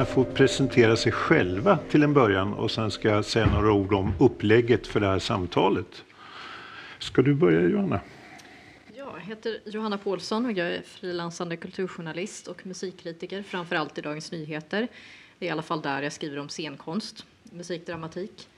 gärna 0.00 0.12
få 0.12 0.24
presentera 0.24 0.96
sig 0.96 1.12
själva 1.12 1.78
till 1.90 2.02
en 2.02 2.14
början 2.14 2.54
och 2.54 2.70
sen 2.70 2.90
ska 2.90 3.08
jag 3.08 3.24
säga 3.24 3.46
några 3.46 3.72
ord 3.72 3.92
om 3.92 4.12
upplägget 4.18 4.86
för 4.86 5.00
det 5.00 5.06
här 5.06 5.18
samtalet. 5.18 6.04
Ska 6.98 7.22
du 7.22 7.34
börja 7.34 7.68
Johanna? 7.68 8.00
Jag 8.94 9.20
heter 9.20 9.60
Johanna 9.64 9.98
Paulsson 9.98 10.46
och 10.46 10.52
jag 10.52 10.66
är 10.66 10.82
frilansande 10.82 11.56
kulturjournalist 11.56 12.46
och 12.46 12.66
musikkritiker, 12.66 13.42
framför 13.42 13.76
allt 13.76 13.98
i 13.98 14.00
Dagens 14.00 14.32
Nyheter. 14.32 14.88
Det 15.38 15.46
är 15.46 15.48
i 15.48 15.52
alla 15.52 15.62
fall 15.62 15.82
där 15.82 16.02
jag 16.02 16.12
skriver 16.12 16.38
om 16.38 16.48
scenkonst, 16.48 17.26
musikdramatik. 17.42 18.48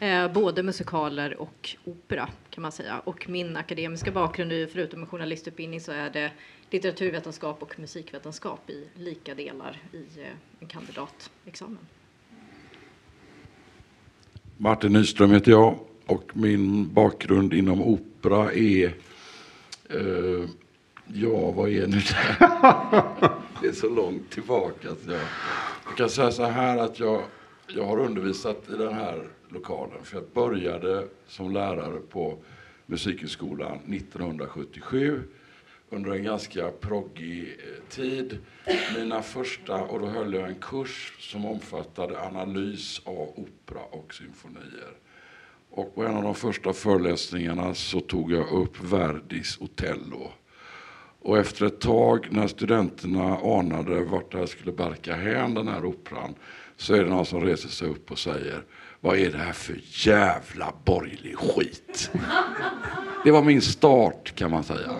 Eh, 0.00 0.32
både 0.32 0.62
musikaler 0.62 1.40
och 1.40 1.76
opera 1.84 2.28
kan 2.50 2.62
man 2.62 2.72
säga. 2.72 3.00
Och 3.04 3.28
min 3.28 3.56
akademiska 3.56 4.10
bakgrund, 4.10 4.52
förutom 4.72 5.00
en 5.00 5.06
journalistutbildning, 5.06 5.80
så 5.80 5.92
är 5.92 6.10
det 6.10 6.30
litteraturvetenskap 6.70 7.62
och 7.62 7.80
musikvetenskap 7.80 8.70
i 8.70 8.88
lika 8.94 9.34
delar 9.34 9.82
i 9.92 10.20
eh, 10.20 10.28
en 10.60 10.68
kandidatexamen. 10.68 11.78
Martin 14.56 14.92
Nyström 14.92 15.30
heter 15.30 15.50
jag 15.50 15.78
och 16.06 16.36
min 16.36 16.94
bakgrund 16.94 17.54
inom 17.54 17.82
opera 17.82 18.52
är 18.52 18.94
eh, 19.88 20.48
Ja, 21.14 21.50
vad 21.50 21.70
är 21.70 21.86
nu 21.86 21.96
det? 21.96 22.36
det 23.60 23.68
är 23.68 23.72
så 23.72 23.88
långt 23.88 24.30
tillbaka. 24.30 24.90
Att 24.90 25.06
jag, 25.06 25.20
jag 25.86 25.96
kan 25.96 26.10
säga 26.10 26.30
så 26.30 26.44
här 26.44 26.78
att 26.78 27.00
jag, 27.00 27.22
jag 27.66 27.84
har 27.84 27.98
undervisat 27.98 28.62
i 28.68 28.76
den 28.76 28.94
här 28.94 29.28
lokalen. 29.48 30.04
För 30.04 30.16
jag 30.16 30.24
började 30.34 31.08
som 31.26 31.52
lärare 31.52 32.00
på 32.00 32.38
Musikhögskolan 32.86 33.78
1977 33.88 35.22
under 35.90 36.10
en 36.10 36.24
ganska 36.24 36.70
proggig 36.70 37.42
eh, 37.42 37.88
tid. 37.88 38.38
Mina 38.96 39.22
första, 39.22 39.74
och 39.74 40.00
då 40.00 40.06
höll 40.06 40.34
jag 40.34 40.48
en 40.48 40.54
kurs 40.54 41.12
som 41.18 41.46
omfattade 41.46 42.20
analys 42.20 43.02
av 43.04 43.28
opera 43.36 43.82
och 43.90 44.14
symfonier. 44.14 44.96
Och 45.70 45.94
på 45.94 46.04
en 46.04 46.16
av 46.16 46.22
de 46.22 46.34
första 46.34 46.72
föreläsningarna 46.72 47.74
så 47.74 48.00
tog 48.00 48.32
jag 48.32 48.50
upp 48.50 48.80
Verdis 48.80 49.58
Otello. 49.60 50.32
Och 51.22 51.38
efter 51.38 51.66
ett 51.66 51.80
tag 51.80 52.28
när 52.30 52.46
studenterna 52.46 53.38
anade 53.38 54.04
vart 54.04 54.32
det 54.32 54.38
här 54.38 54.46
skulle 54.46 54.72
barka 54.72 55.16
hän, 55.16 55.54
den 55.54 55.68
här 55.68 55.84
operan, 55.84 56.34
så 56.76 56.94
är 56.94 57.04
det 57.04 57.10
någon 57.10 57.26
som 57.26 57.44
reser 57.44 57.68
sig 57.68 57.88
upp 57.88 58.10
och 58.10 58.18
säger 58.18 58.64
vad 59.00 59.18
är 59.18 59.32
det 59.32 59.38
här 59.38 59.52
för 59.52 59.80
jävla 60.08 60.72
borgerlig 60.84 61.36
skit? 61.36 62.10
Det 63.24 63.30
var 63.30 63.42
min 63.42 63.62
start 63.62 64.34
kan 64.34 64.50
man 64.50 64.64
säga. 64.64 64.96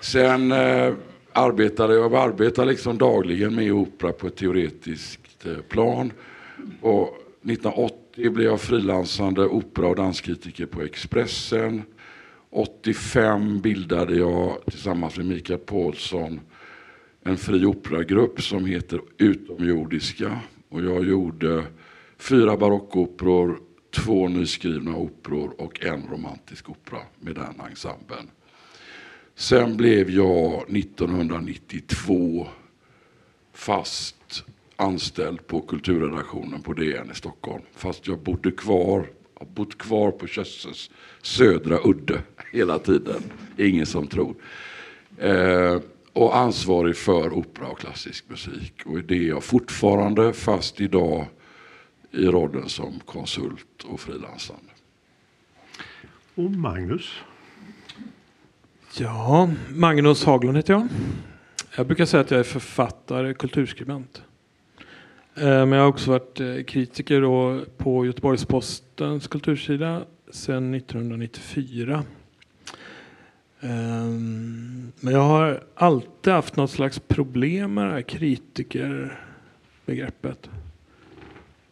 Sen 0.00 0.52
eh, 0.52 0.94
arbetade 1.32 1.94
jag 1.94 2.14
arbetar 2.14 2.66
liksom 2.66 2.98
dagligen 2.98 3.54
med 3.54 3.72
opera 3.72 4.12
på 4.12 4.26
ett 4.26 4.36
teoretiskt 4.36 5.46
eh, 5.46 5.56
plan. 5.56 6.12
Och 6.80 7.16
1980 7.42 8.30
blev 8.30 8.46
jag 8.46 8.60
frilansande 8.60 9.46
opera 9.46 9.86
och 9.86 9.96
danskritiker 9.96 10.66
på 10.66 10.82
Expressen. 10.82 11.82
85 12.50 13.60
bildade 13.60 14.16
jag 14.16 14.64
tillsammans 14.64 15.16
med 15.16 15.26
Mikael 15.26 15.58
Paulsson 15.58 16.40
en 17.22 17.36
fri 17.36 17.66
operagrupp 17.66 18.42
som 18.42 18.64
heter 18.64 19.00
Utomjordiska. 19.18 20.40
Och 20.68 20.82
jag 20.82 21.04
gjorde 21.04 21.64
fyra 22.18 22.56
barockoperor, 22.56 23.60
två 23.90 24.28
nyskrivna 24.28 24.96
operor 24.96 25.60
och 25.60 25.84
en 25.84 26.02
romantisk 26.10 26.70
opera 26.70 27.00
med 27.20 27.34
den 27.34 27.60
ensemblen. 27.70 28.30
Sen 29.40 29.76
blev 29.76 30.10
jag 30.10 30.76
1992 30.76 32.48
fast 33.52 34.44
anställd 34.76 35.46
på 35.46 35.60
kulturredaktionen 35.60 36.62
på 36.62 36.72
DN 36.72 37.10
i 37.12 37.14
Stockholm. 37.14 37.62
Fast 37.72 38.06
jag 38.06 38.18
bodde 38.18 38.50
kvar, 38.50 39.06
har 39.34 39.46
bott 39.46 39.78
kvar 39.78 40.10
på 40.10 40.26
Kösses 40.26 40.90
södra 41.22 41.78
udde 41.84 42.22
hela 42.52 42.78
tiden. 42.78 43.22
Ingen 43.58 43.86
som 43.86 44.06
tror. 44.06 44.34
Eh, 45.18 45.80
och 46.12 46.36
ansvarig 46.36 46.96
för 46.96 47.32
opera 47.32 47.68
och 47.68 47.78
klassisk 47.78 48.24
musik. 48.28 48.74
Och 48.86 49.04
det 49.04 49.14
är 49.14 49.28
jag 49.28 49.44
fortfarande, 49.44 50.32
fast 50.32 50.80
idag 50.80 51.26
i 52.10 52.26
rollen 52.26 52.68
som 52.68 53.00
konsult 53.04 53.84
och 53.84 54.00
frilansande. 54.00 54.70
Och 56.34 56.50
Magnus? 56.50 57.14
Ja, 58.98 59.50
Magnus 59.68 60.24
Haglund 60.24 60.56
heter 60.56 60.72
jag. 60.72 60.88
Jag 61.76 61.86
brukar 61.86 62.04
säga 62.04 62.20
att 62.20 62.30
jag 62.30 62.40
är 62.40 62.44
författare, 62.44 63.34
kulturskribent. 63.34 64.22
Eh, 65.34 65.44
men 65.44 65.72
jag 65.72 65.80
har 65.80 65.88
också 65.88 66.10
varit 66.10 66.40
eh, 66.40 66.62
kritiker 66.66 67.20
då 67.20 67.60
på 67.76 68.06
Göteborgs-Postens 68.06 69.28
kultursida 69.28 70.04
sedan 70.30 70.74
1994. 70.74 72.04
Eh, 73.60 73.70
men 75.00 75.14
jag 75.14 75.22
har 75.22 75.62
alltid 75.74 76.32
haft 76.32 76.56
något 76.56 76.70
slags 76.70 76.98
problem 76.98 77.74
med 77.74 77.86
det 77.86 77.92
här 77.92 78.02
kritikerbegreppet. 78.02 80.50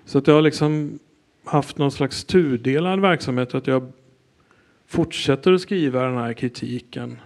Så 0.05 0.19
att 0.19 0.27
jag 0.27 0.35
har 0.35 0.43
liksom 0.43 0.99
haft 1.45 1.79
någon 1.79 1.93
slags 1.93 2.25
tudelad 2.25 3.01
verksamhet. 3.01 3.55
Att 3.55 3.67
jag 3.67 3.93
fortsätter 4.89 5.53
att 5.53 5.61
skriva 5.61 6.03
den 6.03 6.17
här 6.17 6.33
kritiken 6.33 7.21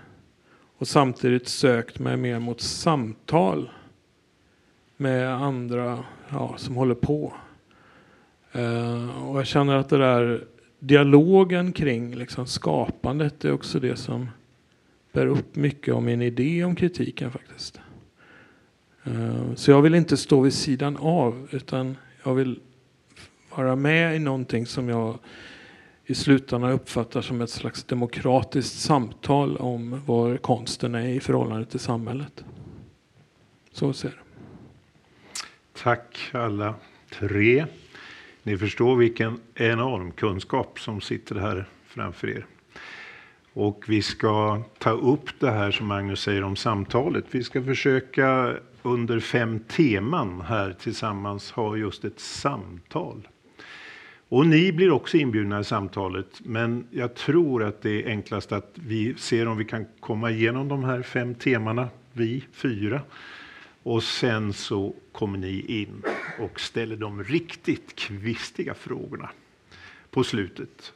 och 0.78 0.88
samtidigt 0.88 1.48
sökt 1.48 1.98
mig 1.98 2.16
mer 2.16 2.38
mot 2.38 2.60
samtal 2.60 3.70
med 4.96 5.34
andra 5.34 6.04
ja, 6.28 6.54
som 6.56 6.74
håller 6.74 6.94
på. 6.94 7.32
Uh, 8.56 9.28
och 9.28 9.38
jag 9.38 9.46
känner 9.46 9.76
att 9.76 9.88
det 9.88 9.98
där 9.98 10.44
dialogen 10.78 11.72
kring 11.72 12.14
liksom 12.14 12.46
skapandet 12.46 13.44
är 13.44 13.52
också 13.52 13.80
det 13.80 13.96
som 13.96 14.28
bär 15.12 15.26
upp 15.26 15.56
mycket 15.56 15.94
av 15.94 16.02
min 16.02 16.22
idé 16.22 16.64
om 16.64 16.76
kritiken 16.76 17.30
faktiskt. 17.30 17.80
Uh, 19.06 19.54
så 19.54 19.70
jag 19.70 19.82
vill 19.82 19.94
inte 19.94 20.16
stå 20.16 20.40
vid 20.40 20.54
sidan 20.54 20.96
av 20.96 21.48
utan 21.50 21.96
jag 22.24 22.34
vill 22.34 22.60
vara 23.56 23.76
med 23.76 24.16
i 24.16 24.18
någonting 24.18 24.66
som 24.66 24.88
jag 24.88 25.18
i 26.12 26.14
slutändan 26.14 26.70
uppfattar 26.70 27.22
som 27.22 27.40
ett 27.40 27.50
slags 27.50 27.84
demokratiskt 27.84 28.80
samtal 28.80 29.56
om 29.56 30.02
var 30.06 30.36
konsten 30.36 30.94
är 30.94 31.08
i 31.08 31.20
förhållande 31.20 31.66
till 31.66 31.80
samhället. 31.80 32.44
Så 33.70 33.92
ser 33.92 34.08
det. 34.08 34.14
Tack 35.82 36.30
alla 36.32 36.74
tre. 37.18 37.66
Ni 38.42 38.58
förstår 38.58 38.96
vilken 38.96 39.40
enorm 39.54 40.12
kunskap 40.12 40.80
som 40.80 41.00
sitter 41.00 41.34
här 41.34 41.68
framför 41.86 42.28
er. 42.28 42.46
Och 43.52 43.84
vi 43.88 44.02
ska 44.02 44.62
ta 44.78 44.90
upp 44.90 45.40
det 45.40 45.50
här 45.50 45.70
som 45.70 45.86
Magnus 45.86 46.20
säger 46.20 46.44
om 46.44 46.56
samtalet. 46.56 47.24
Vi 47.30 47.44
ska 47.44 47.62
försöka 47.62 48.56
under 48.82 49.20
fem 49.20 49.60
teman 49.60 50.40
här 50.40 50.72
tillsammans 50.72 51.50
ha 51.50 51.76
just 51.76 52.04
ett 52.04 52.20
samtal. 52.20 53.28
Och 54.32 54.46
ni 54.46 54.72
blir 54.72 54.90
också 54.90 55.16
inbjudna 55.16 55.60
i 55.60 55.64
samtalet, 55.64 56.40
men 56.44 56.86
jag 56.90 57.14
tror 57.14 57.64
att 57.64 57.82
det 57.82 58.02
är 58.02 58.08
enklast 58.08 58.52
att 58.52 58.70
vi 58.74 59.14
ser 59.14 59.48
om 59.48 59.56
vi 59.56 59.64
kan 59.64 59.86
komma 60.00 60.30
igenom 60.30 60.68
de 60.68 60.84
här 60.84 61.02
fem 61.02 61.34
temana, 61.34 61.88
vi 62.12 62.44
fyra. 62.52 63.00
Och 63.82 64.02
sen 64.02 64.52
så 64.52 64.94
kommer 65.12 65.38
ni 65.38 65.64
in 65.68 66.02
och 66.38 66.60
ställer 66.60 66.96
de 66.96 67.24
riktigt 67.24 67.96
kvistiga 67.96 68.74
frågorna 68.74 69.30
på 70.10 70.24
slutet. 70.24 70.92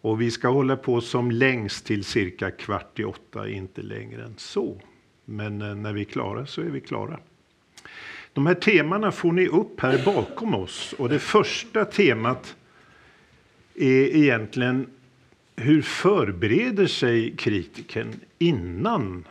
Och 0.00 0.20
vi 0.20 0.30
ska 0.30 0.48
hålla 0.48 0.76
på 0.76 1.00
som 1.00 1.30
längst 1.30 1.86
till 1.86 2.04
cirka 2.04 2.50
kvart 2.50 2.98
i 2.98 3.04
åtta, 3.04 3.48
inte 3.48 3.82
längre 3.82 4.24
än 4.24 4.34
så. 4.36 4.80
Men 5.24 5.62
eh, 5.62 5.74
när 5.74 5.92
vi 5.92 6.00
är 6.00 6.04
klara 6.04 6.46
så 6.46 6.60
är 6.60 6.70
vi 6.70 6.80
klara. 6.80 7.18
De 8.32 8.46
här 8.46 8.54
temana 8.54 9.12
får 9.12 9.32
ni 9.32 9.46
upp 9.46 9.80
här 9.80 10.04
bakom 10.04 10.54
oss. 10.54 10.94
Och 10.98 11.08
det 11.08 11.18
första 11.18 11.84
temat 11.84 12.56
är 13.74 14.16
egentligen 14.16 14.86
hur 15.56 15.82
förbereder 15.82 16.86
sig 16.86 17.34
kritiken 17.36 18.20
innan 18.38 19.24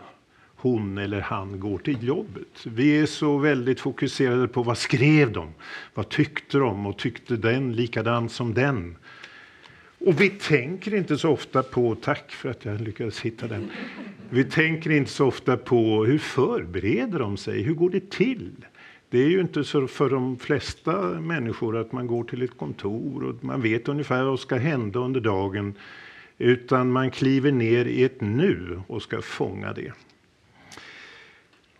hon 0.55 0.97
eller 0.97 1.21
han 1.21 1.59
går 1.59 1.77
till 1.77 2.03
jobbet. 2.03 2.65
Vi 2.65 2.99
är 2.99 3.05
så 3.05 3.37
väldigt 3.37 3.79
fokuserade 3.79 4.47
på 4.47 4.63
vad 4.63 4.77
skrev 4.77 5.31
de? 5.31 5.49
Vad 5.93 6.09
tyckte 6.09 6.57
de? 6.57 6.85
Och 6.85 6.97
tyckte 6.97 7.35
den 7.35 7.73
likadant 7.73 8.31
som 8.31 8.53
den? 8.53 8.95
Och 10.05 10.21
vi 10.21 10.29
tänker 10.29 10.95
inte 10.95 11.17
så 11.17 11.29
ofta 11.29 11.63
på, 11.63 11.95
tack 11.95 12.31
för 12.31 12.49
att 12.49 12.65
jag 12.65 12.81
lyckades 12.81 13.19
hitta 13.19 13.47
den. 13.47 13.69
Vi 14.29 14.43
tänker 14.43 14.89
inte 14.89 15.11
så 15.11 15.27
ofta 15.27 15.57
på 15.57 16.05
hur 16.05 16.17
förbereder 16.17 17.19
de 17.19 17.37
sig? 17.37 17.61
Hur 17.61 17.73
går 17.73 17.89
det 17.89 18.09
till? 18.09 18.51
Det 19.11 19.19
är 19.19 19.29
ju 19.29 19.41
inte 19.41 19.63
så 19.63 19.87
för 19.87 20.09
de 20.09 20.37
flesta 20.37 21.01
människor 21.21 21.77
att 21.77 21.91
man 21.91 22.07
går 22.07 22.23
till 22.23 22.41
ett 22.41 22.57
kontor 22.57 23.23
och 23.23 23.43
man 23.43 23.61
vet 23.61 23.87
ungefär 23.87 24.23
vad 24.23 24.39
som 24.39 24.47
ska 24.47 24.55
hända 24.55 24.99
under 24.99 25.21
dagen. 25.21 25.73
Utan 26.37 26.91
man 26.91 27.11
kliver 27.11 27.51
ner 27.51 27.85
i 27.85 28.03
ett 28.03 28.21
nu 28.21 28.81
och 28.87 29.01
ska 29.01 29.21
fånga 29.21 29.73
det. 29.73 29.93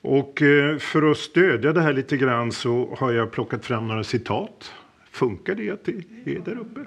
Och 0.01 0.41
eh, 0.41 0.77
för 0.77 1.11
att 1.11 1.17
stödja 1.17 1.73
det 1.73 1.81
här 1.81 1.93
lite 1.93 2.17
grann 2.17 2.51
så 2.51 2.95
har 2.99 3.11
jag 3.11 3.31
plockat 3.31 3.65
fram 3.65 3.87
några 3.87 4.03
citat. 4.03 4.73
Funkar 5.11 5.55
det 5.55 5.69
att 5.69 5.85
det 5.85 5.91
är 6.25 6.39
där 6.39 6.59
uppe? 6.59 6.79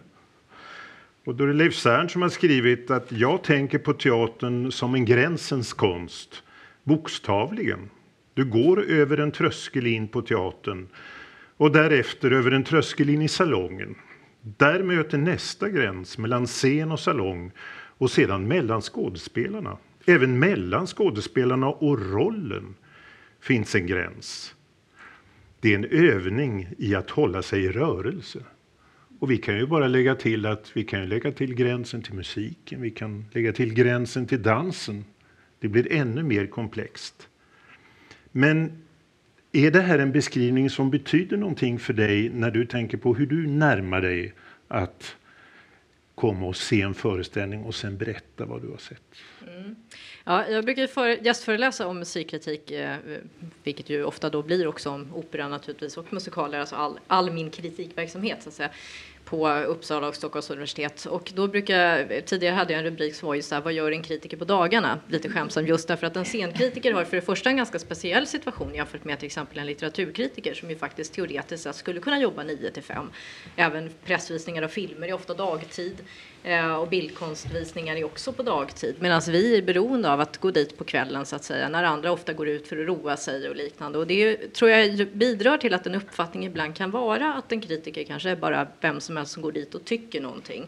Och 1.24 1.34
då 1.34 1.44
är 1.44 1.48
det 1.48 1.54
Leif 1.54 1.74
Cern 1.74 2.08
som 2.08 2.22
har 2.22 2.28
skrivit 2.28 2.90
att 2.90 3.12
jag 3.12 3.42
tänker 3.42 3.78
på 3.78 3.92
teatern 3.92 4.72
som 4.72 4.94
en 4.94 5.04
gränsens 5.04 5.72
konst, 5.72 6.42
bokstavligen. 6.82 7.90
Du 8.34 8.44
går 8.44 8.82
över 8.82 9.18
en 9.18 9.32
tröskel 9.32 9.86
in 9.86 10.08
på 10.08 10.22
teatern 10.22 10.88
och 11.56 11.72
därefter 11.72 12.30
över 12.30 12.50
en 12.50 12.64
tröskel 12.64 13.10
in 13.10 13.22
i 13.22 13.28
salongen. 13.28 13.94
Där 14.40 14.82
möter 14.82 15.18
nästa 15.18 15.68
gräns 15.68 16.18
mellan 16.18 16.46
scen 16.46 16.92
och 16.92 17.00
salong 17.00 17.52
och 17.98 18.10
sedan 18.10 18.48
mellan 18.48 18.80
skådespelarna. 18.80 19.78
Även 20.06 20.38
mellan 20.38 20.86
skådespelarna 20.86 21.68
och 21.68 22.12
rollen 22.12 22.74
finns 23.40 23.74
en 23.74 23.86
gräns. 23.86 24.54
Det 25.60 25.74
är 25.74 25.78
en 25.78 25.84
övning 25.84 26.68
i 26.78 26.94
att 26.94 27.10
hålla 27.10 27.42
sig 27.42 27.64
i 27.64 27.68
rörelse. 27.68 28.38
Och 29.18 29.30
vi 29.30 29.36
kan 29.36 29.56
ju 29.56 29.66
bara 29.66 29.88
lägga 29.88 30.14
till 30.14 30.46
att 30.46 30.70
vi 30.74 30.84
kan 30.84 31.08
lägga 31.08 31.32
till 31.32 31.54
gränsen 31.54 32.02
till 32.02 32.14
musiken, 32.14 32.82
vi 32.82 32.90
kan 32.90 33.24
lägga 33.32 33.52
till 33.52 33.74
gränsen 33.74 34.26
till 34.26 34.42
dansen. 34.42 35.04
Det 35.58 35.68
blir 35.68 35.92
ännu 35.92 36.22
mer 36.22 36.46
komplext. 36.46 37.28
Men 38.36 38.82
är 39.52 39.70
det 39.70 39.80
här 39.80 39.98
en 39.98 40.12
beskrivning 40.12 40.70
som 40.70 40.90
betyder 40.90 41.36
någonting 41.36 41.78
för 41.78 41.92
dig 41.92 42.28
när 42.28 42.50
du 42.50 42.66
tänker 42.66 42.96
på 42.96 43.14
hur 43.14 43.26
du 43.26 43.46
närmar 43.46 44.00
dig 44.00 44.34
att 44.68 45.16
komma 46.14 46.46
och 46.46 46.56
se 46.56 46.80
en 46.80 46.94
föreställning 46.94 47.64
och 47.64 47.74
sen 47.74 47.96
berätta 47.96 48.44
vad 48.44 48.62
du 48.62 48.68
har 48.68 48.78
sett? 48.78 49.02
Mm. 49.48 49.76
Ja, 50.24 50.48
jag 50.48 50.64
brukar 50.64 50.86
för, 50.86 51.08
gästföreläsa 51.08 51.86
om 51.86 51.98
musikkritik, 51.98 52.70
eh, 52.70 52.96
vilket 53.62 53.90
ju 53.90 54.04
ofta 54.04 54.30
då 54.30 54.42
blir 54.42 54.66
också 54.66 54.90
om 54.90 55.14
opera 55.14 55.48
naturligtvis 55.48 55.96
och 55.96 56.12
musikaler, 56.12 56.60
alltså 56.60 56.76
all, 56.76 56.98
all 57.06 57.32
min 57.32 57.50
kritikverksamhet 57.50 58.42
så 58.42 58.48
att 58.48 58.54
säga 58.54 58.70
på 59.24 59.48
Uppsala 59.48 60.08
och 60.08 60.14
Stockholms 60.14 60.50
universitet. 60.50 61.04
Och 61.04 61.32
då 61.34 61.48
brukar, 61.48 62.20
tidigare 62.20 62.54
hade 62.54 62.72
jag 62.72 62.78
en 62.78 62.84
rubrik 62.84 63.14
som 63.14 63.26
var 63.26 63.34
just 63.34 63.48
så 63.48 63.54
här, 63.54 63.62
vad 63.62 63.72
gör 63.72 63.92
en 63.92 64.02
kritiker 64.02 64.36
på 64.36 64.44
dagarna? 64.44 65.00
Lite 65.08 65.28
skämtsamt 65.28 65.68
just 65.68 65.88
därför 65.88 66.06
att 66.06 66.16
en 66.16 66.24
scenkritiker 66.24 66.92
har 66.92 67.04
för 67.04 67.16
det 67.16 67.22
första 67.22 67.50
en 67.50 67.56
ganska 67.56 67.78
speciell 67.78 68.26
situation 68.26 68.74
jämfört 68.74 69.04
med 69.04 69.18
till 69.18 69.26
exempel 69.26 69.58
en 69.58 69.66
litteraturkritiker 69.66 70.54
som 70.54 70.70
ju 70.70 70.76
faktiskt 70.76 71.14
teoretiskt 71.14 71.62
sett 71.62 71.76
skulle 71.76 72.00
kunna 72.00 72.20
jobba 72.20 72.42
9 72.42 72.70
till 72.70 72.82
5. 72.82 73.10
Även 73.56 73.90
pressvisningar 74.04 74.62
av 74.62 74.68
filmer 74.68 75.08
är 75.08 75.12
ofta 75.12 75.34
dagtid. 75.34 75.96
Eh, 76.46 76.74
och 76.74 76.88
bildkonstvisningar 76.88 77.96
är 77.96 78.04
också 78.04 78.32
på 78.32 78.42
dagtid. 78.42 78.94
Medan 78.98 79.16
alltså, 79.16 79.30
vi 79.30 79.58
är 79.58 79.62
beroende 79.62 80.12
av 80.12 80.20
att 80.20 80.38
gå 80.38 80.50
dit 80.50 80.78
på 80.78 80.84
kvällen 80.84 81.26
så 81.26 81.36
att 81.36 81.44
säga, 81.44 81.68
när 81.68 81.84
andra 81.84 82.12
ofta 82.12 82.32
går 82.32 82.48
ut 82.48 82.68
för 82.68 82.80
att 82.80 82.86
roa 82.86 83.16
sig 83.16 83.48
och 83.48 83.56
liknande. 83.56 83.98
Och 83.98 84.06
det 84.06 84.52
tror 84.52 84.70
jag 84.70 85.08
bidrar 85.08 85.56
till 85.56 85.74
att 85.74 85.86
en 85.86 85.94
uppfattning 85.94 86.46
ibland 86.46 86.76
kan 86.76 86.90
vara 86.90 87.34
att 87.34 87.52
en 87.52 87.60
kritiker 87.60 88.04
kanske 88.04 88.30
är 88.30 88.36
bara 88.36 88.66
vem 88.80 89.00
som 89.00 89.16
helst 89.16 89.32
som 89.32 89.42
går 89.42 89.52
dit 89.52 89.74
och 89.74 89.84
tycker 89.84 90.20
någonting. 90.20 90.66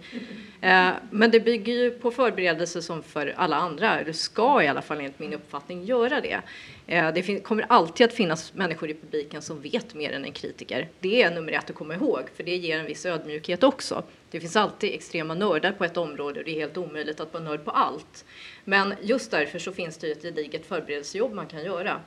Mm. 0.60 0.94
Men 1.10 1.30
det 1.30 1.40
bygger 1.40 1.72
ju 1.72 1.90
på 1.90 2.10
förberedelser 2.10 2.80
som 2.80 3.02
för 3.02 3.34
alla 3.36 3.56
andra. 3.56 4.04
Det 4.04 4.12
ska 4.12 4.62
i 4.62 4.68
alla 4.68 4.82
fall 4.82 4.98
enligt 4.98 5.18
min 5.18 5.32
uppfattning 5.32 5.84
göra 5.84 6.20
det. 6.20 6.40
Eh, 6.86 7.12
det 7.12 7.40
kommer 7.40 7.66
alltid 7.68 8.06
att 8.06 8.12
finnas 8.12 8.54
människor 8.54 8.90
i 8.90 8.94
publiken 8.94 9.42
som 9.42 9.60
vet 9.60 9.94
mer 9.94 10.12
än 10.12 10.24
en 10.24 10.32
kritiker. 10.32 10.88
Det 11.00 11.22
är 11.22 11.30
nummer 11.30 11.52
ett 11.52 11.70
att 11.70 11.76
komma 11.76 11.94
ihåg, 11.94 12.22
för 12.36 12.44
det 12.44 12.56
ger 12.56 12.78
en 12.78 12.86
viss 12.86 13.06
ödmjukhet 13.06 13.62
också. 13.62 14.02
Det 14.30 14.40
finns 14.40 14.56
alltid 14.56 14.94
extrema 14.94 15.34
nördar 15.34 15.72
på 15.72 15.84
ett 15.84 15.96
område 15.96 16.40
och 16.40 16.44
det 16.44 16.50
är 16.50 16.60
helt 16.60 16.76
omöjligt 16.76 17.20
att 17.20 17.32
vara 17.32 17.44
nörd 17.44 17.64
på 17.64 17.70
allt. 17.70 18.24
Men 18.64 18.94
just 19.02 19.30
därför 19.30 19.58
så 19.58 19.72
finns 19.72 19.96
det 19.96 20.10
ett 20.10 20.22
gediget 20.22 20.66
förberedelsejobb 20.66 21.32
man 21.32 21.46
kan 21.46 21.64
göra. 21.64 22.00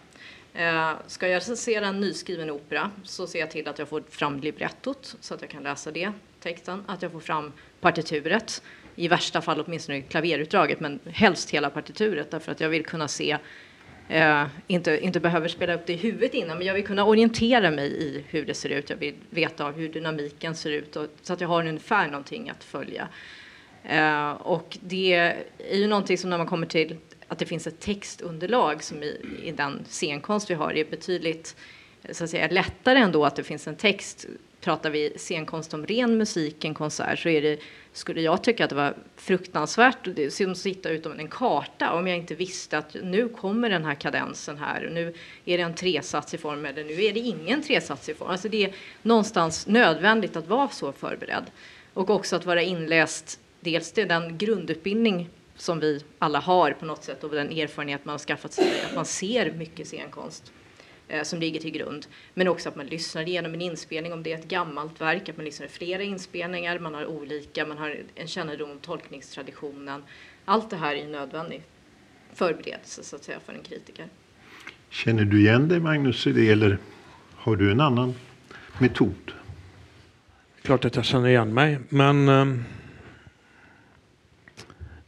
Eh, 0.54 0.92
ska 1.08 1.28
jag 1.28 1.36
recensera 1.36 1.88
en 1.88 2.00
nyskriven 2.00 2.50
opera 2.50 2.92
så 3.04 3.28
ser 3.28 3.40
jag 3.40 3.52
till 3.52 3.68
att 3.68 3.80
jag 3.80 3.88
får 3.88 4.04
fram 4.10 4.40
librettot 4.40 5.16
så 5.20 5.34
att 5.34 5.42
jag 5.42 5.50
kan 5.50 5.64
läsa 5.64 5.92
det, 5.92 6.12
texten, 6.40 6.84
att 6.88 7.02
jag 7.02 7.12
får 7.12 7.20
fram 7.20 7.52
partituret, 7.82 8.62
i 8.96 9.08
värsta 9.08 9.42
fall 9.42 9.64
åtminstone 9.68 10.02
klaverutdraget, 10.02 10.80
men 10.80 11.00
helst 11.06 11.50
hela 11.50 11.70
partituret 11.70 12.32
därför 12.32 12.52
att 12.52 12.60
jag 12.60 12.70
vill 12.70 12.86
kunna 12.86 13.08
se 13.08 13.38
eh, 14.10 14.48
inte, 14.68 15.00
inte 15.06 15.20
behöver 15.20 15.48
spela 15.48 15.74
upp 15.74 15.86
det 15.86 15.94
i 15.94 15.96
huvudet 15.96 16.34
innan, 16.34 16.58
men 16.58 16.68
jag 16.68 16.74
vill 16.74 16.86
kunna 16.88 17.06
orientera 17.06 17.72
mig 17.72 17.88
i 17.88 18.24
hur 18.28 18.46
det 18.46 18.54
ser 18.54 18.70
ut. 18.70 18.90
Jag 18.90 18.98
vill 18.98 19.16
veta 19.30 19.66
hur 19.66 19.90
dynamiken 19.90 20.56
ser 20.56 20.72
ut 20.72 20.96
och, 20.96 21.08
så 21.22 21.34
att 21.34 21.42
jag 21.42 21.48
har 21.48 21.68
ungefär 21.68 22.08
någonting 22.08 22.50
att 22.50 22.64
följa. 22.64 23.08
Eh, 23.84 24.32
och 24.32 24.78
det 24.82 25.14
är 25.58 25.78
ju 25.78 25.88
någonting 25.88 26.18
som 26.18 26.30
när 26.30 26.38
man 26.38 26.48
kommer 26.48 26.68
till 26.68 26.98
att 27.28 27.40
det 27.40 27.46
finns 27.46 27.68
ett 27.68 27.80
textunderlag 27.80 28.84
som 28.84 29.04
i, 29.04 29.22
i 29.44 29.52
den 29.52 29.84
scenkonst 29.88 30.50
vi 30.50 30.54
har 30.54 30.74
är 30.74 30.86
betydligt 30.86 31.56
så 32.12 32.24
att 32.24 32.30
säga, 32.30 32.48
lättare 32.48 33.00
ändå 33.00 33.26
att 33.26 33.36
det 33.36 33.44
finns 33.44 33.68
en 33.68 33.76
text. 33.76 34.28
Pratar 34.62 34.90
vi 34.90 35.14
scenkonst 35.18 35.74
om 35.74 35.86
ren 35.86 36.18
musik, 36.18 36.66
en 36.66 36.74
konsert, 36.74 37.20
så 37.20 37.30
är 37.30 37.42
det 37.42 37.60
skulle 37.94 38.22
jag 38.22 38.44
tycka 38.44 38.64
att 38.64 38.70
det 38.70 38.76
var 38.76 38.98
fruktansvärt 39.16 39.98
Det 40.16 40.26
är 40.26 40.30
som 40.30 40.52
att 40.52 40.58
sitta 40.58 40.90
utom 40.90 41.20
en 41.20 41.28
karta 41.28 41.94
om 41.94 42.08
jag 42.08 42.18
inte 42.18 42.36
visste 42.36 42.78
att 42.78 42.96
nu 43.04 43.30
kommer 43.30 43.70
den 43.70 43.86
här 43.86 43.96
kadensen 43.96 44.58
här 44.58 44.90
nu 44.92 45.14
är 45.46 45.58
det 45.58 45.64
en 45.64 45.76
tresatsig 45.76 46.40
form 46.40 46.66
eller 46.66 46.84
nu 46.84 47.04
är 47.04 47.14
det 47.14 47.20
ingen 47.20 47.64
tresatsig 47.64 48.18
form. 48.18 48.30
Alltså 48.30 48.50
det 48.50 48.64
är 48.64 48.74
någonstans 49.02 49.68
nödvändigt 49.68 50.36
att 50.36 50.48
vara 50.48 50.70
så 50.70 50.92
förberedd 50.92 51.46
och 51.94 52.10
också 52.10 52.36
att 52.36 52.46
vara 52.46 52.62
inläst. 52.62 53.40
Dels 53.60 53.92
till 53.92 54.08
den 54.08 54.38
grundutbildning 54.38 55.30
som 55.56 55.80
vi 55.80 56.04
alla 56.20 56.40
har 56.40 56.72
på 56.72 56.86
något 56.86 57.04
sätt 57.04 57.24
och 57.24 57.30
den 57.30 57.52
erfarenhet 57.52 58.06
man 58.06 58.14
har 58.14 58.20
skaffat 58.20 58.54
sig, 58.54 58.66
att 58.90 58.96
man 58.96 59.06
ser 59.06 59.52
mycket 59.52 59.88
scenkonst 59.88 60.52
som 61.24 61.40
ligger 61.40 61.60
till 61.60 61.72
grund. 61.72 62.08
Men 62.34 62.48
också 62.48 62.70
att 62.70 62.76
man 62.76 62.86
lyssnar 62.86 63.28
igenom 63.28 63.54
en 63.54 63.62
inspelning 63.62 64.14
om 64.14 64.24
det 64.24 64.34
är 64.34 64.38
ett 64.38 64.48
gammalt 64.48 65.02
verk, 65.02 65.30
att 65.30 65.38
man 65.38 65.46
lyssnar 65.46 65.68
i 65.68 65.70
flera 65.70 66.04
inspelningar, 66.04 66.80
man 66.80 66.94
har 66.94 67.06
olika, 67.06 67.66
man 67.66 67.78
har 67.78 67.98
en 68.16 68.28
kännedom 68.28 68.72
om 68.72 68.80
tolkningstraditionen. 68.80 70.04
Allt 70.46 70.70
det 70.70 70.76
här 70.76 70.96
är 70.96 71.08
nödvändig 71.08 71.64
förberedelse 72.34 73.04
så 73.04 73.16
att 73.16 73.24
säga 73.24 73.40
för 73.46 73.54
en 73.54 73.64
kritiker. 73.64 74.06
Känner 74.90 75.26
du 75.26 75.40
igen 75.40 75.68
dig 75.68 75.80
Magnus 75.80 76.28
i 76.28 76.32
det 76.32 76.50
eller 76.50 76.78
har 77.36 77.56
du 77.56 77.72
en 77.72 77.82
annan 77.82 78.16
metod? 78.80 79.32
Klart 80.62 80.86
att 80.86 80.96
jag 80.96 81.06
känner 81.06 81.28
igen 81.28 81.54
mig, 81.54 81.80
men 81.90 82.30
um, 82.30 82.64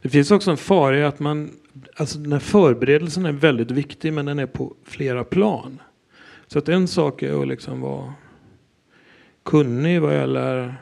det 0.02 0.08
finns 0.08 0.30
också 0.30 0.50
en 0.50 0.56
fara 0.56 0.98
i 0.98 1.04
att 1.04 1.18
man, 1.18 1.50
alltså 1.96 2.18
den 2.18 2.32
här 2.32 2.40
förberedelsen 2.40 3.26
är 3.26 3.32
väldigt 3.32 3.70
viktig, 3.70 4.12
men 4.12 4.26
den 4.26 4.38
är 4.38 4.46
på 4.46 4.74
flera 4.84 5.24
plan. 5.24 5.78
Så 6.52 6.58
att 6.58 6.68
en 6.68 6.88
sak 6.88 7.22
är 7.22 7.42
att 7.42 7.48
liksom 7.48 7.80
vara 7.80 8.14
kunnig 9.42 10.00
vad 10.00 10.14
gäller, 10.14 10.74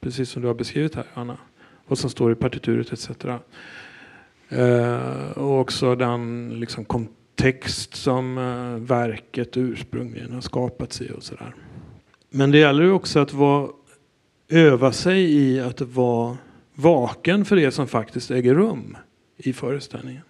precis 0.00 0.30
som 0.30 0.42
du 0.42 0.48
har 0.48 0.54
beskrivit 0.54 0.94
här 0.94 1.06
Anna, 1.14 1.38
vad 1.86 1.98
som 1.98 2.10
står 2.10 2.32
i 2.32 2.34
partituret 2.34 2.92
etc. 2.92 3.10
Eh, 4.48 5.30
och 5.30 5.60
också 5.60 5.94
den 5.94 6.50
liksom, 6.60 6.84
kontext 6.84 7.94
som 7.94 8.38
eh, 8.38 8.86
verket 8.86 9.56
ursprungligen 9.56 10.32
har 10.32 10.40
skapats 10.40 11.02
i 11.02 11.10
och 11.10 11.22
sådär. 11.22 11.54
Men 12.30 12.50
det 12.50 12.58
gäller 12.58 12.82
ju 12.82 12.90
också 12.90 13.20
att 13.20 13.32
vara, 13.32 13.68
öva 14.48 14.92
sig 14.92 15.32
i 15.32 15.60
att 15.60 15.80
vara 15.80 16.36
vaken 16.74 17.44
för 17.44 17.56
det 17.56 17.70
som 17.70 17.88
faktiskt 17.88 18.30
äger 18.30 18.54
rum 18.54 18.96
i 19.36 19.52
föreställningen. 19.52 20.22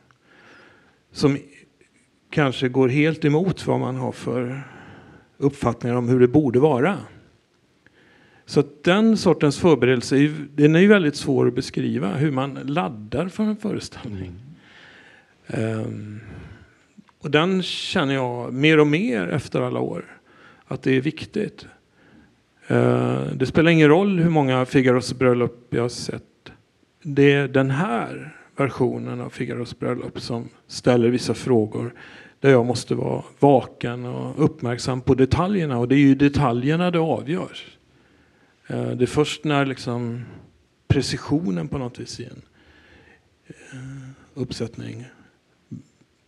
Som 1.13 1.39
kanske 2.35 2.69
går 2.69 2.89
helt 2.89 3.25
emot 3.25 3.67
vad 3.67 3.81
man 3.81 3.97
har 3.97 4.13
för 4.13 4.63
uppfattningar 5.39 5.97
om 5.97 6.09
hur 6.09 6.21
det 6.21 6.29
borde 6.29 6.61
vara. 6.61 6.99
Så 8.47 8.65
den 8.83 9.17
sortens 9.17 9.59
förberedelse 9.59 10.33
den 10.55 10.75
är 10.75 10.81
ju 10.81 10.87
väldigt 10.87 11.17
svår 11.17 11.49
att 11.49 11.55
beskriva, 11.55 12.17
hur 12.17 12.31
man 12.31 12.55
laddar 12.55 13.29
för 13.29 13.45
en 13.45 13.57
föreställning. 13.57 14.33
Mm. 15.47 15.81
Um, 15.81 16.21
och 17.19 17.31
den 17.31 17.63
känner 17.63 18.15
jag 18.15 18.53
mer 18.53 18.81
och 18.81 18.87
mer 18.87 19.29
efter 19.29 19.61
alla 19.61 19.81
år, 19.81 20.05
att 20.67 20.83
det 20.83 20.97
är 20.97 21.01
viktigt. 21.01 21.67
Uh, 22.71 23.27
det 23.35 23.47
spelar 23.47 23.71
ingen 23.71 23.89
roll 23.89 24.19
hur 24.19 24.31
många 24.31 24.67
Figaros 24.67 25.15
bröllop 25.15 25.67
jag 25.71 25.83
har 25.83 25.89
sett. 25.89 26.53
Det 27.03 27.33
är 27.33 27.49
den 27.49 27.71
här 27.71 28.37
versionen 28.57 29.21
av 29.21 29.31
Figaros 29.31 29.79
bröllop 29.79 30.21
som 30.21 30.49
ställer 30.67 31.09
vissa 31.09 31.35
frågor 31.35 31.95
där 32.45 32.51
jag 32.51 32.67
måste 32.67 32.95
vara 32.95 33.23
vaken 33.39 34.05
och 34.05 34.45
uppmärksam 34.45 35.01
på 35.01 35.15
detaljerna. 35.15 35.79
Och 35.79 35.89
det 35.89 35.95
är 35.95 35.99
ju 35.99 36.15
detaljerna 36.15 36.91
det 36.91 36.99
avgörs. 36.99 37.79
Eh, 38.67 38.91
det 38.91 39.05
är 39.05 39.07
först 39.07 39.45
när 39.45 39.67
liksom 39.67 40.25
precisionen 40.89 41.69
på 41.69 41.79
något 41.79 41.99
vis 41.99 42.21
i 42.21 42.25
en 42.25 42.43
eh, 43.47 44.11
uppsättning 44.35 45.05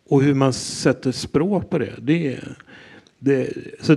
och 0.09 0.23
hur 0.23 0.35
man 0.35 0.53
sätter 0.53 1.13
språk 1.13 1.71
på 1.71 1.79
det. 1.79 1.95
det, 1.99 2.41
det 3.19 3.53
så, 3.81 3.97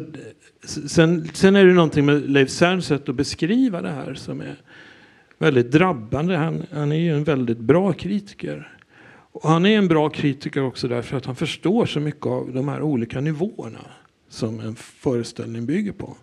sen, 0.87 1.29
sen 1.33 1.55
är 1.55 1.65
det 1.65 1.73
någonting 1.73 2.05
med 2.05 2.29
Leif 2.29 2.49
Zerns 2.49 2.85
sätt 2.85 3.09
att 3.09 3.15
beskriva 3.15 3.81
det 3.81 3.91
här 3.91 4.13
som 4.13 4.41
är 4.41 4.55
väldigt 5.37 5.71
drabbande. 5.71 6.35
Han, 6.35 6.63
han 6.71 6.91
är 6.91 6.99
ju 6.99 7.15
en 7.15 7.23
väldigt 7.23 7.59
bra 7.59 7.93
kritiker. 7.93 8.78
Och 9.31 9.49
han 9.49 9.65
är 9.65 9.77
en 9.77 9.87
bra 9.87 10.09
kritiker 10.09 10.63
också 10.63 10.87
därför 10.87 11.17
att 11.17 11.25
han 11.25 11.35
förstår 11.35 11.85
så 11.85 11.99
mycket 11.99 12.25
av 12.25 12.53
de 12.53 12.67
här 12.67 12.81
olika 12.81 13.21
nivåerna 13.21 13.85
som 14.29 14.59
en 14.59 14.75
föreställning 14.75 15.65
bygger 15.65 15.91
på. 15.91 16.17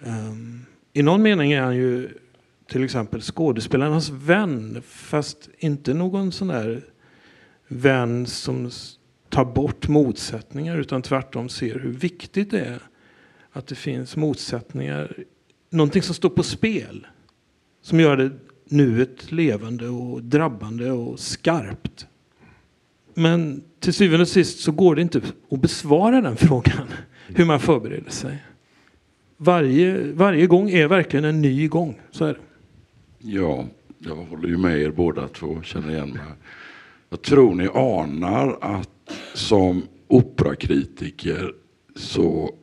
Um, 0.00 0.66
I 0.92 1.02
någon 1.02 1.22
mening 1.22 1.52
är 1.52 1.60
han 1.60 1.76
ju 1.76 2.08
till 2.66 2.84
exempel 2.84 3.20
skådespelarnas 3.20 4.10
vän 4.10 4.82
fast 4.86 5.48
inte 5.58 5.94
någon 5.94 6.32
sån 6.32 6.48
där 6.48 6.84
vän 7.68 8.26
som 8.26 8.70
tar 9.28 9.44
bort 9.44 9.88
motsättningar 9.88 10.78
utan 10.78 11.02
tvärtom 11.02 11.48
ser 11.48 11.78
hur 11.78 11.92
viktigt 11.92 12.50
det 12.50 12.60
är 12.60 12.82
att 13.52 13.66
det 13.66 13.74
finns 13.74 14.16
motsättningar. 14.16 15.24
Någonting 15.70 16.02
som 16.02 16.14
står 16.14 16.30
på 16.30 16.42
spel. 16.42 17.06
Som 17.82 18.00
gör 18.00 18.16
det 18.16 18.30
nuet 18.70 19.32
levande 19.32 19.88
och 19.88 20.22
drabbande 20.22 20.90
och 20.90 21.20
skarpt. 21.20 22.06
Men 23.14 23.62
till 23.80 23.94
syvende 23.94 24.22
och 24.22 24.28
sist 24.28 24.60
så 24.60 24.72
går 24.72 24.94
det 24.94 25.02
inte 25.02 25.20
att 25.50 25.60
besvara 25.60 26.20
den 26.20 26.36
frågan. 26.46 26.86
Hur 27.26 27.44
man 27.44 27.60
förbereder 27.60 28.10
sig. 28.10 28.44
Varje, 29.36 30.12
varje 30.12 30.46
gång 30.46 30.70
är 30.70 30.88
verkligen 30.88 31.24
en 31.24 31.42
ny 31.42 31.68
gång. 31.68 32.00
Så 32.10 32.24
är 32.24 32.32
det. 32.32 32.40
Ja, 33.18 33.66
jag 33.98 34.16
håller 34.16 34.48
ju 34.48 34.56
med 34.58 34.78
er 34.78 34.90
båda 34.90 35.28
två, 35.28 35.62
känner 35.62 35.90
igen 35.90 36.10
mig. 36.10 36.22
Jag 37.08 37.22
tror 37.22 37.54
ni 37.54 37.68
anar 37.74 38.58
att 38.60 38.90
som 39.34 39.82
operakritiker 40.08 41.54
så 41.96 42.54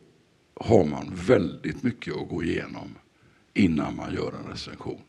har 0.56 0.86
man 0.86 1.14
väldigt 1.28 1.84
mycket 1.84 2.16
att 2.16 2.30
gå 2.30 2.44
igenom 2.44 2.96
innan 3.54 3.96
man 3.96 4.14
gör 4.14 4.34
en 4.44 4.52
recension. 4.52 5.02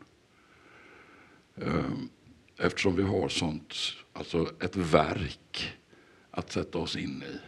Ehm, 1.62 2.08
eftersom 2.56 2.96
vi 2.96 3.02
har 3.02 3.28
sånt, 3.28 3.74
alltså 4.12 4.50
ett 4.60 4.76
verk 4.76 5.72
att 6.30 6.52
sätta 6.52 6.78
oss 6.78 6.96
in 6.96 7.22
i 7.22 7.38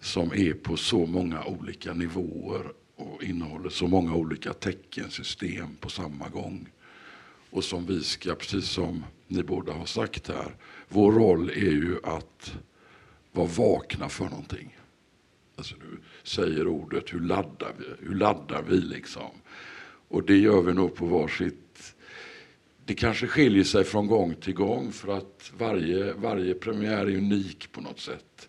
som 0.00 0.32
är 0.32 0.54
på 0.54 0.76
så 0.76 1.06
många 1.06 1.44
olika 1.44 1.92
nivåer 1.92 2.72
och 2.96 3.22
innehåller 3.22 3.68
så 3.68 3.86
många 3.86 4.14
olika 4.14 4.52
teckensystem 4.52 5.76
på 5.80 5.88
samma 5.88 6.28
gång. 6.28 6.68
Och 7.50 7.64
som 7.64 7.86
vi 7.86 8.02
ska, 8.02 8.34
precis 8.34 8.68
som 8.68 9.04
ni 9.28 9.42
båda 9.42 9.72
har 9.72 9.86
sagt 9.86 10.28
här, 10.28 10.56
vår 10.88 11.12
roll 11.12 11.50
är 11.50 11.54
ju 11.54 11.96
att 12.02 12.54
vara 13.32 13.46
vakna 13.46 14.08
för 14.08 14.24
någonting. 14.24 14.76
Alltså 15.56 15.74
du 15.74 15.98
säger 16.22 16.66
ordet, 16.66 17.14
hur 17.14 17.20
laddar 17.20 17.72
vi? 17.78 18.06
Hur 18.06 18.14
laddar 18.14 18.62
vi 18.62 18.76
liksom? 18.76 19.30
Och 20.08 20.22
det 20.22 20.36
gör 20.36 20.62
vi 20.62 20.72
nog 20.74 20.94
på 20.94 21.06
varsitt... 21.06 21.63
Det 22.86 22.94
kanske 22.94 23.26
skiljer 23.26 23.64
sig 23.64 23.84
från 23.84 24.06
gång 24.06 24.34
till 24.34 24.54
gång 24.54 24.92
för 24.92 25.16
att 25.16 25.52
varje, 25.58 26.12
varje 26.12 26.54
premiär 26.54 27.06
är 27.06 27.16
unik 27.16 27.72
på 27.72 27.80
något 27.80 28.00
sätt. 28.00 28.48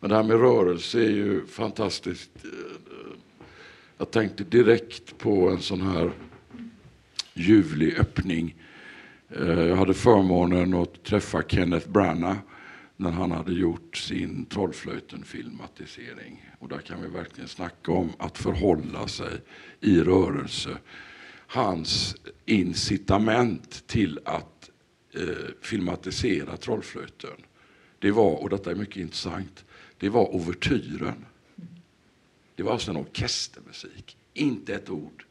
Men 0.00 0.10
det 0.10 0.16
här 0.16 0.22
med 0.22 0.40
rörelse 0.40 0.98
är 0.98 1.10
ju 1.10 1.46
fantastiskt. 1.46 2.30
Eh, 2.44 2.50
jag 3.98 4.10
tänkte 4.10 4.44
direkt 4.44 5.18
på 5.18 5.50
en 5.50 5.60
sån 5.60 5.80
här 5.80 6.12
ljuvlig 7.34 7.98
öppning. 7.98 8.54
Eh, 9.28 9.60
jag 9.60 9.76
hade 9.76 9.94
förmånen 9.94 10.74
att 10.74 11.04
träffa 11.04 11.42
Kenneth 11.42 11.88
Branagh 11.88 12.38
när 12.96 13.10
han 13.10 13.30
hade 13.30 13.52
gjort 13.52 13.96
sin 13.96 14.46
Trollflöjten-filmatisering. 14.46 16.50
Och 16.58 16.68
där 16.68 16.78
kan 16.78 17.02
vi 17.02 17.08
verkligen 17.08 17.48
snacka 17.48 17.92
om 17.92 18.12
att 18.18 18.38
förhålla 18.38 19.08
sig 19.08 19.32
i 19.80 20.00
rörelse. 20.00 20.78
Hans 21.46 22.16
incitament 22.44 23.86
till 23.86 24.20
att 24.24 24.70
eh, 25.14 25.22
filmatisera 25.62 26.56
Trollflöten, 26.56 27.36
det 27.98 28.10
var, 28.10 28.42
och 28.42 28.50
detta 28.50 28.70
är 28.70 28.74
mycket 28.74 28.96
intressant, 28.96 29.64
det 29.98 30.08
var 30.08 30.34
ouvertyren. 30.34 31.24
Det 32.56 32.62
var 32.62 32.72
alltså 32.72 32.90
en 32.90 32.96
orkestermusik. 32.96 34.16
Inte 34.34 34.74
ett 34.74 34.90
ord, 34.90 35.24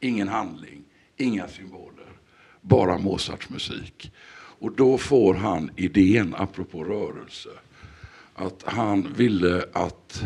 ingen 0.00 0.28
handling, 0.28 0.84
inga 1.16 1.48
symboler. 1.48 2.12
Bara 2.60 2.98
Mozarts 2.98 3.50
musik. 3.50 4.12
Och 4.34 4.72
då 4.72 4.98
får 4.98 5.34
han 5.34 5.70
idén, 5.76 6.34
apropå 6.38 6.84
rörelse, 6.84 7.50
att 8.34 8.62
han 8.66 9.12
ville 9.12 9.64
att 9.72 10.24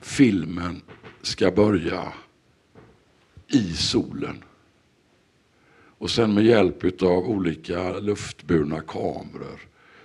filmen 0.00 0.82
ska 1.22 1.50
börja 1.50 2.12
i 3.50 3.72
solen. 3.72 4.44
Och 5.98 6.10
sen 6.10 6.34
med 6.34 6.44
hjälp 6.44 7.02
av 7.02 7.30
olika 7.30 7.98
luftburna 7.98 8.80
kameror 8.80 9.60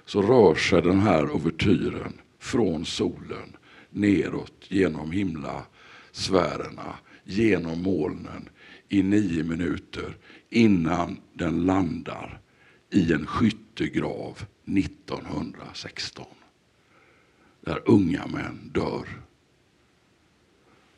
så 0.06 0.22
rör 0.22 0.56
sig 0.56 0.82
den 0.82 1.00
här 1.00 1.32
ouvertyren 1.32 2.14
från 2.40 2.86
solen 2.86 3.58
neråt 3.90 4.66
genom 4.68 5.12
himlasfärerna, 5.12 6.96
genom 7.24 7.82
molnen 7.82 8.50
i 8.90 9.04
nio 9.04 9.44
minuter 9.44 10.18
innan 10.50 11.18
den 11.34 11.66
landar 11.66 12.40
i 12.92 13.14
en 13.14 13.26
skyttegrav 13.26 14.42
1916. 14.66 16.26
Där 17.62 17.82
unga 17.86 18.28
män 18.28 18.72
dör. 18.74 19.25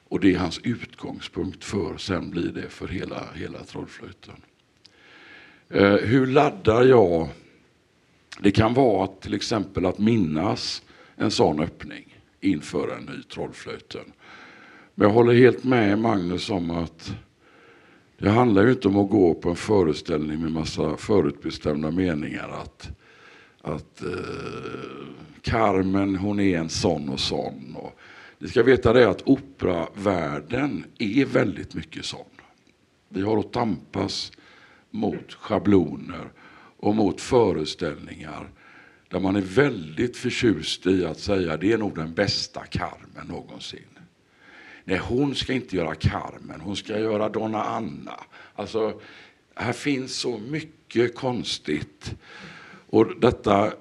Och 0.10 0.20
det 0.20 0.34
är 0.34 0.38
hans 0.38 0.60
utgångspunkt 0.64 1.64
för, 1.64 1.98
sen 1.98 2.30
blir 2.30 2.52
det 2.52 2.70
för 2.70 2.88
hela, 2.88 3.24
hela 3.36 3.64
Trollflöjten. 3.64 4.36
Eh, 5.70 5.96
hur 5.96 6.28
laddar 6.28 6.84
jag? 6.84 7.30
Det 8.40 8.52
kan 8.52 8.74
vara 8.74 9.08
till 9.08 9.34
exempel 9.34 9.86
att 9.86 10.00
minnas 10.00 10.82
en 11.16 11.32
sån 11.32 11.60
öppning 11.60 12.18
inför 12.40 12.98
en 12.98 13.04
ny 13.04 13.24
Trollflöjten. 13.24 14.14
Men 14.96 15.08
jag 15.08 15.14
håller 15.14 15.34
helt 15.34 15.64
med 15.64 16.00
Magnus 16.00 16.50
om 16.50 16.72
att 16.72 17.16
det 18.18 18.30
handlar 18.30 18.64
ju 18.64 18.72
inte 18.72 18.88
om 18.88 18.98
att 18.98 19.10
gå 19.10 19.34
på 19.34 19.50
en 19.50 19.56
föreställning 19.56 20.42
med 20.42 20.52
massa 20.52 20.98
förutbestämda 20.98 21.92
meningar. 21.92 22.50
Att, 22.50 22.90
att 23.62 24.02
eh, 24.02 25.08
Carmen 25.42 26.16
hon 26.16 26.40
är 26.40 26.58
en 26.58 26.70
sån 26.70 27.10
och 27.10 27.20
sån. 27.20 27.76
Och 27.76 28.00
ni 28.40 28.48
ska 28.48 28.64
veta 28.64 28.94
det 28.94 29.10
att 29.10 29.22
operavärlden 29.28 30.86
är 30.98 31.26
väldigt 31.26 31.76
mycket 31.76 32.06
sån. 32.06 32.26
Vi 33.10 33.22
har 33.22 33.40
att 33.40 33.54
tampas 33.54 34.32
mot 34.90 35.34
schabloner 35.34 36.32
och 36.78 36.96
mot 36.96 37.22
föreställningar 37.22 38.50
där 39.10 39.20
man 39.20 39.36
är 39.36 39.42
väldigt 39.42 40.18
förtjust 40.18 40.86
i 40.86 41.06
att 41.06 41.20
säga 41.20 41.58
det 41.58 41.72
är 41.72 41.78
nog 41.78 41.96
den 41.96 42.14
bästa 42.14 42.66
Carmen 42.66 43.28
någonsin. 43.28 44.00
Nej, 44.84 44.98
hon 44.98 45.36
ska 45.36 45.54
inte 45.54 45.76
göra 45.76 45.96
Carmen, 45.96 46.62
hon 46.62 46.76
ska 46.76 47.00
göra 47.00 47.30
Donna 47.30 47.64
Anna. 47.64 48.20
Alltså, 48.56 49.02
här 49.56 49.74
finns 49.74 50.16
så 50.16 50.38
mycket 50.38 51.16
konstigt. 51.16 52.16
Och 52.90 53.20
detta, 53.20 53.74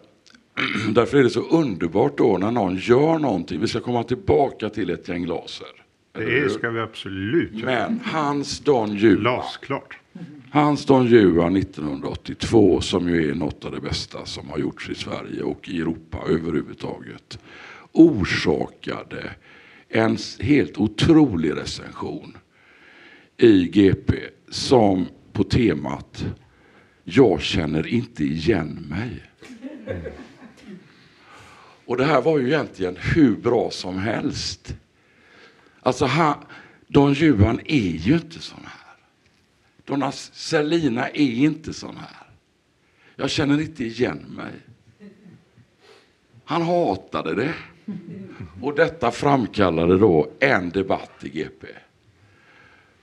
därför 0.94 1.18
är 1.18 1.22
det 1.22 1.30
så 1.30 1.40
underbart 1.40 2.18
då 2.18 2.38
när 2.38 2.50
någon 2.50 2.76
gör 2.76 3.18
någonting. 3.18 3.60
Vi 3.60 3.68
ska 3.68 3.80
komma 3.80 4.02
tillbaka 4.02 4.68
till 4.68 4.90
ett 4.90 5.08
gäng 5.08 5.26
laser. 5.26 5.68
Det 6.12 6.52
ska 6.52 6.70
vi 6.70 6.80
absolut 6.80 7.52
göra. 7.52 7.88
Men 7.88 8.00
Hans 8.04 8.60
Don 8.60 8.96
Juan. 8.96 9.16
Glasklart. 9.16 9.98
Hans 10.50 10.86
Don 10.86 11.06
Juan 11.06 11.56
1982 11.56 12.80
som 12.80 13.08
ju 13.08 13.30
är 13.30 13.34
något 13.34 13.64
av 13.64 13.72
det 13.72 13.80
bästa 13.80 14.26
som 14.26 14.48
har 14.48 14.58
gjorts 14.58 14.90
i 14.90 14.94
Sverige 14.94 15.42
och 15.42 15.68
i 15.68 15.80
Europa 15.80 16.18
överhuvudtaget. 16.28 17.38
Orsakade 17.92 19.30
en 19.88 20.16
helt 20.40 20.78
otrolig 20.78 21.56
recension 21.56 22.36
i 23.36 23.68
GP 23.68 24.14
som 24.50 25.06
på 25.32 25.44
temat 25.44 26.26
Jag 27.04 27.40
känner 27.40 27.86
inte 27.86 28.24
igen 28.24 28.86
mig. 28.88 29.22
Och 31.86 31.96
det 31.96 32.04
här 32.04 32.20
var 32.20 32.38
ju 32.38 32.46
egentligen 32.46 32.96
hur 32.96 33.36
bra 33.36 33.70
som 33.70 33.98
helst. 33.98 34.74
Alltså 35.80 36.04
han, 36.04 36.34
Don 36.86 37.12
Juan 37.12 37.60
är 37.64 37.90
ju 37.90 38.14
inte 38.14 38.38
sån 38.40 38.64
här. 38.64 38.96
Donna 39.84 40.12
Selina 40.12 41.08
är 41.08 41.20
inte 41.20 41.72
sån 41.72 41.96
här. 41.96 42.26
Jag 43.16 43.30
känner 43.30 43.60
inte 43.60 43.84
igen 43.84 44.18
mig. 44.28 44.52
Han 46.44 46.62
hatade 46.62 47.34
det. 47.34 47.54
Och 48.62 48.74
detta 48.74 49.10
framkallade 49.10 49.98
då 49.98 50.30
en 50.40 50.70
debatt 50.70 51.24
i 51.24 51.28
GP. 51.28 51.66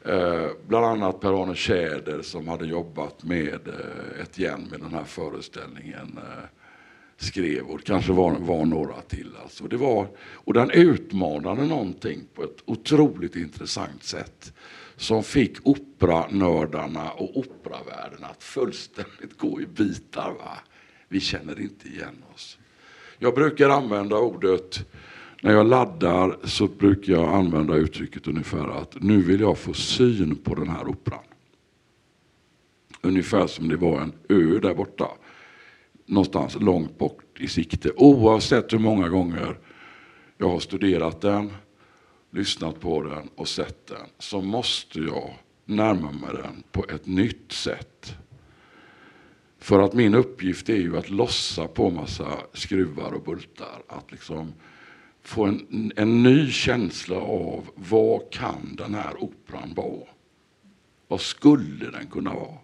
Eh, 0.06 0.48
bland 0.68 0.86
annat 0.86 1.20
Per-Arne 1.20 1.56
Tjäder 1.56 2.22
som 2.22 2.48
hade 2.48 2.66
jobbat 2.66 3.24
med 3.24 3.68
eh, 3.68 4.22
ett 4.22 4.40
gäng 4.40 4.68
med 4.72 4.80
den 4.80 4.94
här 4.94 5.04
föreställningen 5.04 6.18
eh, 6.18 6.44
skrev 7.24 7.66
och 7.66 7.84
kanske 7.84 8.12
var, 8.12 8.32
var 8.40 8.66
några 8.66 9.02
till. 9.02 9.32
Alltså. 9.44 9.68
Det 9.68 9.78
var, 9.78 10.08
och 10.20 10.54
den 10.54 10.72
utmanade 10.72 11.66
någonting 11.66 12.22
på 12.34 12.44
ett 12.44 12.58
otroligt 12.66 13.36
intressant 13.36 14.04
sätt 14.04 14.54
som 14.96 15.24
fick 15.24 15.68
operanördarna 15.68 17.12
och 17.12 17.38
operavärlden 17.38 18.24
att 18.24 18.44
fullständigt 18.44 19.38
gå 19.38 19.62
i 19.62 19.66
bitar. 19.66 20.34
Va? 20.40 20.58
Vi 21.08 21.20
känner 21.20 21.62
inte 21.62 21.88
igen 21.88 22.24
oss. 22.34 22.58
Jag 23.20 23.36
brukar 23.36 23.70
använda 23.70 24.18
ordet, 24.18 24.86
när 25.42 25.52
jag 25.52 25.68
laddar 25.68 26.38
så 26.44 26.68
brukar 26.68 27.14
jag 27.14 27.34
använda 27.34 27.76
uttrycket 27.76 28.28
ungefär 28.28 28.82
att 28.82 29.02
nu 29.02 29.22
vill 29.22 29.40
jag 29.40 29.58
få 29.58 29.74
syn 29.74 30.36
på 30.36 30.56
den 30.56 30.70
här 30.70 30.88
operan. 30.88 31.20
Ungefär 33.02 33.48
som 33.48 33.70
det 33.70 33.78
var 33.78 34.02
en 34.02 34.14
ö 34.30 34.60
där 34.60 34.74
borta. 34.74 35.08
Någonstans 36.14 36.58
långt 36.60 36.98
bort 36.98 37.40
i 37.40 37.48
sikte. 37.48 37.92
Oavsett 37.96 38.74
hur 38.74 38.80
många 38.80 39.10
gånger 39.10 39.58
jag 40.38 40.50
har 40.50 40.60
studerat 40.60 41.22
den, 41.22 41.52
lyssnat 42.32 42.80
på 42.80 43.02
den 43.04 43.30
och 43.36 43.48
sett 43.48 43.88
den 43.88 44.08
så 44.20 44.42
måste 44.42 45.00
jag 45.00 45.34
närma 45.66 46.12
mig 46.12 46.30
den 46.34 46.64
på 46.72 46.86
ett 46.90 47.08
nytt 47.08 47.52
sätt. 47.52 48.16
För 49.60 49.80
att 49.80 49.94
min 49.94 50.16
uppgift 50.16 50.70
är 50.70 50.78
ju 50.78 50.98
att 50.98 51.10
lossa 51.10 51.68
på 51.68 51.90
massa 51.90 52.28
skruvar 52.54 53.14
och 53.14 53.24
bultar. 53.24 53.82
Att 53.88 54.12
liksom 54.12 54.54
få 55.22 55.46
en, 55.46 55.92
en 55.96 56.24
ny 56.24 56.52
känsla 56.52 57.18
av 57.18 57.70
vad 57.76 58.32
kan 58.32 58.76
den 58.78 58.94
här 58.94 59.24
operan 59.24 59.74
vara? 59.76 60.08
Vad 61.08 61.22
skulle 61.22 61.92
den 61.92 62.08
kunna 62.08 62.34
vara? 62.34 62.58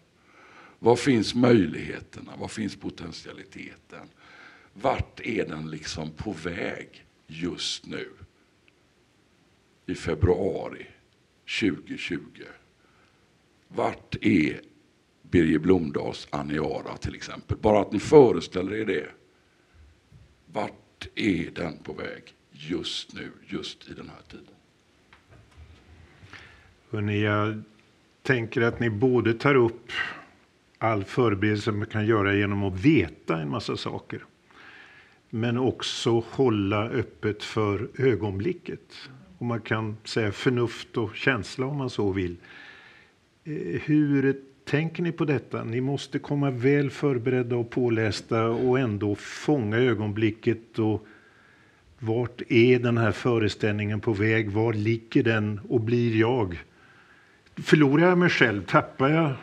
Var 0.80 0.96
finns 0.96 1.36
möjligheterna? 1.36 2.32
Var 2.38 2.48
finns 2.48 2.76
potentialiteten? 2.76 4.08
Vart 4.74 5.20
är 5.20 5.46
den 5.46 5.70
liksom 5.70 6.12
på 6.12 6.32
väg 6.32 7.06
just 7.28 7.86
nu? 7.86 8.10
I 9.86 9.96
februari 9.96 10.88
2020. 11.60 12.20
Vart 13.68 14.16
är 14.22 14.62
Birger 15.22 15.60
Blomdahls 15.60 16.28
Aniara 16.30 16.98
till 16.98 17.16
exempel? 17.16 17.58
Bara 17.58 17.82
att 17.82 17.92
ni 17.92 18.00
föreställer 18.00 18.74
er 18.74 18.86
det. 18.86 19.10
Vart 20.46 21.08
är 21.16 21.52
den 21.56 21.78
på 21.78 21.94
väg 21.94 22.34
just 22.52 23.14
nu, 23.14 23.32
just 23.48 23.90
i 23.90 23.94
den 23.94 24.10
här 24.10 24.22
tiden? 24.30 24.54
Hörrni, 26.90 27.22
jag 27.22 27.64
tänker 28.22 28.62
att 28.62 28.80
ni 28.80 28.90
både 28.90 29.34
tar 29.34 29.56
upp 29.56 29.92
all 30.80 31.04
förberedelse 31.04 31.72
man 31.72 31.88
kan 31.88 32.06
göra 32.06 32.36
genom 32.36 32.64
att 32.64 32.80
veta 32.86 33.38
en 33.38 33.50
massa 33.50 33.78
saker. 33.78 34.24
Men 35.30 35.58
också 35.58 36.24
hålla 36.30 36.90
öppet 36.90 37.44
för 37.44 37.90
ögonblicket. 37.98 39.10
Och 39.38 39.46
man 39.46 39.62
kan 39.62 39.98
säga 40.04 40.32
förnuft 40.32 40.98
och 40.98 41.16
känsla 41.16 41.66
om 41.66 41.78
man 41.78 41.90
så 41.90 42.12
vill. 42.12 42.36
Eh, 43.44 43.82
hur 43.82 44.42
tänker 44.66 45.04
ni 45.04 45.12
på 45.12 45.26
detta? 45.26 45.64
Ni 45.64 45.82
måste 45.82 46.20
komma 46.20 46.52
väl 46.52 46.90
förberedda 46.90 47.56
och 47.56 47.70
pålästa 47.70 48.46
och 48.46 48.80
ändå 48.80 49.16
fånga 49.16 49.78
ögonblicket. 49.78 50.80
Och 50.80 51.08
vart 52.00 52.42
är 52.48 52.80
den 52.80 52.98
här 52.98 53.12
föreställningen 53.12 54.00
på 54.00 54.14
väg? 54.14 54.52
Var 54.52 54.74
ligger 54.74 55.24
den 55.24 55.60
och 55.70 55.82
blir 55.82 56.16
jag? 56.16 56.64
Förlorar 57.56 58.10
jag 58.10 58.18
mig 58.18 58.30
själv? 58.30 58.66
Tappar 58.66 59.10
jag 59.10 59.34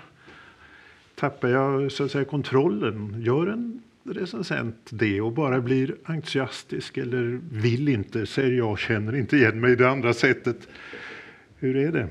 tappar 1.17 1.49
jag 1.49 1.93
så 1.93 2.05
att 2.05 2.11
säga, 2.11 2.25
kontrollen? 2.25 3.23
Gör 3.23 3.47
en 3.47 3.83
recensent 4.03 4.77
det 4.91 5.21
och 5.21 5.33
bara 5.33 5.61
blir 5.61 5.97
entusiastisk 6.05 6.97
eller 6.97 7.41
vill 7.51 7.89
inte, 7.89 8.27
säger 8.27 8.53
jag, 8.53 8.79
känner 8.79 9.17
inte 9.17 9.37
igen 9.37 9.61
mig 9.61 9.73
i 9.73 9.77
det 9.77 9.91
andra 9.91 10.15
sättet. 10.15 10.69
Hur 11.57 11.77
är 11.77 11.93
det? 11.93 12.09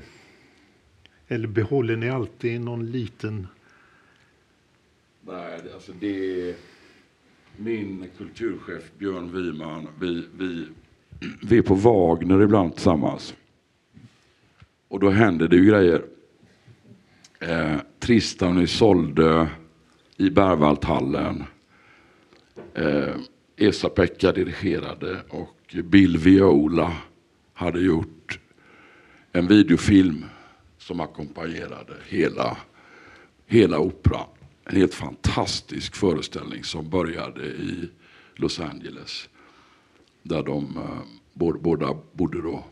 Eller 1.28 1.48
behåller 1.48 1.96
ni 1.96 2.10
alltid 2.10 2.60
någon 2.60 2.90
liten... 2.90 3.46
Nej, 5.26 5.60
alltså 5.74 5.92
det 6.00 6.56
min 7.56 8.04
kulturchef 8.18 8.90
Björn 8.98 9.32
Wiman. 9.32 9.88
Vi, 10.00 10.24
vi, 10.38 10.66
vi 11.42 11.58
är 11.58 11.62
på 11.62 11.74
Wagner 11.74 12.42
ibland 12.42 12.74
tillsammans. 12.74 13.34
Och 14.88 15.00
då 15.00 15.10
händer 15.10 15.48
det 15.48 15.56
ju 15.56 15.64
grejer. 15.64 16.02
Eh, 17.40 17.76
Tristan 18.00 18.56
och 18.56 18.62
Isolde 18.62 19.48
i 20.16 20.30
Berwaldhallen. 20.30 21.44
Eh, 22.74 23.14
Esa-Pekka 23.56 24.32
dirigerade 24.32 25.22
och 25.28 25.76
Bill 25.84 26.18
Viola 26.18 26.96
hade 27.54 27.80
gjort 27.80 28.38
en 29.32 29.46
videofilm 29.46 30.24
som 30.78 31.00
ackompanjerade 31.00 31.94
hela, 32.08 32.56
hela 33.46 33.78
operan. 33.78 34.28
En 34.64 34.76
helt 34.76 34.94
fantastisk 34.94 35.96
föreställning 35.96 36.64
som 36.64 36.90
började 36.90 37.46
i 37.46 37.90
Los 38.34 38.60
Angeles. 38.60 39.28
Där 40.22 40.42
de 40.42 40.76
eh, 40.76 41.52
båda 41.58 41.96
bodde 42.12 42.42
då. 42.42 42.64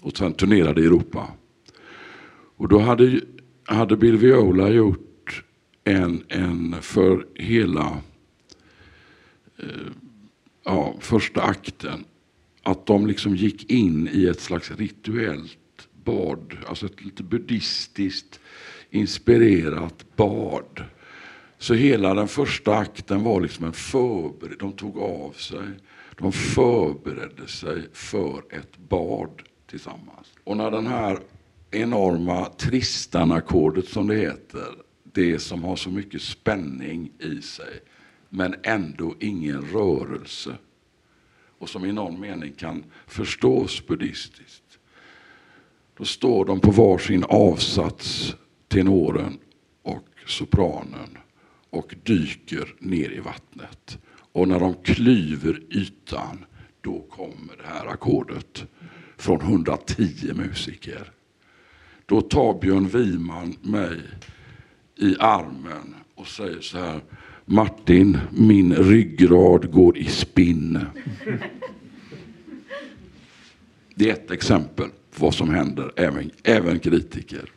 Och 0.00 0.16
sen 0.16 0.32
turnerade 0.32 0.80
i 0.80 0.84
Europa. 0.86 1.28
Och 2.56 2.68
då 2.68 2.78
hade 2.78 3.20
hade 3.64 3.96
Bill 3.96 4.16
Viola 4.16 4.68
gjort 4.68 5.44
en, 5.84 6.24
en 6.28 6.76
för 6.80 7.26
hela 7.34 7.98
eh, 9.58 9.92
ja, 10.64 10.94
första 11.00 11.42
akten, 11.42 12.04
att 12.62 12.86
de 12.86 13.06
liksom 13.06 13.36
gick 13.36 13.70
in 13.70 14.08
i 14.12 14.26
ett 14.26 14.40
slags 14.40 14.70
rituellt 14.70 15.88
bad, 16.04 16.56
alltså 16.66 16.86
ett 16.86 17.04
lite 17.04 17.22
buddhistiskt 17.22 18.40
inspirerat 18.90 20.16
bad. 20.16 20.84
Så 21.58 21.74
hela 21.74 22.14
den 22.14 22.28
första 22.28 22.74
akten 22.74 23.22
var 23.22 23.40
liksom 23.40 23.64
en 23.64 23.72
förberedelse, 23.72 24.56
de 24.60 24.72
tog 24.72 24.98
av 24.98 25.32
sig, 25.32 25.66
de 26.18 26.32
förberedde 26.32 27.48
sig 27.48 27.88
för 27.92 28.42
ett 28.50 28.78
bad 28.88 29.42
tillsammans. 29.66 30.32
Och 30.44 30.56
när 30.56 30.70
den 30.70 30.86
här 30.86 31.18
enorma 31.70 32.44
Tristan-ackordet 32.44 33.88
som 33.88 34.06
det 34.06 34.16
heter. 34.16 34.66
Det 35.12 35.38
som 35.38 35.64
har 35.64 35.76
så 35.76 35.90
mycket 35.90 36.22
spänning 36.22 37.12
i 37.18 37.42
sig 37.42 37.80
men 38.28 38.54
ändå 38.62 39.14
ingen 39.20 39.62
rörelse. 39.62 40.56
Och 41.58 41.68
som 41.68 41.84
i 41.84 41.92
någon 41.92 42.20
mening 42.20 42.52
kan 42.52 42.84
förstås 43.06 43.86
buddhistiskt. 43.86 44.78
Då 45.96 46.04
står 46.04 46.44
de 46.44 46.60
på 46.60 46.70
varsin 46.70 47.24
avsats, 47.28 48.34
tenoren 48.68 49.38
och 49.82 50.08
sopranen 50.26 51.18
och 51.70 51.94
dyker 52.04 52.74
ner 52.78 53.10
i 53.10 53.20
vattnet. 53.20 53.98
Och 54.32 54.48
när 54.48 54.60
de 54.60 54.74
klyver 54.74 55.62
ytan, 55.70 56.44
då 56.80 57.00
kommer 57.00 57.56
det 57.56 57.66
här 57.66 57.86
ackordet 57.86 58.64
från 59.16 59.40
110 59.40 60.32
musiker. 60.34 61.12
Då 62.10 62.20
tar 62.20 62.60
Björn 62.60 62.88
Wiman 62.88 63.56
mig 63.62 64.00
i 64.96 65.16
armen 65.18 65.94
och 66.14 66.26
säger 66.26 66.60
så 66.60 66.78
här. 66.78 67.00
Martin, 67.44 68.18
min 68.30 68.74
ryggrad 68.74 69.72
går 69.72 69.98
i 69.98 70.04
spinn. 70.04 70.78
Det 73.94 74.10
är 74.10 74.12
ett 74.12 74.30
exempel 74.30 74.88
på 74.88 75.24
vad 75.24 75.34
som 75.34 75.50
händer, 75.50 75.92
även, 75.96 76.30
även 76.42 76.78
kritiker. 76.78 77.52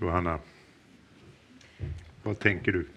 Johanna, 0.00 0.38
vad 2.22 2.38
tänker 2.38 2.72
du? 2.72 2.88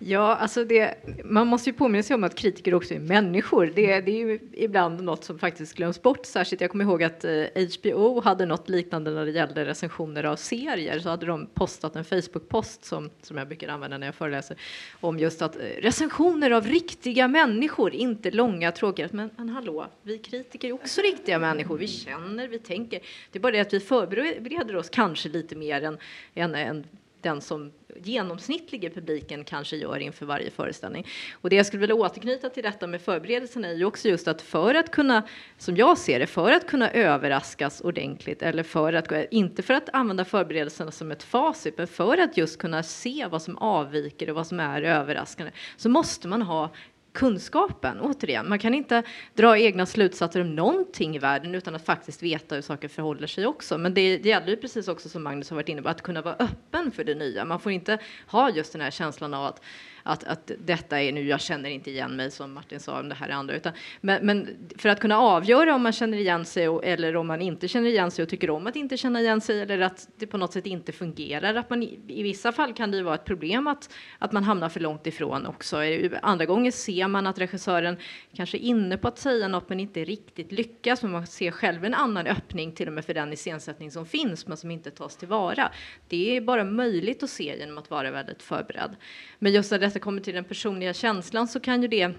Ja, 0.00 0.34
alltså 0.34 0.64
det, 0.64 0.94
man 1.24 1.46
måste 1.46 1.70
ju 1.70 1.74
påminna 1.74 2.02
sig 2.02 2.14
om 2.14 2.24
att 2.24 2.34
kritiker 2.34 2.74
också 2.74 2.94
är 2.94 2.98
människor. 2.98 3.72
Det, 3.74 4.00
det 4.00 4.10
är 4.10 4.26
ju 4.26 4.38
ibland 4.52 5.02
något 5.02 5.24
som 5.24 5.38
faktiskt 5.38 5.74
glöms 5.74 6.02
bort. 6.02 6.26
Särskilt 6.26 6.60
jag 6.60 6.70
kommer 6.70 6.84
ihåg 6.84 7.02
att 7.02 7.24
eh, 7.24 7.44
HBO 7.78 8.20
hade 8.20 8.46
något 8.46 8.68
liknande 8.68 9.10
när 9.10 9.24
det 9.24 9.30
gällde 9.30 9.64
recensioner 9.64 10.24
av 10.24 10.36
serier. 10.36 10.98
Så 10.98 11.08
hade 11.08 11.26
de 11.26 11.46
postat 11.54 11.96
en 11.96 12.04
Facebook-post 12.04 12.84
som, 12.84 13.10
som 13.22 13.36
jag 13.36 13.48
brukar 13.48 13.68
använda 13.68 13.98
när 13.98 14.06
jag 14.06 14.14
föreläser 14.14 14.56
om 15.00 15.18
just 15.18 15.42
att 15.42 15.56
eh, 15.56 15.62
recensioner 15.62 16.50
av 16.50 16.66
riktiga 16.66 17.28
människor, 17.28 17.94
inte 17.94 18.30
långa 18.30 18.72
tråkiga. 18.72 19.08
Men, 19.12 19.30
men 19.36 19.48
hallå, 19.48 19.86
vi 20.02 20.18
kritiker 20.18 20.68
är 20.68 20.72
också 20.72 21.00
riktiga 21.00 21.38
människor. 21.38 21.78
Vi 21.78 21.88
känner, 21.88 22.48
vi 22.48 22.58
tänker. 22.58 23.00
Det 23.32 23.38
är 23.38 23.40
bara 23.40 23.52
det 23.52 23.60
att 23.60 23.72
vi 23.72 23.80
förbereder 23.80 24.76
oss 24.76 24.88
kanske 24.88 25.28
lite 25.28 25.56
mer 25.56 25.82
än, 25.82 25.98
än, 26.34 26.54
än 26.54 26.86
den 27.22 27.40
som 27.40 27.72
genomsnittliga 27.96 28.90
publiken 28.90 29.44
kanske 29.44 29.76
gör 29.76 29.98
inför 29.98 30.26
varje 30.26 30.50
föreställning. 30.50 31.06
Och 31.32 31.50
det 31.50 31.56
jag 31.56 31.66
skulle 31.66 31.80
vilja 31.80 31.94
återknyta 31.94 32.48
till 32.48 32.62
detta 32.62 32.86
med 32.86 33.00
förberedelsen 33.02 33.64
är 33.64 33.72
ju 33.72 33.84
också 33.84 34.08
just 34.08 34.28
att 34.28 34.42
för 34.42 34.74
att 34.74 34.90
kunna, 34.90 35.22
som 35.58 35.76
jag 35.76 35.98
ser 35.98 36.18
det, 36.18 36.26
för 36.26 36.52
att 36.52 36.66
kunna 36.66 36.90
överraskas 36.90 37.80
ordentligt 37.80 38.42
eller 38.42 38.62
för 38.62 38.92
att, 38.92 39.12
inte 39.30 39.62
för 39.62 39.74
att 39.74 39.88
använda 39.92 40.24
förberedelserna 40.24 40.90
som 40.90 41.10
ett 41.10 41.22
facit, 41.22 41.78
men 41.78 41.86
för 41.86 42.18
att 42.18 42.36
just 42.36 42.58
kunna 42.58 42.82
se 42.82 43.26
vad 43.30 43.42
som 43.42 43.58
avviker 43.58 44.30
och 44.30 44.36
vad 44.36 44.46
som 44.46 44.60
är 44.60 44.82
överraskande, 44.82 45.52
så 45.76 45.88
måste 45.88 46.28
man 46.28 46.42
ha 46.42 46.70
kunskapen. 47.18 48.00
Återigen, 48.00 48.48
man 48.48 48.58
kan 48.58 48.74
inte 48.74 49.02
dra 49.34 49.58
egna 49.58 49.86
slutsatser 49.86 50.40
om 50.40 50.54
någonting 50.54 51.16
i 51.16 51.18
världen 51.18 51.54
utan 51.54 51.74
att 51.74 51.84
faktiskt 51.84 52.22
veta 52.22 52.54
hur 52.54 52.62
saker 52.62 52.88
förhåller 52.88 53.26
sig 53.26 53.46
också. 53.46 53.78
Men 53.78 53.94
det, 53.94 54.18
det 54.18 54.28
gäller 54.28 54.48
ju 54.48 54.56
precis 54.56 54.88
också 54.88 55.08
som 55.08 55.22
Magnus 55.22 55.50
har 55.50 55.54
varit 55.54 55.68
inne 55.68 55.82
på, 55.82 55.88
att 55.88 56.02
kunna 56.02 56.22
vara 56.22 56.34
öppen 56.38 56.90
för 56.90 57.04
det 57.04 57.14
nya. 57.14 57.44
Man 57.44 57.60
får 57.60 57.72
inte 57.72 57.98
ha 58.26 58.50
just 58.50 58.72
den 58.72 58.80
här 58.80 58.90
känslan 58.90 59.34
av 59.34 59.44
att 59.44 59.62
att, 60.08 60.24
att 60.24 60.50
detta 60.58 61.02
är 61.02 61.12
nu, 61.12 61.28
jag 61.28 61.40
känner 61.40 61.70
inte 61.70 61.90
igen 61.90 62.16
mig 62.16 62.30
som 62.30 62.52
Martin 62.52 62.80
sa 62.80 63.00
om 63.00 63.08
det 63.08 63.14
här 63.14 63.28
andra. 63.28 63.56
Utan, 63.56 63.72
men, 64.00 64.26
men 64.26 64.56
för 64.78 64.88
att 64.88 65.00
kunna 65.00 65.18
avgöra 65.18 65.74
om 65.74 65.82
man 65.82 65.92
känner 65.92 66.18
igen 66.18 66.44
sig 66.44 66.68
och, 66.68 66.84
eller 66.84 67.16
om 67.16 67.26
man 67.26 67.40
inte 67.40 67.68
känner 67.68 67.88
igen 67.88 68.10
sig 68.10 68.22
och 68.22 68.28
tycker 68.28 68.50
om 68.50 68.66
att 68.66 68.76
inte 68.76 68.96
känna 68.96 69.20
igen 69.20 69.40
sig 69.40 69.60
eller 69.60 69.80
att 69.80 70.08
det 70.16 70.26
på 70.26 70.38
något 70.38 70.52
sätt 70.52 70.66
inte 70.66 70.92
fungerar. 70.92 71.54
Att 71.54 71.70
man, 71.70 71.82
i, 71.82 72.00
I 72.06 72.22
vissa 72.22 72.52
fall 72.52 72.74
kan 72.74 72.90
det 72.90 73.02
vara 73.02 73.14
ett 73.14 73.24
problem 73.24 73.66
att, 73.66 73.94
att 74.18 74.32
man 74.32 74.44
hamnar 74.44 74.68
för 74.68 74.80
långt 74.80 75.06
ifrån 75.06 75.46
också. 75.46 75.82
Eh, 75.82 76.12
andra 76.22 76.46
gånger 76.46 76.70
ser 76.70 77.08
man 77.08 77.26
att 77.26 77.38
regissören 77.38 77.96
kanske 78.34 78.58
är 78.58 78.62
inne 78.62 78.96
på 78.96 79.08
att 79.08 79.18
säga 79.18 79.48
något 79.48 79.68
men 79.68 79.80
inte 79.80 80.04
riktigt 80.04 80.52
lyckas. 80.52 81.02
Men 81.02 81.12
man 81.12 81.26
ser 81.26 81.50
själv 81.50 81.84
en 81.84 81.94
annan 81.94 82.26
öppning 82.26 82.72
till 82.72 82.88
och 82.88 82.94
med 82.94 83.04
för 83.04 83.14
den 83.14 83.32
iscensättning 83.32 83.90
som 83.90 84.06
finns 84.06 84.46
men 84.46 84.56
som 84.56 84.70
inte 84.70 84.90
tas 84.90 85.16
tillvara. 85.16 85.72
Det 86.08 86.36
är 86.36 86.40
bara 86.40 86.64
möjligt 86.64 87.22
att 87.22 87.30
se 87.30 87.58
genom 87.58 87.78
att 87.78 87.90
vara 87.90 88.10
väldigt 88.10 88.42
förberedd. 88.42 88.96
Men 89.38 89.52
just 89.52 89.70
detta 89.70 89.97
det 89.98 90.02
kommer 90.02 90.20
till 90.20 90.34
den 90.34 90.44
personliga 90.44 90.94
känslan 90.94 91.48
så 91.48 91.60
kan 91.60 91.82
ju 91.82 91.88
det 91.88 92.12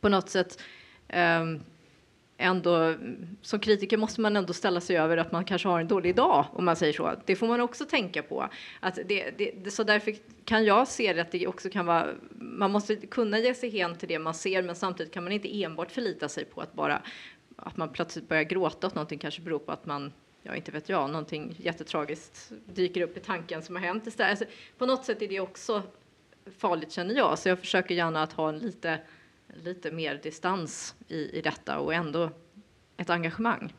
på 0.00 0.08
något 0.08 0.28
sätt 0.28 0.62
um, 1.14 1.60
ändå, 2.36 2.94
som 3.42 3.60
kritiker 3.60 3.96
måste 3.96 4.20
man 4.20 4.36
ändå 4.36 4.52
ställa 4.52 4.80
sig 4.80 4.96
över 4.96 5.16
att 5.16 5.32
man 5.32 5.44
kanske 5.44 5.68
har 5.68 5.80
en 5.80 5.88
dålig 5.88 6.16
dag, 6.16 6.46
om 6.52 6.64
man 6.64 6.76
säger 6.76 6.92
så. 6.92 7.14
Det 7.26 7.36
får 7.36 7.46
man 7.46 7.60
också 7.60 7.84
tänka 7.84 8.22
på. 8.22 8.48
Att 8.80 8.98
det, 9.06 9.30
det, 9.38 9.70
så 9.70 9.84
därför 9.84 10.14
kan 10.44 10.64
jag 10.64 10.88
se 10.88 11.20
att 11.20 11.32
det 11.32 11.46
också 11.46 11.70
kan 11.70 11.86
vara, 11.86 12.06
man 12.30 12.70
måste 12.70 12.96
kunna 12.96 13.38
ge 13.38 13.54
sig 13.54 13.70
hen 13.70 13.96
till 13.96 14.08
det 14.08 14.18
man 14.18 14.34
ser, 14.34 14.62
men 14.62 14.74
samtidigt 14.74 15.12
kan 15.12 15.24
man 15.24 15.32
inte 15.32 15.62
enbart 15.62 15.90
förlita 15.90 16.28
sig 16.28 16.44
på 16.44 16.60
att 16.60 16.72
bara 16.72 17.02
att 17.56 17.76
man 17.76 17.88
plötsligt 17.88 18.28
börjar 18.28 18.42
gråta 18.42 18.86
åt 18.86 18.94
någonting 18.94 19.18
kanske 19.18 19.40
beror 19.40 19.58
på 19.58 19.72
att 19.72 19.86
man 19.86 20.12
ja, 20.42 20.54
inte 20.54 20.72
vet 20.72 20.88
jag, 20.88 21.10
någonting 21.10 21.54
jättetragiskt 21.58 22.52
dyker 22.74 23.00
upp 23.00 23.16
i 23.16 23.20
tanken 23.20 23.62
som 23.62 23.74
har 23.74 23.82
hänt 23.82 24.06
istället. 24.06 24.30
Alltså, 24.30 24.44
på 24.78 24.86
något 24.86 25.04
sätt 25.04 25.22
är 25.22 25.28
det 25.28 25.40
också 25.40 25.82
farligt 26.58 26.92
känner 26.92 27.14
jag, 27.14 27.38
så 27.38 27.48
jag 27.48 27.58
försöker 27.58 27.94
gärna 27.94 28.22
att 28.22 28.32
ha 28.32 28.48
en 28.48 28.58
lite, 28.58 29.00
lite 29.64 29.90
mer 29.90 30.20
distans 30.22 30.94
i, 31.08 31.38
i 31.38 31.40
detta 31.40 31.78
och 31.78 31.94
ändå 31.94 32.30
ett 32.96 33.10
engagemang. 33.10 33.72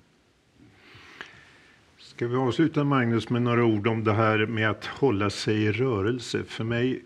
Ska 1.97 2.27
vi 2.27 2.35
avsluta 2.35 2.83
Magnus 2.83 3.29
med 3.29 3.41
några 3.41 3.65
ord 3.65 3.87
om 3.87 4.03
det 4.03 4.13
här 4.13 4.45
med 4.45 4.69
att 4.69 4.85
hålla 4.85 5.29
sig 5.29 5.63
i 5.63 5.71
rörelse? 5.71 6.43
För 6.43 6.63
mig, 6.63 7.03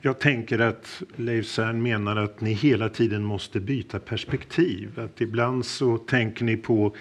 jag 0.00 0.18
tänker 0.18 0.58
att 0.58 1.02
Leif 1.16 1.46
Cern 1.46 1.82
menar 1.82 2.16
att 2.16 2.40
ni 2.40 2.52
hela 2.52 2.88
tiden 2.88 3.24
måste 3.24 3.60
byta 3.60 3.98
perspektiv. 3.98 5.00
Att 5.00 5.20
ibland 5.20 5.66
så 5.66 5.98
tänker 5.98 6.44
ni 6.44 6.56
på 6.56 6.96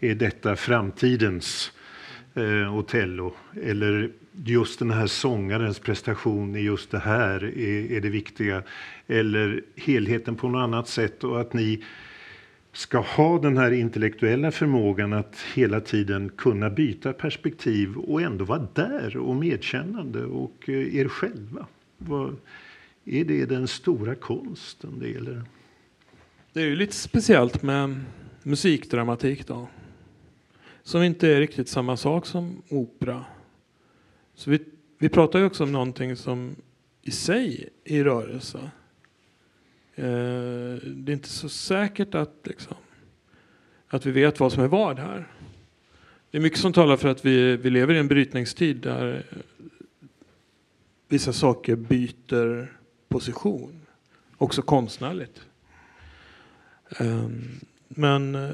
är 0.00 0.14
detta 0.14 0.56
framtidens 0.56 1.72
eh, 2.34 2.76
Otello? 2.76 3.34
Eller 3.62 4.12
just 4.44 4.78
den 4.78 4.90
här 4.90 5.06
sångarens 5.06 5.78
prestation 5.78 6.56
i 6.56 6.60
just 6.60 6.90
det 6.90 6.98
här 6.98 7.44
är, 7.44 7.92
är 7.92 8.00
det 8.00 8.08
viktiga? 8.08 8.62
Eller 9.06 9.62
helheten 9.76 10.36
på 10.36 10.48
något 10.48 10.62
annat 10.62 10.88
sätt? 10.88 11.24
Och 11.24 11.40
att 11.40 11.52
ni 11.52 11.84
ska 12.72 12.98
ha 12.98 13.38
den 13.38 13.56
här 13.56 13.70
intellektuella 13.70 14.50
förmågan 14.50 15.12
att 15.12 15.36
hela 15.54 15.80
tiden 15.80 16.28
kunna 16.28 16.70
byta 16.70 17.12
perspektiv 17.12 17.96
och 17.96 18.22
ändå 18.22 18.44
vara 18.44 18.68
där 18.74 19.16
och 19.16 19.36
medkännande 19.36 20.24
och 20.24 20.68
eh, 20.68 20.96
er 20.96 21.08
själva. 21.08 21.66
Vad, 21.98 22.36
är 23.04 23.24
det 23.24 23.46
den 23.46 23.68
stora 23.68 24.14
konsten? 24.14 24.98
Det, 25.00 25.14
eller? 25.14 25.42
det 26.52 26.60
är 26.60 26.66
ju 26.66 26.76
lite 26.76 26.94
speciellt 26.94 27.62
med 27.62 28.00
musikdramatik 28.42 29.46
då 29.46 29.68
som 30.82 31.02
inte 31.02 31.28
är 31.28 31.40
riktigt 31.40 31.68
samma 31.68 31.96
sak 31.96 32.26
som 32.26 32.62
opera. 32.68 33.24
Så 34.34 34.50
vi, 34.50 34.58
vi 34.98 35.08
pratar 35.08 35.38
ju 35.38 35.44
också 35.44 35.64
om 35.64 35.72
någonting 35.72 36.16
som 36.16 36.56
i 37.02 37.10
sig 37.10 37.68
är 37.84 37.96
i 37.96 38.04
rörelse. 38.04 38.58
Eh, 39.94 40.04
det 40.84 41.12
är 41.12 41.14
inte 41.14 41.28
så 41.28 41.48
säkert 41.48 42.14
att, 42.14 42.34
liksom, 42.44 42.76
att 43.88 44.06
vi 44.06 44.10
vet 44.10 44.40
vad 44.40 44.52
som 44.52 44.62
är 44.62 44.68
vad 44.68 44.98
här. 44.98 45.28
Det 46.30 46.38
är 46.38 46.42
mycket 46.42 46.58
som 46.58 46.72
talar 46.72 46.96
för 46.96 47.08
att 47.08 47.24
vi, 47.24 47.56
vi 47.56 47.70
lever 47.70 47.94
i 47.94 47.98
en 47.98 48.08
brytningstid 48.08 48.76
där 48.76 49.22
vissa 51.08 51.32
saker 51.32 51.76
byter 51.76 52.72
position, 53.08 53.80
också 54.36 54.62
konstnärligt. 54.62 55.40
Um, 57.00 57.60
men 57.88 58.34
eh, 58.34 58.50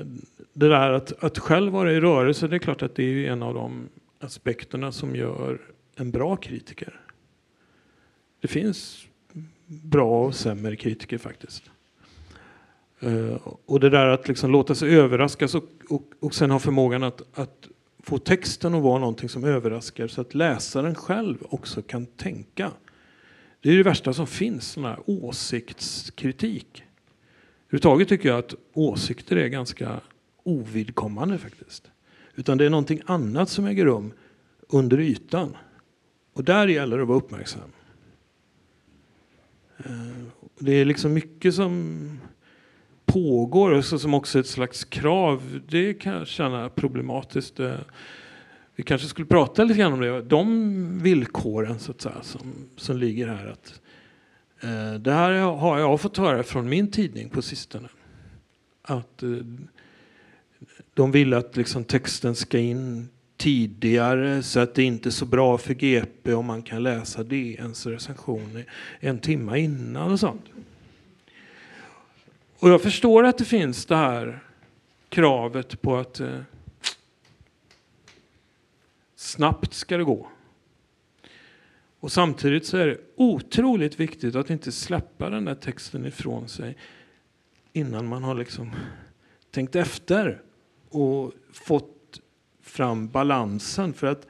det 0.53 0.69
där 0.69 0.91
att, 0.91 1.25
att 1.25 1.39
själv 1.39 1.73
vara 1.73 1.93
i 1.93 2.01
rörelse, 2.01 2.49
det 2.49 2.57
är 2.57 2.59
klart 2.59 2.83
att 2.83 2.95
det 2.95 3.03
är 3.03 3.33
en 3.33 3.43
av 3.43 3.55
de 3.55 3.89
aspekterna 4.21 4.93
som 4.93 5.17
gör 5.17 5.61
en 5.97 6.11
bra 6.11 6.37
kritiker. 6.37 7.01
Det 8.41 8.49
finns 8.49 9.07
bra 9.67 10.25
och 10.27 10.35
sämre 10.35 10.77
kritiker 10.77 11.19
faktiskt. 11.19 11.71
Eh, 13.01 13.37
och 13.67 13.81
det 13.81 13.91
där 13.91 14.07
att 14.07 14.29
liksom 14.29 14.51
låta 14.51 14.75
sig 14.75 14.97
överraskas 14.97 15.55
och, 15.55 15.65
och, 15.89 16.03
och 16.21 16.35
sen 16.35 16.51
ha 16.51 16.59
förmågan 16.59 17.03
att, 17.03 17.39
att 17.39 17.69
få 18.03 18.19
texten 18.19 18.75
att 18.75 18.83
vara 18.83 18.99
någonting 18.99 19.29
som 19.29 19.45
överraskar 19.45 20.09
så 20.09 20.21
att 20.21 20.35
läsaren 20.35 20.95
själv 20.95 21.37
också 21.49 21.83
kan 21.83 22.07
tänka. 22.07 22.71
Det 23.61 23.71
är 23.71 23.77
det 23.77 23.83
värsta 23.83 24.13
som 24.13 24.27
finns, 24.27 24.67
sån 24.73 24.85
här 24.85 24.99
åsiktskritik. 25.07 26.85
Överhuvudtaget 27.69 28.09
tycker 28.09 28.29
jag 28.29 28.39
att 28.39 28.55
åsikter 28.73 29.37
är 29.37 29.49
ganska 29.49 30.01
ovidkommande 30.43 31.39
faktiskt. 31.39 31.91
Utan 32.39 32.59
det 32.59 32.67
är 32.67 32.71
någonting 32.71 33.01
annat 33.07 33.49
som 33.49 33.65
äger 33.65 33.85
rum 33.85 34.13
under 34.69 35.01
ytan. 35.01 35.57
Och 36.33 36.45
där 36.45 36.69
gäller 36.69 36.97
det 36.97 37.03
att 37.03 37.09
vara 37.09 37.19
uppmärksam. 37.19 37.71
Eh, 39.79 39.93
det 40.59 40.73
är 40.73 40.85
liksom 40.85 41.13
mycket 41.13 41.55
som 41.55 42.21
pågår 43.07 43.71
och 43.71 43.85
som 43.85 44.15
också 44.15 44.39
är 44.39 44.41
ett 44.41 44.49
slags 44.49 44.85
krav. 44.85 45.61
Det 45.69 45.95
kan 45.95 46.13
jag 46.13 46.27
känna 46.27 46.69
problematiskt. 46.69 47.61
Eh, 47.61 47.75
vi 48.77 48.83
kanske 48.83 49.09
skulle 49.09 49.27
prata 49.27 49.65
lite 49.65 49.81
grann 49.81 49.93
om 49.93 50.01
det. 50.01 50.23
De 50.23 50.99
villkoren 51.03 51.79
så 51.79 51.91
att 51.91 52.01
säga, 52.01 52.23
som, 52.23 52.53
som 52.77 52.97
ligger 52.97 53.29
här. 53.29 53.47
Att 53.47 53.81
Eh, 54.61 54.95
det 54.95 55.13
här 55.13 55.33
har 55.41 55.79
jag 55.79 56.01
fått 56.01 56.17
höra 56.17 56.43
från 56.43 56.69
min 56.69 56.91
tidning 56.91 57.29
på 57.29 57.43
sistone. 57.43 57.89
Att 58.83 59.23
eh, 59.23 59.31
de 60.95 61.11
vill 61.11 61.35
att 61.35 61.57
liksom 61.57 61.85
texten 61.85 62.35
ska 62.35 62.59
in 62.59 63.09
tidigare 63.37 64.43
så 64.43 64.61
att 64.61 64.75
det 64.75 64.83
inte 64.83 65.09
är 65.09 65.11
så 65.11 65.25
bra 65.25 65.59
för 65.59 65.75
GP 65.75 66.35
om 66.35 66.47
man 66.47 66.63
kan 66.63 66.83
läsa 66.83 67.23
DNs 67.23 67.87
recension 67.87 68.65
en 69.01 69.19
timme 69.19 69.59
innan 69.59 70.13
och 70.13 70.21
sånt. 70.21 70.45
Och 72.59 72.71
jag 72.71 72.83
förstår 72.83 73.25
att 73.25 73.39
det 73.39 73.45
finns 73.45 73.87
det 73.87 73.97
här 73.97 74.43
kravet 75.09 75.83
på 75.83 75.97
att 75.97 76.21
eh, 76.21 76.41
snabbt 79.17 79.75
ska 79.75 79.97
det 79.97 80.05
gå. 80.05 80.29
Och 82.01 82.13
samtidigt 82.13 82.67
så 82.67 82.77
är 82.77 82.87
det 82.87 82.99
otroligt 83.17 84.01
viktigt 84.01 84.35
att 84.35 84.51
inte 84.51 84.73
släppa 84.73 85.31
den 85.31 85.45
där 85.45 85.55
texten 85.55 86.07
ifrån 86.07 86.49
sig 86.49 86.77
innan 87.73 88.09
man 88.09 88.23
har 88.23 88.35
liksom 88.35 88.73
tänkt 89.51 89.77
efter 89.77 90.43
och 90.89 91.33
fått 91.53 92.21
fram 92.63 93.09
balansen. 93.09 93.93
För 93.93 94.07
att 94.07 94.27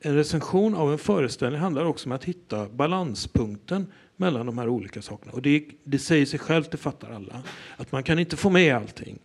en 0.00 0.14
recension 0.14 0.74
av 0.74 0.92
en 0.92 0.98
föreställning 0.98 1.60
handlar 1.60 1.84
också 1.84 2.08
om 2.08 2.12
att 2.12 2.24
hitta 2.24 2.68
balanspunkten 2.68 3.86
mellan 4.16 4.46
de 4.46 4.58
här 4.58 4.68
olika 4.68 5.02
sakerna. 5.02 5.32
Och 5.32 5.42
det, 5.42 5.64
det 5.84 5.98
säger 5.98 6.26
sig 6.26 6.38
självt, 6.38 6.70
det 6.70 6.76
fattar 6.76 7.10
alla, 7.10 7.42
att 7.76 7.92
man 7.92 8.02
kan 8.02 8.18
inte 8.18 8.36
få 8.36 8.50
med 8.50 8.76
allting. 8.76 9.18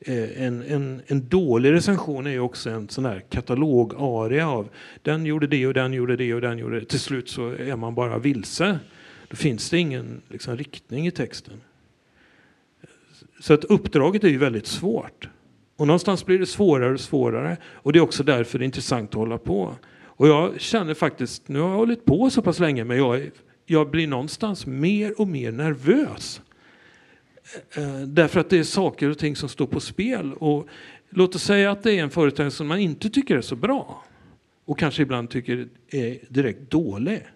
Eh, 0.00 0.42
en, 0.42 0.62
en, 0.62 1.02
en 1.06 1.28
dålig 1.28 1.72
recension 1.72 2.26
är 2.26 2.30
ju 2.30 2.40
också 2.40 2.70
en 2.70 2.88
sån 2.88 3.04
här 3.04 3.20
katalogaria 3.20 4.48
av 4.48 4.68
den 5.02 5.26
gjorde 5.26 5.46
det 5.46 5.66
och 5.66 5.74
den 5.74 5.92
gjorde 5.92 6.16
det 6.16 6.34
och 6.34 6.40
den 6.40 6.58
gjorde 6.58 6.80
det. 6.80 6.86
Till 6.86 7.00
slut 7.00 7.28
så 7.28 7.50
är 7.50 7.76
man 7.76 7.94
bara 7.94 8.18
vilse. 8.18 8.78
Då 9.28 9.36
finns 9.36 9.70
det 9.70 9.78
ingen 9.78 10.22
liksom, 10.28 10.56
riktning 10.56 11.06
i 11.06 11.10
texten. 11.10 11.60
Så 13.44 13.54
att 13.54 13.64
uppdraget 13.64 14.24
är 14.24 14.28
ju 14.28 14.38
väldigt 14.38 14.66
svårt. 14.66 15.28
Och 15.76 15.86
någonstans 15.86 16.26
blir 16.26 16.38
det 16.38 16.46
svårare 16.46 16.92
och 16.92 17.00
svårare. 17.00 17.56
Och 17.64 17.92
det 17.92 17.98
är 17.98 18.00
också 18.00 18.22
därför 18.22 18.58
det 18.58 18.62
är 18.62 18.66
intressant 18.66 19.10
att 19.10 19.14
hålla 19.14 19.38
på. 19.38 19.74
Och 20.02 20.28
jag 20.28 20.60
känner 20.60 20.94
faktiskt, 20.94 21.48
nu 21.48 21.58
har 21.58 21.68
jag 21.68 21.76
hållit 21.76 22.04
på 22.04 22.30
så 22.30 22.42
pass 22.42 22.58
länge, 22.58 22.84
men 22.84 22.96
jag, 22.96 23.30
jag 23.66 23.90
blir 23.90 24.06
någonstans 24.06 24.66
mer 24.66 25.20
och 25.20 25.28
mer 25.28 25.52
nervös 25.52 26.40
Eh, 27.74 27.94
eh 27.94 28.00
därför 28.00 28.40
att 28.40 28.50
det 28.50 28.58
är 28.58 28.64
saker 28.64 29.10
och 29.10 29.18
ting 29.18 29.36
som 29.36 29.48
står 29.48 29.66
på 29.66 29.80
spel. 29.80 30.32
Och 30.32 30.68
låt 31.10 31.34
oss 31.34 31.42
säga 31.42 31.70
att 31.70 31.82
det 31.82 31.92
är 31.92 32.02
en 32.02 32.10
föreställning 32.10 32.50
som 32.50 32.66
man 32.66 32.78
inte 32.78 33.10
tycker 33.10 33.36
är 33.36 33.40
så 33.40 33.56
bra 33.56 34.04
och 34.64 34.78
kanske 34.78 35.02
ibland 35.02 35.30
tycker 35.30 35.68
är 35.88 36.18
direkt 36.28 36.70
dålig. 36.70 37.26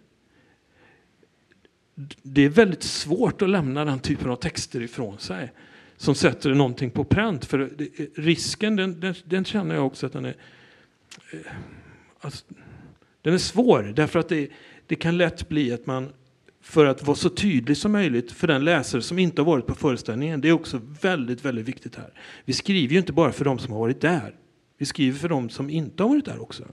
Det 2.22 2.44
är 2.44 2.48
väldigt 2.48 2.82
svårt 2.82 3.42
att 3.42 3.50
lämna 3.50 3.84
den 3.84 3.98
typen 3.98 4.30
av 4.30 4.36
texter 4.36 4.82
ifrån 4.82 5.18
sig 5.18 5.52
som 5.98 6.14
sätter 6.14 6.54
någonting 6.54 6.90
på 6.90 7.04
pränt. 7.04 7.44
För 7.44 7.70
risken, 8.14 8.76
den, 8.76 9.00
den, 9.00 9.14
den 9.24 9.44
känner 9.44 9.74
jag 9.74 9.86
också 9.86 10.06
att 10.06 10.12
den 10.12 10.24
är, 10.24 10.36
eh, 11.32 11.40
alltså, 12.20 12.44
den 13.22 13.34
är 13.34 13.38
svår 13.38 13.92
därför 13.96 14.18
att 14.18 14.28
det, 14.28 14.48
det 14.86 14.94
kan 14.94 15.16
lätt 15.16 15.48
bli 15.48 15.72
att 15.72 15.86
man 15.86 16.12
för 16.60 16.86
att 16.86 17.06
vara 17.06 17.16
så 17.16 17.28
tydlig 17.28 17.76
som 17.76 17.92
möjligt 17.92 18.32
för 18.32 18.46
den 18.46 18.64
läsare 18.64 19.02
som 19.02 19.18
inte 19.18 19.42
har 19.42 19.46
varit 19.46 19.66
på 19.66 19.74
föreställningen. 19.74 20.40
Det 20.40 20.48
är 20.48 20.52
också 20.52 20.80
väldigt, 21.00 21.44
väldigt 21.44 21.68
viktigt 21.68 21.96
här. 21.96 22.12
Vi 22.44 22.52
skriver 22.52 22.92
ju 22.92 22.98
inte 22.98 23.12
bara 23.12 23.32
för 23.32 23.44
de 23.44 23.58
som 23.58 23.72
har 23.72 23.80
varit 23.80 24.00
där. 24.00 24.34
Vi 24.78 24.86
skriver 24.86 25.18
för 25.18 25.28
de 25.28 25.48
som 25.48 25.70
inte 25.70 26.02
har 26.02 26.10
varit 26.10 26.24
där 26.24 26.42
också. 26.42 26.64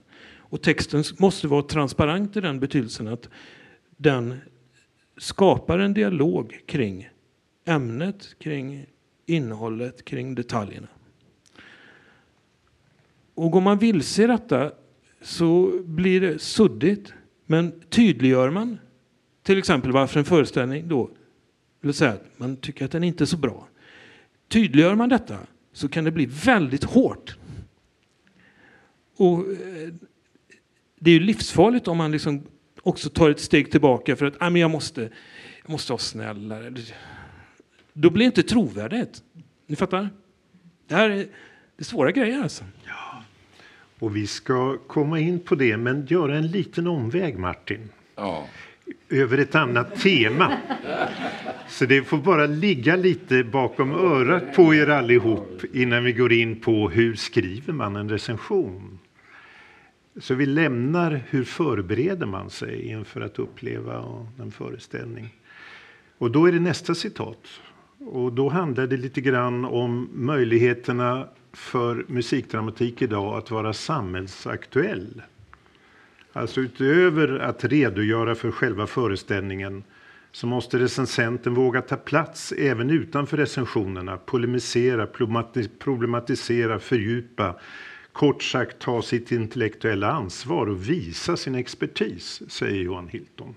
Och 0.48 0.62
texten 0.62 1.04
måste 1.18 1.48
vara 1.48 1.62
transparent 1.62 2.36
i 2.36 2.40
den 2.40 2.60
betydelsen 2.60 3.08
att 3.08 3.28
den 3.96 4.38
skapar 5.18 5.78
en 5.78 5.94
dialog 5.94 6.60
kring 6.66 7.08
ämnet, 7.64 8.34
kring 8.38 8.86
innehållet, 9.26 10.04
kring 10.04 10.34
detaljerna. 10.34 10.88
Och 13.34 13.50
går 13.50 13.60
man 13.60 13.78
vilse 13.78 14.24
i 14.24 14.26
detta 14.26 14.72
så 15.20 15.80
blir 15.84 16.20
det 16.20 16.38
suddigt. 16.38 17.12
Men 17.46 17.80
tydliggör 17.88 18.50
man 18.50 18.78
till 19.42 19.58
exempel 19.58 19.92
varför 19.92 20.18
en 20.18 20.24
föreställning 20.24 20.88
då, 20.88 21.10
vill 21.80 21.94
säga 21.94 22.10
att 22.10 22.24
man 22.36 22.56
tycker 22.56 22.84
att 22.84 22.90
den 22.90 23.04
inte 23.04 23.24
är 23.24 23.26
så 23.26 23.36
bra. 23.36 23.68
Tydliggör 24.48 24.94
man 24.94 25.08
detta 25.08 25.38
så 25.72 25.88
kan 25.88 26.04
det 26.04 26.10
bli 26.10 26.26
väldigt 26.26 26.84
hårt. 26.84 27.36
Och 29.16 29.38
eh, 29.38 29.94
det 30.98 31.10
är 31.10 31.14
ju 31.14 31.20
livsfarligt 31.20 31.88
om 31.88 31.96
man 31.96 32.12
liksom 32.12 32.42
också 32.82 33.10
tar 33.10 33.30
ett 33.30 33.40
steg 33.40 33.70
tillbaka 33.70 34.16
för 34.16 34.26
att 34.26 34.34
ah, 34.38 34.50
men 34.50 34.60
jag, 34.60 34.70
måste, 34.70 35.00
jag 35.62 35.70
måste 35.70 35.92
vara 35.92 35.98
snällare. 35.98 36.74
Då 37.98 38.10
blir 38.10 38.24
det 38.24 38.26
inte 38.26 38.42
trovärdigt. 38.42 39.22
Ni 39.66 39.76
fattar? 39.76 40.08
Det 40.88 40.94
här 40.94 41.10
är, 41.10 41.16
det 41.16 41.28
är 41.76 41.84
svåra 41.84 42.12
grejer 42.12 42.42
alltså. 42.42 42.64
Ja. 42.86 43.22
Och 43.98 44.16
vi 44.16 44.26
ska 44.26 44.78
komma 44.78 45.20
in 45.20 45.40
på 45.40 45.54
det, 45.54 45.76
men 45.76 46.06
göra 46.06 46.36
en 46.36 46.46
liten 46.46 46.86
omväg 46.86 47.38
Martin. 47.38 47.88
Ja. 48.14 48.48
Över 49.08 49.38
ett 49.38 49.54
annat 49.54 50.00
tema. 50.00 50.56
Så 51.68 51.86
det 51.86 52.02
får 52.02 52.18
bara 52.18 52.46
ligga 52.46 52.96
lite 52.96 53.44
bakom 53.44 53.92
örat 53.92 54.54
på 54.54 54.74
er 54.74 54.88
allihop 54.88 55.62
innan 55.72 56.04
vi 56.04 56.12
går 56.12 56.32
in 56.32 56.60
på 56.60 56.88
hur 56.88 57.14
skriver 57.14 57.72
man 57.72 57.96
en 57.96 58.08
recension. 58.08 58.98
Så 60.20 60.34
vi 60.34 60.46
lämnar 60.46 61.20
hur 61.28 61.44
förbereder 61.44 62.26
man 62.26 62.50
sig 62.50 62.88
inför 62.88 63.20
att 63.20 63.38
uppleva 63.38 64.26
en 64.40 64.50
föreställning. 64.50 65.34
Och 66.18 66.30
då 66.30 66.46
är 66.46 66.52
det 66.52 66.60
nästa 66.60 66.94
citat. 66.94 67.46
Och 67.98 68.32
då 68.32 68.48
handlar 68.48 68.86
det 68.86 68.96
lite 68.96 69.20
grann 69.20 69.64
om 69.64 70.10
möjligheterna 70.12 71.28
för 71.52 72.04
musikdramatik 72.08 73.02
idag 73.02 73.38
att 73.38 73.50
vara 73.50 73.72
samhällsaktuell. 73.72 75.22
Alltså 76.32 76.60
utöver 76.60 77.38
att 77.38 77.64
redogöra 77.64 78.34
för 78.34 78.50
själva 78.50 78.86
föreställningen 78.86 79.84
så 80.32 80.46
måste 80.46 80.78
recensenten 80.78 81.54
våga 81.54 81.82
ta 81.82 81.96
plats 81.96 82.52
även 82.52 82.90
utanför 82.90 83.36
recensionerna, 83.36 84.16
polemisera, 84.16 85.06
problematisera, 85.78 86.78
fördjupa 86.78 87.54
Kort 88.16 88.42
sagt 88.42 88.78
ta 88.78 89.02
sitt 89.02 89.32
intellektuella 89.32 90.12
ansvar 90.12 90.66
och 90.66 90.88
visa 90.88 91.36
sin 91.36 91.54
expertis, 91.54 92.42
säger 92.48 92.82
Johan 92.82 93.08
Hilton. 93.08 93.54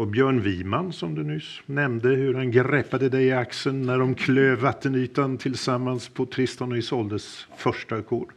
Och 0.00 0.06
Björn 0.06 0.40
Wiman, 0.40 0.92
som 0.92 1.14
du 1.14 1.22
nyss 1.22 1.60
nämnde, 1.66 2.08
hur 2.08 2.34
han 2.34 2.50
greppade 2.50 3.08
dig 3.08 3.24
i 3.24 3.32
axeln 3.32 3.82
när 3.82 3.98
de 3.98 4.14
klöv 4.14 4.58
vattenytan 4.58 5.38
tillsammans 5.38 6.08
på 6.08 6.26
Tristan 6.26 6.72
och 6.72 6.78
Isoldes 6.78 7.46
första 7.56 7.96
ackord. 7.96 8.32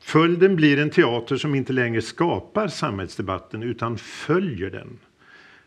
Följden 0.00 0.56
blir 0.56 0.78
en 0.78 0.90
teater 0.90 1.36
som 1.36 1.54
inte 1.54 1.72
längre 1.72 2.02
skapar 2.02 2.68
samhällsdebatten 2.68 3.62
utan 3.62 3.98
följer 3.98 4.70
den. 4.70 4.98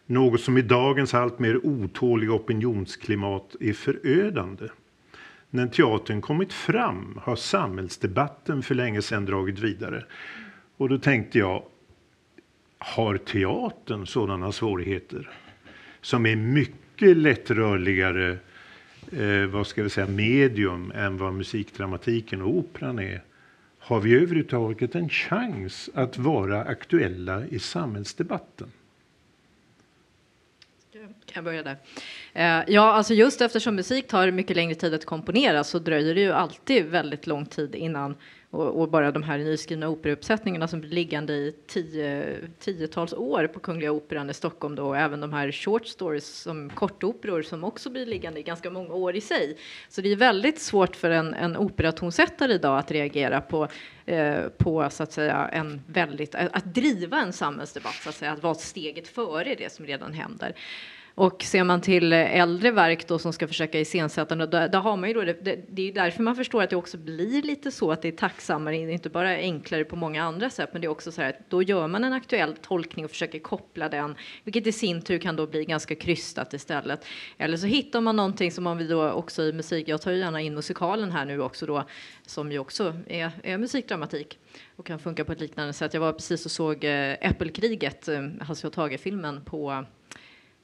Något 0.05 0.41
som 0.41 0.57
i 0.57 0.61
dagens 0.61 1.13
allt 1.13 1.39
mer 1.39 1.65
otåliga 1.65 2.31
opinionsklimat 2.31 3.55
är 3.59 3.73
förödande. 3.73 4.67
När 5.49 5.67
teatern 5.67 6.21
kommit 6.21 6.53
fram 6.53 7.19
har 7.21 7.35
samhällsdebatten 7.35 8.63
för 8.63 8.75
länge 8.75 9.01
sedan 9.01 9.25
dragit 9.25 9.59
vidare. 9.59 10.03
Och 10.77 10.89
då 10.89 10.97
tänkte 10.97 11.39
jag, 11.39 11.63
har 12.83 13.17
teatern 13.17 14.07
sådana 14.07 14.51
svårigheter? 14.51 15.29
Som 16.01 16.25
är 16.25 16.35
mycket 16.35 17.17
lättrörligare 17.17 18.37
eh, 19.11 19.45
vad 19.45 19.67
ska 19.67 19.83
vi 19.83 19.89
säga, 19.89 20.07
medium 20.07 20.91
än 20.95 21.17
vad 21.17 21.33
musikdramatiken 21.33 22.41
och 22.41 22.49
operan 22.49 22.99
är. 22.99 23.23
Har 23.79 23.99
vi 23.99 24.15
överhuvudtaget 24.15 24.95
en 24.95 25.09
chans 25.09 25.89
att 25.93 26.17
vara 26.17 26.63
aktuella 26.63 27.45
i 27.45 27.59
samhällsdebatten? 27.59 28.71
Kan 30.93 31.35
jag 31.35 31.43
börja 31.43 31.63
där? 31.63 31.77
Eh, 32.33 32.63
ja, 32.73 32.93
alltså 32.93 33.13
just 33.13 33.41
eftersom 33.41 33.75
musik 33.75 34.07
tar 34.07 34.31
mycket 34.31 34.55
längre 34.55 34.75
tid 34.75 34.93
att 34.93 35.05
komponera 35.05 35.63
så 35.63 35.79
dröjer 35.79 36.15
det 36.15 36.21
ju 36.21 36.31
alltid 36.31 36.85
väldigt 36.85 37.27
lång 37.27 37.45
tid 37.45 37.75
innan 37.75 38.15
och, 38.53 38.81
och 38.81 38.89
bara 38.89 39.11
de 39.11 39.23
här 39.23 39.37
nyskrivna 39.37 39.89
operauppsättningarna 39.89 40.67
som 40.67 40.81
blir 40.81 40.89
liggande 40.89 41.33
i 41.33 41.55
tio, 41.67 42.35
tiotals 42.59 43.13
år 43.13 43.47
på 43.47 43.59
Kungliga 43.59 43.91
Operan 43.91 44.29
i 44.29 44.33
Stockholm 44.33 44.75
då, 44.75 44.83
och 44.83 44.97
även 44.97 45.21
de 45.21 45.33
här 45.33 45.51
short 45.51 45.87
stories 45.87 46.27
som 46.27 46.69
kortoperor 46.69 47.41
som 47.41 47.63
också 47.63 47.89
blir 47.89 48.05
liggande 48.05 48.39
i 48.39 48.43
ganska 48.43 48.69
många 48.69 48.93
år 48.93 49.15
i 49.15 49.21
sig. 49.21 49.57
Så 49.89 50.01
det 50.01 50.11
är 50.11 50.15
väldigt 50.15 50.59
svårt 50.59 50.95
för 50.95 51.09
en, 51.09 51.33
en 51.33 51.57
operatonsättare 51.57 52.53
idag 52.53 52.79
att 52.79 52.91
reagera 52.91 53.41
på 53.41 53.67
eh, 54.05 54.41
på 54.57 54.89
så 54.89 55.03
att 55.03 55.11
säga 55.11 55.49
en 55.53 55.81
väldigt 55.87 56.35
att 56.35 56.65
driva 56.65 57.21
en 57.21 57.33
samhällsdebatt 57.33 57.95
så 57.95 58.09
att 58.09 58.15
säga 58.15 58.31
att 58.31 58.43
vara 58.43 58.55
steget 58.55 59.07
före 59.07 59.55
det 59.55 59.71
som 59.71 59.85
redan 59.85 60.13
händer. 60.13 60.55
Och 61.15 61.43
ser 61.43 61.63
man 61.63 61.81
till 61.81 62.13
äldre 62.13 62.71
verk 62.71 63.07
då 63.07 63.19
som 63.19 63.33
ska 63.33 63.47
försöka 63.47 63.79
iscensätta, 63.79 64.35
då, 64.35 64.45
där 64.45 64.79
har 64.79 64.97
man 64.97 65.09
ju 65.09 65.15
då 65.15 65.21
det, 65.21 65.45
det, 65.45 65.65
det, 65.69 65.89
är 65.89 65.93
därför 65.93 66.23
man 66.23 66.35
förstår 66.35 66.63
att 66.63 66.69
det 66.69 66.75
också 66.75 66.97
blir 66.97 67.41
lite 67.41 67.71
så 67.71 67.91
att 67.91 68.01
det 68.01 68.07
är 68.07 68.11
tacksammare, 68.11 68.75
inte 68.75 69.09
bara 69.09 69.29
enklare 69.29 69.83
på 69.83 69.95
många 69.95 70.23
andra 70.23 70.49
sätt, 70.49 70.69
men 70.71 70.81
det 70.81 70.85
är 70.85 70.89
också 70.89 71.11
så 71.11 71.21
här 71.21 71.29
att 71.29 71.49
då 71.49 71.63
gör 71.63 71.87
man 71.87 72.03
en 72.03 72.13
aktuell 72.13 72.55
tolkning 72.55 73.05
och 73.05 73.11
försöker 73.11 73.39
koppla 73.39 73.89
den, 73.89 74.15
vilket 74.43 74.67
i 74.67 74.71
sin 74.71 75.01
tur 75.01 75.17
kan 75.17 75.35
då 75.35 75.47
bli 75.47 75.65
ganska 75.65 75.95
krystat 75.95 76.53
istället. 76.53 77.05
Eller 77.37 77.57
så 77.57 77.67
hittar 77.67 78.01
man 78.01 78.15
någonting 78.15 78.51
som 78.51 78.63
man 78.63 78.77
vi 78.77 78.87
då 78.87 79.11
också 79.11 79.43
i 79.43 79.53
musik, 79.53 79.87
jag 79.87 80.01
tar 80.01 80.11
ju 80.11 80.17
gärna 80.17 80.41
in 80.41 80.55
musikalen 80.55 81.11
här 81.11 81.25
nu 81.25 81.41
också 81.41 81.65
då, 81.65 81.83
som 82.25 82.51
ju 82.51 82.59
också 82.59 82.93
är, 83.07 83.31
är 83.43 83.57
musikdramatik 83.57 84.39
och 84.75 84.85
kan 84.85 84.99
funka 84.99 85.25
på 85.25 85.31
ett 85.31 85.39
liknande 85.39 85.73
sätt. 85.73 85.93
Jag 85.93 86.01
var 86.01 86.13
precis 86.13 86.45
och 86.45 86.51
såg 86.51 86.83
eh, 86.83 87.15
Äppelkriget, 87.21 88.07
Hasse 88.07 88.33
Hasse 88.41 88.67
och 88.67 88.73
Tage-filmen 88.73 89.41
på 89.45 89.85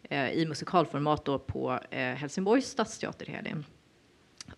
Eh, 0.10 0.32
i 0.32 0.45
musikalformat 0.45 1.26
då 1.26 1.39
på 1.39 1.80
eh, 1.89 2.00
Helsingborgs 2.00 2.65
stadsteater 2.65 3.30
i 3.30 3.32
helgen. 3.32 3.65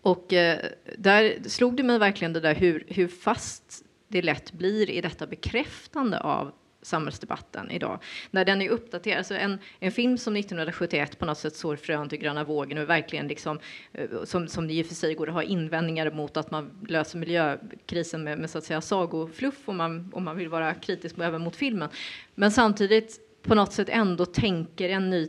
Och 0.00 0.32
eh, 0.32 0.58
där 0.98 1.48
slog 1.48 1.76
det 1.76 1.82
mig 1.82 1.98
verkligen 1.98 2.32
det 2.32 2.40
där 2.40 2.54
hur, 2.54 2.84
hur 2.88 3.08
fast 3.08 3.84
det 4.08 4.22
lätt 4.22 4.52
blir 4.52 4.90
i 4.90 5.00
detta 5.00 5.26
bekräftande 5.26 6.20
av 6.20 6.52
samhällsdebatten 6.82 7.70
idag. 7.70 7.98
När 8.30 8.44
den 8.44 8.62
är 8.62 8.68
uppdaterad, 8.68 9.26
så 9.26 9.34
en, 9.34 9.58
en 9.78 9.92
film 9.92 10.18
som 10.18 10.36
1971 10.36 11.18
på 11.18 11.24
något 11.24 11.38
sätt 11.38 11.56
sår 11.56 11.76
frön 11.76 12.08
till 12.08 12.18
gröna 12.18 12.44
vågen 12.44 12.78
och 12.78 12.88
verkligen 12.88 13.28
liksom, 13.28 13.58
eh, 13.92 14.24
som, 14.24 14.48
som 14.48 14.68
det 14.68 14.74
i 14.74 14.82
och 14.82 14.86
för 14.86 14.94
sig 14.94 15.14
går 15.14 15.28
att 15.28 15.34
ha 15.34 15.42
invändningar 15.42 16.10
mot 16.10 16.36
att 16.36 16.50
man 16.50 16.70
löser 16.88 17.18
miljökrisen 17.18 18.24
med, 18.24 18.38
med 18.38 18.50
så 18.50 18.58
att 18.58 18.64
säga 18.64 18.80
sagofluff 18.80 19.68
om 19.68 19.76
man, 19.76 20.10
om 20.14 20.24
man 20.24 20.36
vill 20.36 20.48
vara 20.48 20.74
kritisk 20.74 21.18
även 21.18 21.42
mot 21.42 21.56
filmen. 21.56 21.88
Men 22.34 22.50
samtidigt 22.50 23.20
på 23.42 23.54
något 23.54 23.72
sätt 23.72 23.88
ändå 23.88 24.26
tänker 24.26 24.88
en 24.88 25.10
ny, 25.10 25.28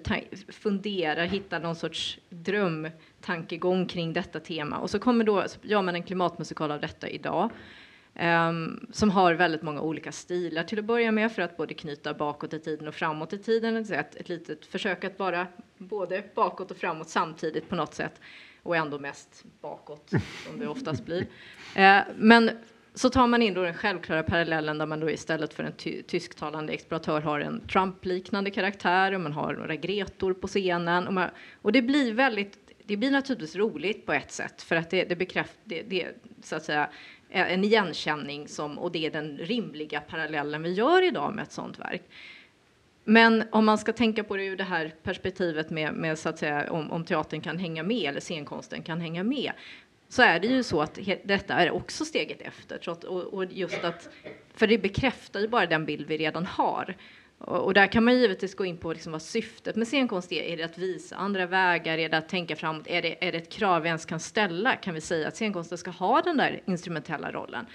funderar, 0.50 1.26
hittar 1.26 1.60
någon 1.60 1.76
sorts 1.76 2.20
drömtankegång 2.30 3.86
kring 3.86 4.14
detta 4.14 4.40
tema. 4.40 4.78
Och 4.78 4.90
så 4.90 5.00
kommer 5.00 5.24
då, 5.24 5.46
gör 5.62 5.82
man 5.82 5.96
en 5.96 6.04
klimatmusikal 6.04 6.72
av 6.72 6.82
detta 6.82 7.10
idag. 7.10 7.50
Um, 8.20 8.88
som 8.92 9.10
har 9.10 9.34
väldigt 9.34 9.62
många 9.62 9.82
olika 9.82 10.12
stilar 10.12 10.64
till 10.64 10.80
att 10.80 10.86
börja 10.86 11.12
med 11.12 11.32
för 11.32 11.42
att 11.42 11.58
både 11.58 11.74
knyta 11.74 12.14
bakåt 12.14 12.54
i 12.54 12.60
tiden 12.60 12.88
och 12.88 12.96
framåt 12.96 13.34
i 13.34 13.38
tiden. 13.38 13.78
Ett, 13.78 14.16
ett 14.16 14.30
litet 14.30 14.66
försök 14.66 15.04
att 15.04 15.20
vara 15.20 15.48
både 15.78 16.24
bakåt 16.36 16.72
och 16.72 16.78
framåt 16.78 17.10
samtidigt 17.10 17.70
på 17.70 17.76
något 17.76 17.94
sätt 17.94 18.22
och 18.64 18.76
ändå 18.76 19.00
mest 19.00 19.44
bakåt 19.62 20.10
som 20.48 20.60
det 20.60 20.68
oftast 20.68 21.06
blir. 21.06 21.22
Uh, 21.78 22.02
men 22.16 22.50
så 22.94 23.10
tar 23.10 23.28
man 23.28 23.42
in 23.42 23.54
då 23.54 23.64
den 23.64 23.74
självklara 23.74 24.24
parallellen 24.24 24.78
där 24.78 24.86
man 24.86 25.00
då 25.00 25.10
istället 25.10 25.54
för 25.54 25.64
en 25.64 25.74
ty 25.74 26.02
tysktalande 26.02 26.74
exploatör 26.74 27.22
har 27.22 27.40
en 27.40 27.68
Trump-liknande 27.68 28.52
karaktär 28.52 29.14
och 29.14 29.22
man 29.22 29.34
har 29.34 29.54
några 29.54 29.76
Gretor 29.76 30.34
på 30.34 30.48
scenen. 30.48 31.08
Och, 31.08 31.14
man, 31.14 31.30
och, 31.62 31.72
det 31.72 31.82
blir 31.82 32.14
väldigt, 32.14 32.58
det 32.86 32.98
blir 32.98 33.12
naturligtvis 33.12 33.56
roligt 33.56 34.06
på 34.06 34.14
ett 34.14 34.32
sätt 34.32 34.62
för 34.62 34.76
att 34.76 34.90
det, 34.90 35.04
det 35.04 35.16
bekräftar, 35.16 35.62
det, 35.64 35.82
det, 35.82 36.08
så 36.44 36.56
att 36.56 36.64
säga, 36.64 36.90
en 37.30 37.64
igenkänning 37.64 38.48
som, 38.48 38.80
och 38.80 38.92
det 38.92 39.06
är 39.06 39.12
den 39.12 39.38
rimliga 39.38 40.00
parallellen 40.02 40.64
vi 40.64 40.74
gör 40.74 41.02
idag 41.02 41.36
med 41.36 41.44
ett 41.44 41.52
sånt 41.52 41.80
verk. 41.80 42.04
Men 43.04 43.44
om 43.52 43.66
man 43.66 43.78
ska 43.78 43.94
tänka 43.94 44.24
på 44.24 44.38
det 44.38 44.46
ur 44.46 44.58
det 44.58 44.64
här 44.64 44.94
perspektivet 45.04 45.70
med, 45.70 45.94
med 45.94 46.20
så 46.20 46.30
att 46.30 46.38
säga, 46.38 46.72
om, 46.72 46.92
om 46.92 47.06
teatern 47.06 47.42
kan 47.42 47.58
hänga 47.58 47.84
med 47.84 48.10
eller 48.10 48.20
scenkonsten 48.20 48.84
kan 48.84 49.02
hänga 49.02 49.24
med 49.24 49.52
så 50.14 50.22
är 50.22 50.40
det 50.40 50.48
ju 50.48 50.64
så 50.64 50.82
att 50.82 51.00
detta 51.24 51.54
är 51.54 51.72
också 51.72 52.06
steget 52.06 52.42
efter. 52.42 52.90
Och, 52.90 53.24
och 53.34 53.46
just 53.46 53.84
att, 53.84 54.10
för 54.54 54.68
det 54.68 54.78
bekräftar 54.78 55.40
ju 55.40 55.48
bara 55.48 55.66
den 55.66 55.86
bild 55.86 56.08
vi 56.08 56.18
redan 56.18 56.46
har. 56.46 56.96
Och 57.38 57.74
där 57.74 57.88
kan 57.88 58.04
man 58.04 58.20
givetvis 58.20 58.56
gå 58.56 58.66
in 58.66 58.78
på 58.78 58.94
liksom 58.94 59.12
vad 59.12 59.22
syftet 59.22 59.76
med 59.76 59.88
scenkonst 59.88 60.32
är. 60.32 60.44
Är 60.44 60.58
det 60.58 60.64
att 60.64 60.78
visa 60.78 61.16
andra 61.16 61.46
vägar? 61.46 61.98
Är 61.98 62.10
det 62.10 62.18
att 62.18 62.30
tänka 62.30 62.56
framåt? 62.56 62.88
Är 62.88 63.02
det, 63.02 63.28
är 63.28 63.32
det 63.32 63.38
ett 63.38 63.52
krav 63.52 63.82
vi 63.82 63.88
ens 63.88 64.06
kan 64.06 64.20
ställa? 64.20 64.76
Kan 64.76 64.94
vi 64.94 65.02
säga 65.02 65.28
att 65.28 65.36
scenkonsten 65.36 65.78
ska 65.78 65.92
ha 65.92 66.22
den 66.22 66.38
där 66.38 66.62
instrumentella 66.66 67.32
rollen? 67.32 67.66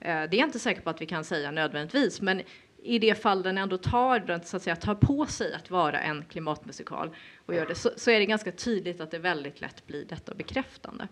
Eh, 0.00 0.06
det 0.08 0.36
är 0.36 0.38
jag 0.38 0.48
inte 0.48 0.58
säker 0.58 0.80
på 0.80 0.90
att 0.90 1.00
vi 1.00 1.06
kan 1.06 1.24
säga 1.24 1.50
nödvändigtvis, 1.50 2.20
men 2.20 2.42
i 2.82 2.98
det 2.98 3.22
fall 3.22 3.42
den 3.42 3.58
ändå 3.58 3.78
tar, 3.78 4.40
så 4.44 4.56
att 4.56 4.62
säga, 4.62 4.76
tar 4.76 4.94
på 4.94 5.26
sig 5.26 5.54
att 5.54 5.70
vara 5.70 6.00
en 6.00 6.24
klimatmusikal 6.24 7.10
och 7.46 7.54
gör 7.54 7.66
det, 7.66 7.74
så, 7.74 7.90
så 7.96 8.10
är 8.10 8.18
det 8.18 8.26
ganska 8.26 8.52
tydligt 8.52 9.00
att 9.00 9.10
det 9.10 9.18
väldigt 9.18 9.60
lätt 9.60 9.86
blir 9.86 10.04
detta 10.04 10.34
bekräftande. 10.34 11.08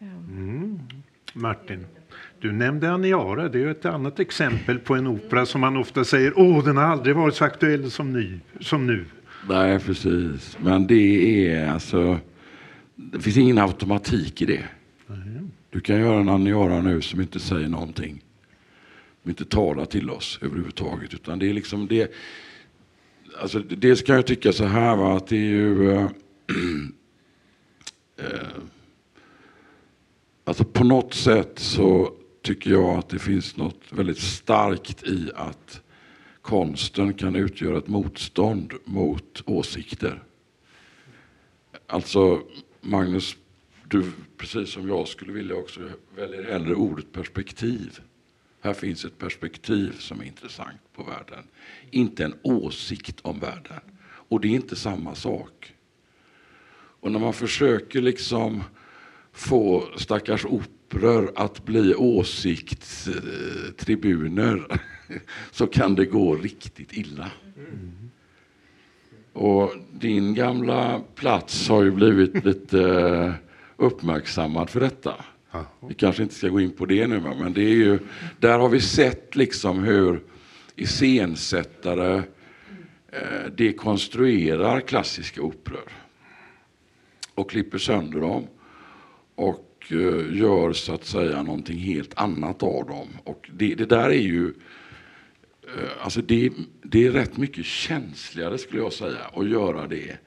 Mm. 0.00 0.78
Martin, 1.32 1.86
du 2.40 2.52
nämnde 2.52 2.90
Aniara. 2.90 3.48
Det 3.48 3.62
är 3.62 3.66
ett 3.66 3.84
annat 3.84 4.20
exempel 4.20 4.78
på 4.78 4.94
en 4.94 5.06
opera 5.06 5.46
som 5.46 5.60
man 5.60 5.76
ofta 5.76 6.04
säger 6.04 6.32
åh, 6.36 6.64
den 6.64 6.76
har 6.76 6.84
aldrig 6.84 7.16
varit 7.16 7.34
så 7.34 7.44
aktuell 7.44 7.90
som, 7.90 8.12
ny, 8.12 8.40
som 8.60 8.86
nu. 8.86 9.04
Nej, 9.48 9.78
precis. 9.78 10.58
Men 10.60 10.86
det 10.86 11.46
är 11.48 11.70
alltså... 11.70 12.18
Det 12.96 13.20
finns 13.20 13.36
ingen 13.36 13.58
automatik 13.58 14.42
i 14.42 14.46
det. 14.46 14.64
Du 15.70 15.80
kan 15.80 16.00
göra 16.00 16.20
en 16.20 16.28
Aniara 16.28 16.80
nu 16.80 17.00
som 17.00 17.20
inte 17.20 17.38
säger 17.38 17.68
någonting 17.68 18.22
inte 19.28 19.44
talar 19.44 19.84
till 19.84 20.10
oss 20.10 20.38
överhuvudtaget. 20.42 21.14
Utan 21.14 21.38
det 21.38 21.48
är 21.48 21.54
liksom 21.54 21.86
det. 21.86 22.12
Alltså, 23.40 23.58
dels 23.58 24.02
kan 24.02 24.16
jag 24.16 24.26
tycka 24.26 24.52
så 24.52 24.64
här 24.64 24.96
va, 24.96 25.16
att 25.16 25.26
det 25.26 25.36
är 25.36 25.40
ju... 25.40 25.92
Äh, 25.92 26.02
äh, 28.16 28.28
alltså 30.48 30.64
på 30.64 30.84
något 30.84 31.14
sätt 31.14 31.58
så 31.58 32.12
tycker 32.42 32.70
jag 32.70 32.98
att 32.98 33.08
det 33.08 33.18
finns 33.18 33.56
något 33.56 33.82
väldigt 33.90 34.18
starkt 34.18 35.02
i 35.02 35.30
att 35.34 35.80
konsten 36.42 37.14
kan 37.14 37.36
utgöra 37.36 37.78
ett 37.78 37.88
motstånd 37.88 38.72
mot 38.84 39.42
åsikter. 39.46 40.22
Alltså 41.86 42.42
Magnus, 42.80 43.36
du 43.88 44.12
precis 44.36 44.68
som 44.68 44.88
jag 44.88 45.08
skulle 45.08 45.32
vilja 45.32 45.54
också 45.54 45.80
väljer 46.16 46.44
hellre 46.44 46.74
ordet 46.74 47.12
perspektiv. 47.12 48.00
Här 48.60 48.74
finns 48.74 49.04
ett 49.04 49.18
perspektiv 49.18 49.92
som 49.98 50.20
är 50.20 50.24
intressant 50.24 50.80
på 50.94 51.02
världen. 51.02 51.44
Inte 51.90 52.24
en 52.24 52.34
åsikt 52.42 53.20
om 53.22 53.40
världen. 53.40 53.80
Och 54.02 54.40
det 54.40 54.48
är 54.48 54.52
inte 54.52 54.76
samma 54.76 55.14
sak. 55.14 55.74
Och 57.00 57.12
när 57.12 57.18
man 57.18 57.32
försöker 57.32 58.02
liksom 58.02 58.62
få 59.38 59.88
stackars 59.96 60.44
operor 60.44 61.32
att 61.36 61.64
bli 61.64 61.94
åsiktstribuner 61.94 64.80
så 65.50 65.66
kan 65.66 65.94
det 65.94 66.04
gå 66.04 66.36
riktigt 66.36 66.96
illa. 66.96 67.30
Och 69.32 69.72
din 69.92 70.34
gamla 70.34 71.02
plats 71.14 71.68
har 71.68 71.82
ju 71.82 71.90
blivit 71.90 72.34
lite 72.44 73.34
uppmärksammad 73.76 74.70
för 74.70 74.80
detta. 74.80 75.14
Vi 75.88 75.94
kanske 75.94 76.22
inte 76.22 76.34
ska 76.34 76.48
gå 76.48 76.60
in 76.60 76.70
på 76.70 76.86
det 76.86 77.06
nu, 77.06 77.20
men 77.20 77.52
det 77.52 77.62
är 77.62 77.74
ju, 77.74 77.98
där 78.38 78.58
har 78.58 78.68
vi 78.68 78.80
sett 78.80 79.36
liksom 79.36 79.84
hur 79.84 80.22
iscensättare 80.76 82.22
eh, 83.12 83.46
dekonstruerar 83.56 84.80
klassiska 84.80 85.42
operor 85.42 85.92
och 87.34 87.50
klipper 87.50 87.78
sönder 87.78 88.20
dem 88.20 88.46
och 89.38 89.86
eh, 89.90 90.36
gör 90.36 90.72
så 90.72 90.94
att 90.94 91.04
säga 91.04 91.42
någonting 91.42 91.78
helt 91.78 92.18
annat 92.18 92.62
av 92.62 92.86
dem. 92.86 93.08
Och 93.24 93.50
det, 93.52 93.74
det 93.74 93.86
där 93.86 94.08
är 94.08 94.20
ju 94.20 94.54
eh, 95.62 96.04
Alltså 96.04 96.22
det, 96.22 96.52
det, 96.82 97.06
är 97.06 97.10
rätt 97.10 97.36
mycket 97.36 97.64
känsligare 97.64 98.58
skulle 98.58 98.82
jag 98.82 98.92
säga 98.92 99.18
att 99.32 99.48
göra 99.48 99.86
det. 99.86 100.18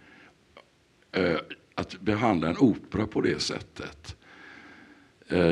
Eh, 1.11 1.37
att 1.75 2.01
behandla 2.01 2.49
en 2.49 2.57
opera 2.57 3.07
på 3.07 3.21
det 3.21 3.41
sättet 3.41 4.15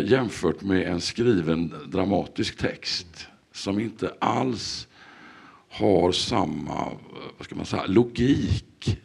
jämfört 0.03 0.61
med 0.61 0.87
en 0.87 1.01
skriven 1.01 1.73
dramatisk 1.87 2.57
text 2.57 3.27
som 3.51 3.79
inte 3.79 4.13
alls 4.19 4.87
har 5.69 6.11
samma 6.11 6.91
vad 7.37 7.45
ska 7.45 7.55
man 7.55 7.65
säga, 7.65 7.85
logik. 7.85 8.99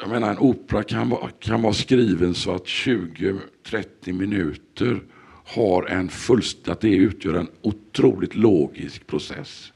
Jag 0.00 0.08
menar 0.08 0.30
en 0.30 0.38
opera 0.38 0.82
kan 0.82 1.10
vara, 1.10 1.30
kan 1.30 1.62
vara 1.62 1.72
skriven 1.72 2.34
så 2.34 2.54
att 2.54 2.64
20-30 2.64 4.12
minuter 4.12 5.02
har 5.44 5.86
en 5.86 6.08
fullst, 6.08 6.68
att 6.68 6.80
det 6.80 6.96
utgör 6.96 7.34
en 7.34 7.48
otroligt 7.62 8.34
logisk 8.34 9.06
process. 9.06 9.72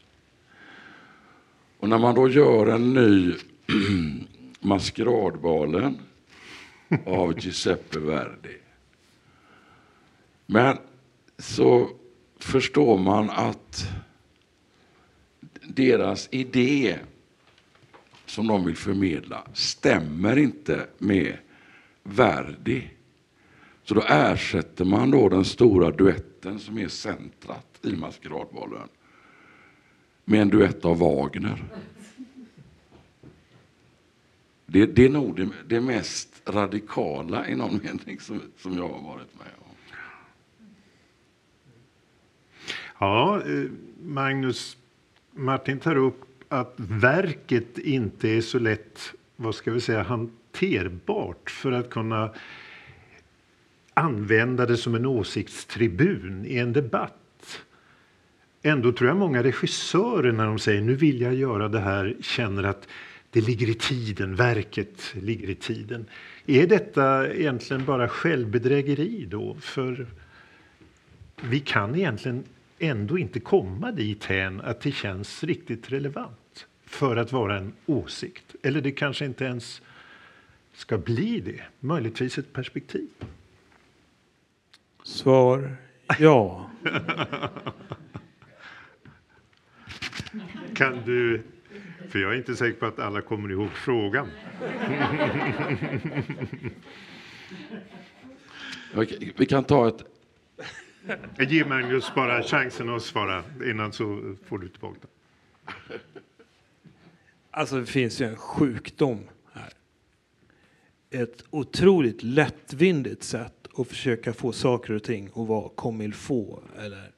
Och 1.78 1.88
när 1.88 1.98
man 1.98 2.14
då 2.14 2.28
gör 2.28 2.66
en 2.66 2.94
ny 2.94 3.34
Maskeradbalen 4.60 5.98
av 7.06 7.40
Giuseppe 7.40 7.98
Verdi 7.98 8.60
men 10.52 10.76
så 11.38 11.90
förstår 12.38 12.98
man 12.98 13.30
att 13.30 13.88
deras 15.62 16.28
idé 16.32 16.98
som 18.30 18.46
de 18.46 18.64
vill 18.64 18.76
förmedla 18.76 19.46
stämmer 19.54 20.38
inte 20.38 20.86
med 20.98 21.36
Verdi. 22.02 22.90
Så 23.84 23.94
då 23.94 24.02
ersätter 24.08 24.84
man 24.84 25.10
då 25.10 25.28
den 25.28 25.44
stora 25.44 25.90
duetten 25.90 26.58
som 26.58 26.78
är 26.78 26.88
centrat 26.88 27.78
i 27.82 27.96
Maskeradbalen 27.96 28.88
med 30.24 30.42
en 30.42 30.48
duett 30.48 30.84
av 30.84 30.98
Wagner. 30.98 31.64
Det, 34.66 34.86
det 34.86 35.04
är 35.04 35.08
nog 35.08 35.36
det, 35.36 35.48
det, 35.68 35.80
mest 35.80 36.42
radikala 36.46 37.48
i 37.48 37.54
någon 37.54 37.80
mening 37.82 38.20
som, 38.20 38.40
som 38.56 38.76
jag 38.76 38.88
har 38.88 39.02
varit 39.02 39.38
med 39.38 39.52
om. 39.58 39.74
Ja, 42.98 43.42
eh, 43.46 43.70
Magnus, 44.02 44.76
Martin 45.32 45.78
tar 45.78 45.96
upp 45.96 46.29
att 46.52 46.74
verket 46.76 47.78
inte 47.78 48.28
är 48.28 48.40
så 48.40 48.58
lätt, 48.58 49.14
vad 49.36 49.54
ska 49.54 49.70
vi 49.70 49.80
säga, 49.80 50.02
hanterbart 50.02 51.50
för 51.50 51.72
att 51.72 51.90
kunna 51.90 52.30
använda 53.94 54.66
det 54.66 54.76
som 54.76 54.94
en 54.94 55.06
åsiktstribun 55.06 56.46
i 56.46 56.58
en 56.58 56.72
debatt. 56.72 57.60
Ändå 58.62 58.92
tror 58.92 59.08
jag 59.08 59.16
många 59.16 59.42
regissörer 59.42 60.32
när 60.32 60.46
de 60.46 60.58
säger 60.58 60.82
nu 60.82 60.94
vill 60.94 61.20
jag 61.20 61.34
göra 61.34 61.68
det 61.68 61.80
här 61.80 62.16
känner 62.20 62.62
att 62.62 62.88
det 63.30 63.40
ligger 63.40 63.68
i 63.68 63.74
tiden, 63.74 64.36
verket 64.36 65.14
ligger 65.14 65.50
i 65.50 65.54
tiden. 65.54 66.06
Är 66.46 66.66
detta 66.66 67.32
egentligen 67.32 67.84
bara 67.84 68.08
självbedrägeri 68.08 69.26
då? 69.30 69.56
För 69.60 70.06
vi 71.42 71.60
kan 71.60 71.94
egentligen 71.94 72.44
ändå 72.78 73.18
inte 73.18 73.40
komma 73.40 73.92
dit 73.92 74.24
hän 74.24 74.60
att 74.60 74.80
det 74.80 74.92
känns 74.92 75.44
riktigt 75.44 75.92
relevant 75.92 76.39
för 76.90 77.16
att 77.16 77.32
vara 77.32 77.56
en 77.56 77.72
åsikt. 77.86 78.54
Eller 78.62 78.80
det 78.80 78.92
kanske 78.92 79.24
inte 79.24 79.44
ens 79.44 79.82
ska 80.72 80.98
bli 80.98 81.40
det. 81.40 81.62
Möjligtvis 81.80 82.38
ett 82.38 82.52
perspektiv. 82.52 83.08
Svar 85.02 85.76
ja. 86.18 86.70
kan 90.74 91.02
du... 91.04 91.42
För 92.08 92.18
jag 92.18 92.32
är 92.32 92.36
inte 92.36 92.56
säker 92.56 92.80
på 92.80 92.86
att 92.86 92.98
alla 92.98 93.20
kommer 93.20 93.50
ihåg 93.50 93.70
frågan. 93.70 94.28
Vi 99.36 99.46
kan 99.46 99.64
ta 99.64 99.88
ett 99.88 100.04
Ge 101.38 101.64
Magnus 101.64 102.14
bara 102.14 102.42
chansen 102.42 102.88
att 102.88 103.02
svara 103.02 103.44
innan 103.64 103.92
så 103.92 104.36
får 104.46 104.58
du 104.58 104.68
tillbaka 104.68 104.98
det. 105.00 105.08
Alltså 107.50 107.80
det 107.80 107.86
finns 107.86 108.20
ju 108.20 108.26
en 108.26 108.36
sjukdom 108.36 109.18
här. 109.52 109.72
Ett 111.10 111.44
otroligt 111.50 112.22
lättvindigt 112.22 113.22
sätt 113.22 113.68
att 113.76 113.88
försöka 113.88 114.32
få 114.32 114.52
saker 114.52 114.94
och 114.94 115.02
ting 115.02 115.26
att 115.26 115.48
vara 115.48 115.68
comme 115.68 116.04
il 116.04 116.14
faut 116.14 116.62
eller 116.78 117.12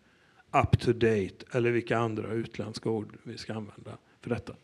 up 0.65 0.81
to 0.81 0.93
date 0.93 1.45
eller 1.53 1.71
vilka 1.71 1.99
andra 1.99 2.33
utländska 2.33 2.91
ord 2.91 3.17
vi 3.23 3.39
ska 3.39 3.55
använda 3.55 3.99
för 4.21 4.31
detta. 4.31 4.55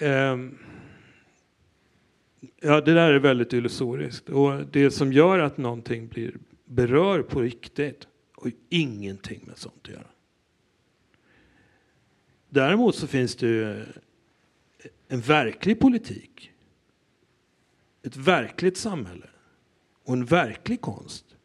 Um, 0.00 0.58
ja, 2.60 2.80
det 2.80 2.94
där 2.94 3.12
är 3.12 3.18
väldigt 3.18 3.52
illusoriskt 3.52 4.28
och 4.28 4.66
det 4.66 4.90
som 4.90 5.12
gör 5.12 5.38
att 5.38 5.56
någonting 5.56 6.08
blir 6.08 6.36
berör 6.64 7.22
på 7.22 7.40
riktigt 7.40 8.06
och 8.36 8.48
ingenting 8.68 9.44
med 9.46 9.58
sånt 9.58 9.80
att 9.82 9.88
göra. 9.88 10.06
Däremot 12.48 12.94
så 12.94 13.06
finns 13.06 13.36
det 13.36 13.86
en 15.12 15.20
verklig 15.20 15.80
politik, 15.80 16.52
ett 18.02 18.16
verkligt 18.16 18.76
samhälle 18.76 19.26
och 20.04 20.12
en 20.12 20.24
verklig 20.24 20.80
konst 20.80 21.36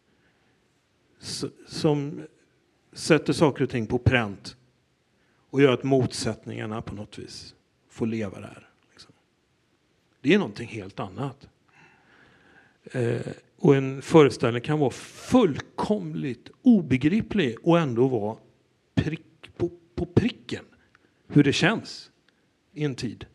som 1.68 2.22
sätter 2.94 3.34
saker 3.34 3.64
och 3.64 3.70
ting 3.70 3.88
på 3.88 4.00
pränt 4.00 4.58
och 5.50 5.62
gör 5.62 5.74
att 5.74 5.84
motsättningarna 5.84 6.82
på 6.82 6.96
något 6.96 7.20
vis 7.20 7.56
får 7.90 8.06
leva 8.06 8.40
där. 8.40 8.70
Liksom. 8.92 9.14
Det 10.22 10.34
är 10.34 10.38
någonting 10.38 10.68
helt 10.68 11.00
annat. 11.00 11.50
Eh, 12.84 13.22
och 13.58 13.76
en 13.76 14.02
föreställning 14.02 14.62
kan 14.62 14.80
vara 14.80 14.92
fullkomligt 14.92 16.50
obegriplig 16.62 17.56
och 17.64 17.80
ändå 17.80 18.08
vara 18.08 18.38
prick 18.96 19.58
på, 19.58 19.72
på 19.96 20.06
pricken 20.06 20.66
hur 21.28 21.44
det 21.44 21.54
känns 21.54 22.12
i 22.74 22.84
en 22.84 22.96
tid. 22.96 23.26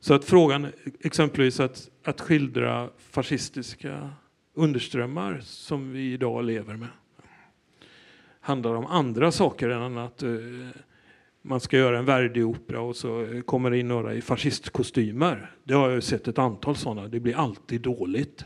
Så 0.00 0.14
att 0.14 0.24
frågan 0.24 0.66
exempelvis 1.00 1.60
att, 1.60 1.90
att 2.04 2.20
skildra 2.20 2.90
fascistiska 2.98 4.10
underströmmar 4.54 5.40
som 5.42 5.92
vi 5.92 6.12
idag 6.12 6.44
lever 6.44 6.76
med 6.76 6.88
handlar 8.46 8.74
om 8.74 8.86
andra 8.86 9.32
saker 9.32 9.68
än 9.68 9.98
att 9.98 10.22
uh, 10.22 10.68
eh, 10.68 10.68
man 11.42 11.60
ska 11.60 11.78
göra 11.78 11.98
en 11.98 12.04
Verdi-opera 12.04 12.78
och 12.80 12.96
så 12.96 13.42
kommer 13.46 13.70
det 13.70 13.78
in 13.78 13.88
några 13.88 14.14
i 14.14 14.20
fascistkostymer. 14.20 15.50
Det 15.64 15.74
har 15.74 15.90
jag 15.90 16.02
sett 16.02 16.28
ett 16.28 16.38
antal 16.38 16.76
sådana. 16.76 17.08
Det 17.08 17.20
blir 17.20 17.36
alltid 17.36 17.80
dåligt. 17.80 18.44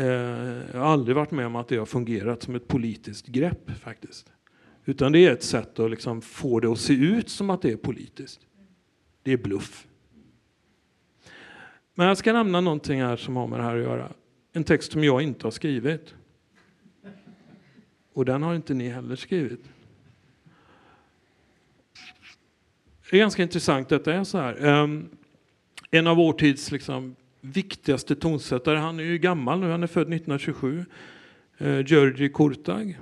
Uh, 0.00 0.06
jag 0.72 0.80
har 0.80 0.86
aldrig 0.86 1.16
varit 1.16 1.30
med 1.30 1.46
om 1.46 1.56
att 1.56 1.68
det 1.68 1.76
har 1.76 1.86
fungerat 1.86 2.42
som 2.42 2.54
ett 2.54 2.68
politiskt 2.68 3.26
grepp 3.26 3.70
faktiskt. 3.70 4.32
Utan 4.84 5.12
det 5.12 5.26
är 5.26 5.32
ett 5.32 5.42
sätt 5.42 5.78
att 5.78 5.90
liksom 5.90 6.22
få 6.22 6.60
det 6.60 6.68
att 6.68 6.78
se 6.78 6.94
ut 6.94 7.28
som 7.28 7.50
att 7.50 7.62
det 7.62 7.72
är 7.72 7.76
politiskt. 7.76 8.40
Det 9.22 9.32
är 9.32 9.36
bluff. 9.36 9.85
Men 11.98 12.08
jag 12.08 12.18
ska 12.18 12.32
nämna 12.32 12.60
någonting 12.60 13.02
här 13.02 13.16
som 13.16 13.36
har 13.36 13.46
med 13.46 13.58
det 13.58 13.62
här 13.62 13.76
att 13.76 13.82
göra. 13.82 14.12
En 14.52 14.64
text 14.64 14.92
som 14.92 15.04
jag 15.04 15.22
inte 15.22 15.46
har 15.46 15.50
skrivit. 15.50 16.14
Och 18.12 18.24
den 18.24 18.42
har 18.42 18.54
inte 18.54 18.74
ni 18.74 18.88
heller 18.88 19.16
skrivit. 19.16 19.64
Det 23.10 23.16
är 23.16 23.20
ganska 23.20 23.42
intressant. 23.42 23.92
att 23.92 24.04
det 24.04 24.14
är 24.14 24.24
så 24.24 24.38
här. 24.38 24.64
Ehm, 24.64 25.08
en 25.90 26.06
av 26.06 26.16
vår 26.16 26.32
tids 26.32 26.70
liksom, 26.70 27.16
viktigaste 27.40 28.14
tonsättare, 28.14 28.78
han 28.78 29.00
är 29.00 29.04
ju 29.04 29.18
gammal 29.18 29.60
nu, 29.60 29.70
han 29.70 29.82
är 29.82 29.86
född 29.86 30.08
1927. 30.08 30.84
Ehm, 31.58 31.82
Georgi 31.82 32.28
Kurtag. 32.28 32.98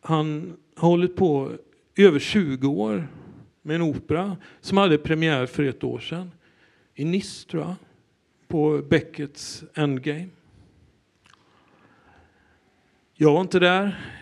Han 0.00 0.56
har 0.76 0.88
hållit 0.88 1.16
på 1.16 1.52
i 1.94 2.04
över 2.04 2.18
20 2.18 2.68
år 2.68 3.08
med 3.62 3.76
en 3.76 3.82
opera 3.82 4.36
som 4.60 4.78
hade 4.78 4.98
premiär 4.98 5.46
för 5.46 5.62
ett 5.62 5.84
år 5.84 5.98
sedan 5.98 6.30
i 6.98 7.04
Nice, 7.04 7.48
tror 7.48 7.62
jag, 7.62 7.74
på 8.48 8.82
Beckets 8.88 9.64
Endgame. 9.74 10.28
Jag 13.14 13.32
var 13.32 13.40
inte 13.40 13.58
där. 13.58 14.12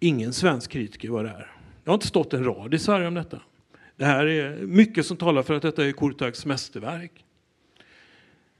Ingen 0.00 0.32
svensk 0.32 0.70
kritiker 0.70 1.08
var 1.08 1.24
där. 1.24 1.52
Jag 1.84 1.90
har 1.90 1.94
inte 1.94 2.06
stått 2.06 2.34
en 2.34 2.44
rad 2.44 2.74
i 2.74 2.78
Sverige 2.78 3.06
om 3.06 3.14
detta. 3.14 3.40
Det 3.96 4.04
här 4.04 4.26
är 4.26 4.66
mycket 4.66 5.06
som 5.06 5.16
talar 5.16 5.42
för 5.42 5.54
att 5.54 5.62
detta 5.62 5.86
är 5.86 5.92
Kurtags 5.92 6.46
mästerverk. 6.46 7.24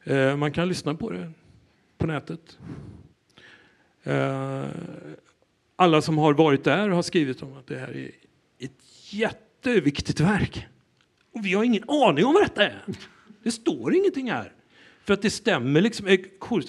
Eh, 0.04 0.36
man 0.36 0.52
kan 0.52 0.68
lyssna 0.68 0.94
på 0.94 1.10
det 1.10 1.32
på 1.98 2.06
nätet. 2.06 2.58
Eh, 4.02 4.64
alla 5.76 6.02
som 6.02 6.18
har 6.18 6.34
varit 6.34 6.64
där 6.64 6.88
har 6.88 7.02
skrivit 7.02 7.42
om 7.42 7.56
att 7.56 7.66
det 7.66 7.78
här 7.78 7.96
är 7.96 8.10
ett 8.58 9.12
jätteviktigt 9.12 10.20
verk. 10.20 10.66
Och 11.32 11.46
vi 11.46 11.54
har 11.54 11.64
ingen 11.64 11.84
aning 11.88 12.24
om 12.24 12.34
vad 12.34 12.42
detta 12.42 12.64
är. 12.64 12.84
Det 13.44 13.50
står 13.50 13.94
ingenting 13.94 14.30
här. 14.30 14.52
För 15.04 15.14
att 15.14 15.22
det 15.22 15.30
stämmer 15.30 15.80
liksom. 15.80 16.06
Eh, 16.06 16.18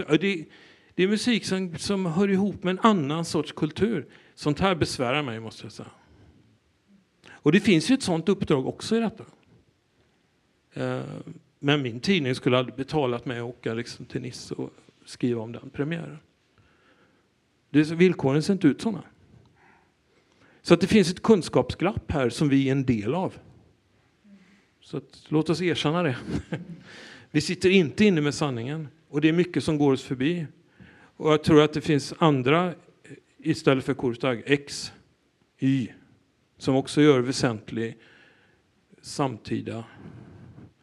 det, 0.07 0.45
det 0.95 1.03
är 1.03 1.07
musik 1.07 1.45
som, 1.45 1.77
som 1.77 2.05
hör 2.05 2.29
ihop 2.29 2.63
med 2.63 2.71
en 2.71 2.79
annan 2.79 3.25
sorts 3.25 3.51
kultur. 3.51 4.07
Sånt 4.35 4.59
här 4.59 4.75
besvärar 4.75 5.23
mig, 5.23 5.39
måste 5.39 5.65
jag 5.65 5.71
säga. 5.71 5.89
Och 7.29 7.51
det 7.51 7.59
finns 7.59 7.89
ju 7.89 7.95
ett 7.95 8.03
sånt 8.03 8.29
uppdrag 8.29 8.67
också 8.67 8.95
i 8.95 8.99
detta. 8.99 9.25
Eh, 10.73 11.01
men 11.59 11.81
min 11.81 11.99
tidning 11.99 12.35
skulle 12.35 12.57
aldrig 12.57 12.75
betalat 12.75 13.25
mig 13.25 13.39
att 13.39 13.45
åka 13.45 13.73
liksom 13.73 14.05
till 14.05 14.21
Nice 14.21 14.53
och 14.53 14.69
skriva 15.05 15.41
om 15.41 15.51
den 15.51 15.69
premiären. 15.69 16.19
Det, 17.69 17.91
villkoren 17.91 18.43
ser 18.43 18.53
inte 18.53 18.67
ut 18.67 18.81
sådana. 18.81 19.03
Så 20.61 20.73
att 20.73 20.81
det 20.81 20.87
finns 20.87 21.11
ett 21.11 21.21
kunskapsglapp 21.21 22.11
här 22.11 22.29
som 22.29 22.49
vi 22.49 22.67
är 22.67 22.71
en 22.71 22.85
del 22.85 23.15
av. 23.15 23.33
Så 24.85 24.97
att, 24.97 25.25
låt 25.27 25.49
oss 25.49 25.61
erkänna 25.61 26.03
det. 26.03 26.17
Vi 27.31 27.41
sitter 27.41 27.69
inte 27.69 28.05
inne 28.05 28.21
med 28.21 28.33
sanningen 28.33 28.87
och 29.09 29.21
det 29.21 29.29
är 29.29 29.33
mycket 29.33 29.63
som 29.63 29.77
går 29.77 29.93
oss 29.93 30.03
förbi. 30.03 30.47
Och 31.17 31.31
jag 31.31 31.43
tror 31.43 31.61
att 31.61 31.73
det 31.73 31.81
finns 31.81 32.13
andra 32.17 32.67
eh, 32.67 32.73
istället 33.37 33.85
för 33.85 33.93
Kurtag, 33.93 34.43
X, 34.45 34.91
Y, 35.59 35.87
som 36.57 36.75
också 36.75 37.01
gör 37.01 37.19
väsentlig 37.19 37.97
samtida. 39.01 39.83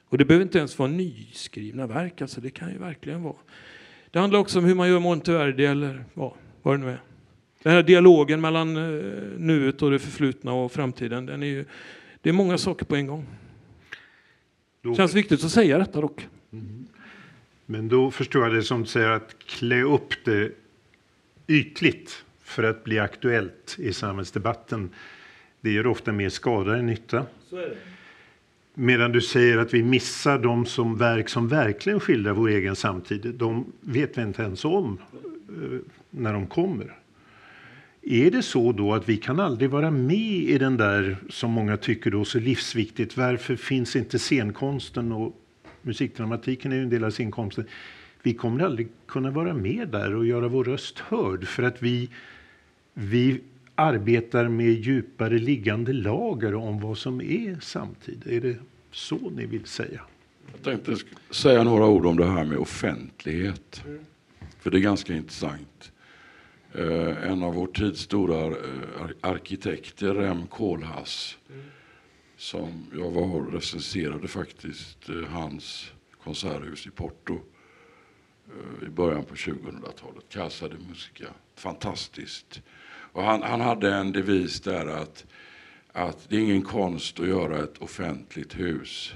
Och 0.08 0.18
det 0.18 0.24
behöver 0.24 0.44
inte 0.44 0.58
ens 0.58 0.78
vara 0.78 0.90
nyskrivna 0.90 1.86
verk, 1.86 2.22
alltså 2.22 2.40
det 2.40 2.50
kan 2.50 2.72
ju 2.72 2.78
verkligen 2.78 3.22
vara. 3.22 3.36
Det 4.10 4.18
handlar 4.18 4.38
också 4.38 4.58
om 4.58 4.64
hur 4.64 4.74
man 4.74 4.88
gör 4.88 5.00
Monteverdi 5.00 5.64
eller 5.64 6.04
vad, 6.14 6.32
vad 6.62 6.74
det 6.74 6.84
nu 6.84 6.90
är. 6.90 7.02
Den 7.62 7.72
här 7.72 7.82
dialogen 7.82 8.40
mellan 8.40 8.76
eh, 8.76 9.12
nuet 9.38 9.82
och 9.82 9.90
det 9.90 9.98
förflutna 9.98 10.52
och 10.52 10.72
framtiden, 10.72 11.26
den 11.26 11.42
är 11.42 11.46
ju, 11.46 11.64
det 12.20 12.28
är 12.28 12.32
många 12.32 12.58
saker 12.58 12.84
på 12.84 12.96
en 12.96 13.06
gång. 13.06 13.26
Det 14.82 14.94
känns 14.94 15.14
viktigt 15.14 15.44
att 15.44 15.50
säga 15.50 15.78
detta 15.78 16.00
dock. 16.00 16.28
Mm. 16.52 16.86
Men 17.66 17.88
då 17.88 18.10
förstår 18.10 18.42
jag 18.42 18.54
det 18.54 18.62
som 18.62 18.86
säger 18.86 19.08
att 19.08 19.38
klä 19.38 19.82
upp 19.82 20.24
det 20.24 20.52
ytligt 21.46 22.24
för 22.42 22.62
att 22.62 22.84
bli 22.84 22.98
aktuellt 22.98 23.76
i 23.78 23.92
samhällsdebatten. 23.92 24.90
Det 25.60 25.70
gör 25.70 25.86
ofta 25.86 26.12
mer 26.12 26.28
skada 26.28 26.76
än 26.76 26.86
nytta. 26.86 27.26
Medan 28.74 29.12
du 29.12 29.20
säger 29.20 29.58
att 29.58 29.74
vi 29.74 29.82
missar 29.82 30.38
de 30.38 30.66
som 30.66 30.98
verk 30.98 31.28
som 31.28 31.48
verkligen 31.48 32.00
skildrar 32.00 32.32
vår 32.32 32.48
egen 32.48 32.76
samtid. 32.76 33.34
De 33.34 33.72
vet 33.80 34.18
vi 34.18 34.22
inte 34.22 34.42
ens 34.42 34.64
om 34.64 34.98
eh, 35.48 35.78
när 36.10 36.32
de 36.32 36.46
kommer. 36.46 36.98
Är 38.02 38.30
det 38.30 38.42
så 38.42 38.72
då 38.72 38.94
att 38.94 39.08
vi 39.08 39.16
kan 39.16 39.40
aldrig 39.40 39.70
vara 39.70 39.90
med 39.90 40.42
i 40.42 40.58
den 40.58 40.76
där 40.76 41.16
som 41.28 41.50
många 41.50 41.76
tycker 41.76 42.10
då 42.10 42.24
så 42.24 42.38
livsviktigt. 42.38 43.16
Varför 43.16 43.56
finns 43.56 43.96
inte 43.96 44.18
scenkonsten 44.18 45.12
och 45.12 45.40
musikdramatiken 45.82 46.72
är 46.72 46.76
ju 46.76 46.82
en 46.82 46.90
del 46.90 47.04
av 47.04 47.10
scenkonsten. 47.10 47.64
Vi 48.22 48.34
kommer 48.34 48.64
aldrig 48.64 48.88
kunna 49.06 49.30
vara 49.30 49.54
med 49.54 49.88
där 49.88 50.14
och 50.14 50.26
göra 50.26 50.48
vår 50.48 50.64
röst 50.64 50.98
hörd 50.98 51.46
för 51.46 51.62
att 51.62 51.82
vi, 51.82 52.08
vi 52.94 53.40
arbetar 53.74 54.48
med 54.48 54.72
djupare 54.72 55.38
liggande 55.38 55.92
lager 55.92 56.54
om 56.54 56.80
vad 56.80 56.98
som 56.98 57.20
är 57.20 57.60
samtid. 57.60 58.22
Är 58.26 58.40
det 58.40 58.56
så 58.92 59.30
ni 59.36 59.46
vill 59.46 59.64
säga? 59.64 60.00
Jag 60.52 60.62
tänkte 60.62 60.96
säga 61.30 61.62
några 61.62 61.86
ord 61.86 62.06
om 62.06 62.16
det 62.16 62.26
här 62.26 62.44
med 62.44 62.58
offentlighet. 62.58 63.84
För 64.58 64.70
det 64.70 64.78
är 64.78 64.80
ganska 64.80 65.14
intressant. 65.14 65.91
Eh, 66.74 67.30
en 67.30 67.42
av 67.42 67.54
vår 67.54 67.66
tids 67.66 68.00
stora 68.00 68.46
eh, 68.46 69.10
arkitekter, 69.20 70.14
Rem 70.14 70.46
Koolhaas, 70.46 71.38
mm. 71.48 71.64
som 72.36 72.86
jag 72.96 73.10
var 73.10 73.22
och 73.22 73.52
recenserade 73.52 74.28
faktiskt 74.28 75.08
eh, 75.08 75.22
hans 75.30 75.92
konserthus 76.24 76.86
i 76.86 76.90
Porto 76.90 77.38
i 78.86 78.88
början 78.88 79.24
på 79.24 79.34
2000-talet, 79.34 80.28
Casa 80.28 80.68
de 80.68 80.76
Musica. 80.88 81.26
Fantastiskt. 81.54 82.62
Och 83.12 83.22
han, 83.22 83.42
han 83.42 83.60
hade 83.60 83.94
en 83.94 84.12
devis 84.12 84.60
där 84.60 84.86
att, 84.86 85.26
att 85.92 86.28
det 86.28 86.36
är 86.36 86.40
ingen 86.40 86.62
konst 86.62 87.20
att 87.20 87.28
göra 87.28 87.62
ett 87.62 87.78
offentligt 87.78 88.58
hus. 88.58 89.14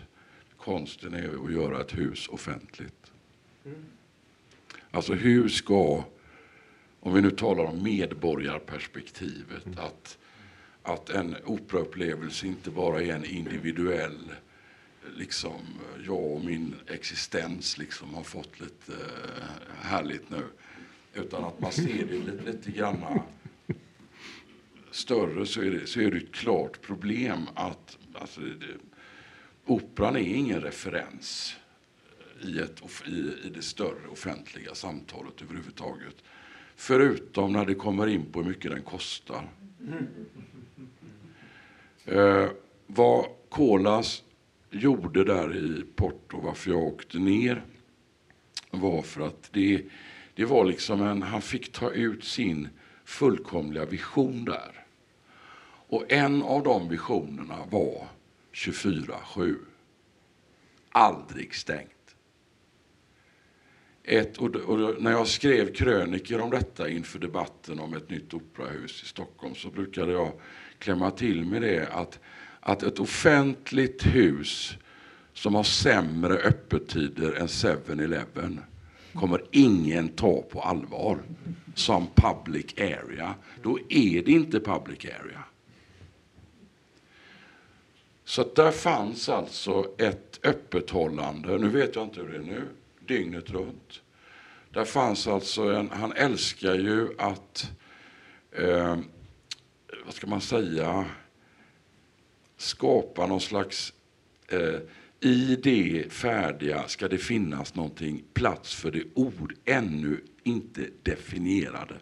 Konsten 0.56 1.14
är 1.14 1.44
att 1.44 1.52
göra 1.52 1.80
ett 1.80 1.98
hus 1.98 2.28
offentligt. 2.28 3.12
Mm. 3.64 3.84
Alltså 4.90 5.14
hur 5.14 5.48
ska 5.48 6.04
om 7.06 7.14
vi 7.14 7.20
nu 7.20 7.30
talar 7.30 7.64
om 7.64 7.82
medborgarperspektivet, 7.82 9.66
mm. 9.66 9.78
att, 9.78 10.18
att 10.82 11.10
en 11.10 11.36
operaupplevelse 11.44 12.46
inte 12.46 12.70
bara 12.70 13.02
är 13.02 13.14
en 13.14 13.24
individuell, 13.24 14.32
liksom 15.16 15.60
jag 16.06 16.32
och 16.32 16.44
min 16.44 16.74
existens 16.86 17.78
liksom 17.78 18.14
har 18.14 18.22
fått 18.22 18.60
lite 18.60 18.92
uh, 18.92 18.98
härligt 19.80 20.30
nu. 20.30 20.42
Utan 21.14 21.44
att 21.44 21.60
man 21.60 21.72
ser 21.72 22.06
det 22.06 22.18
lite, 22.18 22.44
lite 22.44 22.70
grann 22.70 23.20
större 24.90 25.46
så 25.46 25.62
är, 25.62 25.70
det, 25.70 25.86
så 25.86 26.00
är 26.00 26.10
det 26.10 26.16
ett 26.16 26.34
klart 26.34 26.82
problem 26.82 27.48
att 27.54 27.98
alltså, 28.14 28.40
det, 28.40 28.78
operan 29.64 30.16
är 30.16 30.20
ingen 30.20 30.60
referens 30.60 31.56
i, 32.42 32.58
ett, 32.58 32.82
i, 33.06 33.46
i 33.46 33.50
det 33.54 33.62
större 33.62 34.08
offentliga 34.08 34.74
samtalet 34.74 35.42
överhuvudtaget. 35.42 36.16
Förutom 36.76 37.52
när 37.52 37.66
det 37.66 37.74
kommer 37.74 38.06
in 38.06 38.32
på 38.32 38.42
hur 38.42 38.48
mycket 38.48 38.70
den 38.70 38.82
kostar. 38.82 39.48
Eh, 42.04 42.48
vad 42.86 43.26
Kolas 43.48 44.22
gjorde 44.70 45.24
där 45.24 45.56
i 45.56 45.84
Porto, 45.96 46.40
varför 46.40 46.70
jag 46.70 46.82
åkte 46.82 47.18
ner, 47.18 47.64
var 48.70 49.02
för 49.02 49.26
att 49.26 49.52
det, 49.52 49.82
det 50.34 50.44
var 50.44 50.64
liksom 50.64 51.02
en, 51.02 51.22
han 51.22 51.42
fick 51.42 51.72
ta 51.72 51.90
ut 51.90 52.24
sin 52.24 52.68
fullkomliga 53.04 53.84
vision 53.84 54.44
där. 54.44 54.86
Och 55.88 56.12
en 56.12 56.42
av 56.42 56.62
de 56.62 56.88
visionerna 56.88 57.58
var 57.70 58.06
24-7. 58.52 59.56
Aldrig 60.88 61.54
stängt. 61.54 61.95
Ett, 64.08 64.36
och, 64.36 64.56
och 64.56 65.02
när 65.02 65.10
jag 65.10 65.26
skrev 65.26 65.72
kröniker 65.72 66.40
om 66.40 66.50
detta 66.50 66.88
inför 66.88 67.18
debatten 67.18 67.80
om 67.80 67.94
ett 67.94 68.10
nytt 68.10 68.34
operahus 68.34 69.02
i 69.02 69.06
Stockholm 69.06 69.54
så 69.54 69.68
brukade 69.68 70.12
jag 70.12 70.32
klämma 70.78 71.10
till 71.10 71.44
med 71.44 71.62
det 71.62 71.88
att, 71.92 72.18
att 72.60 72.82
ett 72.82 72.98
offentligt 72.98 74.06
hus 74.06 74.76
som 75.32 75.54
har 75.54 75.62
sämre 75.62 76.34
öppettider 76.34 77.32
än 77.32 77.46
7-Eleven 77.46 78.60
kommer 79.14 79.44
ingen 79.50 80.08
ta 80.08 80.42
på 80.42 80.60
allvar 80.60 81.18
som 81.74 82.06
public 82.14 82.74
area. 82.78 83.34
Då 83.62 83.78
är 83.88 84.22
det 84.22 84.32
inte 84.32 84.60
public 84.60 85.04
area. 85.04 85.44
Så 88.24 88.44
där 88.54 88.70
fanns 88.70 89.28
alltså 89.28 89.94
ett 89.98 90.40
öppethållande, 90.42 91.58
nu 91.58 91.68
vet 91.68 91.94
jag 91.94 92.04
inte 92.04 92.20
hur 92.20 92.28
det 92.28 92.36
är 92.36 92.40
nu, 92.40 92.62
dygnet 93.06 93.50
runt. 93.50 94.02
Där 94.70 94.84
fanns 94.84 95.26
alltså 95.26 95.62
en, 95.62 95.90
han 95.90 96.12
älskar 96.12 96.74
ju 96.74 97.08
att, 97.18 97.70
eh, 98.52 98.98
vad 100.04 100.14
ska 100.14 100.26
man 100.26 100.40
säga, 100.40 101.04
skapa 102.56 103.26
någon 103.26 103.40
slags 103.40 103.92
eh, 104.48 104.80
i 105.20 105.56
det 105.62 106.12
färdiga 106.12 106.88
ska 106.88 107.08
det 107.08 107.18
finnas 107.18 107.74
någonting, 107.74 108.24
plats 108.34 108.74
för 108.74 108.90
det 108.90 109.04
ord 109.14 109.54
ännu 109.64 110.24
inte 110.42 110.90
definierade 111.02 111.94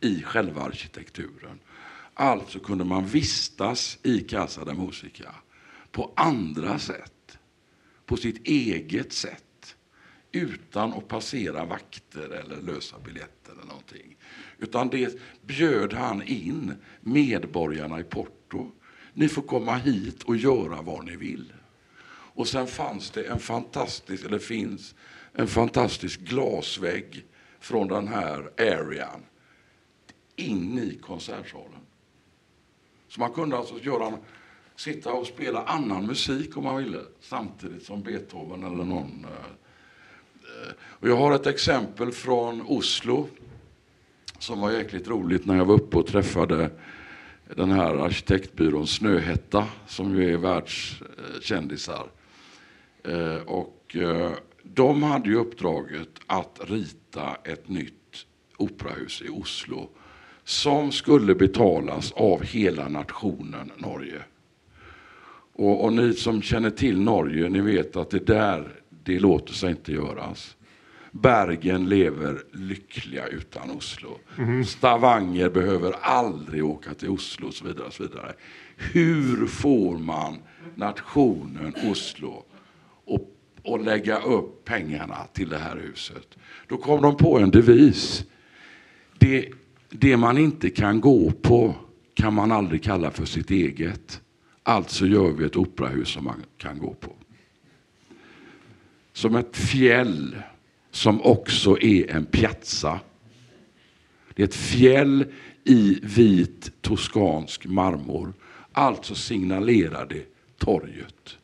i 0.00 0.22
själva 0.22 0.62
arkitekturen. 0.62 1.58
Alltså 2.14 2.58
kunde 2.58 2.84
man 2.84 3.06
vistas 3.06 3.98
i 4.02 4.20
Casa 4.20 4.64
de 4.64 4.76
Musica 4.86 5.34
på 5.92 6.12
andra 6.16 6.78
sätt, 6.78 7.38
på 8.06 8.16
sitt 8.16 8.46
eget 8.46 9.12
sätt 9.12 9.44
utan 10.34 10.92
att 10.92 11.08
passera 11.08 11.64
vakter 11.64 12.30
eller 12.30 12.72
lösa 12.72 12.98
biljetter 12.98 13.52
eller 13.52 13.64
någonting. 13.64 14.16
Utan 14.58 14.88
det 14.88 15.18
bjöd 15.42 15.92
han 15.92 16.22
in 16.22 16.74
medborgarna 17.00 18.00
i 18.00 18.04
Porto. 18.04 18.70
Ni 19.12 19.28
får 19.28 19.42
komma 19.42 19.76
hit 19.76 20.22
och 20.22 20.36
göra 20.36 20.82
vad 20.82 21.04
ni 21.04 21.16
vill. 21.16 21.52
Och 22.36 22.48
sen 22.48 22.66
fanns 22.66 23.10
det 23.10 23.24
en 23.24 23.38
fantastisk, 23.38 24.24
eller 24.24 24.38
finns, 24.38 24.94
en 25.32 25.48
fantastisk 25.48 26.20
glasvägg 26.20 27.24
från 27.60 27.88
den 27.88 28.08
här 28.08 28.50
arean 28.58 29.20
in 30.36 30.78
i 30.78 30.98
konsertsalen. 31.02 31.80
Så 33.08 33.20
man 33.20 33.32
kunde 33.32 33.56
alltså 33.56 33.78
göra, 33.78 34.18
sitta 34.76 35.12
och 35.12 35.26
spela 35.26 35.62
annan 35.64 36.06
musik 36.06 36.56
om 36.56 36.64
man 36.64 36.84
ville 36.84 37.00
samtidigt 37.20 37.82
som 37.82 38.02
Beethoven 38.02 38.64
eller 38.64 38.84
någon. 38.84 39.24
Eh, 39.24 39.63
och 40.76 41.08
jag 41.08 41.16
har 41.16 41.34
ett 41.34 41.46
exempel 41.46 42.12
från 42.12 42.62
Oslo 42.66 43.28
som 44.38 44.60
var 44.60 44.70
jäkligt 44.70 45.08
roligt 45.08 45.46
när 45.46 45.56
jag 45.56 45.64
var 45.64 45.74
uppe 45.74 45.96
och 45.96 46.06
träffade 46.06 46.70
den 47.56 47.70
här 47.70 47.94
arkitektbyrån 47.94 48.86
Snöhetta 48.86 49.66
som 49.86 50.16
ju 50.16 50.32
är 50.32 50.36
världskändisar. 50.36 52.06
Eh, 53.04 53.36
och 53.46 53.96
eh, 53.96 54.30
de 54.62 55.02
hade 55.02 55.28
ju 55.28 55.36
uppdraget 55.36 56.08
att 56.26 56.60
rita 56.64 57.36
ett 57.44 57.68
nytt 57.68 58.26
operahus 58.56 59.22
i 59.22 59.28
Oslo 59.28 59.88
som 60.44 60.92
skulle 60.92 61.34
betalas 61.34 62.12
av 62.12 62.42
hela 62.42 62.88
nationen 62.88 63.72
Norge. 63.76 64.22
Och, 65.52 65.84
och, 65.84 65.92
ni 65.92 66.12
som 66.12 66.42
känner 66.42 66.70
till 66.70 67.00
Norge, 67.00 67.48
ni 67.48 67.60
vet 67.60 67.96
att 67.96 68.10
det 68.10 68.26
där, 68.26 68.80
det 69.04 69.18
låter 69.18 69.52
sig 69.52 69.70
inte 69.70 69.92
göras. 69.92 70.56
Bergen 71.10 71.88
lever 71.88 72.42
lyckliga 72.52 73.26
utan 73.26 73.70
Oslo. 73.70 74.18
Mm. 74.38 74.64
Stavanger 74.64 75.50
behöver 75.50 75.92
aldrig 76.00 76.64
åka 76.64 76.94
till 76.94 77.08
Oslo 77.08 77.46
och 77.46 77.54
så 77.54 77.64
vidare. 77.64 77.86
Och 77.86 77.92
så 77.92 78.02
vidare. 78.02 78.32
Hur 78.76 79.46
får 79.46 79.98
man 79.98 80.38
nationen 80.74 81.74
Oslo 81.90 82.44
och, 83.04 83.30
och 83.62 83.84
lägga 83.84 84.18
upp 84.18 84.64
pengarna 84.64 85.16
till 85.32 85.48
det 85.48 85.58
här 85.58 85.76
huset. 85.76 86.38
Då 86.68 86.76
kom 86.76 87.02
de 87.02 87.16
på 87.16 87.38
en 87.38 87.50
devis. 87.50 88.24
Det, 89.18 89.48
det 89.90 90.16
man 90.16 90.38
inte 90.38 90.70
kan 90.70 91.00
gå 91.00 91.30
på 91.30 91.74
kan 92.14 92.34
man 92.34 92.52
aldrig 92.52 92.82
kalla 92.82 93.10
för 93.10 93.24
sitt 93.24 93.50
eget. 93.50 94.20
Alltså 94.62 95.06
gör 95.06 95.30
vi 95.30 95.44
ett 95.44 95.56
operahus 95.56 96.08
som 96.08 96.24
man 96.24 96.42
kan 96.56 96.78
gå 96.78 96.94
på. 96.94 97.12
Som 99.14 99.36
ett 99.36 99.56
fjäll 99.56 100.36
som 100.90 101.22
också 101.22 101.78
är 101.80 102.10
en 102.10 102.26
piazza. 102.26 103.00
Det 104.34 104.42
är 104.42 104.46
ett 104.46 104.54
fjäll 104.54 105.26
i 105.64 106.00
vit 106.02 106.72
toskansk 106.80 107.66
marmor. 107.66 108.32
Alltså 108.72 109.14
signalerar 109.14 110.06
det 110.06 110.24
torget. 110.58 111.38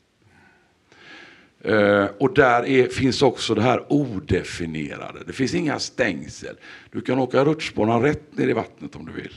Uh, 1.69 2.05
och 2.19 2.35
där 2.35 2.67
är, 2.67 2.89
finns 2.89 3.23
också 3.23 3.55
det 3.55 3.63
här 3.63 3.93
odefinierade. 3.93 5.19
Det 5.27 5.33
finns 5.33 5.55
inga 5.55 5.79
stängsel. 5.79 6.57
Du 6.91 7.01
kan 7.01 7.19
åka 7.19 7.45
rutschbana 7.45 8.03
rätt 8.03 8.37
ner 8.37 8.49
i 8.49 8.53
vattnet 8.53 8.97
om 8.97 9.07
du 9.07 9.13
vill. 9.13 9.35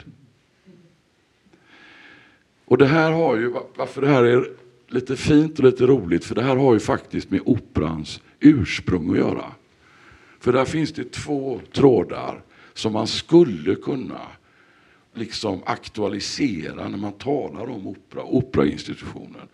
Och 2.66 2.78
det 2.78 2.88
här 2.88 3.12
har 3.12 3.36
ju, 3.36 3.54
varför 3.76 4.02
det 4.02 4.08
här 4.08 4.24
är 4.24 4.62
lite 4.94 5.16
fint 5.16 5.60
och 5.60 5.66
lite 5.66 5.86
roligt, 5.86 6.26
för 6.26 6.36
det 6.36 6.44
här 6.44 6.56
har 6.56 6.74
ju 6.74 6.80
faktiskt 6.80 7.32
med 7.32 7.41
operans 7.46 8.22
ursprung 8.39 9.12
att 9.12 9.18
göra. 9.18 9.46
För 10.39 10.54
där 10.54 10.66
finns 10.66 10.94
det 10.94 11.12
två 11.12 11.62
trådar 11.74 12.44
som 12.74 12.94
man 12.94 13.08
skulle 13.08 13.76
kunna 13.76 14.22
liksom 15.14 15.62
aktualisera 15.66 16.88
när 16.88 16.98
man 16.98 17.14
talar 17.14 17.70
om 17.70 17.88
opera, 17.88 18.24
operainstitutionen. 18.24 19.48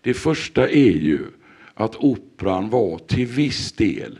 Det 0.00 0.14
första 0.14 0.68
är 0.68 0.92
ju 0.92 1.26
att 1.74 1.96
operan 1.96 2.70
var 2.70 2.98
till 2.98 3.26
viss 3.26 3.72
del 3.72 4.18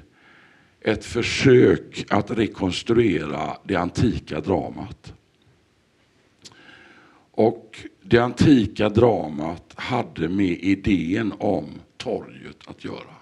ett 0.81 1.05
försök 1.05 2.05
att 2.09 2.31
rekonstruera 2.31 3.57
det 3.65 3.77
antika 3.77 4.41
dramat. 4.41 5.15
Och 7.31 7.87
det 8.03 8.19
antika 8.19 8.89
dramat 8.89 9.73
hade 9.75 10.29
med 10.29 10.59
idén 10.61 11.33
om 11.39 11.67
torget 11.97 12.59
att 12.67 12.85
göra. 12.85 13.15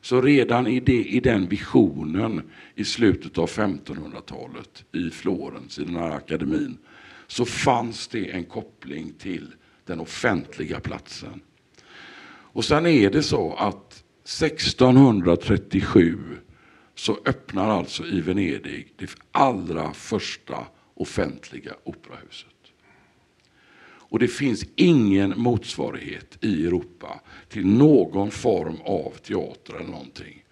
Så 0.00 0.20
redan 0.20 0.66
i, 0.66 0.80
det, 0.80 1.04
i 1.04 1.20
den 1.20 1.48
visionen 1.48 2.50
i 2.74 2.84
slutet 2.84 3.38
av 3.38 3.48
1500-talet 3.48 4.84
i 4.92 5.10
Florens, 5.10 5.78
i 5.78 5.84
den 5.84 5.96
här 5.96 6.10
akademin, 6.10 6.78
så 7.26 7.44
fanns 7.44 8.08
det 8.08 8.30
en 8.30 8.44
koppling 8.44 9.12
till 9.18 9.54
den 9.84 10.00
offentliga 10.00 10.80
platsen. 10.80 11.40
Och 12.52 12.64
sen 12.64 12.86
är 12.86 13.10
det 13.10 13.22
så 13.22 13.54
att 13.54 14.04
1637 14.24 16.18
så 16.94 17.18
öppnar 17.24 17.70
alltså 17.70 18.06
i 18.06 18.20
Venedig 18.20 18.92
det 18.96 19.10
allra 19.32 19.92
första 19.92 20.66
offentliga 20.94 21.72
operahuset. 21.84 22.57
Och 24.08 24.18
det 24.18 24.28
finns 24.28 24.64
ingen 24.76 25.34
motsvarighet 25.36 26.38
i 26.40 26.66
Europa 26.66 27.20
till 27.48 27.66
någon 27.66 28.30
form 28.30 28.76
av 28.84 29.10
teater 29.10 29.74
eller 29.74 29.90
någonting 29.90 30.44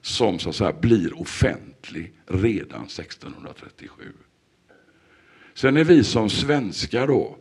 som 0.00 0.38
så 0.38 0.48
att 0.48 0.56
säga 0.56 0.72
blir 0.72 1.20
offentlig 1.20 2.12
redan 2.26 2.84
1637. 2.84 4.12
Sen 5.54 5.76
är 5.76 5.84
vi 5.84 6.04
som 6.04 6.30
svenskar 6.30 7.06
då, 7.06 7.36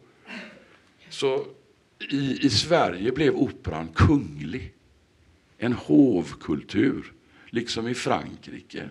så 1.09 1.45
i, 2.11 2.45
i 2.45 2.49
Sverige 2.49 3.11
blev 3.11 3.35
operan 3.35 3.87
kunglig. 3.87 4.73
En 5.57 5.73
hovkultur, 5.73 7.13
liksom 7.49 7.87
i 7.87 7.93
Frankrike, 7.93 8.89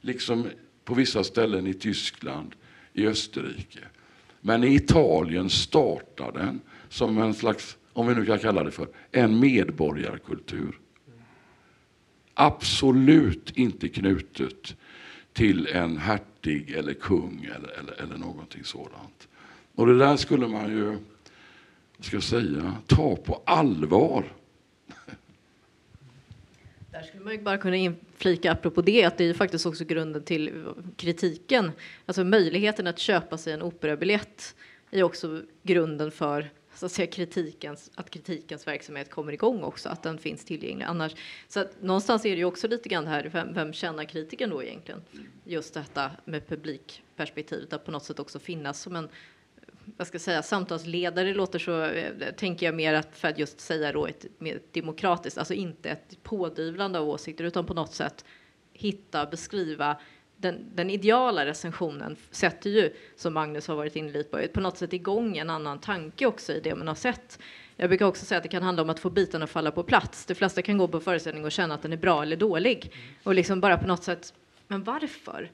liksom 0.00 0.46
på 0.84 0.94
vissa 0.94 1.24
ställen 1.24 1.66
i 1.66 1.74
Tyskland, 1.74 2.54
i 2.92 3.06
Österrike. 3.06 3.80
Men 4.40 4.64
i 4.64 4.74
Italien 4.74 5.50
startar 5.50 6.32
den 6.32 6.60
som 6.88 7.18
en 7.18 7.34
slags, 7.34 7.76
om 7.92 8.06
vi 8.06 8.14
nu 8.14 8.26
kan 8.26 8.38
kalla 8.38 8.64
det 8.64 8.70
för, 8.70 8.88
en 9.10 9.40
medborgarkultur. 9.40 10.78
Absolut 12.34 13.56
inte 13.56 13.88
knutet 13.88 14.76
till 15.32 15.66
en 15.66 15.96
hertig 15.96 16.70
eller 16.70 16.94
kung 16.94 17.48
eller, 17.56 17.78
eller, 17.78 18.02
eller 18.02 18.16
någonting 18.16 18.64
sådant. 18.64 19.28
Och 19.74 19.86
det 19.86 19.98
där 19.98 20.16
skulle 20.16 20.48
man 20.48 20.70
ju 20.70 20.98
ska 22.00 22.16
jag 22.16 22.22
säga, 22.22 22.76
ta 22.86 23.16
på 23.16 23.42
allvar. 23.46 24.24
Där 27.00 27.06
skulle 27.06 27.24
man 27.24 27.32
ju 27.32 27.40
bara 27.40 27.58
kunna 27.58 27.76
inflika 27.76 28.52
apropå 28.52 28.82
det 28.82 29.04
att 29.04 29.18
det 29.18 29.24
är 29.24 29.34
faktiskt 29.34 29.66
också 29.66 29.84
grunden 29.84 30.22
till 30.22 30.66
kritiken. 30.96 31.72
Alltså 32.06 32.24
möjligheten 32.24 32.86
att 32.86 32.98
köpa 32.98 33.38
sig 33.38 33.52
en 33.52 33.62
operabiljett 33.62 34.54
är 34.90 35.02
också 35.02 35.42
grunden 35.62 36.10
för 36.10 36.50
så 36.74 36.86
att, 36.86 36.92
säga, 36.92 37.06
kritikens, 37.06 37.90
att 37.94 38.10
kritikens 38.10 38.66
verksamhet 38.66 39.10
kommer 39.10 39.32
igång 39.32 39.62
också, 39.62 39.88
att 39.88 40.02
den 40.02 40.18
finns 40.18 40.44
tillgänglig. 40.44 40.84
Annars, 40.84 41.12
så 41.48 41.60
att 41.60 41.82
någonstans 41.82 42.24
är 42.24 42.30
det 42.30 42.36
ju 42.36 42.44
också 42.44 42.68
lite 42.68 42.88
grann 42.88 43.04
det 43.04 43.10
här, 43.10 43.30
vem, 43.32 43.54
vem 43.54 43.72
känner 43.72 44.04
kritiken 44.04 44.50
då 44.50 44.62
egentligen? 44.62 45.02
Just 45.44 45.74
detta 45.74 46.10
med 46.24 46.48
publikperspektivet, 46.48 47.72
att 47.72 47.84
på 47.84 47.90
något 47.90 48.04
sätt 48.04 48.18
också 48.18 48.38
finnas 48.38 48.80
som 48.80 48.96
en 48.96 49.08
vad 49.96 50.06
ska 50.06 50.14
jag 50.14 50.22
säga, 50.22 50.42
samtalsledare 50.42 51.34
låter 51.34 51.58
så, 51.58 51.82
eh, 51.82 52.34
tänker 52.36 52.66
jag 52.66 52.74
mer 52.74 52.94
att 52.94 53.16
för 53.16 53.28
att 53.28 53.38
just 53.38 53.60
säga 53.60 53.92
då 53.92 54.06
ett 54.06 54.26
mer 54.38 54.60
demokratiskt, 54.72 55.38
alltså 55.38 55.54
inte 55.54 55.90
ett 55.90 56.22
pådyvlande 56.22 56.98
av 56.98 57.08
åsikter 57.08 57.44
utan 57.44 57.66
på 57.66 57.74
något 57.74 57.94
sätt 57.94 58.24
hitta, 58.72 59.26
beskriva 59.26 59.96
den, 60.40 60.64
den 60.74 60.90
ideala 60.90 61.46
recensionen 61.46 62.16
sätter 62.30 62.70
ju, 62.70 62.92
som 63.16 63.34
Magnus 63.34 63.68
har 63.68 63.74
varit 63.76 63.96
inne 63.96 64.12
lite 64.12 64.30
på, 64.30 64.48
på 64.54 64.60
något 64.60 64.78
sätt 64.78 64.92
igång 64.92 65.36
en 65.36 65.50
annan 65.50 65.78
tanke 65.78 66.26
också 66.26 66.52
i 66.52 66.60
det 66.60 66.74
man 66.74 66.88
har 66.88 66.94
sett. 66.94 67.38
Jag 67.76 67.90
brukar 67.90 68.06
också 68.06 68.24
säga 68.24 68.36
att 68.36 68.42
det 68.42 68.48
kan 68.48 68.62
handla 68.62 68.82
om 68.82 68.90
att 68.90 69.00
få 69.00 69.10
bitarna 69.10 69.44
att 69.44 69.50
falla 69.50 69.70
på 69.70 69.82
plats. 69.82 70.26
De 70.26 70.34
flesta 70.34 70.62
kan 70.62 70.78
gå 70.78 70.88
på 70.88 71.00
föreställning 71.00 71.44
och 71.44 71.52
känna 71.52 71.74
att 71.74 71.82
den 71.82 71.92
är 71.92 71.96
bra 71.96 72.22
eller 72.22 72.36
dålig 72.36 72.92
och 73.22 73.34
liksom 73.34 73.60
bara 73.60 73.78
på 73.78 73.86
något 73.86 74.04
sätt, 74.04 74.34
men 74.66 74.84
varför? 74.84 75.50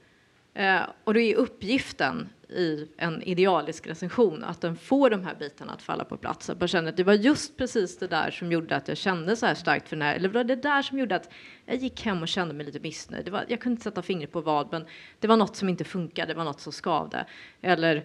Eh, 0.55 0.81
och 1.05 1.15
då 1.15 1.21
är 1.21 1.35
uppgiften 1.35 2.29
i 2.49 2.89
en 2.97 3.23
idealisk 3.23 3.87
recension 3.87 4.45
att 4.45 4.61
den 4.61 4.77
får 4.77 5.11
de 5.11 5.25
här 5.25 5.35
bitarna 5.35 5.73
att 5.73 5.83
falla 5.83 6.05
på 6.05 6.17
plats. 6.17 6.51
Att 6.51 6.61
man 6.61 6.69
känner 6.69 6.89
att 6.89 6.97
det 6.97 7.05
var 7.05 7.13
just 7.13 7.57
precis 7.57 7.99
det 7.99 8.07
där 8.07 8.31
som 8.31 8.53
gjorde 8.53 8.77
att 8.77 8.89
jag 8.89 8.97
kände 8.97 9.37
så 9.37 9.47
här 9.47 9.55
starkt 9.55 9.89
för 9.89 9.97
den 9.97 10.03
här, 10.03 10.17
eller 10.17 10.29
var 10.29 10.45
det 10.45 10.57
där 10.57 10.83
som 10.83 10.99
gjorde 10.99 11.17
att 11.17 11.31
jag 11.65 11.77
gick 11.77 12.05
hem 12.05 12.23
och 12.23 12.29
kände 12.29 12.55
mig 12.55 12.67
lite 12.67 12.81
missnöjd. 12.81 13.25
Det 13.25 13.31
var, 13.31 13.45
jag 13.49 13.61
kunde 13.61 13.73
inte 13.73 13.85
sätta 13.85 14.03
fingret 14.03 14.33
på 14.33 14.41
vad, 14.41 14.73
men 14.73 14.87
det 15.21 15.29
var 15.29 15.37
något 15.37 15.57
som 15.57 15.69
inte 15.69 15.85
funkade, 15.85 16.33
det 16.33 16.37
var 16.37 16.45
något 16.45 16.61
som 16.61 16.73
skavde. 16.73 17.27
Eller 17.63 18.05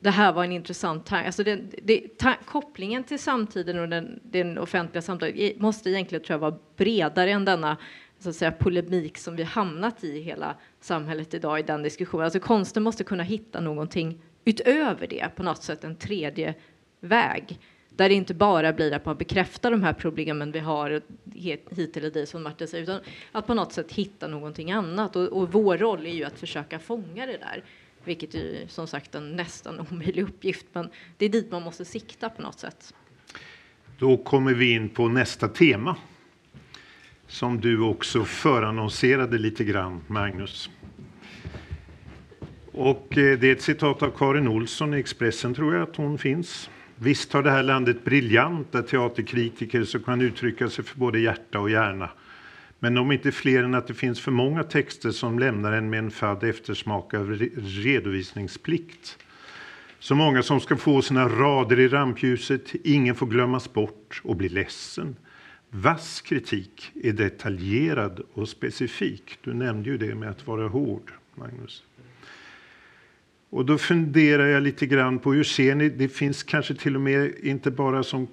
det 0.00 0.10
här 0.10 0.32
var 0.32 0.44
en 0.44 0.52
intressant 0.52 1.06
tanke. 1.06 1.26
Alltså 1.26 1.44
det, 1.44 1.56
det, 1.82 2.08
kopplingen 2.44 3.04
till 3.04 3.18
samtiden 3.18 3.78
och 3.78 3.88
den, 3.88 4.20
den 4.22 4.58
offentliga 4.58 5.02
samtalet 5.02 5.60
måste 5.60 5.90
egentligen 5.90 6.24
tror 6.24 6.34
jag 6.34 6.38
vara 6.50 6.58
bredare 6.76 7.30
än 7.30 7.44
denna 7.44 7.76
så 8.22 8.28
att 8.28 8.36
säga, 8.36 8.52
polemik 8.52 9.18
som 9.18 9.36
vi 9.36 9.42
hamnat 9.42 10.04
i 10.04 10.20
hela 10.20 10.56
samhället 10.80 11.34
idag 11.34 11.58
i 11.60 11.62
den 11.62 11.82
diskussionen. 11.82 12.24
Alltså 12.24 12.40
konsten 12.40 12.82
måste 12.82 13.04
kunna 13.04 13.22
hitta 13.22 13.60
någonting 13.60 14.18
utöver 14.44 15.06
det, 15.06 15.28
på 15.36 15.42
något 15.42 15.62
sätt 15.62 15.84
en 15.84 15.96
tredje 15.96 16.54
väg. 17.00 17.58
Där 17.88 18.08
det 18.08 18.14
inte 18.14 18.34
bara 18.34 18.72
blir 18.72 18.92
att 18.92 19.04
man 19.04 19.16
bekräftar 19.16 19.70
de 19.70 19.82
här 19.82 19.92
problemen 19.92 20.52
vi 20.52 20.58
har 20.58 21.02
hit 21.74 21.96
eller 21.96 22.10
dit 22.10 22.28
som 22.28 22.42
Martin 22.42 22.68
säger, 22.68 22.82
utan 22.82 23.00
att 23.32 23.46
på 23.46 23.54
något 23.54 23.72
sätt 23.72 23.92
hitta 23.92 24.26
någonting 24.26 24.72
annat. 24.72 25.16
Och, 25.16 25.28
och 25.28 25.52
vår 25.52 25.78
roll 25.78 26.06
är 26.06 26.10
ju 26.10 26.24
att 26.24 26.38
försöka 26.38 26.78
fånga 26.78 27.26
det 27.26 27.38
där, 27.38 27.64
vilket 28.04 28.34
är 28.34 28.66
som 28.68 28.86
sagt 28.86 29.14
en 29.14 29.36
nästan 29.36 29.86
omöjlig 29.90 30.22
uppgift, 30.22 30.66
men 30.72 30.90
det 31.16 31.24
är 31.24 31.28
dit 31.28 31.50
man 31.50 31.62
måste 31.62 31.84
sikta 31.84 32.28
på 32.28 32.42
något 32.42 32.58
sätt. 32.58 32.94
Då 33.98 34.16
kommer 34.16 34.54
vi 34.54 34.72
in 34.72 34.88
på 34.88 35.08
nästa 35.08 35.48
tema 35.48 35.96
som 37.32 37.60
du 37.60 37.80
också 37.80 38.24
förannonserade 38.24 39.38
lite 39.38 39.64
grann, 39.64 40.00
Magnus. 40.06 40.70
Och 42.72 43.18
eh, 43.18 43.38
det 43.38 43.48
är 43.48 43.52
ett 43.52 43.62
citat 43.62 44.02
av 44.02 44.10
Karin 44.10 44.48
Olsson 44.48 44.94
i 44.94 44.98
Expressen, 44.98 45.54
tror 45.54 45.74
jag 45.74 45.82
att 45.82 45.96
hon 45.96 46.18
finns. 46.18 46.70
Visst 46.96 47.32
har 47.32 47.42
det 47.42 47.50
här 47.50 47.62
landet 47.62 48.04
briljanta 48.04 48.82
teaterkritiker 48.82 49.84
som 49.84 50.02
kan 50.02 50.20
uttrycka 50.20 50.68
sig 50.68 50.84
för 50.84 50.98
både 50.98 51.20
hjärta 51.20 51.60
och 51.60 51.70
hjärna. 51.70 52.10
Men 52.78 52.94
de 52.94 53.10
är 53.10 53.14
inte 53.14 53.32
fler 53.32 53.62
än 53.62 53.74
att 53.74 53.86
det 53.86 53.94
finns 53.94 54.20
för 54.20 54.30
många 54.30 54.64
texter 54.64 55.10
som 55.10 55.38
lämnar 55.38 55.72
en 55.72 55.90
med 55.90 55.98
en 55.98 56.10
fadd 56.10 56.44
eftersmak 56.44 57.14
av 57.14 57.30
redovisningsplikt. 57.56 59.18
Så 59.98 60.14
många 60.14 60.42
som 60.42 60.60
ska 60.60 60.76
få 60.76 61.02
sina 61.02 61.28
rader 61.28 61.80
i 61.80 61.88
rampljuset, 61.88 62.74
ingen 62.84 63.14
får 63.14 63.26
glömmas 63.26 63.72
bort 63.72 64.20
och 64.24 64.36
bli 64.36 64.48
ledsen. 64.48 65.16
Vass 65.74 66.20
kritik 66.20 66.92
är 67.02 67.12
detaljerad 67.12 68.20
och 68.32 68.48
specifik. 68.48 69.38
Du 69.44 69.54
nämnde 69.54 69.90
ju 69.90 69.98
det 69.98 70.14
med 70.14 70.30
att 70.30 70.46
vara 70.46 70.68
hård, 70.68 71.12
Magnus. 71.34 71.82
Och 73.50 73.66
då 73.66 73.78
funderar 73.78 74.46
jag 74.46 74.62
lite 74.62 74.86
grann 74.86 75.18
på 75.18 75.32
hur 75.32 75.44
ser 75.44 75.74
ni, 75.74 75.88
det 75.88 76.08
finns 76.08 76.42
kanske 76.42 76.74
till 76.74 76.94
och 76.94 77.00
med 77.00 77.34
inte 77.42 77.70
bara 77.70 78.02
som 78.02 78.26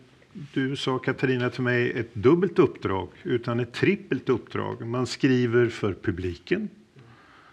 du 0.54 0.76
sa 0.76 1.00
Katarina 1.00 1.50
till 1.50 1.64
mig, 1.64 1.92
ett 1.92 2.16
dubbelt 2.16 2.60
uppdrag 2.60 3.10
utan 3.24 3.60
ett 3.60 3.74
trippelt 3.74 4.30
uppdrag. 4.30 4.88
Man 4.88 5.08
skriver 5.08 5.70
för 5.70 5.94
publiken 5.94 6.70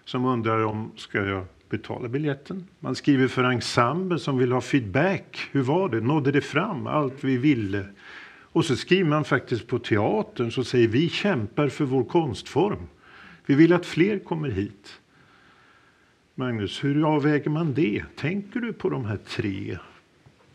som 0.04 0.24
undrar 0.24 0.64
om 0.64 0.90
ska 0.96 1.26
jag 1.26 1.44
betala 1.68 2.08
biljetten. 2.08 2.66
Man 2.80 2.94
skriver 2.94 3.28
för 3.28 3.44
ensemble 3.44 4.18
som 4.18 4.38
vill 4.38 4.52
ha 4.52 4.60
feedback. 4.60 5.48
Hur 5.52 5.62
var 5.62 5.88
det? 5.88 6.00
Nådde 6.00 6.32
det 6.32 6.40
fram 6.40 6.86
allt 6.86 7.24
vi 7.24 7.36
ville? 7.36 7.84
Och 8.56 8.64
så 8.64 8.76
skriver 8.76 9.10
man 9.10 9.24
faktiskt 9.24 9.66
på 9.66 9.78
teatern 9.78 10.50
så 10.50 10.64
säger 10.64 10.88
vi 10.88 11.08
kämpar 11.08 11.68
för 11.68 11.84
vår 11.84 12.04
konstform. 12.04 12.86
Vi 13.46 13.54
vill 13.54 13.72
att 13.72 13.86
fler 13.86 14.18
kommer 14.18 14.48
hit. 14.48 15.00
Magnus, 16.34 16.84
hur 16.84 17.14
avväger 17.14 17.50
man 17.50 17.74
det? 17.74 18.04
Tänker 18.16 18.60
du 18.60 18.72
på 18.72 18.88
de 18.88 19.04
här 19.04 19.16
tre, 19.16 19.78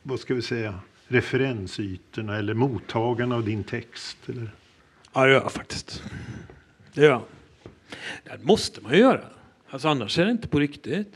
vad 0.04 0.20
ska 0.20 0.34
vi 0.34 0.42
säga, 0.42 0.80
referensytorna 1.08 2.38
eller 2.38 2.54
mottagarna 2.54 3.36
av 3.36 3.46
din 3.46 3.64
text? 3.64 4.18
Eller? 4.30 4.52
Ja, 5.14 5.26
det 5.26 5.32
gör 5.32 5.42
jag 5.42 5.52
faktiskt. 5.52 6.04
Det 6.94 7.02
gör 7.02 7.10
jag. 7.10 7.24
Det 8.24 8.44
måste 8.44 8.82
man 8.82 8.92
ju 8.92 9.00
göra. 9.00 9.26
Alltså, 9.70 9.88
annars 9.88 10.20
är 10.20 10.26
det 10.26 10.32
inte 10.32 10.48
på 10.48 10.60
riktigt. 10.60 11.14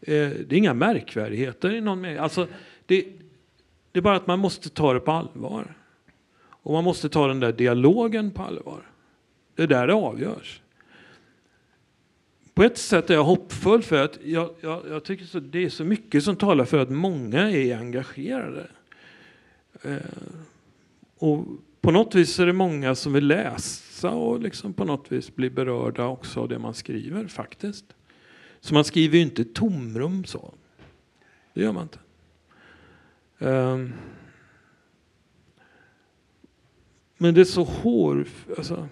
Eh, 0.00 0.28
det 0.28 0.52
är 0.52 0.54
inga 0.54 0.74
märkvärdigheter 0.74 1.74
i 1.74 1.80
någon 1.80 2.00
mening. 2.00 2.18
Alltså, 2.18 2.48
det, 2.86 3.06
det 3.92 3.98
är 3.98 4.02
bara 4.02 4.16
att 4.16 4.26
man 4.26 4.38
måste 4.38 4.70
ta 4.70 4.92
det 4.94 5.00
på 5.00 5.12
allvar. 5.12 5.74
Och 6.66 6.72
man 6.72 6.84
måste 6.84 7.08
ta 7.08 7.26
den 7.26 7.40
där 7.40 7.52
dialogen 7.52 8.30
på 8.30 8.42
allvar. 8.42 8.82
Det 9.54 9.62
är 9.62 9.66
där 9.66 9.86
det 9.86 9.94
avgörs. 9.94 10.60
På 12.54 12.62
ett 12.62 12.78
sätt 12.78 13.10
är 13.10 13.14
jag 13.14 13.24
hoppfull 13.24 13.82
för 13.82 14.04
att 14.04 14.18
jag, 14.24 14.50
jag, 14.60 14.82
jag 14.88 15.04
tycker 15.04 15.24
så, 15.24 15.40
det 15.40 15.64
är 15.64 15.68
så 15.68 15.84
mycket 15.84 16.24
som 16.24 16.36
talar 16.36 16.64
för 16.64 16.78
att 16.78 16.90
många 16.90 17.50
är 17.50 17.76
engagerade. 17.76 18.66
Eh, 19.82 19.96
och 21.18 21.44
på 21.80 21.90
något 21.90 22.14
vis 22.14 22.38
är 22.38 22.46
det 22.46 22.52
många 22.52 22.94
som 22.94 23.12
vill 23.12 23.26
läsa 23.26 24.10
och 24.10 24.40
liksom 24.40 24.72
på 24.72 24.84
något 24.84 25.12
vis 25.12 25.34
bli 25.34 25.50
berörda 25.50 26.06
också 26.06 26.40
av 26.40 26.48
det 26.48 26.58
man 26.58 26.74
skriver 26.74 27.26
faktiskt. 27.26 27.84
Så 28.60 28.74
man 28.74 28.84
skriver 28.84 29.16
ju 29.16 29.22
inte 29.22 29.44
tomrum 29.44 30.24
så. 30.24 30.54
Det 31.54 31.62
gör 31.62 31.72
man 31.72 31.82
inte. 31.82 31.98
Eh, 33.38 33.78
men 37.16 37.34
det 37.34 37.40
är 37.40 37.44
så 37.44 37.64
hår... 37.64 38.26
Alltså, 38.58 38.88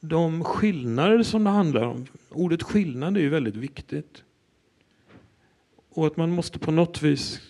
de 0.00 0.44
skillnader 0.44 1.22
som 1.22 1.44
det 1.44 1.50
handlar 1.50 1.82
om, 1.82 2.06
ordet 2.30 2.62
skillnad 2.62 3.16
är 3.16 3.20
ju 3.20 3.28
väldigt 3.28 3.56
viktigt. 3.56 4.24
Och 5.88 6.06
att 6.06 6.16
man 6.16 6.30
måste 6.30 6.58
på 6.58 6.70
något 6.70 7.02
vis 7.02 7.40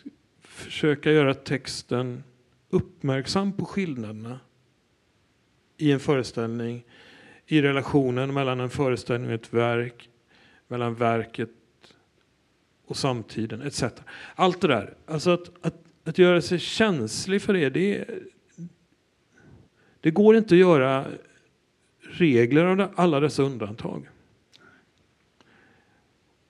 försöka 0.41 1.13
göra 1.13 1.35
texten 1.35 2.23
uppmärksam 2.71 3.53
på 3.53 3.65
skillnaderna 3.65 4.41
i 5.77 5.93
en 5.93 6.01
föreställning, 6.01 6.85
i 7.47 7.63
relationen 7.63 8.35
mellan 8.35 8.61
en 8.61 8.71
föreställning 8.71 9.29
och 9.29 9.35
ett 9.35 9.55
verk, 9.55 10.11
mellan 10.69 10.95
verket 10.95 11.51
och 12.87 12.97
samtiden 12.97 13.63
etc. 13.63 13.85
Allt 14.35 14.61
det 14.61 14.69
där. 14.69 14.95
Alltså 15.07 15.31
att, 15.31 15.67
att, 15.67 15.75
att 16.05 16.19
göra 16.19 16.43
sig 16.43 16.59
känslig 16.59 17.43
för 17.43 17.53
det, 17.53 17.71
det 17.71 17.99
är, 17.99 18.21
det 20.07 20.11
går 20.11 20.37
inte 20.37 20.55
att 20.55 20.59
göra 20.59 21.05
regler 22.01 22.65
av 22.65 22.93
alla 22.95 23.21
dessa 23.21 23.43
undantag. 23.43 24.09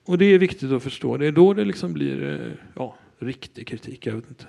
Och 0.05 0.17
det 0.17 0.25
är 0.25 0.39
viktigt 0.39 0.71
att 0.71 0.83
förstå. 0.83 1.17
Det 1.17 1.27
är 1.27 1.31
då 1.31 1.53
det 1.53 1.65
liksom 1.65 1.93
blir 1.93 2.23
eh, 2.23 2.51
ja, 2.75 2.95
riktig 3.19 3.67
kritik. 3.67 4.05
Jag 4.05 4.13
vet 4.13 4.29
inte. 4.29 4.45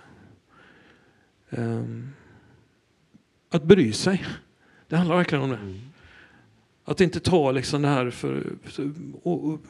Um, 1.51 2.13
att 3.51 3.63
bry 3.63 3.93
sig. 3.93 4.25
Det 4.89 4.97
handlar 4.97 5.17
verkligen 5.17 5.45
om 5.45 5.51
det. 5.51 5.57
Mm. 5.57 5.81
Att 6.85 7.01
inte 7.01 7.21
ta 7.21 7.51
liksom 7.51 7.83
det 7.83 7.89
här 7.89 8.11
för... 8.11 8.53
Och, 9.23 9.49
och, 9.49 9.61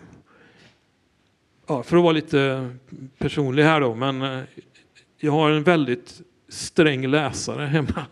ja, 1.66 1.82
för 1.82 1.97
att 1.97 2.03
vara 2.03 2.12
lite 2.12 2.70
personlig 3.18 3.62
här 3.62 3.80
då, 3.80 3.95
men 3.95 4.22
eh, 4.22 4.45
jag 5.16 5.32
har 5.32 5.51
en 5.51 5.62
väldigt 5.62 6.22
sträng 6.49 7.07
läsare 7.07 7.66
hemma. 7.66 8.07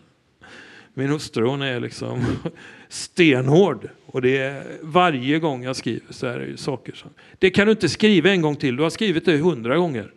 Min 0.97 1.09
hustru 1.09 1.45
hon 1.45 1.61
är 1.61 1.79
liksom 1.79 2.25
stenhård. 2.89 3.89
Och 4.05 4.21
det 4.21 4.37
är, 4.37 4.77
varje 4.81 5.39
gång 5.39 5.63
jag 5.63 5.75
skriver 5.75 6.13
så 6.13 6.27
är 6.27 6.39
det 6.39 6.57
saker 6.57 6.93
som... 6.93 7.09
Det 7.39 7.49
kan 7.49 7.67
du 7.67 7.71
inte 7.71 7.89
skriva 7.89 8.29
en 8.29 8.41
gång 8.41 8.55
till, 8.55 8.75
du 8.75 8.83
har 8.83 8.89
skrivit 8.89 9.25
det 9.25 9.37
hundra 9.37 9.77
gånger. 9.77 10.13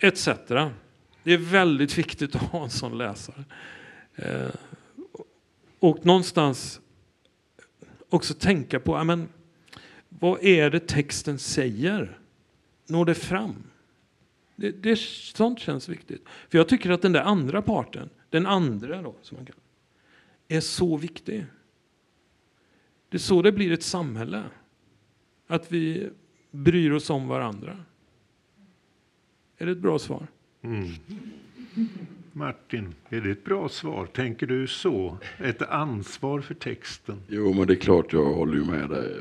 Etc. 0.00 0.28
Det 1.22 1.32
är 1.32 1.36
väldigt 1.36 1.98
viktigt 1.98 2.34
att 2.34 2.42
ha 2.42 2.64
en 2.64 2.70
sån 2.70 2.98
läsare. 2.98 3.44
Eh, 4.16 4.54
och 5.78 6.06
någonstans 6.06 6.80
också 8.08 8.34
tänka 8.34 8.80
på, 8.80 8.96
amen, 8.96 9.28
vad 10.08 10.44
är 10.44 10.70
det 10.70 10.86
texten 10.88 11.38
säger? 11.38 12.18
Når 12.86 13.04
det 13.04 13.14
fram? 13.14 13.54
Det, 14.56 14.70
det, 14.70 14.98
sånt 14.98 15.60
känns 15.60 15.88
viktigt. 15.88 16.24
För 16.48 16.58
jag 16.58 16.68
tycker 16.68 16.90
att 16.90 17.02
den 17.02 17.12
där 17.12 17.22
andra 17.22 17.62
parten, 17.62 18.10
den 18.30 18.46
andra 18.46 19.02
då, 19.02 19.14
som 19.22 19.36
man 19.36 19.46
kallar 19.46 19.61
är 20.48 20.60
så 20.60 20.96
viktig. 20.96 21.44
Det 23.08 23.16
är 23.16 23.18
så 23.18 23.42
det 23.42 23.52
blir 23.52 23.72
ett 23.72 23.82
samhälle. 23.82 24.42
Att 25.46 25.72
vi 25.72 26.10
bryr 26.50 26.90
oss 26.90 27.10
om 27.10 27.28
varandra. 27.28 27.76
Är 29.58 29.66
det 29.66 29.72
ett 29.72 29.78
bra 29.78 29.98
svar? 29.98 30.26
Mm. 30.62 30.88
Martin, 32.32 32.94
är 33.08 33.20
det 33.20 33.30
ett 33.30 33.44
bra 33.44 33.68
svar? 33.68 34.06
Tänker 34.06 34.46
du 34.46 34.66
så? 34.66 35.18
Ett 35.38 35.62
ansvar 35.62 36.40
för 36.40 36.54
texten? 36.54 37.22
Jo, 37.28 37.52
men 37.52 37.66
det 37.66 37.72
är 37.72 37.80
klart 37.80 38.12
jag 38.12 38.24
håller 38.24 38.54
ju 38.54 38.64
med 38.64 38.90
dig 38.90 39.20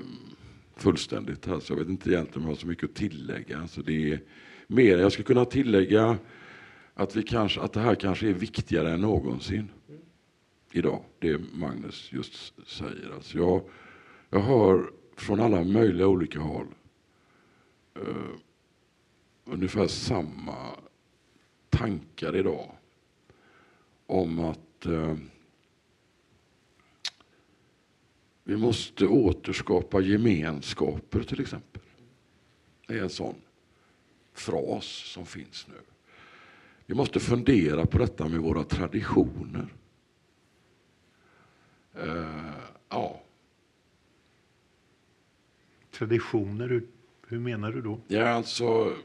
fullständigt. 0.76 1.47
Alltså, 1.47 1.74
jag 1.74 1.80
vet 1.80 1.89
inte 1.89 2.09
egentligen 2.09 2.38
om 2.38 2.43
jag 2.43 2.55
har 2.55 2.59
så 2.59 2.67
mycket 2.67 2.89
att 2.89 2.95
tillägga. 2.95 3.59
Alltså, 3.59 3.82
det 3.82 4.11
är 4.11 4.19
mer, 4.67 4.97
jag 4.97 5.11
skulle 5.11 5.26
kunna 5.26 5.45
tillägga 5.45 6.17
att, 6.93 7.15
vi 7.15 7.24
kanske, 7.24 7.61
att 7.61 7.74
det 7.74 7.80
här 7.80 7.95
kanske 7.95 8.30
är 8.30 8.34
viktigare 8.34 8.91
än 8.93 9.01
någonsin 9.01 9.69
idag, 10.72 11.03
det 11.19 11.41
Magnus 11.53 12.11
just 12.11 12.67
säger. 12.67 13.11
Alltså 13.13 13.38
jag, 13.38 13.61
jag 14.30 14.39
hör 14.39 14.91
från 15.15 15.39
alla 15.39 15.63
möjliga 15.63 16.07
olika 16.07 16.39
håll 16.39 16.67
uh, 17.97 18.36
ungefär 19.45 19.88
samma 19.88 20.55
tankar 21.69 22.36
idag 22.36 22.72
om 24.05 24.39
att 24.39 24.86
uh, 24.86 25.15
vi 28.43 28.57
måste 28.57 29.07
återskapa 29.07 30.01
gemenskaper 30.01 31.24
till 31.24 31.41
exempel. 31.41 31.82
Det 32.88 32.97
är 32.97 33.03
en 33.03 33.09
sån 33.09 33.36
fras 34.34 34.86
som 34.86 35.26
finns 35.26 35.67
nu. 35.67 35.82
Vi 36.86 36.95
måste 36.95 37.19
fundera 37.19 37.86
på 37.86 37.97
detta 37.97 38.28
med 38.28 38.39
våra 38.39 38.63
traditioner. 38.63 39.67
Uh, 41.98 42.52
ja. 42.89 43.22
Traditioner, 45.92 46.70
hur, 46.70 46.88
hur 47.28 47.39
menar 47.39 47.72
du 47.72 47.82
då? 47.82 48.00
Ja, 48.08 48.30
alltså... 48.30 48.96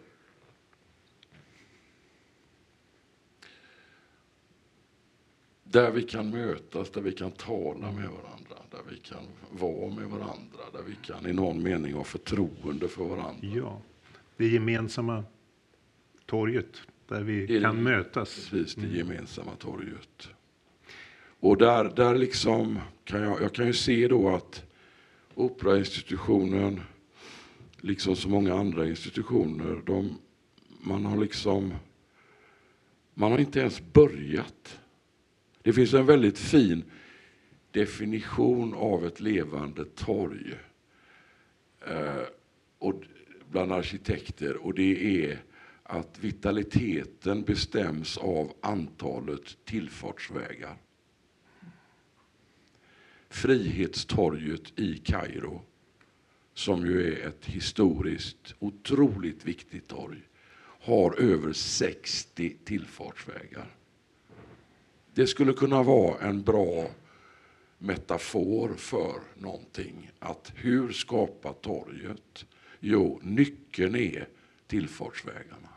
Där 5.65 5.91
vi 5.91 6.03
kan 6.03 6.31
mötas, 6.31 6.91
där 6.91 7.01
vi 7.01 7.13
kan 7.13 7.31
tala 7.31 7.93
med 7.93 8.09
varandra, 8.09 8.57
där 8.71 8.81
vi 8.91 8.97
kan 8.97 9.23
vara 9.51 9.95
med 9.95 10.09
varandra, 10.09 10.59
där 10.73 10.83
vi 10.87 10.95
kan 11.03 11.27
i 11.27 11.33
någon 11.33 11.63
mening 11.63 11.93
ha 11.93 12.05
förtroende 12.05 12.89
för 12.89 13.05
varandra. 13.05 13.49
Ja, 13.49 13.81
det 14.37 14.49
gemensamma 14.49 15.25
torget 16.27 16.77
där 17.09 17.23
vi 17.23 17.47
det 17.47 17.61
kan 17.61 17.83
mötas. 17.83 18.49
Precis, 18.51 18.75
det 18.75 18.83
mm. 18.83 18.97
gemensamma 18.97 19.53
torget. 19.59 20.29
Och 21.47 21.59
där, 21.59 21.85
där 21.97 22.15
liksom 22.15 22.79
kan 23.05 23.23
jag, 23.23 23.43
jag 23.43 23.55
kan 23.55 23.67
ju 23.67 23.73
se 23.73 24.09
då 24.09 24.29
att 24.29 24.65
operainstitutionen, 25.35 26.81
liksom 27.81 28.17
så 28.17 28.29
många 28.29 28.55
andra 28.55 28.87
institutioner, 28.87 29.83
de, 29.87 30.19
man 30.81 31.05
har 31.05 31.17
liksom 31.17 31.75
man 33.15 33.33
har 33.33 33.39
inte 33.39 33.61
ens 33.61 33.93
börjat. 33.93 34.79
Det 35.63 35.73
finns 35.73 35.95
en 35.95 36.07
väldigt 36.07 36.39
fin 36.39 36.85
definition 37.71 38.75
av 38.75 39.07
ett 39.07 39.21
levande 39.21 39.85
torg 39.85 40.55
eh, 41.87 42.23
och, 42.79 43.03
bland 43.51 43.73
arkitekter 43.73 44.57
och 44.57 44.75
det 44.75 45.25
är 45.25 45.43
att 45.83 46.19
vitaliteten 46.21 47.43
bestäms 47.43 48.19
av 48.19 48.53
antalet 48.61 49.65
tillfartsvägar. 49.65 50.77
Frihetstorget 53.29 54.79
i 54.79 54.97
Kairo, 54.97 55.63
som 56.55 56.87
ju 56.87 57.13
är 57.13 57.29
ett 57.29 57.47
historiskt 57.47 58.55
otroligt 58.59 59.45
viktigt 59.45 59.89
torg, 59.89 60.23
har 60.81 61.21
över 61.21 61.53
60 61.53 62.57
tillfartsvägar. 62.65 63.77
Det 65.15 65.27
skulle 65.27 65.53
kunna 65.53 65.83
vara 65.83 66.19
en 66.19 66.43
bra 66.43 66.91
metafor 67.79 68.75
för 68.77 69.21
någonting. 69.35 70.11
Att 70.19 70.53
hur 70.55 70.93
skapa 70.93 71.53
torget? 71.53 72.47
Jo, 72.81 73.21
nyckeln 73.23 73.97
är 73.97 74.29
tillfartsvägarna. 74.67 75.69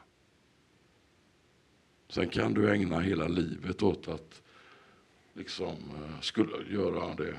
Sen 2.10 2.30
kan 2.30 2.54
du 2.54 2.72
ägna 2.72 3.00
hela 3.00 3.28
livet 3.28 3.84
åt 3.84 4.08
att 4.08 4.42
liksom 5.40 5.68
eh, 5.70 6.22
skulle 6.22 6.52
göra 6.70 7.16
det 7.16 7.34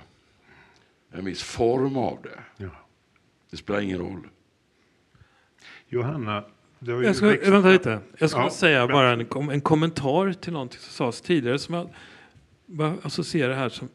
en 1.10 1.24
viss 1.24 1.42
form 1.42 1.96
av 1.96 2.18
det. 2.22 2.38
Ja. 2.56 2.70
Det 3.50 3.56
spelar 3.56 3.80
ingen 3.80 3.98
roll. 3.98 4.28
Johanna, 5.88 6.44
det 6.78 6.92
har 6.92 7.00
ju 7.00 7.06
jag 7.06 7.16
ska, 7.16 7.26
växt... 7.26 7.48
Vänta 7.48 7.68
lite. 7.68 8.00
Jag 8.18 8.30
ska 8.30 8.40
ja, 8.40 8.50
säga 8.50 8.86
bara 8.86 9.10
en, 9.10 9.50
en 9.50 9.60
kommentar 9.60 10.32
till 10.32 10.52
någonting 10.52 10.80
som 10.80 10.92
sades 10.92 11.20
tidigare 11.20 11.58
som 11.58 11.74
jag 11.74 11.88
bara 12.66 12.94
associerar 13.02 13.54
här 13.54 13.68
som 13.68 13.88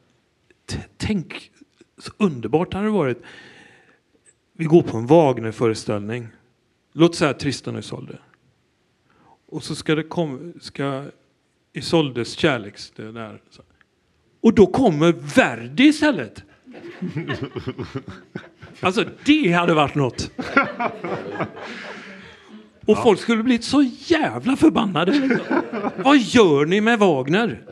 Tänk 0.97 1.51
så 1.97 2.11
underbart 2.17 2.71
det 2.71 2.77
hade 2.77 2.89
varit. 2.89 3.21
Vi 4.53 4.65
går 4.65 4.81
på 4.81 4.97
en 4.97 5.05
Wagner-föreställning. 5.05 6.27
Låt 6.91 7.15
säga 7.15 7.33
Tristan 7.33 7.75
och 7.75 7.79
Isolde. 7.79 8.17
Och 9.45 9.63
så 9.63 9.75
ska 9.75 9.95
det 9.95 10.03
komma, 10.03 10.53
ska 10.61 11.05
Isoldes 11.73 12.31
kärleks... 12.31 12.93
Det 12.95 13.11
där. 13.11 13.41
Och 14.45 14.53
då 14.53 14.67
kommer 14.67 15.11
Verdi 15.35 15.83
istället. 15.83 16.43
Alltså 18.79 19.05
det 19.25 19.51
hade 19.51 19.73
varit 19.73 19.95
något. 19.95 20.31
Och 22.85 22.97
ja. 22.97 23.03
folk 23.03 23.19
skulle 23.19 23.43
blivit 23.43 23.63
så 23.63 23.89
jävla 23.97 24.55
förbannade. 24.55 25.39
Vad 25.97 26.17
gör 26.17 26.65
ni 26.65 26.81
med 26.81 26.99
Wagner? 26.99 27.63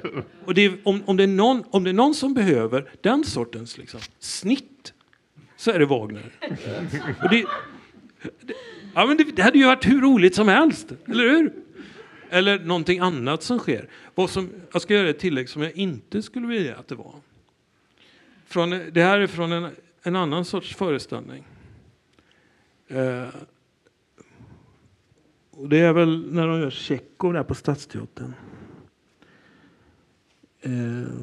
Och 0.45 0.53
det 0.53 0.65
är, 0.65 0.78
om, 0.84 1.03
om, 1.05 1.17
det 1.17 1.24
är 1.24 1.28
någon, 1.28 1.63
om 1.69 1.84
det 1.84 1.89
är 1.89 1.93
någon 1.93 2.15
som 2.15 2.34
behöver 2.34 2.89
den 3.01 3.24
sortens 3.24 3.78
liksom, 3.78 3.99
snitt 4.19 4.93
så 5.57 5.71
är 5.71 5.80
det 5.80 5.86
Wagner. 5.86 6.32
Och 7.24 7.30
det, 7.30 7.45
det, 8.41 8.53
ja, 8.95 9.05
men 9.05 9.17
det, 9.17 9.24
det 9.36 9.41
hade 9.41 9.57
ju 9.57 9.65
varit 9.65 9.88
hur 9.88 10.01
roligt 10.01 10.36
som 10.36 10.47
helst, 10.47 10.91
eller 11.07 11.30
hur? 11.30 11.62
Eller 12.34 12.59
någonting 12.59 12.99
annat 12.99 13.43
som 13.43 13.59
sker. 13.59 13.89
Vad 14.15 14.29
som, 14.29 14.49
jag 14.71 14.81
ska 14.81 14.93
göra 14.93 15.09
ett 15.09 15.19
tillägg 15.19 15.49
som 15.49 15.61
jag 15.61 15.71
inte 15.71 16.21
skulle 16.21 16.47
vilja 16.47 16.75
att 16.75 16.88
det 16.88 16.95
var. 16.95 17.15
Från, 18.45 18.69
det 18.69 19.03
här 19.03 19.19
är 19.19 19.27
från 19.27 19.51
en, 19.51 19.69
en 20.03 20.15
annan 20.15 20.45
sorts 20.45 20.75
föreställning. 20.75 21.43
Eh, 22.88 23.27
och 25.51 25.69
det 25.69 25.79
är 25.79 25.93
väl 25.93 26.34
när 26.34 26.47
de 26.47 26.59
gör 26.59 26.69
Tjechov 26.69 27.34
där 27.34 27.43
på 27.43 27.55
Stadsteatern. 27.55 28.34
Eh, 30.61 31.13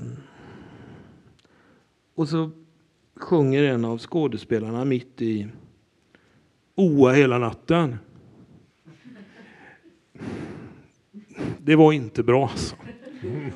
och 2.15 2.29
så 2.29 2.51
sjunger 3.17 3.63
en 3.63 3.85
av 3.85 3.99
skådespelarna 3.99 4.85
mitt 4.85 5.23
i 5.23 5.49
Oa 6.75 7.13
hela 7.13 7.39
natten. 7.39 7.97
Det 11.59 11.77
var 11.77 11.93
inte 11.93 12.23
bra 12.23 12.49
alltså. 12.49 12.77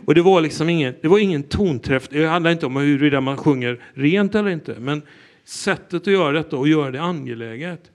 Och 0.05 0.14
det 0.14 0.22
var 0.22 0.41
liksom 0.41 0.68
ingen, 0.68 0.95
det 1.03 1.09
var 1.09 1.18
ingen 1.18 1.43
tonträff. 1.43 2.09
Det 2.09 2.26
handlar 2.26 2.51
inte 2.51 2.66
om 2.66 2.76
huruvida 2.76 3.20
man 3.20 3.37
sjunger 3.37 3.85
rent 3.95 4.35
eller 4.35 4.51
inte. 4.51 4.76
Men 4.80 5.03
sättet 5.45 5.95
att 6.03 6.12
göra 6.12 6.32
detta 6.32 6.57
och 6.57 6.68
göra 6.68 6.91
det 6.91 7.03
angeläget. 7.03 7.91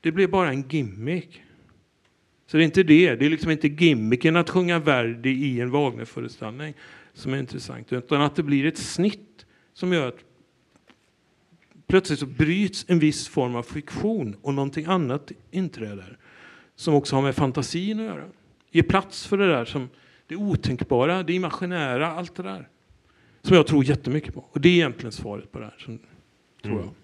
Det 0.00 0.12
blev 0.12 0.30
bara 0.30 0.48
en 0.48 0.68
gimmick. 0.68 1.42
Så 2.46 2.56
det 2.56 2.62
är 2.62 2.64
inte 2.64 2.82
det. 2.82 3.14
Det 3.14 3.26
är 3.26 3.30
liksom 3.30 3.50
inte 3.50 3.68
gimmicken 3.68 4.36
att 4.36 4.50
sjunga 4.50 4.78
Verdi 4.78 5.30
i 5.30 5.60
en 5.60 5.70
Wagnerföreställning 5.70 6.74
som 7.14 7.34
är 7.34 7.38
intressant. 7.38 7.92
Utan 7.92 8.22
att 8.22 8.36
det 8.36 8.42
blir 8.42 8.66
ett 8.66 8.78
snitt 8.78 9.46
som 9.74 9.92
gör 9.92 10.08
att 10.08 10.18
plötsligt 11.86 12.18
så 12.18 12.26
bryts 12.26 12.84
en 12.88 12.98
viss 12.98 13.28
form 13.28 13.56
av 13.56 13.62
fiktion 13.62 14.36
och 14.42 14.54
någonting 14.54 14.84
annat 14.84 15.32
inträder. 15.50 16.18
Som 16.74 16.94
också 16.94 17.16
har 17.16 17.22
med 17.22 17.34
fantasin 17.34 18.00
att 18.00 18.06
göra. 18.06 18.24
Ge 18.70 18.82
plats 18.82 19.26
för 19.26 19.38
det 19.38 19.46
där 19.46 19.64
som 19.64 19.88
det 20.26 20.36
otänkbara, 20.36 21.22
det 21.22 21.32
imaginära, 21.32 22.12
allt 22.12 22.34
det 22.34 22.42
där. 22.42 22.68
Som 23.42 23.56
jag 23.56 23.66
tror 23.66 23.84
jättemycket 23.84 24.34
på. 24.34 24.44
Och 24.50 24.60
det 24.60 24.68
är 24.68 24.72
egentligen 24.72 25.12
svaret 25.12 25.52
på 25.52 25.58
det 25.58 25.64
här. 25.64 25.74
Som, 25.78 25.98
tror 26.62 26.72
mm. 26.72 26.84
jag. 26.84 26.94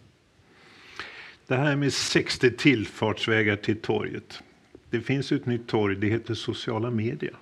Det 1.46 1.56
här 1.56 1.76
med 1.76 1.92
60 1.92 2.50
tillfartsvägar 2.50 3.56
till 3.56 3.80
torget. 3.80 4.42
Det 4.90 5.00
finns 5.00 5.32
ett 5.32 5.46
nytt 5.46 5.66
torg, 5.66 5.96
det 5.96 6.06
heter 6.06 6.34
sociala 6.34 6.90
medier. 6.90 7.34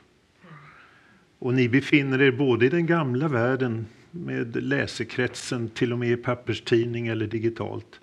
Och 1.39 1.55
ni 1.55 1.68
befinner 1.68 2.23
er 2.23 2.31
både 2.31 2.66
i 2.66 2.68
den 2.68 2.87
gamla 2.87 3.29
världen 3.29 3.87
med 4.11 4.62
läsekretsen, 4.62 5.68
till 5.68 5.93
och 5.93 5.99
med 5.99 6.11
i 6.11 6.16
papperstidning 6.16 7.07
eller 7.07 7.27
digitalt. 7.27 8.01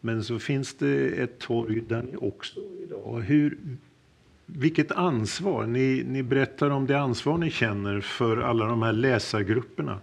Men 0.00 0.24
så 0.24 0.38
finns 0.38 0.74
det 0.74 1.08
ett 1.08 1.38
torg 1.38 1.80
där 1.88 2.02
ni 2.02 2.16
också 2.16 2.60
idag. 2.82 3.20
Hur, 3.20 3.58
vilket 4.50 4.92
ansvar, 4.92 5.66
ni, 5.66 6.04
ni 6.06 6.22
berättar 6.22 6.70
om 6.70 6.86
det 6.86 6.98
ansvar 6.98 7.38
ni 7.38 7.50
känner 7.50 8.00
för 8.00 8.36
alla 8.36 8.66
de 8.66 8.82
här 8.82 8.92
läsargrupperna. 8.92 10.00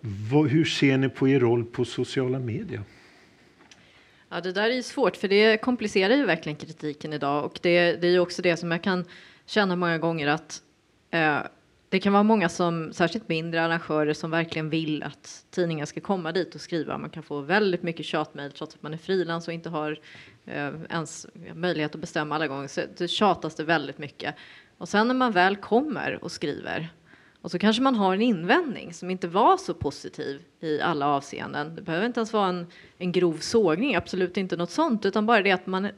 Vad, 0.00 0.48
hur 0.48 0.64
ser 0.64 0.98
ni 0.98 1.08
på 1.08 1.28
er 1.28 1.40
roll 1.40 1.64
på 1.64 1.84
sociala 1.84 2.38
medier? 2.38 2.82
Ja, 4.28 4.40
det 4.40 4.52
där 4.52 4.70
är 4.70 4.82
svårt, 4.82 5.16
för 5.16 5.28
det 5.28 5.56
komplicerar 5.56 6.14
ju 6.14 6.26
verkligen 6.26 6.56
kritiken 6.56 7.12
idag 7.12 7.44
och 7.44 7.58
det, 7.62 7.92
det 7.92 8.06
är 8.06 8.12
ju 8.12 8.18
också 8.18 8.42
det 8.42 8.56
som 8.56 8.70
jag 8.70 8.82
kan 8.82 9.04
känna 9.46 9.76
många 9.76 9.98
gånger 9.98 10.26
att 10.26 10.62
eh, 11.10 11.38
det 11.88 12.00
kan 12.00 12.12
vara 12.12 12.22
många 12.22 12.48
som, 12.48 12.92
särskilt 12.92 13.28
mindre 13.28 13.62
arrangörer, 13.62 14.12
som 14.12 14.30
verkligen 14.30 14.70
vill 14.70 15.02
att 15.02 15.44
tidningar 15.50 15.86
ska 15.86 16.00
komma 16.00 16.32
dit 16.32 16.54
och 16.54 16.60
skriva. 16.60 16.98
Man 16.98 17.10
kan 17.10 17.22
få 17.22 17.40
väldigt 17.40 17.82
mycket 17.82 18.06
tjatmejl 18.06 18.52
trots 18.52 18.74
att 18.74 18.82
man 18.82 18.94
är 18.94 18.98
frilans 18.98 19.48
och 19.48 19.54
inte 19.54 19.68
har 19.68 19.98
eh, 20.46 20.74
ens 20.90 21.26
möjlighet 21.54 21.94
att 21.94 22.00
bestämma 22.00 22.34
alla 22.34 22.46
gånger. 22.46 22.68
Så 22.68 22.80
det 22.96 23.08
tjatas 23.08 23.54
det 23.54 23.64
väldigt 23.64 23.98
mycket. 23.98 24.34
Och 24.78 24.88
sen 24.88 25.08
när 25.08 25.14
man 25.14 25.32
väl 25.32 25.56
kommer 25.56 26.24
och 26.24 26.32
skriver 26.32 26.90
och 27.42 27.50
så 27.50 27.58
kanske 27.58 27.82
man 27.82 27.94
har 27.94 28.14
en 28.14 28.22
invändning 28.22 28.94
som 28.94 29.10
inte 29.10 29.28
var 29.28 29.56
så 29.56 29.74
positiv 29.74 30.42
i 30.60 30.80
alla 30.80 31.06
avseenden. 31.06 31.74
Det 31.76 31.82
behöver 31.82 32.06
inte 32.06 32.20
ens 32.20 32.32
vara 32.32 32.48
en, 32.48 32.66
en 32.98 33.12
grov 33.12 33.36
sågning, 33.36 33.94
absolut 33.94 34.36
inte 34.36 34.56
något 34.56 34.70
sånt, 34.70 35.06
utan 35.06 35.26
bara 35.26 35.42
det 35.42 35.50
att 35.50 35.66
man, 35.66 35.88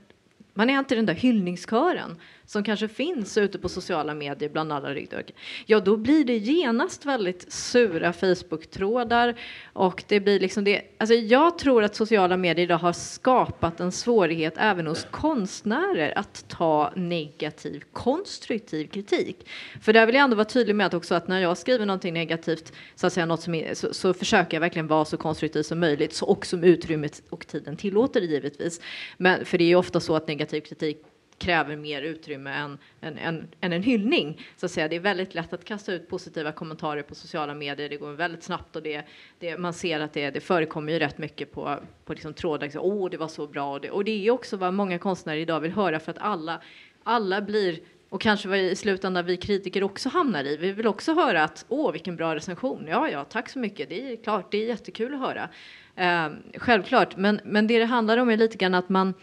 man 0.55 0.71
är 0.71 0.79
inte 0.79 0.95
den 0.95 1.07
där 1.07 1.15
hyllningskören 1.15 2.17
som 2.51 2.65
kanske 2.65 2.89
finns 2.89 3.39
ute 3.39 3.59
på 3.59 3.69
sociala 3.69 4.15
medier 4.15 4.49
bland 4.49 4.73
alla 4.73 4.95
ryggdörrar, 4.95 5.25
ja 5.67 5.81
då 5.81 5.97
blir 5.97 6.25
det 6.25 6.37
genast 6.37 7.07
väldigt 7.07 7.53
sura 7.53 8.13
Facebook-trådar 8.13 9.35
och 9.73 10.05
det 10.09 10.21
blir 10.21 10.41
liksom 10.41 10.65
det. 10.65 10.83
Alltså 10.99 11.15
jag 11.15 11.59
tror 11.59 11.85
att 11.85 11.95
sociala 11.95 12.37
medier 12.37 12.65
idag 12.65 12.79
har 12.79 12.93
skapat 12.93 13.81
en 13.81 13.93
svårighet 13.93 14.55
även 14.57 14.87
hos 14.87 15.07
konstnärer 15.11 16.19
att 16.19 16.45
ta 16.49 16.93
negativ 16.97 17.83
konstruktiv 17.93 18.87
kritik. 18.87 19.49
För 19.83 19.93
där 19.93 20.07
vill 20.07 20.15
jag 20.15 20.25
ändå 20.25 20.37
vara 20.37 20.45
tydlig 20.45 20.75
med 20.77 20.87
att 20.87 20.95
också 20.95 21.15
att 21.15 21.29
när 21.29 21.41
jag 21.41 21.59
skriver 21.59 21.87
någonting 21.87 22.15
negativt 22.15 22.73
så 22.95 23.07
att 23.07 23.13
säga 23.13 23.27
något 23.27 23.43
som 23.43 23.55
är, 23.55 23.75
så, 23.75 23.95
så 23.95 24.15
försöker 24.15 24.57
jag 24.57 24.61
verkligen 24.61 24.87
vara 24.87 25.05
så 25.05 25.17
konstruktiv 25.17 25.63
som 25.63 25.81
möjligt 25.81 26.15
så 26.15 26.27
och 26.27 26.47
som 26.47 26.65
utrymmet 26.65 27.23
och 27.31 27.47
tiden 27.47 27.77
tillåter 27.77 28.21
givetvis. 28.21 28.81
Men 29.17 29.45
för 29.45 29.59
det 29.59 29.65
är 29.65 29.69
ju 29.69 29.77
ofta 29.77 30.01
så 30.01 30.17
att 30.17 30.29
negativ 30.29 30.61
kritik 30.61 31.03
kräver 31.41 31.77
mer 31.77 32.03
utrymme 32.03 32.51
än, 32.51 32.79
än, 33.01 33.19
än, 33.19 33.49
än, 33.61 33.73
en 33.73 33.83
hyllning. 33.83 34.47
Så 34.57 34.67
att 34.67 34.73
säga. 34.73 34.89
Det 34.89 34.97
är 34.97 35.01
väldigt 35.01 35.35
lätt 35.35 35.53
att 35.53 35.65
kasta 35.65 35.93
ut 35.93 36.09
positiva 36.09 36.53
kommentarer 36.53 37.03
på 37.03 37.15
sociala 37.15 37.55
medier. 37.55 37.89
Det 37.89 37.97
går 37.97 38.13
väldigt 38.13 38.43
snabbt 38.43 38.77
och 38.77 38.83
det, 38.83 39.03
det 39.39 39.59
man 39.59 39.73
ser 39.73 40.01
att 40.01 40.13
det, 40.13 40.31
det 40.31 40.41
förekommer 40.41 40.93
ju 40.93 40.99
rätt 40.99 41.19
mycket 41.19 41.53
på, 41.53 41.79
på 42.05 42.13
liksom 42.13 42.35
trådar. 42.35 42.67
Liksom, 42.67 42.83
åh, 42.83 43.07
oh, 43.07 43.11
det 43.11 43.17
var 43.17 43.29
så 43.29 43.47
bra. 43.47 43.73
Och 43.73 43.81
det, 43.81 43.91
och 43.91 44.05
det 44.05 44.27
är 44.27 44.31
också 44.31 44.57
vad 44.57 44.75
många 44.75 44.99
konstnärer 44.99 45.39
idag 45.39 45.61
vill 45.61 45.73
höra 45.73 46.01
för 46.01 46.11
att 46.11 46.19
alla, 46.19 46.61
alla 47.03 47.41
blir 47.41 47.81
och 48.09 48.21
kanske 48.21 48.49
vad 48.49 48.59
i 48.59 48.77
slutändan 48.77 49.27
vi 49.27 49.37
kritiker 49.37 49.83
också 49.83 50.09
hamnar 50.09 50.45
i. 50.45 50.57
Vi 50.57 50.73
vill 50.73 50.87
också 50.87 51.15
höra 51.15 51.45
att 51.45 51.65
åh, 51.69 51.93
vilken 51.93 52.17
bra 52.17 52.35
recension. 52.35 52.87
Ja, 52.89 53.09
ja, 53.11 53.25
tack 53.25 53.49
så 53.49 53.59
mycket. 53.59 53.89
Det 53.89 54.13
är 54.13 54.17
klart, 54.17 54.51
det 54.51 54.59
är 54.59 54.67
jättekul 54.67 55.15
att 55.15 55.21
höra. 55.21 55.49
Eh, 55.97 56.33
självklart, 56.55 57.17
men, 57.17 57.41
men 57.45 57.67
det 57.67 57.79
det 57.79 57.85
handlar 57.85 58.17
om 58.17 58.31
är 58.31 58.37
lite 58.37 58.57
grann 58.57 58.75
att 58.75 58.89
man. 58.89 59.15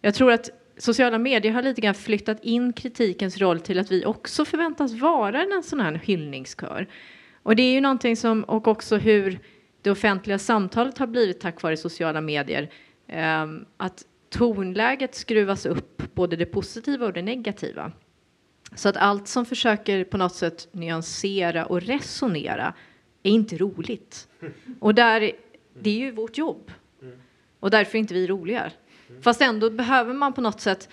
Jag 0.00 0.14
tror 0.14 0.32
att 0.32 0.50
sociala 0.78 1.18
medier 1.18 1.52
har 1.52 1.62
lite 1.62 1.80
grann 1.80 1.94
flyttat 1.94 2.44
in 2.44 2.72
kritikens 2.72 3.38
roll 3.38 3.60
till 3.60 3.78
att 3.78 3.90
vi 3.90 4.04
också 4.04 4.44
förväntas 4.44 4.92
vara 4.92 5.42
en 5.42 5.62
sån 5.62 5.80
här 5.80 6.00
hyllningskör. 6.04 6.86
Och 7.42 7.56
det 7.56 7.62
är 7.62 7.72
ju 7.72 7.80
någonting 7.80 8.16
som, 8.16 8.44
och 8.44 8.68
också 8.68 8.96
hur 8.96 9.38
det 9.82 9.90
offentliga 9.90 10.38
samtalet 10.38 10.98
har 10.98 11.06
blivit 11.06 11.40
tack 11.40 11.62
vare 11.62 11.76
sociala 11.76 12.20
medier. 12.20 12.70
Um, 13.42 13.66
att 13.76 14.04
tonläget 14.30 15.14
skruvas 15.14 15.66
upp, 15.66 16.14
både 16.14 16.36
det 16.36 16.46
positiva 16.46 17.06
och 17.06 17.12
det 17.12 17.22
negativa. 17.22 17.92
Så 18.74 18.88
att 18.88 18.96
allt 18.96 19.28
som 19.28 19.46
försöker 19.46 20.04
på 20.04 20.16
något 20.16 20.34
sätt 20.34 20.68
nyansera 20.72 21.66
och 21.66 21.82
resonera 21.82 22.74
är 23.22 23.30
inte 23.30 23.56
roligt. 23.56 24.28
Och 24.80 24.94
där, 24.94 25.32
det 25.80 25.90
är 25.90 25.98
ju 25.98 26.10
vårt 26.10 26.38
jobb. 26.38 26.72
Och 27.60 27.70
därför 27.70 27.98
är 27.98 28.00
inte 28.00 28.14
vi 28.14 28.26
roliga. 28.26 28.70
Fast 29.20 29.40
ändå 29.40 29.70
behöver 29.70 30.14
man 30.14 30.32
på 30.32 30.40
något 30.40 30.60
sätt, 30.60 30.88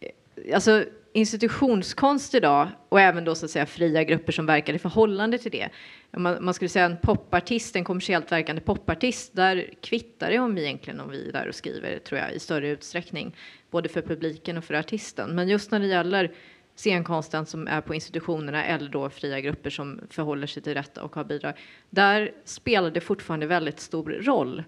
eh, 0.00 0.54
alltså 0.54 0.84
institutionskonst 1.12 2.34
idag 2.34 2.68
och 2.88 3.00
även 3.00 3.24
då 3.24 3.34
så 3.34 3.44
att 3.44 3.50
säga 3.50 3.66
fria 3.66 4.04
grupper 4.04 4.32
som 4.32 4.46
verkar 4.46 4.74
i 4.74 4.78
förhållande 4.78 5.38
till 5.38 5.50
det. 5.50 5.68
Man, 6.16 6.44
man 6.44 6.54
skulle 6.54 6.68
säga 6.68 6.84
en 6.84 6.96
popartist, 6.96 7.76
en 7.76 7.84
kommersiellt 7.84 8.32
verkande 8.32 8.62
popartist, 8.62 9.36
där 9.36 9.70
kvittar 9.80 10.30
det 10.30 10.38
om 10.38 10.54
vi 10.54 10.62
egentligen 10.64 11.00
om 11.00 11.10
vi 11.10 11.28
är 11.28 11.32
där 11.32 11.48
och 11.48 11.54
skriver, 11.54 11.98
tror 11.98 12.20
jag, 12.20 12.32
i 12.32 12.38
större 12.38 12.68
utsträckning, 12.68 13.36
både 13.70 13.88
för 13.88 14.02
publiken 14.02 14.58
och 14.58 14.64
för 14.64 14.74
artisten. 14.74 15.30
Men 15.30 15.48
just 15.48 15.70
när 15.70 15.80
det 15.80 15.86
gäller 15.86 16.32
scenkonsten 16.74 17.46
som 17.46 17.68
är 17.68 17.80
på 17.80 17.94
institutionerna 17.94 18.64
eller 18.64 18.88
då 18.88 19.10
fria 19.10 19.40
grupper 19.40 19.70
som 19.70 20.00
förhåller 20.10 20.46
sig 20.46 20.62
till 20.62 20.74
detta 20.74 21.02
och 21.02 21.14
har 21.14 21.24
bidrag, 21.24 21.54
där 21.90 22.32
spelar 22.44 22.90
det 22.90 23.00
fortfarande 23.00 23.46
väldigt 23.46 23.80
stor 23.80 24.10
roll 24.10 24.62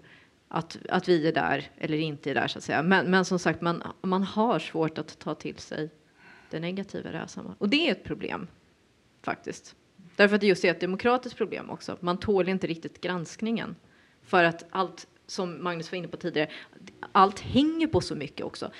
att, 0.53 0.77
att 0.89 1.09
vi 1.09 1.27
är 1.27 1.31
där 1.31 1.69
eller 1.77 1.97
inte 1.97 2.31
är 2.31 2.35
där 2.35 2.47
så 2.47 2.57
att 2.57 2.63
säga. 2.63 2.83
Men, 2.83 3.11
men 3.11 3.25
som 3.25 3.39
sagt, 3.39 3.61
man, 3.61 3.83
man 4.01 4.23
har 4.23 4.59
svårt 4.59 4.97
att 4.97 5.19
ta 5.19 5.35
till 5.35 5.57
sig 5.57 5.89
det 6.49 6.59
negativa 6.59 7.09
i 7.09 7.11
det 7.11 7.17
här 7.17 7.27
sammanhanget. 7.27 7.61
Och 7.61 7.69
det 7.69 7.87
är 7.87 7.91
ett 7.91 8.03
problem 8.03 8.47
faktiskt. 9.21 9.75
Därför 10.15 10.35
att 10.35 10.41
det 10.41 10.47
just 10.47 10.65
är 10.65 10.71
ett 10.71 10.79
demokratiskt 10.79 11.37
problem 11.37 11.69
också. 11.69 11.97
Man 11.99 12.17
tål 12.17 12.49
inte 12.49 12.67
riktigt 12.67 13.01
granskningen 13.01 13.75
för 14.23 14.43
att 14.43 14.65
allt 14.69 15.07
som 15.33 15.63
Magnus 15.63 15.91
var 15.91 15.97
inne 15.97 16.07
på 16.07 16.17
tidigare, 16.17 16.49
allt 17.11 17.39
hänger 17.39 17.87
på 17.87 18.01
så 18.01 18.15
mycket 18.15 18.45
också. 18.45 18.71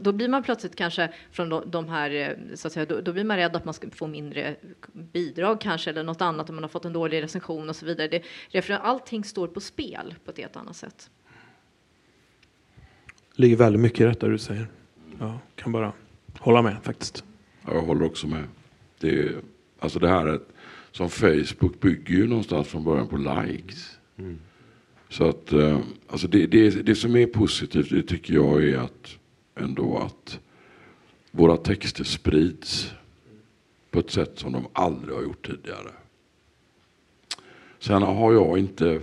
Då 0.00 0.12
blir 0.12 0.28
man 0.28 0.42
plötsligt 0.42 0.76
kanske 0.76 1.12
från 1.32 1.70
de 1.70 1.88
här, 1.88 2.10
eh, 2.10 2.54
så 2.54 2.66
att 2.66 2.72
säga, 2.72 2.86
då, 2.86 3.00
då 3.00 3.12
blir 3.12 3.24
man 3.24 3.36
rädd 3.36 3.56
att 3.56 3.64
man 3.64 3.74
ska 3.74 3.90
få 3.90 4.06
mindre 4.06 4.56
bidrag 4.92 5.60
kanske 5.60 5.90
eller 5.90 6.02
något 6.02 6.20
annat 6.20 6.48
om 6.48 6.56
man 6.56 6.64
har 6.64 6.68
fått 6.68 6.84
en 6.84 6.92
dålig 6.92 7.22
recension 7.22 7.68
och 7.68 7.76
så 7.76 7.86
vidare. 7.86 8.08
Det, 8.52 8.70
allting 8.70 9.24
står 9.24 9.48
på 9.48 9.60
spel 9.60 10.14
på 10.24 10.30
ett 10.30 10.38
helt 10.38 10.56
annat 10.56 10.76
sätt. 10.76 11.10
Det 13.36 13.42
ligger 13.42 13.56
väldigt 13.56 13.82
mycket 13.82 14.00
i 14.00 14.04
detta 14.04 14.28
du 14.28 14.38
säger. 14.38 14.68
Jag 15.18 15.38
kan 15.54 15.72
bara 15.72 15.92
hålla 16.38 16.62
med 16.62 16.76
faktiskt. 16.82 17.24
Ja, 17.66 17.74
jag 17.74 17.82
håller 17.82 18.06
också 18.06 18.26
med. 18.26 18.44
Det, 19.00 19.32
alltså 19.78 19.98
det 19.98 20.08
här 20.08 20.40
som 20.92 21.10
Facebook 21.10 21.80
bygger 21.80 22.14
ju 22.14 22.26
någonstans 22.26 22.68
från 22.68 22.84
början 22.84 23.08
på 23.08 23.16
likes. 23.16 23.98
Mm. 24.18 24.38
Så 25.08 25.28
att 25.28 25.52
eh, 25.52 25.80
alltså 26.06 26.28
det, 26.28 26.46
det, 26.46 26.70
det 26.70 26.94
som 26.94 27.16
är 27.16 27.26
positivt 27.26 27.90
det 27.90 28.02
tycker 28.02 28.34
jag 28.34 28.64
är 28.64 28.78
att 28.78 29.18
ändå 29.54 29.98
att 29.98 30.40
våra 31.30 31.56
texter 31.56 32.04
sprids 32.04 32.92
på 33.90 33.98
ett 33.98 34.10
sätt 34.10 34.38
som 34.38 34.52
de 34.52 34.66
aldrig 34.72 35.14
har 35.14 35.22
gjort 35.22 35.46
tidigare. 35.46 35.90
Sen 37.78 38.02
har 38.02 38.32
jag 38.32 38.58
inte 38.58 38.90
eh, 38.92 39.00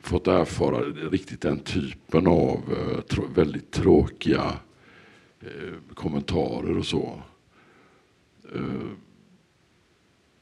fått 0.00 0.26
erfara 0.26 0.80
riktigt 1.10 1.40
den 1.40 1.58
typen 1.58 2.26
av 2.26 2.58
eh, 2.70 3.24
väldigt 3.34 3.70
tråkiga 3.70 4.52
kommentarer 5.94 6.78
och 6.78 6.86
så. 6.86 7.20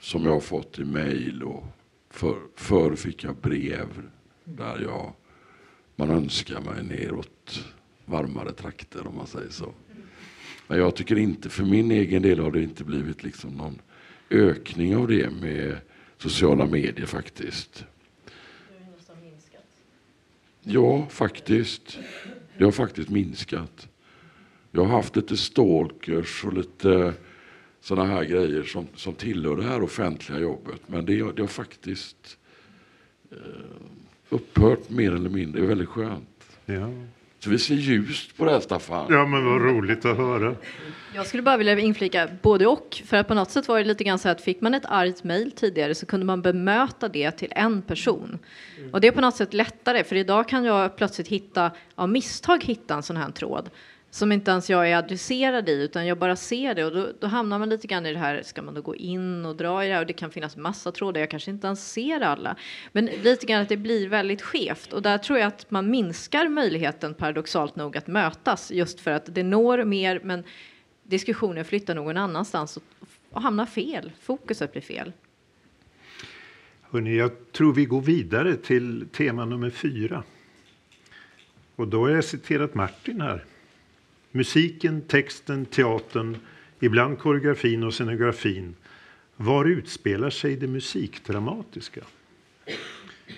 Som 0.01 0.25
jag 0.25 0.33
har 0.33 0.41
fått 0.41 0.79
i 0.79 0.85
mejl 0.85 1.43
och 1.43 1.65
för, 2.11 2.37
förr 2.55 2.95
fick 2.95 3.25
jag 3.25 3.37
brev 3.37 3.89
där 4.45 4.81
jag, 4.83 5.13
man 5.97 6.11
önskar 6.11 6.61
mig 6.61 6.85
neråt 6.85 7.65
varmare 8.05 8.53
trakter 8.53 9.07
om 9.07 9.17
man 9.17 9.27
säger 9.27 9.51
så. 9.51 9.73
Men 10.67 10.79
jag 10.79 10.97
tycker 10.97 11.19
inte, 11.19 11.49
för 11.49 11.65
min 11.65 11.91
egen 11.91 12.23
del 12.23 12.39
har 12.39 12.51
det 12.51 12.63
inte 12.63 12.85
blivit 12.85 13.23
liksom 13.23 13.51
någon 13.51 13.79
ökning 14.31 14.97
av 14.97 15.09
det 15.09 15.31
med 15.31 15.77
sociala 16.19 16.67
medier 16.67 17.07
faktiskt. 17.07 17.85
Ja, 20.63 21.07
faktiskt. 21.11 21.99
Det 22.59 22.65
har 22.65 22.73
faktiskt 22.73 23.09
minskat. 23.09 23.89
Jag 24.71 24.85
har 24.85 24.97
haft 24.97 25.17
lite 25.17 25.37
stalkers 25.37 26.45
och 26.45 26.53
lite 26.53 27.15
sådana 27.81 28.15
här 28.15 28.25
grejer 28.25 28.63
som, 28.63 28.87
som 28.95 29.15
tillhör 29.15 29.57
det 29.57 29.63
här 29.63 29.83
offentliga 29.83 30.39
jobbet. 30.39 30.81
Men 30.87 31.07
det, 31.07 31.33
det 31.33 31.43
har 31.43 31.47
faktiskt 31.47 32.39
eh, 33.31 33.39
upphört 34.29 34.91
mer 34.91 35.15
eller 35.15 35.31
mindre. 35.31 35.61
Det 35.61 35.67
är 35.67 35.69
väldigt 35.69 35.89
skönt. 35.89 36.59
Ja. 36.67 36.91
Så 37.39 37.51
vi 37.51 37.59
ser 37.59 37.75
ljust 37.75 38.37
på 38.37 38.45
det 38.45 38.51
här 38.51 38.61
Staffan. 38.61 39.07
Ja 39.11 39.27
men 39.27 39.45
vad 39.45 39.61
roligt 39.61 40.05
att 40.05 40.17
höra. 40.17 40.55
Jag 41.15 41.27
skulle 41.27 41.43
bara 41.43 41.57
vilja 41.57 41.79
inflika 41.79 42.29
både 42.43 42.67
och. 42.67 43.03
För 43.05 43.17
att 43.17 43.29
på 43.29 43.35
något 43.35 43.51
sätt 43.51 43.69
var 43.69 43.79
det 43.79 43.85
lite 43.85 44.05
grann 44.05 44.19
så 44.19 44.29
att 44.29 44.41
fick 44.41 44.61
man 44.61 44.75
ett 44.75 44.87
argt 44.87 45.25
mejl 45.25 45.53
tidigare 45.53 45.95
så 45.95 46.07
kunde 46.07 46.27
man 46.27 46.43
bemöta 46.43 47.09
det 47.09 47.31
till 47.31 47.53
en 47.57 47.83
person. 47.83 48.39
Och 48.93 49.01
det 49.01 49.09
är 49.09 49.13
på 49.13 49.21
något 49.21 49.37
sätt 49.37 49.55
lättare 49.55 50.05
för 50.05 50.17
idag 50.17 50.49
kan 50.49 50.65
jag 50.65 50.97
plötsligt 50.97 51.29
hitta, 51.29 51.71
av 51.95 52.09
misstag 52.09 52.65
hitta 52.65 52.95
en 52.95 53.03
sån 53.03 53.17
här 53.17 53.31
tråd 53.31 53.71
som 54.11 54.33
inte 54.33 54.51
ens 54.51 54.71
jag 54.71 54.91
är 54.91 54.97
adresserad 54.97 55.69
i, 55.69 55.73
utan 55.73 56.07
jag 56.07 56.19
bara 56.19 56.37
ser 56.37 56.75
det 56.75 56.85
och 56.85 56.93
då, 56.93 57.09
då, 57.21 57.27
hamnar 57.27 57.59
man 57.59 57.69
lite 57.69 57.87
grann 57.87 58.07
i 58.07 58.13
det 58.13 58.19
här, 58.19 58.43
ska 58.43 58.63
man 58.63 58.75
då 58.75 58.83
gå 58.83 58.97
in 58.97 59.47
och 59.47 59.57
dra 59.57 59.85
i 59.85 59.89
det 59.89 59.95
här 59.95 60.01
och 60.01 60.07
det 60.07 60.13
kan 60.13 60.31
finnas 60.31 60.57
massa 60.57 60.93
trådar, 60.93 61.21
jag 61.21 61.31
kanske 61.31 61.51
inte 61.51 61.67
ens 61.67 61.93
ser 61.93 62.21
alla. 62.21 62.57
Men 62.93 63.07
lite 63.07 63.47
grann 63.47 63.63
att 63.63 63.69
det 63.69 63.77
blir 63.77 64.09
väldigt 64.09 64.43
skevt 64.43 64.93
och 64.93 65.03
där 65.03 65.19
tror 65.19 65.39
jag 65.39 65.47
att 65.47 65.71
man 65.71 65.91
minskar 65.91 66.49
möjligheten 66.49 67.15
paradoxalt 67.15 67.77
nog 67.77 67.97
att 67.97 68.07
mötas 68.07 68.71
just 68.71 69.01
för 69.01 69.11
att 69.11 69.35
det 69.35 69.43
når 69.43 69.85
mer 69.85 70.21
men 70.25 70.45
diskussionen 71.03 71.65
flyttar 71.65 71.95
någon 71.95 72.17
annanstans 72.17 72.77
och, 72.77 72.83
och 73.31 73.43
hamnar 73.43 73.67
fel, 73.67 74.13
fokuset 74.21 74.73
blir 74.73 74.83
fel. 74.83 75.13
Hörrni, 76.83 77.17
jag 77.17 77.53
tror 77.53 77.75
vi 77.75 77.85
går 77.85 78.01
vidare 78.01 78.57
till 78.57 79.09
tema 79.13 79.45
nummer 79.45 79.71
fyra. 79.71 80.23
Och 81.77 81.89
då 81.89 82.01
har 82.01 82.11
jag 82.11 82.25
citerat 82.25 82.75
Martin 82.75 83.21
här. 83.21 83.45
Musiken, 84.33 85.01
texten, 85.01 85.67
teatern, 85.67 86.37
ibland 86.81 87.19
koreografin 87.19 87.85
och 87.85 87.95
scenografin. 87.95 88.75
Var 89.37 89.65
utspelar 89.65 90.31
sig 90.31 90.57
det 90.57 90.67
musikdramatiska? 90.67 92.01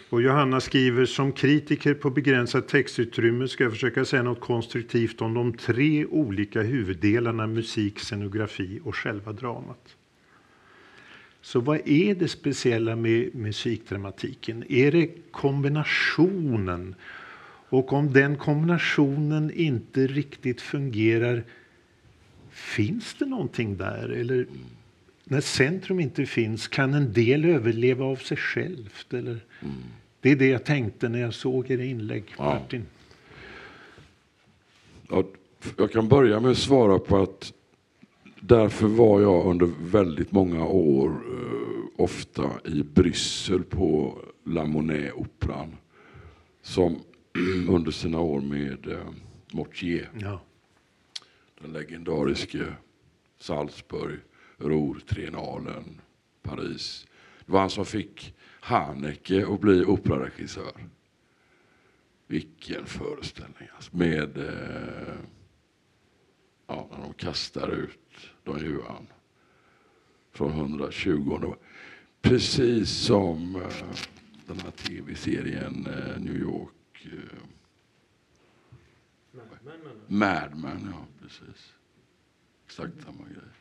Och 0.08 0.22
Johanna 0.22 0.60
skriver 0.60 1.04
som 1.04 1.32
kritiker 1.32 1.94
på 1.94 2.10
begränsat 2.10 2.68
textutrymme 2.68 3.48
ska 3.48 3.64
jag 3.64 3.72
försöka 3.72 4.04
säga 4.04 4.22
något 4.22 4.40
konstruktivt 4.40 5.20
om 5.20 5.34
de 5.34 5.52
tre 5.52 6.06
olika 6.06 6.62
huvuddelarna 6.62 7.46
musik, 7.46 7.98
scenografi 7.98 8.80
och 8.84 8.96
själva 8.96 9.32
dramat. 9.32 9.96
Så 11.42 11.60
vad 11.60 11.88
är 11.88 12.14
det 12.14 12.28
speciella 12.28 12.96
med 12.96 13.34
musikdramatiken? 13.34 14.64
Är 14.68 14.92
det 14.92 15.10
kombinationen? 15.30 16.94
Och 17.72 17.92
om 17.92 18.12
den 18.12 18.36
kombinationen 18.36 19.50
inte 19.50 20.06
riktigt 20.06 20.60
fungerar, 20.60 21.44
finns 22.50 23.14
det 23.18 23.26
någonting 23.26 23.76
där? 23.76 24.08
Eller 24.08 24.46
när 25.24 25.40
centrum 25.40 26.00
inte 26.00 26.26
finns, 26.26 26.68
kan 26.68 26.94
en 26.94 27.12
del 27.12 27.44
överleva 27.44 28.04
av 28.04 28.16
sig 28.16 28.36
självt? 28.36 29.14
Eller? 29.14 29.44
Mm. 29.60 29.74
Det 30.20 30.30
är 30.30 30.36
det 30.36 30.46
jag 30.46 30.64
tänkte 30.64 31.08
när 31.08 31.18
jag 31.18 31.34
såg 31.34 31.70
er 31.70 31.78
inlägg. 31.78 32.24
Martin. 32.38 32.86
Ja, 35.08 35.24
jag 35.76 35.92
kan 35.92 36.08
börja 36.08 36.40
med 36.40 36.50
att 36.50 36.58
svara 36.58 36.98
på 36.98 37.22
att 37.22 37.52
därför 38.40 38.86
var 38.86 39.20
jag 39.20 39.46
under 39.46 39.70
väldigt 39.80 40.32
många 40.32 40.66
år 40.66 41.08
uh, 41.08 41.84
ofta 41.96 42.50
i 42.64 42.82
Bryssel 42.82 43.62
på 43.62 44.18
La 44.44 44.64
Monnaie-operan 44.64 45.76
som 46.62 46.98
under 47.68 47.90
sina 47.90 48.20
år 48.20 48.40
med 48.40 48.86
uh, 48.86 49.10
Mortier. 49.52 50.10
Ja. 50.20 50.40
Den 51.60 51.72
legendariske 51.72 52.74
Salzburg, 53.38 54.20
Ruhr, 54.56 55.00
Triennalen, 55.06 56.00
Paris. 56.42 57.06
Det 57.46 57.52
var 57.52 57.60
han 57.60 57.70
som 57.70 57.84
fick 57.84 58.34
Haneke 58.60 59.46
att 59.46 59.60
bli 59.60 59.84
operaregissör. 59.84 60.88
Vilken 62.26 62.86
föreställning 62.86 63.68
alltså. 63.74 63.96
Med 63.96 64.38
uh, 64.38 65.14
ja, 66.66 66.88
när 66.90 67.00
de 67.02 67.14
kastar 67.14 67.68
ut 67.68 68.30
Don 68.44 68.58
Juan 68.58 69.06
från 70.32 70.50
120. 70.50 71.54
Precis 72.20 72.90
som 72.90 73.56
uh, 73.56 73.62
den 74.46 74.58
här 74.58 74.70
tv-serien 74.70 75.86
uh, 75.86 76.24
New 76.24 76.36
York. 76.36 76.72
Uh, 77.06 77.20
Mad 80.06 80.50
Men, 80.56 80.88
ja 80.92 81.06
precis. 81.22 81.74
Exakt 82.66 83.02
samma 83.04 83.24
grej. 83.24 83.52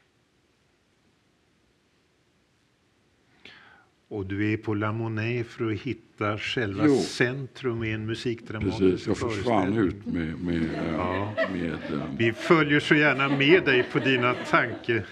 Och 4.07 4.25
du 4.25 4.53
är 4.53 4.57
på 4.57 4.73
La 4.73 4.91
Monnaie 4.91 5.43
för 5.43 5.71
att 5.71 5.79
hitta 5.79 6.37
själva 6.37 6.85
jo. 6.87 6.97
centrum 6.97 7.83
i 7.83 7.91
en 7.91 8.05
musikdramatisk 8.05 8.79
Precis, 8.79 9.07
jag 9.07 9.17
försvann 9.17 9.77
ut 9.77 10.05
med... 10.05 10.39
med, 10.39 10.69
ja. 10.97 11.33
med 11.51 11.77
um... 11.91 12.17
Vi 12.17 12.33
följer 12.33 12.79
så 12.79 12.95
gärna 12.95 13.29
med 13.29 13.65
dig 13.65 13.83
på 13.83 13.99
dina 13.99 14.33
tankar. 14.33 15.05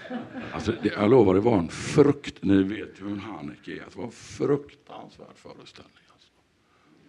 Alltså, 0.52 0.72
det, 0.82 0.88
jag 0.88 1.10
lovar, 1.10 1.34
det 1.34 1.40
var 1.40 1.58
en 1.58 1.68
frukt... 1.68 2.42
Ni 2.42 2.62
vet 2.62 3.00
ju 3.00 3.08
hur 3.08 3.16
Haneke 3.16 3.72
är. 3.72 3.76
Det 3.76 3.96
var 3.96 4.04
en 4.04 4.10
fruktansvärd 4.10 5.36
föreställning. 5.36 5.94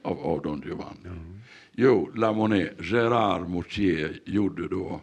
Av, 0.02 0.42
Don 0.42 0.64
Giovanni. 0.66 1.06
Mm. 1.06 1.40
Jo, 1.72 2.12
La 2.16 2.34
Monnaie, 2.34 2.74
Gérard 2.80 3.50
Mortier 3.50 4.20
gjorde 4.26 4.68
då, 4.68 5.02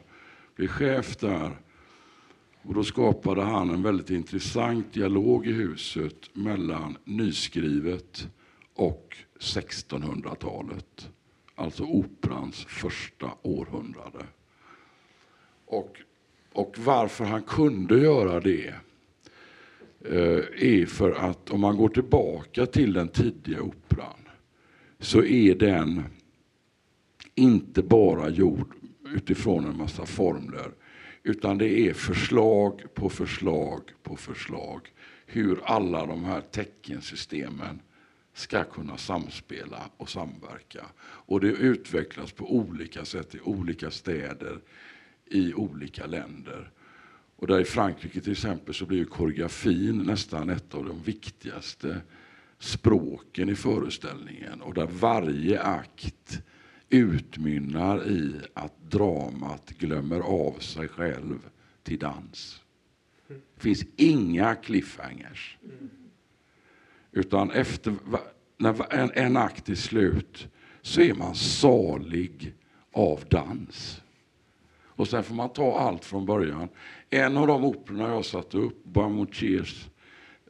blev 0.57 0.69
chef 0.69 1.17
där 1.17 1.57
och 2.63 2.75
då 2.75 2.85
skapade 2.85 3.43
han 3.43 3.71
en 3.71 3.83
väldigt 3.83 4.11
intressant 4.11 4.93
dialog 4.93 5.47
i 5.47 5.53
huset 5.53 6.31
mellan 6.33 6.97
nyskrivet 7.05 8.29
och 8.75 9.17
1600-talet. 9.41 11.11
Alltså 11.55 11.83
operans 11.83 12.65
första 12.65 13.31
århundrade. 13.43 14.27
Och, 15.67 15.97
och 16.53 16.75
varför 16.79 17.25
han 17.25 17.43
kunde 17.43 17.99
göra 17.99 18.41
det 18.41 18.75
eh, 20.05 20.45
är 20.57 20.87
för 20.87 21.11
att 21.11 21.51
om 21.51 21.61
man 21.61 21.77
går 21.77 21.89
tillbaka 21.89 22.67
till 22.67 22.93
den 22.93 23.09
tidiga 23.09 23.63
operan 23.63 24.28
så 25.01 25.25
är 25.25 25.55
den 25.55 26.05
inte 27.35 27.83
bara 27.83 28.29
gjord 28.29 28.75
utifrån 29.15 29.65
en 29.65 29.77
massa 29.77 30.07
formler 30.07 30.73
utan 31.23 31.59
det 31.59 31.81
är 31.81 31.95
förslag 31.95 32.83
på 32.95 33.09
förslag 33.09 33.83
på 34.03 34.17
förslag. 34.17 34.93
Hur 35.27 35.61
alla 35.65 36.07
de 36.07 36.25
här 36.25 36.41
teckensystemen 36.41 37.81
ska 38.35 38.65
kunna 38.65 38.97
samspela 38.97 39.91
och 39.97 40.11
samverka. 40.11 40.85
Och 41.01 41.41
det 41.41 41.49
utvecklas 41.49 42.33
på 42.33 42.57
olika 42.57 43.05
sätt 43.05 43.35
i 43.35 43.41
olika 43.41 43.91
städer 43.91 44.61
i 45.27 45.55
olika 45.55 46.07
länder. 46.07 46.71
Och 47.37 47.47
där 47.47 47.61
i 47.61 47.65
Frankrike 47.65 48.21
till 48.21 48.33
exempel 48.33 48.75
så 48.75 48.87
blir 48.87 49.05
koreografin 49.05 49.99
nästan 49.99 50.51
ett 50.51 50.75
av 50.75 50.85
de 50.85 51.03
viktigaste 51.03 52.01
språken 52.59 53.49
i 53.49 53.55
föreställningen 53.55 54.63
och 54.63 54.75
där 54.75 54.87
varje 54.87 55.63
akt 55.63 56.43
utmynnar 56.89 58.09
i 58.09 58.35
att 58.55 58.91
dramat 58.91 59.71
glömmer 59.71 60.21
av 60.21 60.59
sig 60.59 60.89
själv 60.89 61.39
till 61.83 61.99
dans. 61.99 62.63
Det 63.29 63.63
finns 63.63 63.85
inga 63.97 64.55
cliffhangers. 64.55 65.59
Utan 67.13 67.51
efter 67.51 67.95
när 68.57 68.95
en, 68.95 69.11
en 69.15 69.37
akt 69.37 69.69
är 69.69 69.75
slut 69.75 70.49
så 70.83 71.01
är 71.01 71.15
man 71.15 71.35
salig 71.35 72.55
av 72.93 73.25
dans. 73.31 74.03
Och 74.81 75.09
sen 75.09 75.23
får 75.23 75.35
man 75.35 75.53
ta 75.53 75.79
allt 75.79 76.05
från 76.05 76.27
början. 76.27 76.69
En 77.11 77.37
av 77.37 77.47
de 77.47 77.65
operorna 77.65 78.09
jag 78.09 78.25
satte 78.25 78.57
upp, 78.59 78.85
Bamuchirs 78.85 79.89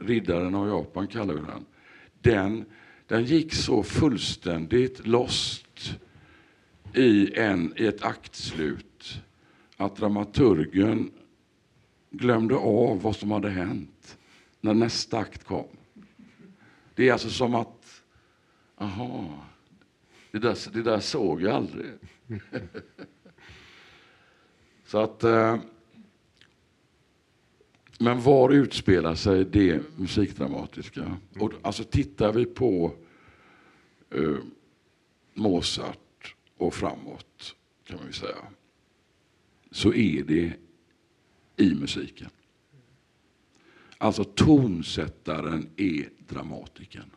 Riddaren 0.00 0.54
av 0.54 0.68
Japan 0.68 1.06
kallar 1.06 1.34
vi 1.34 1.40
den. 1.40 1.64
Den, 2.20 2.64
den 3.06 3.24
gick 3.24 3.54
så 3.54 3.82
fullständigt 3.82 5.06
lost 5.06 5.98
i, 6.94 7.34
en, 7.34 7.74
i 7.76 7.86
ett 7.86 8.02
aktslut 8.02 9.22
att 9.76 9.96
dramaturgen 9.96 11.10
glömde 12.10 12.54
av 12.54 13.02
vad 13.02 13.16
som 13.16 13.30
hade 13.30 13.50
hänt 13.50 14.18
när 14.60 14.74
nästa 14.74 15.18
akt 15.18 15.44
kom. 15.44 15.68
Det 16.94 17.08
är 17.08 17.12
alltså 17.12 17.30
som 17.30 17.54
att, 17.54 18.02
aha, 18.76 19.44
det 20.30 20.38
där, 20.38 20.72
det 20.72 20.82
där 20.82 21.00
såg 21.00 21.42
jag 21.42 21.54
aldrig. 21.54 21.86
Så 24.86 24.98
att, 24.98 25.24
eh, 25.24 25.56
men 27.98 28.20
var 28.20 28.50
utspelar 28.50 29.14
sig 29.14 29.44
det 29.44 29.80
musikdramatiska? 29.96 31.16
Och, 31.38 31.52
alltså 31.62 31.84
tittar 31.84 32.32
vi 32.32 32.44
på 32.44 32.92
eh, 34.10 34.36
Mozart 35.34 36.34
och 36.56 36.74
framåt 36.74 37.54
kan 37.84 37.96
man 37.96 38.06
ju 38.06 38.12
säga, 38.12 38.36
så 39.70 39.94
är 39.94 40.22
det 40.22 40.52
i 41.56 41.74
musiken. 41.74 42.30
Alltså 43.98 44.24
tonsättaren 44.24 45.70
är 45.76 46.08
dramatikern. 46.28 47.10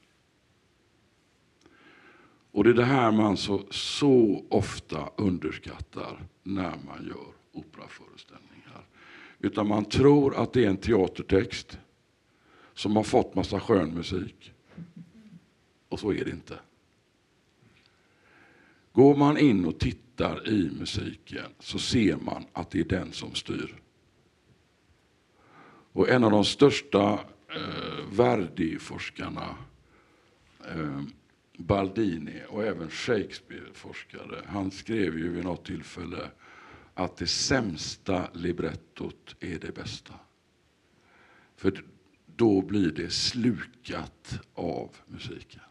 Och 2.51 2.63
det 2.63 2.69
är 2.69 2.73
det 2.73 2.85
här 2.85 3.11
man 3.11 3.37
så, 3.37 3.65
så 3.71 4.45
ofta 4.49 5.09
underskattar 5.17 6.23
när 6.43 6.77
man 6.85 7.07
gör 7.07 7.33
operaföreställningar. 7.51 8.50
Utan 9.41 9.67
man 9.67 9.85
tror 9.85 10.35
att 10.35 10.53
det 10.53 10.65
är 10.65 10.69
en 10.69 10.77
teatertext 10.77 11.79
som 12.73 12.95
har 12.95 13.03
fått 13.03 13.35
massa 13.35 13.59
skön 13.59 13.93
musik. 13.93 14.53
Och 15.89 15.99
så 15.99 16.13
är 16.13 16.25
det 16.25 16.31
inte. 16.31 16.59
Går 18.93 19.15
man 19.15 19.37
in 19.37 19.65
och 19.65 19.79
tittar 19.79 20.49
i 20.49 20.71
musiken 20.79 21.45
så 21.59 21.79
ser 21.79 22.15
man 22.15 22.45
att 22.53 22.71
det 22.71 22.79
är 22.79 22.83
den 22.83 23.11
som 23.11 23.35
styr. 23.35 23.81
Och 25.93 26.09
en 26.09 26.23
av 26.23 26.31
de 26.31 26.45
största 26.45 27.13
eh, 27.55 28.05
Verdi-forskarna, 28.11 29.55
eh, 30.67 31.01
Baldini 31.57 32.41
och 32.49 32.63
även 32.63 32.89
Shakespeare-forskare, 32.89 34.41
han 34.47 34.71
skrev 34.71 35.17
ju 35.17 35.29
vid 35.29 35.43
något 35.43 35.65
tillfälle 35.65 36.29
att 37.03 37.17
det 37.17 37.27
sämsta 37.27 38.27
librettot 38.33 39.35
är 39.39 39.59
det 39.59 39.75
bästa. 39.75 40.13
För 41.55 41.83
då 42.35 42.61
blir 42.61 42.91
det 42.91 43.09
slukat 43.09 44.39
av 44.53 44.89
musiken. 45.07 45.61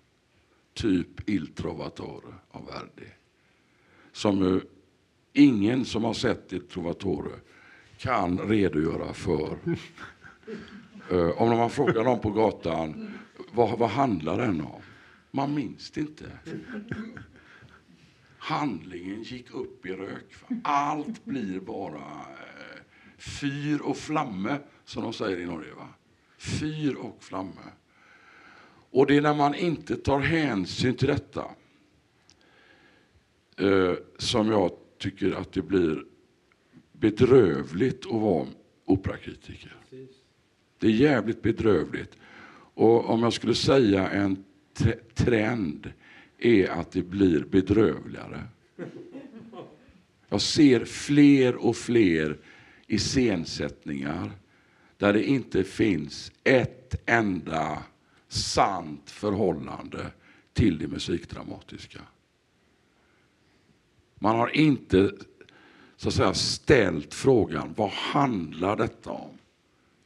Typ 0.75 1.29
Il 1.29 1.47
Trovatore 1.47 2.35
av 2.51 2.67
Verdi. 2.67 3.11
Som 4.13 4.39
ju 4.39 4.61
ingen 5.33 5.85
som 5.85 6.05
har 6.05 6.15
sett 6.15 6.53
Il 6.53 6.69
Trovatore 6.69 7.33
kan 7.99 8.39
redogöra 8.39 9.13
för. 9.13 9.59
uh, 11.13 11.31
om 11.43 11.49
man 11.49 11.71
frågar 11.71 12.05
någon 12.05 12.21
på 12.21 12.31
gatan, 12.31 13.19
vad, 13.53 13.79
vad 13.79 13.91
handlar 13.91 14.39
den 14.39 14.61
om? 14.61 14.83
Man 15.31 15.55
minns 15.55 15.91
det 15.91 16.01
inte. 16.01 16.25
Handlingen 18.43 19.23
gick 19.23 19.55
upp 19.55 19.87
i 19.87 19.93
rök. 19.93 20.35
Allt 20.65 21.25
blir 21.25 21.61
bara 21.61 21.99
uh, 21.99 22.81
fyr 23.19 23.81
och 23.81 23.97
flamme, 23.97 24.59
som 24.85 25.03
de 25.03 25.13
säger 25.13 25.41
i 25.41 25.47
Norge. 25.47 25.75
Va? 25.75 25.89
Fyr 26.39 26.95
och 26.95 27.17
flamme. 27.21 27.71
Och 28.91 29.07
det 29.07 29.17
är 29.17 29.21
när 29.21 29.35
man 29.35 29.55
inte 29.55 29.97
tar 29.97 30.21
hänsyn 30.21 30.95
till 30.95 31.09
detta 31.09 31.45
uh, 33.61 33.95
som 34.19 34.49
jag 34.49 34.71
tycker 34.99 35.33
att 35.33 35.53
det 35.53 35.63
blir 35.63 36.05
bedrövligt 36.93 38.07
att 38.07 38.13
vara 38.13 38.47
operakritiker. 38.85 39.77
Det 40.79 40.87
är 40.87 40.91
jävligt 40.91 41.43
bedrövligt. 41.43 42.17
Och 42.75 43.11
om 43.11 43.23
jag 43.23 43.33
skulle 43.33 43.55
säga 43.55 44.11
en 44.11 44.45
trend 45.15 45.93
är 46.41 46.69
att 46.69 46.93
det 46.93 47.03
blir 47.03 47.45
bedrövligare. 47.45 48.43
Jag 50.29 50.41
ser 50.41 50.85
fler 50.85 51.57
och 51.57 51.77
fler 51.77 52.39
iscensättningar 52.87 54.33
där 54.97 55.13
det 55.13 55.25
inte 55.25 55.65
finns 55.65 56.33
ett 56.45 57.03
enda 57.07 57.83
sant 58.29 59.11
förhållande 59.11 60.07
till 60.53 60.79
det 60.79 60.89
musikdramatiska. 60.89 62.01
Man 64.15 64.37
har 64.37 64.57
inte 64.57 65.13
så 65.97 66.09
att 66.09 66.15
säga, 66.15 66.35
ställt 66.35 67.15
frågan 67.15 67.75
vad 67.77 67.91
handlar 67.91 68.77
detta 68.77 69.11
om 69.11 69.39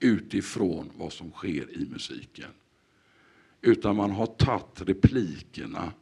utifrån 0.00 0.90
vad 0.96 1.12
som 1.12 1.30
sker 1.30 1.78
i 1.80 1.88
musiken. 1.90 2.50
Utan 3.60 3.96
man 3.96 4.10
har 4.10 4.26
tagit 4.26 4.82
replikerna. 4.88 5.92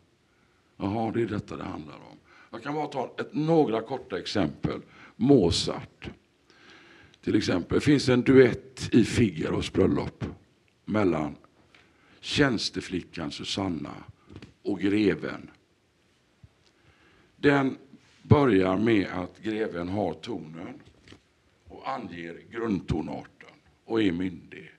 Jaha, 0.83 1.11
det 1.11 1.22
är 1.22 1.26
detta 1.26 1.57
det 1.57 1.64
handlar 1.64 1.95
om. 1.95 2.18
Jag 2.51 2.62
kan 2.62 2.74
bara 2.74 2.87
ta 2.87 3.14
ett, 3.18 3.35
några 3.35 3.83
korta 3.83 4.18
exempel. 4.18 4.80
Mozart. 5.16 6.11
Till 7.24 7.37
exempel, 7.37 7.74
det 7.78 7.85
finns 7.85 8.09
en 8.09 8.22
duett 8.22 8.95
i 8.95 9.05
Figaros 9.05 9.72
bröllop 9.72 10.24
mellan 10.85 11.37
tjänsteflickan 12.20 13.30
Susanna 13.30 13.95
och 14.62 14.80
greven. 14.80 15.51
Den 17.37 17.76
börjar 18.22 18.76
med 18.76 19.07
att 19.07 19.43
greven 19.43 19.89
har 19.89 20.14
tonen 20.14 20.80
och 21.68 21.91
anger 21.91 22.41
grundtonarten 22.51 23.57
och 23.85 24.03
är 24.03 24.12
myndig. 24.12 24.70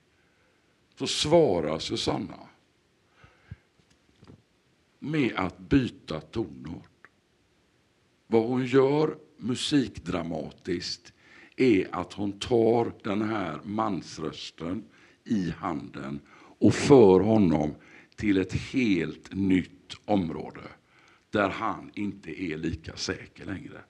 Så 0.98 1.06
svarar 1.06 1.78
Susanna 1.78 2.38
med 5.04 5.32
att 5.36 5.58
byta 5.58 6.20
tonart. 6.20 6.90
Vad 8.26 8.42
hon 8.42 8.66
gör 8.66 9.16
musikdramatiskt 9.36 11.12
är 11.56 11.88
att 11.94 12.12
hon 12.12 12.32
tar 12.32 12.92
den 13.02 13.22
här 13.22 13.60
mansrösten 13.64 14.84
i 15.24 15.50
handen 15.50 16.20
och 16.58 16.74
för 16.74 17.20
honom 17.20 17.74
till 18.16 18.38
ett 18.38 18.52
helt 18.52 19.34
nytt 19.34 19.96
område 20.04 20.60
där 21.30 21.48
han 21.48 21.90
inte 21.94 22.42
är 22.42 22.56
lika 22.56 22.96
säker 22.96 23.44
längre. 23.44 23.80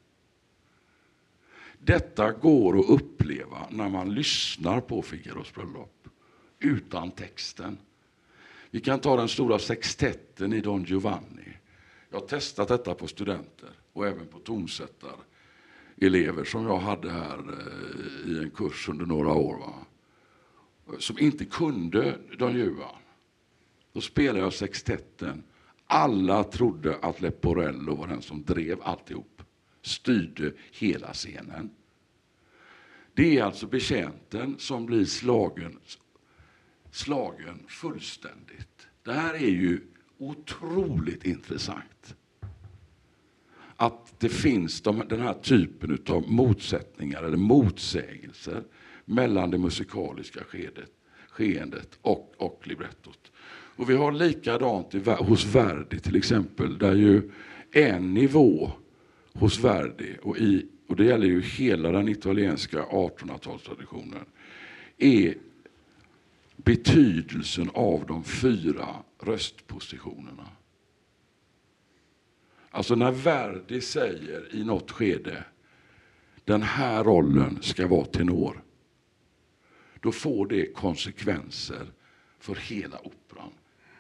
Detta 1.79 2.33
går 2.33 2.79
att 2.79 2.89
uppleva 2.89 3.67
när 3.71 3.89
man 3.89 4.15
lyssnar 4.15 4.81
på 4.81 5.03
Figaros 5.03 5.55
bröllop 5.55 6.09
utan 6.59 7.11
texten. 7.11 7.79
Vi 8.75 8.81
kan 8.81 9.01
ta 9.01 9.17
den 9.17 9.29
stora 9.29 9.59
sextetten 9.59 10.53
i 10.53 10.61
Don 10.61 10.85
Giovanni. 10.85 11.57
Jag 12.11 12.21
har 12.21 12.27
testat 12.27 12.69
detta 12.69 12.95
på 12.95 13.07
studenter 13.07 13.71
och 13.93 14.07
även 14.07 14.27
på 14.27 14.39
tonsättarelever 14.39 16.45
som 16.45 16.67
jag 16.67 16.79
hade 16.79 17.11
här 17.11 17.39
eh, 17.39 18.31
i 18.33 18.39
en 18.39 18.51
kurs 18.51 18.89
under 18.89 19.07
några 19.07 19.33
år. 19.33 19.59
Va? 19.59 19.75
Som 20.99 21.19
inte 21.19 21.45
kunde 21.45 22.19
Don 22.39 22.57
Juan. 22.57 22.97
Då 23.93 24.01
spelade 24.01 24.39
jag 24.39 24.53
sextetten 24.53 25.43
alla 25.87 26.45
trodde 26.45 26.99
att 27.03 27.21
Leporello 27.21 27.95
var 27.95 28.07
den 28.07 28.23
som 28.23 28.45
drev 28.45 28.79
alltihop, 28.83 29.43
styrde 29.83 30.53
hela 30.73 31.13
scenen. 31.13 31.71
Det 33.15 33.39
är 33.39 33.45
alltså 33.45 33.67
betjänten 33.67 34.55
som 34.59 34.87
blir 34.87 35.05
slagen, 35.05 35.79
slagen 36.95 37.65
fullständigt. 37.69 38.89
Det 39.03 39.13
här 39.13 39.35
är 39.35 39.49
ju 39.49 39.81
otroligt 40.19 41.25
intressant. 41.25 42.15
Att 43.77 44.21
det 44.21 44.29
finns 44.29 44.81
de, 44.81 45.03
den 45.09 45.21
här 45.21 45.35
typen 45.35 45.99
av 46.09 46.31
motsättningar 46.31 47.23
eller 47.23 47.37
motsägelser 47.37 48.63
mellan 49.05 49.51
det 49.51 49.59
musikaliska 49.59 50.45
skedet, 50.45 50.91
skeendet 51.29 51.99
och, 52.03 52.35
och 52.37 52.61
librettot. 52.65 53.33
Och 53.77 53.91
vi 53.91 53.95
har 53.95 54.13
likadant 54.13 54.95
i, 54.95 54.99
hos 55.11 55.45
Verdi 55.45 55.99
till 55.99 56.17
exempel, 56.17 56.79
där 56.79 56.95
ju 56.95 57.31
en 57.73 58.15
nivå 58.15 58.71
hos 59.33 59.59
Verdi, 59.59 60.17
och, 60.23 60.39
i, 60.39 60.67
och 60.89 60.97
det 60.97 61.05
gäller 61.05 61.27
ju 61.27 61.43
hela 61.43 61.93
den 61.93 62.09
italienska 62.09 62.83
1800-talstraditionen, 62.83 64.25
är 64.99 65.35
betydelsen 66.65 67.71
av 67.75 68.07
de 68.07 68.25
fyra 68.25 68.89
röstpositionerna. 69.23 70.49
Alltså 72.71 72.95
när 72.95 73.13
Verdi 73.13 73.81
säger 73.81 74.55
i 74.55 74.65
något 74.65 74.91
skede 74.91 75.45
den 76.45 76.63
här 76.63 77.05
rollen 77.05 77.59
ska 77.63 77.87
vara 77.87 78.05
tenor. 78.05 78.63
Då 80.01 80.13
får 80.13 80.47
det 80.47 80.73
konsekvenser 80.75 81.87
för 82.39 82.55
hela 82.55 82.99
operan 82.99 83.53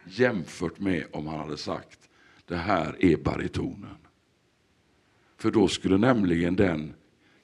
jämfört 0.05 0.79
med 0.79 1.07
om 1.13 1.27
han 1.27 1.39
hade 1.39 1.57
sagt 1.57 2.09
det 2.47 2.57
här 2.57 3.05
är 3.05 3.17
baritonen. 3.17 3.97
För 5.37 5.51
då 5.51 5.69
skulle 5.69 5.99
nämligen 5.99 6.57
den 6.57 6.95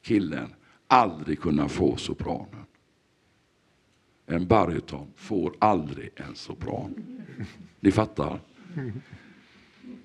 killen 0.03 0.55
aldrig 0.87 1.41
kunna 1.41 1.69
få 1.69 1.97
sopranen. 1.97 2.67
En 4.31 4.47
baryton 4.47 5.07
får 5.17 5.55
aldrig 5.59 6.11
en 6.17 6.35
sopran. 6.35 6.95
Ni 7.81 7.93
fattar? 7.93 8.41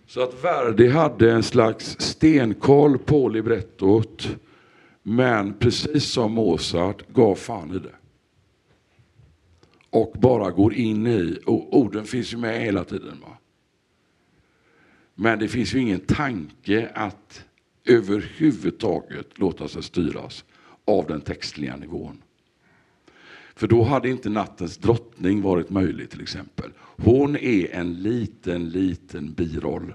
Så 0.07 0.23
att 0.23 0.43
Verdi 0.43 0.87
hade 0.87 1.31
en 1.31 1.43
slags 1.43 1.99
stenkoll 1.99 2.97
på 2.97 3.29
librettot 3.29 4.27
men 5.03 5.53
precis 5.53 6.05
som 6.05 6.31
Mozart 6.31 7.13
gav 7.13 7.35
fan 7.35 7.75
i 7.75 7.79
det 7.79 7.95
och 9.95 10.11
bara 10.19 10.51
går 10.51 10.73
in 10.73 11.07
i, 11.07 11.39
och 11.45 11.77
orden 11.77 12.05
finns 12.05 12.33
ju 12.33 12.37
med 12.37 12.61
hela 12.61 12.83
tiden. 12.83 13.19
Va? 13.21 13.37
Men 15.15 15.39
det 15.39 15.47
finns 15.47 15.73
ju 15.73 15.79
ingen 15.79 15.99
tanke 15.99 16.91
att 16.95 17.45
överhuvudtaget 17.85 19.39
låta 19.39 19.67
sig 19.67 19.83
styras 19.83 20.45
av 20.85 21.07
den 21.07 21.21
textliga 21.21 21.75
nivån. 21.75 22.21
För 23.55 23.67
då 23.67 23.83
hade 23.83 24.09
inte 24.09 24.29
nattens 24.29 24.77
drottning 24.77 25.41
varit 25.41 25.69
möjlig 25.69 26.09
till 26.09 26.21
exempel. 26.21 26.71
Hon 26.79 27.35
är 27.35 27.71
en 27.71 27.93
liten, 27.93 28.69
liten 28.69 29.33
biroll. 29.33 29.93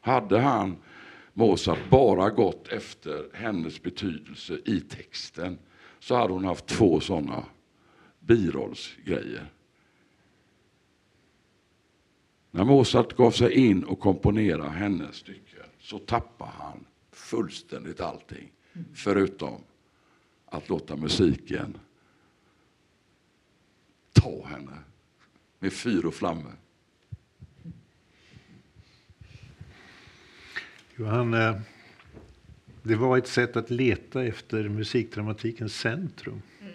Hade 0.00 0.38
han, 0.38 0.76
Mozart, 1.32 1.90
bara 1.90 2.30
gått 2.30 2.68
efter 2.68 3.28
hennes 3.32 3.82
betydelse 3.82 4.58
i 4.64 4.80
texten 4.80 5.58
så 5.98 6.14
hade 6.14 6.32
hon 6.32 6.44
haft 6.44 6.66
två 6.66 7.00
sådana 7.00 7.44
birollsgrejer. 8.20 9.52
När 12.50 12.64
Mozart 12.64 13.16
gav 13.16 13.30
sig 13.30 13.52
in 13.52 13.84
och 13.84 14.00
komponerade 14.00 14.70
hennes 14.70 15.16
stycke 15.16 15.56
så 15.80 15.98
tappade 15.98 16.50
han 16.50 16.84
fullständigt 17.12 18.00
allting. 18.00 18.52
Förutom 18.94 19.60
att 20.56 20.68
låta 20.68 20.96
musiken 20.96 21.78
ta 24.12 24.46
henne 24.46 24.78
med 25.58 25.72
fyr 25.72 26.06
och 26.06 26.14
flamme. 26.14 26.50
Johan, 30.96 31.34
eh, 31.34 31.60
det 32.82 32.94
var 32.94 33.18
ett 33.18 33.28
sätt 33.28 33.56
att 33.56 33.70
leta 33.70 34.24
efter 34.24 34.68
musikdramatikens 34.68 35.74
centrum. 35.74 36.42
Mm. 36.60 36.72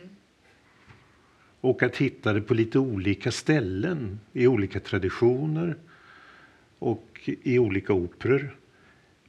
Och 1.62 1.84
att 1.84 1.98
hitta 1.98 2.34
det 2.34 2.42
på 2.42 2.54
lite 2.54 2.80
olika 2.80 3.32
ställen, 3.32 4.20
i 4.34 4.48
olika 4.48 4.80
traditioner 4.80 5.78
och 6.80 7.20
i 7.24 7.60
olika 7.60 7.94
operor. 7.94 8.58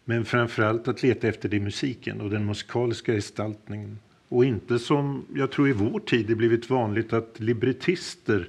Men 0.04 0.24
framförallt 0.24 0.88
att 0.88 1.02
leta 1.02 1.28
efter 1.28 1.48
det 1.48 1.56
i 1.56 1.60
musiken 1.60 2.20
och 2.20 2.30
den 2.30 2.46
musikaliska 2.46 3.12
gestaltningen. 3.12 3.98
Och 4.32 4.44
inte 4.44 4.78
som 4.78 5.26
jag 5.34 5.50
tror 5.50 5.68
i 5.68 5.72
vår 5.72 6.00
tid 6.00 6.26
det 6.26 6.34
blivit 6.34 6.70
vanligt 6.70 7.12
att 7.12 7.40
librettister 7.40 8.48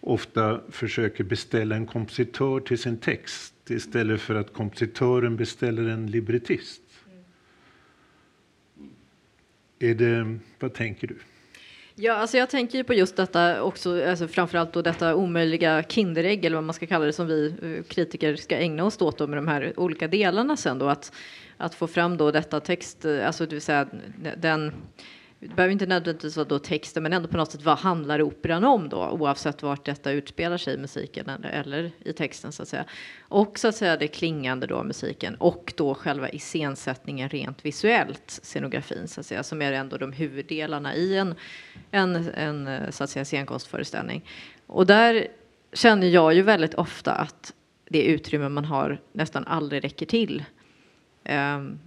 ofta 0.00 0.60
försöker 0.68 1.24
beställa 1.24 1.76
en 1.76 1.86
kompositör 1.86 2.60
till 2.60 2.78
sin 2.78 2.96
text 2.96 3.54
istället 3.70 4.20
för 4.20 4.34
att 4.34 4.52
kompositören 4.52 5.36
beställer 5.36 5.88
en 5.88 6.06
librettist. 6.06 6.82
Mm. 8.76 8.90
Är 9.78 9.94
det, 9.94 10.38
vad 10.58 10.74
tänker 10.74 11.06
du? 11.06 11.16
Ja, 11.94 12.14
alltså 12.14 12.36
jag 12.36 12.50
tänker 12.50 12.78
ju 12.78 12.84
på 12.84 12.94
just 12.94 13.16
detta 13.16 13.62
också, 13.62 14.08
alltså 14.08 14.28
framförallt 14.28 14.72
då 14.72 14.82
detta 14.82 15.14
omöjliga 15.14 15.82
Kinderägg 15.82 16.44
eller 16.44 16.56
vad 16.56 16.64
man 16.64 16.74
ska 16.74 16.86
kalla 16.86 17.04
det 17.04 17.12
som 17.12 17.26
vi 17.26 17.54
eh, 17.62 17.82
kritiker 17.84 18.36
ska 18.36 18.56
ägna 18.56 18.84
oss 18.84 19.00
åt 19.00 19.18
med 19.18 19.38
de 19.38 19.48
här 19.48 19.72
olika 19.76 20.08
delarna 20.08 20.56
sen 20.56 20.78
då 20.78 20.88
att, 20.88 21.12
att 21.56 21.74
få 21.74 21.86
fram 21.86 22.16
då 22.16 22.30
detta 22.30 22.60
text, 22.60 23.04
eh, 23.04 23.26
alltså 23.26 23.46
det 23.46 23.54
vill 23.54 23.62
säga 23.62 23.86
den 24.36 24.72
det 25.48 25.54
behöver 25.54 25.72
inte 25.72 25.86
nödvändigtvis 25.86 26.36
vara 26.36 26.48
då 26.48 26.58
texten, 26.58 27.02
men 27.02 27.12
ändå 27.12 27.28
på 27.28 27.36
något 27.36 27.52
sätt 27.52 27.62
vad 27.62 27.78
handlar 27.78 28.22
operan 28.22 28.64
om 28.64 28.88
då, 28.88 29.08
oavsett 29.08 29.62
vart 29.62 29.84
detta 29.84 30.10
utspelar 30.10 30.56
sig 30.56 30.74
i 30.74 30.78
musiken 30.78 31.28
eller, 31.28 31.48
eller, 31.48 31.90
i 32.04 32.12
texten 32.12 32.52
så 32.52 32.62
att 32.62 32.68
säga. 32.68 32.84
Och 33.20 33.58
så 33.58 33.68
att 33.68 33.74
säga 33.74 33.96
det 33.96 34.08
klingande 34.08 34.66
då 34.66 34.82
musiken 34.82 35.34
och 35.34 35.72
då 35.76 35.94
själva 35.94 36.28
iscensättningen 36.28 37.28
rent 37.28 37.64
visuellt, 37.64 38.40
scenografin 38.42 39.08
så 39.08 39.20
att 39.20 39.26
säga, 39.26 39.42
som 39.42 39.62
är 39.62 39.72
ändå 39.72 39.96
de 39.96 40.12
huvuddelarna 40.12 40.94
i 40.94 41.16
en, 41.16 41.34
en, 41.90 42.16
en 42.34 42.66
eh, 42.66 42.90
så 42.90 43.04
att 43.04 43.10
säga 43.10 43.24
scenkonstföreställning. 43.24 44.24
Och 44.66 44.86
där 44.86 45.26
känner 45.72 46.06
jag 46.06 46.34
ju 46.34 46.42
väldigt 46.42 46.74
ofta 46.74 47.12
att 47.12 47.54
det 47.90 48.02
utrymme 48.02 48.48
man 48.48 48.64
har 48.64 49.00
nästan 49.12 49.44
aldrig 49.46 49.84
räcker 49.84 50.06
till. 50.06 50.44
Um, 51.28 51.78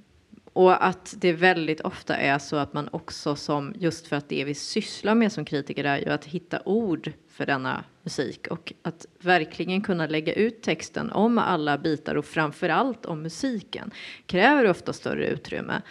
och 0.53 0.85
att 0.85 1.15
det 1.17 1.33
väldigt 1.33 1.81
ofta 1.81 2.17
är 2.17 2.39
så 2.39 2.55
att 2.55 2.73
man 2.73 2.89
också 2.91 3.35
som, 3.35 3.73
just 3.79 4.07
för 4.07 4.15
att 4.15 4.29
det 4.29 4.43
vi 4.43 4.53
sysslar 4.53 5.15
med 5.15 5.31
som 5.31 5.45
kritiker 5.45 5.83
är 5.83 5.97
ju 5.97 6.09
att 6.09 6.25
hitta 6.25 6.61
ord 6.65 7.11
för 7.29 7.45
denna 7.45 7.83
musik 8.03 8.47
och 8.47 8.73
att 8.81 9.05
verkligen 9.19 9.81
kunna 9.81 10.07
lägga 10.07 10.33
ut 10.33 10.61
texten 10.61 11.11
om 11.11 11.37
alla 11.37 11.77
bitar 11.77 12.15
och 12.15 12.25
framförallt 12.25 13.05
om 13.05 13.21
musiken 13.21 13.91
kräver 14.25 14.69
ofta 14.69 14.93
större 14.93 15.27
utrymme. 15.27 15.81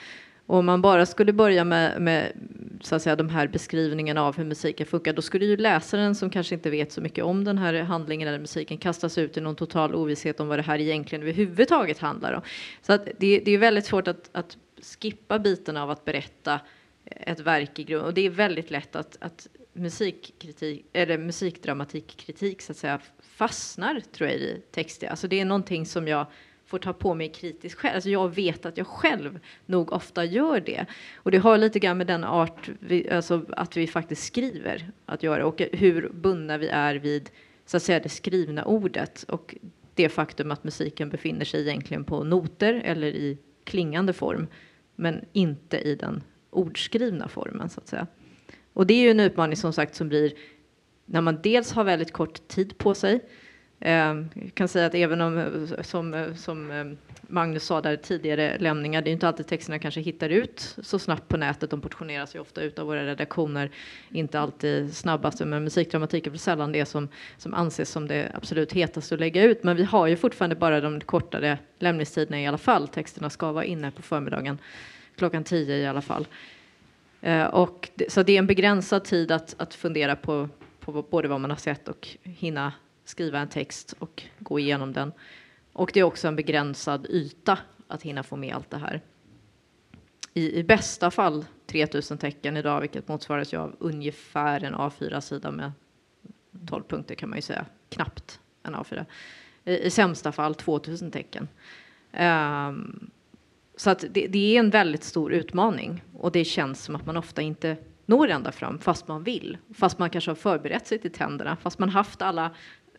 Och 0.47 0.57
om 0.59 0.67
man 0.67 0.83
bara 0.83 1.07
skulle 1.07 1.33
börja 1.33 1.65
med, 1.65 2.01
med 2.03 2.33
så 2.81 2.95
att 2.95 3.03
säga, 3.03 3.17
de 3.17 3.29
här 3.29 3.47
beskrivningarna 3.47 4.23
av 4.23 4.37
hur 4.37 4.45
musiken 4.45 4.87
funkar, 4.87 5.13
då 5.13 5.23
skulle 5.23 5.45
ju 5.45 5.57
läsaren 5.57 6.15
som 6.15 6.31
kanske 6.31 6.55
inte 6.55 6.71
vet 6.71 6.93
så 6.93 7.01
mycket 7.01 7.25
om 7.25 7.45
den 7.45 7.59
här 7.59 7.75
handlingen 7.75 8.29
eller 8.29 8.39
musiken 8.39 8.79
kastas 8.79 9.19
ut 9.19 9.37
i 9.37 9.41
någon 9.41 9.57
total 9.57 9.95
ovisshet 9.95 10.41
om 10.41 10.49
vad 10.49 10.59
det 10.59 10.63
här 10.63 10.79
egentligen 10.79 11.23
överhuvudtaget 11.23 11.99
handlar 11.99 12.33
om. 12.33 12.43
Så 12.83 12.93
att 12.93 13.05
det, 13.19 13.39
det 13.39 13.51
är 13.51 13.59
väldigt 13.59 13.87
svårt 13.87 14.09
att, 14.09 14.31
att 14.33 14.57
skippa 15.01 15.39
biten 15.39 15.77
av 15.77 15.91
att 15.91 16.05
berätta 16.05 16.61
ett 17.05 17.41
verk 17.41 17.79
i 17.79 17.85
grund. 17.85 18.07
Och 18.07 18.15
det 18.15 18.27
är 18.27 18.31
väldigt 18.31 18.71
lätt 18.71 18.97
att, 18.97 19.17
att 19.21 19.49
musikkritik, 19.73 20.87
eller 20.93 21.19
musikdramatikkritik 21.19 22.63
så 22.63 22.73
att 22.73 22.79
säga 22.79 23.01
fastnar 23.23 24.01
tror 24.13 24.31
jag 24.31 24.39
i 24.39 24.63
texter. 24.71 25.09
Alltså 25.09 25.29
det 25.29 25.41
är 25.41 25.45
någonting 25.45 25.87
som 25.87 26.09
jag 26.09 26.27
får 26.67 26.79
ta 26.79 26.93
på 26.93 27.15
mig 27.15 27.29
kritiskt 27.29 27.79
själv. 27.79 27.95
Alltså 27.95 28.11
jag 28.11 28.35
vet 28.35 28.67
att 28.67 28.77
jag 28.77 28.87
själv 28.87 29.39
nog 29.67 29.93
ofta 29.93 30.25
gör 30.25 30.61
det. 30.61 30.87
Och 31.15 31.31
det 31.31 31.39
har 31.39 31.59
lite 31.59 31.79
grann 31.79 31.99
med 31.99 32.07
den 32.07 32.25
art, 32.25 32.71
vi, 32.81 33.11
alltså 33.11 33.45
att 33.49 33.77
vi 33.77 33.87
faktiskt 33.87 34.25
skriver 34.25 34.91
att 35.07 35.23
göra 35.23 35.47
och 35.47 35.63
hur 35.73 36.09
bundna 36.09 36.59
vi 36.59 36.69
är 36.69 36.95
vid 36.95 37.31
så 37.67 37.77
att 37.77 37.83
säga 37.83 38.01
det 38.01 38.09
skrivna 38.09 38.65
ordet 38.65 39.23
och 39.23 39.57
det 39.95 40.09
faktum 40.09 40.51
att 40.51 40.65
musiken 40.65 41.09
befinner 41.09 41.45
sig 41.45 41.69
egentligen 41.69 42.05
på 42.05 42.25
noter 42.25 42.75
eller 42.75 43.07
i 43.07 43.39
klingande 43.65 44.13
form, 44.13 44.47
men 44.97 45.25
inte 45.33 45.79
i 45.79 45.95
den 45.95 46.23
ordskrivna 46.51 47.29
formen 47.29 47.69
så 47.69 47.81
att 47.81 47.89
säga. 47.89 48.07
Och 48.73 48.87
det 48.87 48.95
är 48.95 49.03
ju 49.03 49.11
en 49.11 49.21
utmaning 49.21 49.57
som 49.57 49.73
sagt 49.73 49.95
som 49.95 50.09
blir 50.09 50.33
när 51.05 51.21
man 51.21 51.39
dels 51.43 51.73
har 51.73 51.85
väldigt 51.85 52.13
kort 52.13 52.49
tid 52.49 52.79
på 52.79 52.95
sig 52.95 53.21
Ehm, 53.81 54.29
jag 54.35 54.55
kan 54.55 54.69
säga 54.69 54.87
att 54.87 54.95
även 54.95 55.21
om, 55.21 55.67
som, 55.83 56.33
som 56.37 56.71
ehm, 56.71 56.97
Magnus 57.21 57.65
sa 57.65 57.81
där 57.81 57.97
tidigare, 57.97 58.59
lämningar, 58.59 59.03
det 59.03 59.11
är 59.11 59.13
inte 59.13 59.29
alltid 59.29 59.47
texterna 59.47 59.79
kanske 59.79 60.01
hittar 60.01 60.29
ut 60.29 60.77
så 60.83 60.99
snabbt 60.99 61.29
på 61.29 61.37
nätet. 61.37 61.71
De 61.71 61.81
portioneras 61.81 62.35
ju 62.35 62.39
ofta 62.39 62.63
ut 62.63 62.79
av 62.79 62.87
våra 62.87 63.07
redaktioner, 63.07 63.71
inte 64.11 64.41
alltid 64.41 64.97
snabbaste, 64.97 65.45
men 65.45 65.65
musikdramatik 65.65 66.27
är 66.27 66.31
väl 66.31 66.39
sällan 66.39 66.73
det 66.73 66.87
som, 66.87 67.09
som 67.37 67.55
anses 67.55 67.91
som 67.91 68.09
det 68.09 68.33
absolut 68.35 68.73
hetaste 68.73 69.15
att 69.15 69.21
lägga 69.21 69.43
ut. 69.43 69.65
Men 69.65 69.77
vi 69.77 69.85
har 69.85 70.07
ju 70.07 70.17
fortfarande 70.17 70.57
bara 70.57 70.81
de 70.81 71.01
kortare 71.01 71.59
lämningstiderna 71.79 72.41
i 72.41 72.47
alla 72.47 72.59
fall. 72.59 72.89
Texterna 72.89 73.31
ska 73.31 73.53
vara 73.53 73.65
inne 73.65 73.91
på 73.91 74.03
förmiddagen, 74.03 74.59
klockan 75.17 75.45
tio 75.45 75.77
i 75.77 75.87
alla 75.87 76.03
fall. 76.03 76.27
Ehm, 77.21 77.49
och 77.49 77.91
så 78.09 78.23
det 78.23 78.33
är 78.33 78.39
en 78.39 78.47
begränsad 78.47 79.05
tid 79.05 79.33
att, 79.33 79.55
att 79.59 79.75
fundera 79.75 80.17
på, 80.17 80.49
på 80.81 81.03
både 81.11 81.29
vad 81.29 81.41
man 81.41 81.51
har 81.51 81.57
sett 81.57 81.89
och 81.89 82.09
hinna 82.23 82.73
skriva 83.09 83.39
en 83.39 83.49
text 83.49 83.95
och 83.99 84.23
gå 84.39 84.59
igenom 84.59 84.93
den. 84.93 85.13
Och 85.73 85.91
det 85.95 86.01
är 86.01 86.05
också 86.05 86.29
en 86.29 86.37
begränsad 86.37 87.07
yta 87.11 87.59
att 87.89 88.03
hinna 88.03 88.23
få 88.23 88.37
med 88.37 88.55
allt 88.55 88.71
det 88.71 88.79
här. 88.79 89.01
I, 90.35 90.59
i 90.59 90.65
bästa 90.65 91.11
fall 91.11 91.45
3000 91.67 92.19
tecken 92.19 92.57
idag, 92.57 92.81
vilket 92.81 93.09
motsvaras 93.09 93.55
ju 93.55 93.57
av 93.57 93.77
ungefär 93.79 94.65
en 94.65 94.75
A4-sida 94.75 95.51
med 95.51 95.73
12 96.69 96.83
punkter 96.83 97.15
kan 97.15 97.29
man 97.29 97.39
ju 97.39 97.43
säga, 97.43 97.67
knappt 97.89 98.41
en 98.63 98.75
A4. 98.75 99.05
I, 99.65 99.79
i 99.79 99.91
sämsta 99.91 100.33
fall 100.33 100.55
2000 100.55 101.11
tecken. 101.11 101.49
Um, 102.13 103.11
så 103.77 103.91
att 103.91 104.05
det, 104.11 104.27
det, 104.27 104.57
är 104.57 104.59
en 104.59 104.71
väldigt 104.71 105.05
stor 105.05 105.33
utmaning 105.33 106.03
och 106.19 106.33
det 106.33 106.45
känns 106.45 106.85
som 106.85 106.97
att 106.97 107.07
man 107.07 107.17
ofta 107.17 107.43
inte 107.43 107.77
når 108.07 108.29
ända 108.29 108.53
fram 108.53 108.79
fast 108.79 109.09
man 109.09 109.23
vill. 109.23 109.59
Fast 109.75 109.99
man 109.99 110.11
kanske 110.11 110.31
har 110.31 110.37
förberett 110.37 110.87
sig 110.87 110.99
till 110.99 111.13
tänderna, 111.13 111.57
fast 111.57 111.79
man 111.79 111.89
haft 111.89 112.23
alla 112.23 112.51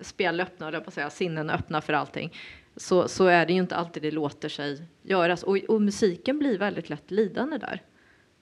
spjäll 0.01 0.39
öppna, 0.39 0.71
på 0.71 0.87
att 0.87 0.93
säga, 0.93 1.09
sinnen 1.09 1.49
öppna 1.49 1.81
för 1.81 1.93
allting, 1.93 2.33
så, 2.75 3.07
så 3.07 3.25
är 3.25 3.45
det 3.45 3.53
ju 3.53 3.59
inte 3.59 3.75
alltid 3.75 4.03
det 4.03 4.11
låter 4.11 4.49
sig 4.49 4.81
göras. 5.03 5.43
Och, 5.43 5.57
och 5.57 5.81
musiken 5.81 6.39
blir 6.39 6.59
väldigt 6.59 6.89
lätt 6.89 7.11
lidande 7.11 7.57
där, 7.57 7.81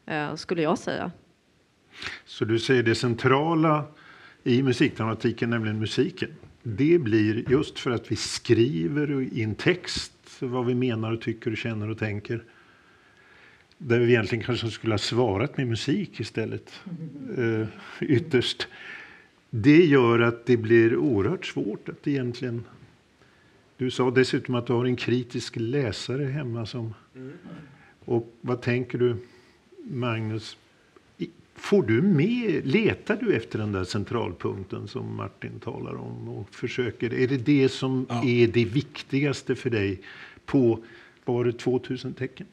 eh, 0.06 0.36
skulle 0.36 0.61
jag 0.61 0.77
säga. 0.77 1.11
Så 2.26 2.45
du 2.45 2.60
säger 2.60 2.84
det 2.84 2.95
centrala 2.95 3.86
i 4.44 4.64
musikdramatiken, 4.64 5.49
nämligen 5.49 5.80
musiken, 5.80 6.36
det 6.64 6.99
blir 6.99 7.52
just 7.52 7.80
för 7.80 7.91
att 7.91 8.11
vi 8.11 8.15
skriver 8.15 9.22
i 9.22 9.44
en 9.44 9.56
text 9.56 10.14
vad 10.40 10.65
vi 10.65 10.76
menar 10.76 11.11
och 11.11 11.22
tycker 11.22 11.52
och 11.52 11.57
känner 11.57 11.90
och 11.90 11.98
tänker. 11.98 12.44
Där 13.77 13.99
vi 13.99 14.10
egentligen 14.14 14.44
kanske 14.44 14.72
skulle 14.72 14.94
ha 14.94 14.98
svarat 14.99 15.57
med 15.57 15.68
musik 15.68 16.19
istället, 16.19 16.82
eh, 17.38 17.68
ytterst. 18.02 18.68
Det 19.57 19.86
gör 19.86 20.19
att 20.19 20.45
det 20.45 20.57
blir 20.57 20.98
oerhört 20.98 21.45
svårt 21.45 21.90
att 21.90 22.07
egentligen... 22.07 22.64
Du 23.77 23.91
sa 23.91 24.11
dessutom 24.11 24.56
att 24.56 24.68
du 24.68 24.73
har 24.73 24.86
en 24.86 24.95
kritisk 24.95 25.56
läsare 25.56 26.23
hemma. 26.23 26.65
Som, 26.65 26.94
mm. 27.15 27.32
Och 28.06 28.34
vad 28.41 28.61
tänker 28.61 28.98
du, 28.98 29.15
Magnus? 29.84 30.57
Får 31.56 31.84
du 31.84 32.02
med, 32.02 32.68
letar 32.68 33.18
du 33.22 33.36
efter 33.36 33.60
den 33.60 33.72
där 33.72 33.84
centralpunkten 33.84 34.88
som 34.88 35.15
Martin 35.15 35.60
talar 35.60 35.95
om? 35.95 36.30
Och 36.30 36.49
försöker, 36.49 37.14
är 37.14 37.27
det 37.27 37.38
det 37.38 37.69
som 37.69 38.06
ja. 38.10 38.23
är 38.26 38.48
det 38.48 38.65
viktigaste 38.65 39.56
för 39.56 39.69
dig 39.69 40.02
på, 40.45 40.84
var 41.26 41.45
det 41.45 41.53
2000 41.53 42.14
tecken? 42.14 42.48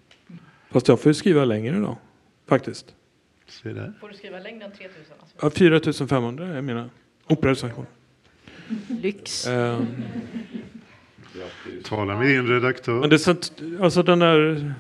Fast 0.70 0.88
jag 0.88 1.00
får 1.00 1.10
ju 1.10 1.14
skriva 1.14 1.44
längre 1.44 1.78
då, 1.78 1.98
faktiskt. 2.46 2.94
Se 3.52 3.72
där. 3.72 3.92
Får 4.00 4.08
du 4.08 4.14
skriva 4.14 4.38
längre 4.38 4.64
än 4.64 4.72
3000? 4.72 5.14
Alltså? 5.20 5.36
Ja, 5.40 5.50
4500 5.50 6.46
är 6.46 6.62
mina 6.62 6.90
operarecensioner. 7.26 7.90
Lyx. 8.88 9.46
Um, 9.46 9.86
Tala 11.84 12.18
med 12.18 12.26
din 12.26 12.46
redaktör. 12.46 13.00
Men 13.00 13.10
det 13.10 13.26
är 13.26 13.84
alltså 13.84 14.02
den 14.02 14.18
där... 14.18 14.74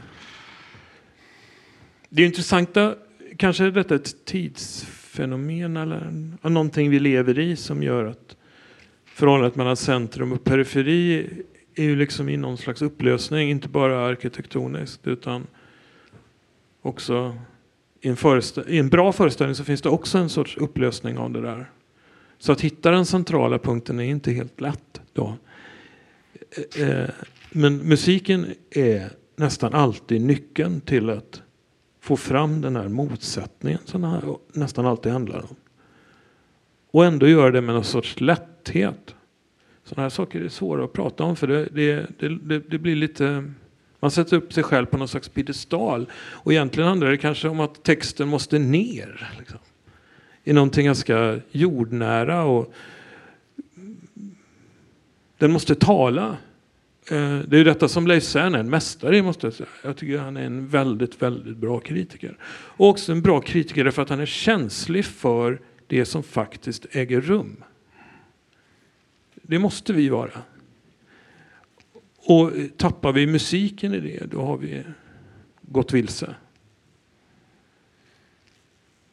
Det 2.08 2.22
är 2.22 2.26
intressanta, 2.26 2.94
kanske 3.36 3.64
är 3.64 3.70
detta 3.70 3.94
ett 3.94 4.24
tidsfenomen 4.24 5.76
eller 5.76 6.10
någonting 6.42 6.90
vi 6.90 6.98
lever 6.98 7.38
i 7.38 7.56
som 7.56 7.82
gör 7.82 8.04
att 8.04 8.36
förhållandet 9.04 9.56
mellan 9.56 9.76
centrum 9.76 10.32
och 10.32 10.44
periferi 10.44 11.30
är 11.74 11.84
ju 11.84 11.96
liksom 11.96 12.28
i 12.28 12.36
någon 12.36 12.58
slags 12.58 12.82
upplösning, 12.82 13.50
inte 13.50 13.68
bara 13.68 14.06
arkitektoniskt 14.06 15.06
utan 15.06 15.46
också 16.82 17.36
i 18.02 18.08
en, 18.08 18.16
i 18.66 18.78
en 18.78 18.88
bra 18.88 19.12
föreställning 19.12 19.54
så 19.54 19.64
finns 19.64 19.82
det 19.82 19.88
också 19.88 20.18
en 20.18 20.28
sorts 20.28 20.56
upplösning 20.56 21.18
av 21.18 21.30
det 21.30 21.40
där. 21.40 21.70
Så 22.38 22.52
att 22.52 22.60
hitta 22.60 22.90
den 22.90 23.06
centrala 23.06 23.58
punkten 23.58 24.00
är 24.00 24.04
inte 24.04 24.32
helt 24.32 24.60
lätt 24.60 25.00
då. 25.12 25.36
Eh, 26.76 26.90
eh 26.90 27.08
men 27.50 27.76
musiken 27.76 28.46
är 28.70 29.10
nästan 29.36 29.74
alltid 29.74 30.20
nyckeln 30.20 30.80
till 30.80 31.10
att 31.10 31.42
få 32.00 32.16
fram 32.16 32.60
den 32.60 32.76
här 32.76 32.88
motsättningen 32.88 33.80
som 33.84 34.02
det 34.02 34.60
nästan 34.60 34.86
alltid 34.86 35.12
handlar 35.12 35.38
om. 35.38 35.56
Och 36.90 37.04
ändå 37.04 37.28
göra 37.28 37.50
det 37.50 37.60
med 37.60 37.74
någon 37.74 37.84
sorts 37.84 38.20
lätthet. 38.20 39.14
Sådana 39.84 40.02
här 40.02 40.10
saker 40.10 40.40
är 40.40 40.48
svåra 40.48 40.84
att 40.84 40.92
prata 40.92 41.24
om 41.24 41.36
för 41.36 41.46
det, 41.46 41.64
det, 41.64 42.06
det, 42.18 42.58
det 42.58 42.78
blir 42.78 42.96
lite 42.96 43.52
man 44.02 44.10
sätter 44.10 44.36
upp 44.36 44.52
sig 44.52 44.62
själv 44.62 44.86
på 44.86 44.96
någon 44.96 45.08
slags 45.08 45.28
piedestal. 45.28 46.06
Och 46.14 46.52
egentligen 46.52 46.88
handlar 46.88 47.10
det 47.10 47.16
kanske 47.16 47.48
om 47.48 47.60
att 47.60 47.82
texten 47.82 48.28
måste 48.28 48.58
ner. 48.58 49.34
Liksom. 49.38 49.58
I 50.44 50.52
någonting 50.52 50.86
ganska 50.86 51.40
jordnära. 51.50 52.44
Och 52.44 52.74
den 55.38 55.52
måste 55.52 55.74
tala. 55.74 56.36
Eh, 57.10 57.38
det 57.38 57.56
är 57.56 57.58
ju 57.58 57.64
detta 57.64 57.88
som 57.88 58.06
Leif 58.06 58.24
Sern 58.24 58.54
är 58.54 58.58
en 58.58 58.70
mästare 58.70 59.16
i, 59.16 59.22
måste 59.22 59.46
jag 59.46 59.54
säga. 59.54 59.68
Jag 59.84 59.96
tycker 59.96 60.18
han 60.18 60.36
är 60.36 60.44
en 60.44 60.68
väldigt, 60.68 61.22
väldigt 61.22 61.56
bra 61.56 61.80
kritiker. 61.80 62.36
Och 62.52 62.88
också 62.88 63.12
en 63.12 63.22
bra 63.22 63.40
kritiker 63.40 63.84
därför 63.84 64.02
att 64.02 64.10
han 64.10 64.20
är 64.20 64.26
känslig 64.26 65.04
för 65.04 65.60
det 65.86 66.04
som 66.04 66.22
faktiskt 66.22 66.86
äger 66.90 67.20
rum. 67.20 67.64
Det 69.34 69.58
måste 69.58 69.92
vi 69.92 70.08
vara. 70.08 70.30
Och 72.32 72.50
tappar 72.76 73.12
vi 73.12 73.26
musiken 73.26 73.94
i 73.94 74.00
det, 74.00 74.30
då 74.30 74.42
har 74.42 74.56
vi 74.56 74.82
gått 75.62 75.92
vilse. 75.92 76.34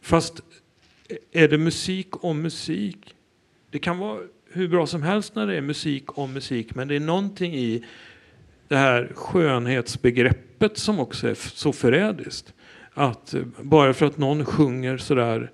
Fast 0.01 0.41
är 1.31 1.47
det 1.47 1.57
musik 1.57 2.23
om 2.23 2.41
musik? 2.41 3.15
Det 3.71 3.79
kan 3.79 3.97
vara 3.97 4.19
hur 4.51 4.67
bra 4.67 4.87
som 4.87 5.03
helst 5.03 5.35
när 5.35 5.47
det 5.47 5.57
är 5.57 5.61
musik 5.61 6.17
om 6.17 6.33
musik, 6.33 6.75
men 6.75 6.87
det 6.87 6.95
är 6.95 6.99
någonting 6.99 7.55
i 7.55 7.85
det 8.67 8.77
här 8.77 9.11
skönhetsbegreppet 9.15 10.77
som 10.77 10.99
också 10.99 11.27
är 11.27 11.35
så 11.35 11.73
förrädiskt. 11.73 12.53
Att 12.93 13.35
bara 13.61 13.93
för 13.93 14.05
att 14.05 14.17
någon 14.17 14.45
sjunger 14.45 14.97
sådär 14.97 15.51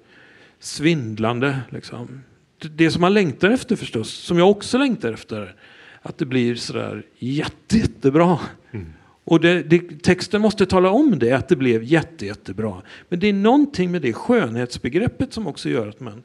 svindlande, 0.60 1.60
liksom. 1.70 2.22
det 2.60 2.92
som 2.92 3.02
man 3.02 3.14
längtar 3.14 3.50
efter 3.50 3.76
förstås, 3.76 4.10
som 4.10 4.38
jag 4.38 4.52
också 4.52 4.78
längtar 4.78 5.14
efter, 5.14 5.56
att 6.06 6.18
det 6.18 6.26
blir 6.26 6.56
sådär 6.56 7.06
jätte, 7.18 7.78
jättebra. 7.78 8.40
Mm. 8.72 8.94
Och 9.24 9.40
det, 9.40 9.64
det, 9.64 10.04
texten 10.04 10.42
måste 10.42 10.66
tala 10.66 10.90
om 10.90 11.20
det, 11.20 11.32
att 11.32 11.48
det 11.48 11.56
blev 11.56 11.84
jätte, 11.84 12.26
jättebra. 12.26 12.82
Men 13.10 13.20
det 13.20 13.28
är 13.28 13.34
någonting 13.34 13.92
med 13.92 14.02
det 14.02 14.14
skönhetsbegreppet 14.14 15.34
som 15.34 15.48
också 15.48 15.70
gör 15.70 15.88
att 15.88 16.00
man, 16.00 16.24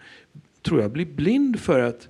tror 0.62 0.80
jag, 0.80 0.90
blir 0.90 1.06
blind 1.06 1.60
för 1.60 1.80
att 1.80 2.08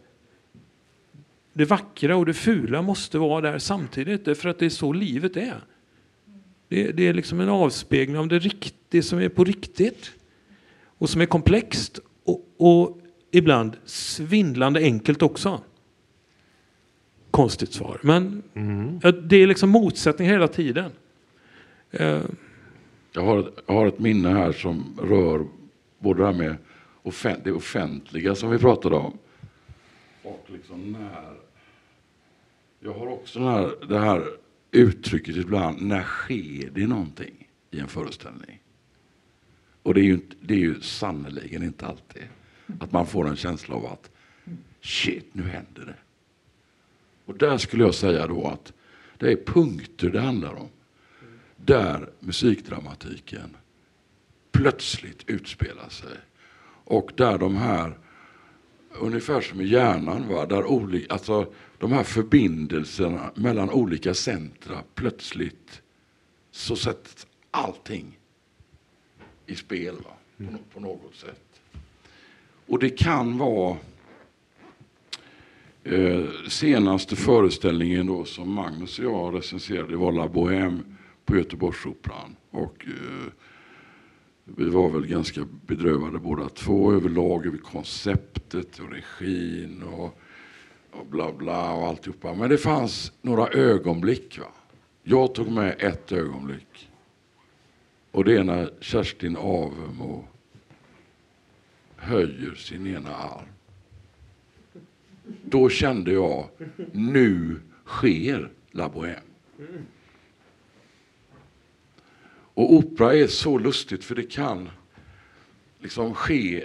det 1.52 1.64
vackra 1.64 2.16
och 2.16 2.26
det 2.26 2.34
fula 2.34 2.82
måste 2.82 3.18
vara 3.18 3.40
där 3.40 3.58
samtidigt, 3.58 4.38
för 4.38 4.48
att 4.48 4.58
det 4.58 4.66
är 4.66 4.70
så 4.70 4.92
livet 4.92 5.36
är. 5.36 5.64
Det, 6.68 6.92
det 6.92 7.08
är 7.08 7.14
liksom 7.14 7.40
en 7.40 7.48
avspegling 7.48 8.18
av 8.18 8.28
det, 8.28 8.38
rikt, 8.38 8.74
det 8.88 9.02
som 9.02 9.18
är 9.18 9.28
på 9.28 9.44
riktigt 9.44 10.10
och 10.98 11.10
som 11.10 11.20
är 11.20 11.26
komplext 11.26 12.00
och, 12.24 12.48
och 12.56 13.00
ibland 13.30 13.76
svindlande 13.84 14.80
enkelt 14.80 15.22
också 15.22 15.60
konstigt 17.30 17.72
svar. 17.72 18.00
Men 18.02 18.42
mm. 18.54 19.00
det 19.22 19.36
är 19.36 19.46
liksom 19.46 19.70
motsättning 19.70 20.28
hela 20.28 20.48
tiden. 20.48 20.90
Uh. 22.00 22.20
Jag, 23.12 23.22
har 23.22 23.38
ett, 23.38 23.54
jag 23.66 23.74
har 23.74 23.86
ett 23.86 23.98
minne 23.98 24.28
här 24.28 24.52
som 24.52 24.98
rör 25.02 25.46
både 25.98 26.20
det 26.20 26.26
här 26.26 26.32
med 26.34 26.56
offent, 27.02 27.44
det 27.44 27.52
offentliga 27.52 28.34
som 28.34 28.50
vi 28.50 28.58
pratade 28.58 28.96
om. 28.96 29.18
Och 30.22 30.46
liksom 30.46 30.92
när... 30.92 31.36
Jag 32.80 32.92
har 32.92 33.06
också 33.06 33.38
den 33.38 33.48
här, 33.48 33.72
det 33.88 33.98
här 33.98 34.24
uttrycket 34.70 35.36
ibland, 35.36 35.82
när 35.82 36.02
sker 36.02 36.70
det 36.74 36.86
någonting 36.86 37.48
i 37.70 37.80
en 37.80 37.88
föreställning? 37.88 38.60
Och 39.82 39.94
det 39.94 40.00
är 40.00 40.04
ju, 40.04 40.20
det 40.40 40.54
är 40.54 40.58
ju 40.58 40.80
sannerligen 40.80 41.62
inte 41.62 41.86
alltid 41.86 42.22
att 42.80 42.92
man 42.92 43.06
får 43.06 43.28
en 43.28 43.36
känsla 43.36 43.74
av 43.74 43.86
att 43.86 44.10
shit, 44.80 45.26
nu 45.32 45.42
händer 45.42 45.84
det. 45.86 45.94
Och 47.30 47.38
där 47.38 47.58
skulle 47.58 47.84
jag 47.84 47.94
säga 47.94 48.26
då 48.26 48.46
att 48.46 48.72
det 49.18 49.32
är 49.32 49.36
punkter 49.36 50.10
det 50.10 50.20
handlar 50.20 50.54
om. 50.54 50.68
Där 51.56 52.10
musikdramatiken 52.20 53.56
plötsligt 54.52 55.22
utspelar 55.26 55.88
sig. 55.88 56.16
Och 56.84 57.10
där 57.16 57.38
de 57.38 57.56
här, 57.56 57.98
ungefär 59.00 59.40
som 59.40 59.60
i 59.60 59.64
hjärnan, 59.64 60.28
va? 60.28 60.46
där 60.46 60.64
olika, 60.64 61.12
alltså, 61.12 61.52
de 61.78 61.92
här 61.92 62.04
förbindelserna 62.04 63.30
mellan 63.34 63.70
olika 63.70 64.14
centra 64.14 64.82
plötsligt 64.94 65.82
så 66.50 66.76
sätts 66.76 67.26
allting 67.50 68.18
i 69.46 69.54
spel 69.54 69.94
va? 69.94 70.46
På, 70.46 70.58
på 70.74 70.80
något 70.80 71.14
sätt. 71.14 71.60
Och 72.66 72.78
det 72.78 72.90
kan 72.90 73.38
vara 73.38 73.76
Eh, 75.84 76.24
senaste 76.48 77.16
föreställningen 77.16 78.06
då 78.06 78.24
som 78.24 78.52
Magnus 78.52 78.98
och 78.98 79.04
jag 79.04 79.34
recenserade 79.34 79.96
var 79.96 80.12
La 80.12 80.28
Bohème 80.28 80.96
på 81.24 81.36
Göteborgsoperan. 81.36 82.36
Och, 82.50 82.86
eh, 82.86 83.32
vi 84.44 84.64
var 84.64 84.90
väl 84.90 85.06
ganska 85.06 85.46
bedrövade 85.66 86.18
båda 86.18 86.48
två 86.48 86.92
överlag 86.92 87.46
över 87.46 87.58
konceptet 87.58 88.78
och 88.78 88.90
regin 88.90 89.82
och, 89.82 90.20
och 90.90 91.06
bla 91.06 91.32
bla 91.32 91.72
och 91.72 91.86
alltihopa. 91.86 92.34
Men 92.34 92.50
det 92.50 92.58
fanns 92.58 93.12
några 93.22 93.48
ögonblick. 93.48 94.38
Va? 94.38 94.52
Jag 95.02 95.34
tog 95.34 95.50
med 95.50 95.76
ett 95.78 96.12
ögonblick. 96.12 96.88
Och 98.10 98.24
det 98.24 98.36
är 98.36 98.44
när 98.44 98.70
Kerstin 98.80 99.36
Avemo 99.36 100.24
höjer 101.96 102.54
sin 102.54 102.86
ena 102.86 103.14
arm. 103.14 103.48
Då 105.44 105.68
kände 105.68 106.12
jag, 106.12 106.48
nu 106.92 107.60
sker 107.86 108.50
La 108.70 108.88
Bohème. 108.88 109.20
Och 112.54 112.74
opera 112.74 113.14
är 113.14 113.26
så 113.26 113.58
lustigt 113.58 114.04
för 114.04 114.14
det 114.14 114.22
kan 114.22 114.70
liksom 115.78 116.14
ske 116.14 116.64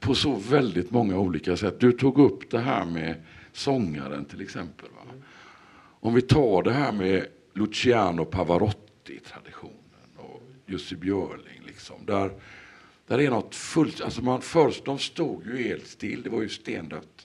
på 0.00 0.14
så 0.14 0.34
väldigt 0.34 0.90
många 0.90 1.18
olika 1.18 1.56
sätt. 1.56 1.80
Du 1.80 1.92
tog 1.92 2.18
upp 2.18 2.50
det 2.50 2.58
här 2.58 2.84
med 2.84 3.14
sångaren 3.52 4.24
till 4.24 4.40
exempel. 4.40 4.88
Va? 4.96 5.12
Om 6.00 6.14
vi 6.14 6.22
tar 6.22 6.62
det 6.62 6.72
här 6.72 6.92
med 6.92 7.26
Luciano 7.54 8.24
Pavarotti-traditionen 8.24 9.72
och 10.16 10.42
Jussi 10.66 10.96
Björling. 10.96 11.62
Liksom, 11.66 11.96
där, 12.06 12.30
där 13.06 13.20
är 13.20 13.30
något 13.30 13.54
fullt... 13.54 14.00
Alltså 14.00 14.22
man, 14.22 14.40
först 14.40 14.84
de 14.84 14.98
stod 14.98 15.46
ju 15.46 15.62
helt 15.62 15.86
still, 15.86 16.22
det 16.22 16.30
var 16.30 16.42
ju 16.42 16.48
stendött. 16.48 17.17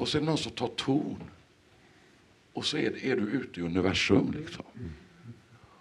Och 0.00 0.08
så 0.08 0.18
är 0.18 0.20
det 0.20 0.26
någon 0.26 0.38
som 0.38 0.52
tar 0.52 0.68
ton. 0.68 1.22
Och 2.52 2.64
så 2.64 2.76
är, 2.76 3.04
är 3.04 3.16
du 3.16 3.22
ute 3.22 3.60
i 3.60 3.62
universum. 3.62 4.34
Liksom. 4.38 4.64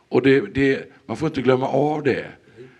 Och 0.10 0.22
det, 0.22 0.54
det, 0.54 0.92
man 1.06 1.18
får 1.18 1.28
inte 1.28 1.42
glömma 1.42 1.68
av 1.68 2.04
det. 2.04 2.32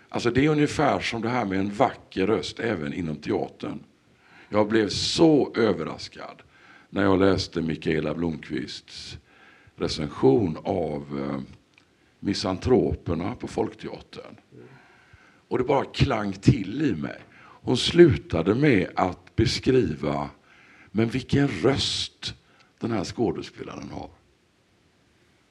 Alltså 0.08 0.30
det 0.30 0.44
är 0.44 0.48
ungefär 0.48 1.00
som 1.00 1.22
det 1.22 1.28
här 1.28 1.44
med 1.44 1.58
en 1.58 1.70
vacker 1.70 2.26
röst 2.26 2.60
även 2.60 2.92
inom 2.92 3.16
teatern. 3.16 3.84
Jag 4.48 4.68
blev 4.68 4.88
så 4.88 5.52
överraskad 5.56 6.42
när 6.90 7.02
jag 7.02 7.20
läste 7.20 7.62
Mikaela 7.62 8.14
Blomqvists 8.14 9.18
recension 9.76 10.58
av 10.64 11.18
eh, 11.18 11.40
Misantroperna 12.18 13.34
på 13.34 13.46
Folkteatern. 13.46 14.36
Och 15.48 15.58
det 15.58 15.64
bara 15.64 15.84
klang 15.84 16.32
till 16.32 16.82
i 16.82 16.94
mig. 16.94 17.18
Hon 17.62 17.76
slutade 17.76 18.54
med 18.54 18.88
att 18.94 19.36
beskriva, 19.36 20.30
men 20.90 21.08
vilken 21.08 21.48
röst 21.48 22.34
den 22.78 22.90
här 22.90 23.04
skådespelaren 23.04 23.90
har. 23.90 24.10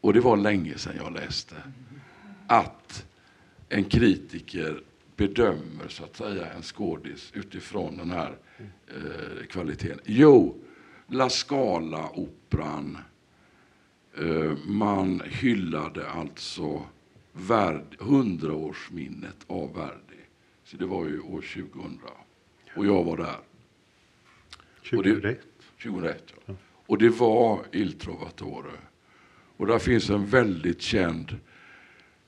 Och 0.02 0.14
det 0.14 0.20
var 0.20 0.38
länge 0.38 0.78
sedan 0.78 0.95
jag 0.98 1.14
läste. 1.14 1.56
Att 2.48 3.06
en 3.70 3.84
kritiker 3.84 4.84
bedömer 5.16 5.88
så 5.88 6.03
att 6.03 6.16
säga 6.16 6.53
en 6.53 6.61
skådis 6.61 7.32
utifrån 7.34 7.98
den 7.98 8.11
här 8.11 8.38
eh, 8.88 9.45
kvaliteten. 9.49 9.99
Jo, 10.06 10.56
La 11.07 11.30
Scala-operan. 11.30 12.98
Eh, 14.18 14.57
man 14.66 15.22
hyllade 15.26 16.10
alltså 16.10 16.84
hundraårsminnet 17.99 19.38
av 19.48 19.74
Verdi. 19.74 20.22
Så 20.64 20.78
det 20.78 20.86
var 20.86 21.06
ju 21.06 21.20
år 21.20 21.41
2000. 21.41 21.99
Och 22.76 22.86
jag 22.86 23.03
var 23.03 23.18
där. 23.18 23.38
2001. 24.84 25.39
2001. 25.84 26.34
Ja. 26.45 26.53
Och 26.85 26.97
det 26.97 27.10
var 27.10 27.60
Il 27.72 27.93
Trovatore. 27.93 28.72
Och 29.57 29.68
där 29.68 29.80
finns 29.80 30.10
en 30.10 30.26
väldigt 30.26 30.81
känd 30.81 31.39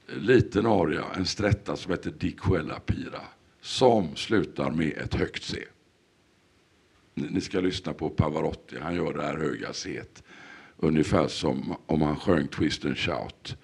liten 0.08 0.66
aria, 0.66 1.06
en 1.16 1.26
strätta 1.26 1.76
som 1.76 1.92
heter 1.92 2.12
Di 2.12 2.32
Quella 2.32 2.80
Pira, 2.80 3.22
som 3.62 4.16
slutar 4.16 4.72
med 4.72 4.98
ett 4.98 5.14
högt 5.14 5.44
C. 5.44 5.58
Ni 7.14 7.42
ska 7.42 7.60
lyssna 7.60 7.94
på 7.94 8.10
Pavarotti, 8.10 8.78
han 8.82 8.96
gör 8.96 9.14
det 9.14 9.24
här 9.24 9.38
höga 9.38 9.74
C. 9.74 10.02
Ungefär 10.78 11.28
som 11.28 11.76
om 11.86 12.02
han 12.02 12.16
sjöng 12.16 12.48
Twist 12.48 12.86
and 12.86 12.98
Shout. 12.98 13.58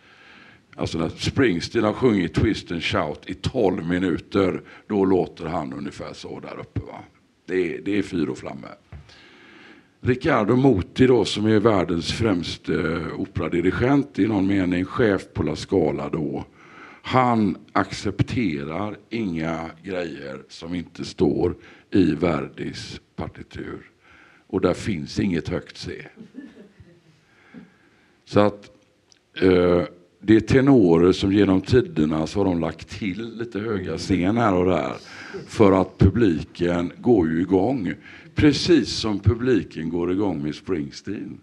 Alltså 0.76 0.98
när 0.98 1.10
Springsteen 1.10 1.86
har 1.86 1.94
sjungit 1.94 2.34
Twist 2.34 2.72
and 2.72 2.84
Shout 2.84 3.30
i 3.30 3.34
12 3.34 3.88
minuter, 3.88 4.62
då 4.88 5.06
låter 5.06 5.46
han 5.46 5.74
ungefär 5.74 6.14
så 6.14 6.40
där 6.40 6.60
uppe. 6.60 6.80
Va? 6.80 7.04
Det, 7.48 7.76
är, 7.76 7.82
det 7.82 7.98
är 7.98 8.02
fyr 8.02 8.30
och 8.30 8.38
flamme. 8.38 8.68
Riccardo 10.02 10.56
Muti 10.56 11.08
då, 11.08 11.26
som 11.26 11.46
är 11.46 11.60
världens 11.60 12.14
främste 12.14 12.74
eh, 12.74 13.20
operadirigent 13.20 14.20
i 14.20 14.28
någon 14.28 14.48
mening, 14.48 14.86
chef 14.86 15.34
på 15.34 15.44
La 15.44 15.56
Scala 15.56 16.10
då. 16.10 16.46
Han 17.02 17.58
accepterar 17.72 18.98
inga 19.10 19.70
grejer 19.84 20.44
som 20.50 20.76
inte 20.76 21.06
står 21.06 21.56
i 21.92 22.12
Verdis 22.12 23.02
partitur. 23.16 23.92
Och 24.48 24.62
där 24.62 24.74
finns 24.74 25.20
inget 25.20 25.50
högt 25.50 25.78
C. 25.78 26.08
Så 28.26 28.40
att 28.40 28.72
eh, 29.42 29.84
det 30.20 30.36
är 30.36 30.40
tenorer 30.40 31.12
som 31.12 31.32
genom 31.34 31.62
tiderna 31.62 32.28
så 32.28 32.40
har 32.40 32.46
de 32.46 32.60
lagt 32.60 32.90
till 32.90 33.38
lite 33.38 33.60
höga 33.60 33.98
scen 33.98 34.38
här 34.38 34.54
och 34.54 34.66
där. 34.66 34.96
För 35.48 35.82
att 35.82 35.98
publiken 35.98 36.92
går 36.98 37.30
ju 37.30 37.42
igång. 37.42 37.94
Precis 38.36 38.90
som 38.90 39.20
publiken 39.20 39.90
går 39.90 40.12
igång 40.12 40.44
med 40.44 40.56
Springsteen. 40.56 41.40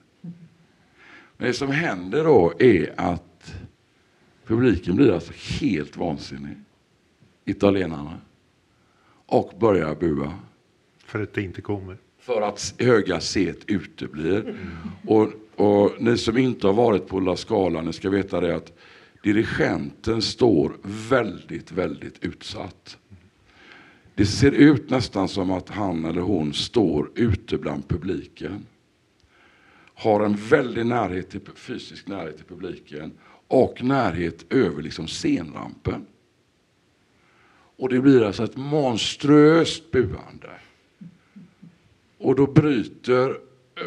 Men 1.36 1.46
det 1.46 1.54
som 1.54 1.70
händer 1.70 2.24
då 2.24 2.52
är 2.58 2.94
att 2.96 3.54
publiken 4.46 4.96
blir 4.96 5.12
alltså 5.12 5.32
helt 5.60 5.96
vansinnig. 5.96 6.56
Italienarna. 7.44 8.20
Och 9.26 9.52
börjar 9.60 9.94
bua. 9.94 10.32
För 11.04 11.22
att 11.22 11.34
det 11.34 11.42
inte 11.42 11.60
kommer. 11.60 11.96
För 12.18 12.42
att 12.42 12.74
höga 12.78 13.20
set 13.20 13.58
uteblir. 13.66 14.56
Och, 15.06 15.32
och 15.56 15.92
ni 15.98 16.18
som 16.18 16.38
inte 16.38 16.66
har 16.66 16.74
varit 16.74 17.06
på 17.06 17.20
La 17.20 17.36
Scala, 17.36 17.82
ni 17.82 17.92
ska 17.92 18.10
veta 18.10 18.40
det 18.40 18.56
att 18.56 18.72
dirigenten 19.22 20.22
står 20.22 20.76
väldigt, 20.82 21.72
väldigt 21.72 22.24
utsatt. 22.24 22.98
Det 24.14 24.26
ser 24.26 24.52
ut 24.52 24.90
nästan 24.90 25.28
som 25.28 25.50
att 25.50 25.68
han 25.68 26.04
eller 26.04 26.20
hon 26.20 26.52
står 26.52 27.10
ute 27.14 27.58
bland 27.58 27.88
publiken. 27.88 28.66
Har 29.94 30.24
en 30.24 30.36
väldig 30.36 30.86
närhet 30.86 31.30
till, 31.30 31.40
fysisk 31.54 32.06
närhet 32.06 32.36
till 32.36 32.46
publiken 32.46 33.12
och 33.48 33.82
närhet 33.82 34.52
över 34.52 34.82
liksom 34.82 35.08
scenrampen. 35.08 36.06
Och 37.76 37.88
det 37.88 38.00
blir 38.00 38.22
alltså 38.22 38.44
ett 38.44 38.56
monströst 38.56 39.90
buande. 39.90 40.50
Och 42.18 42.34
då 42.34 42.46
bryter 42.46 43.36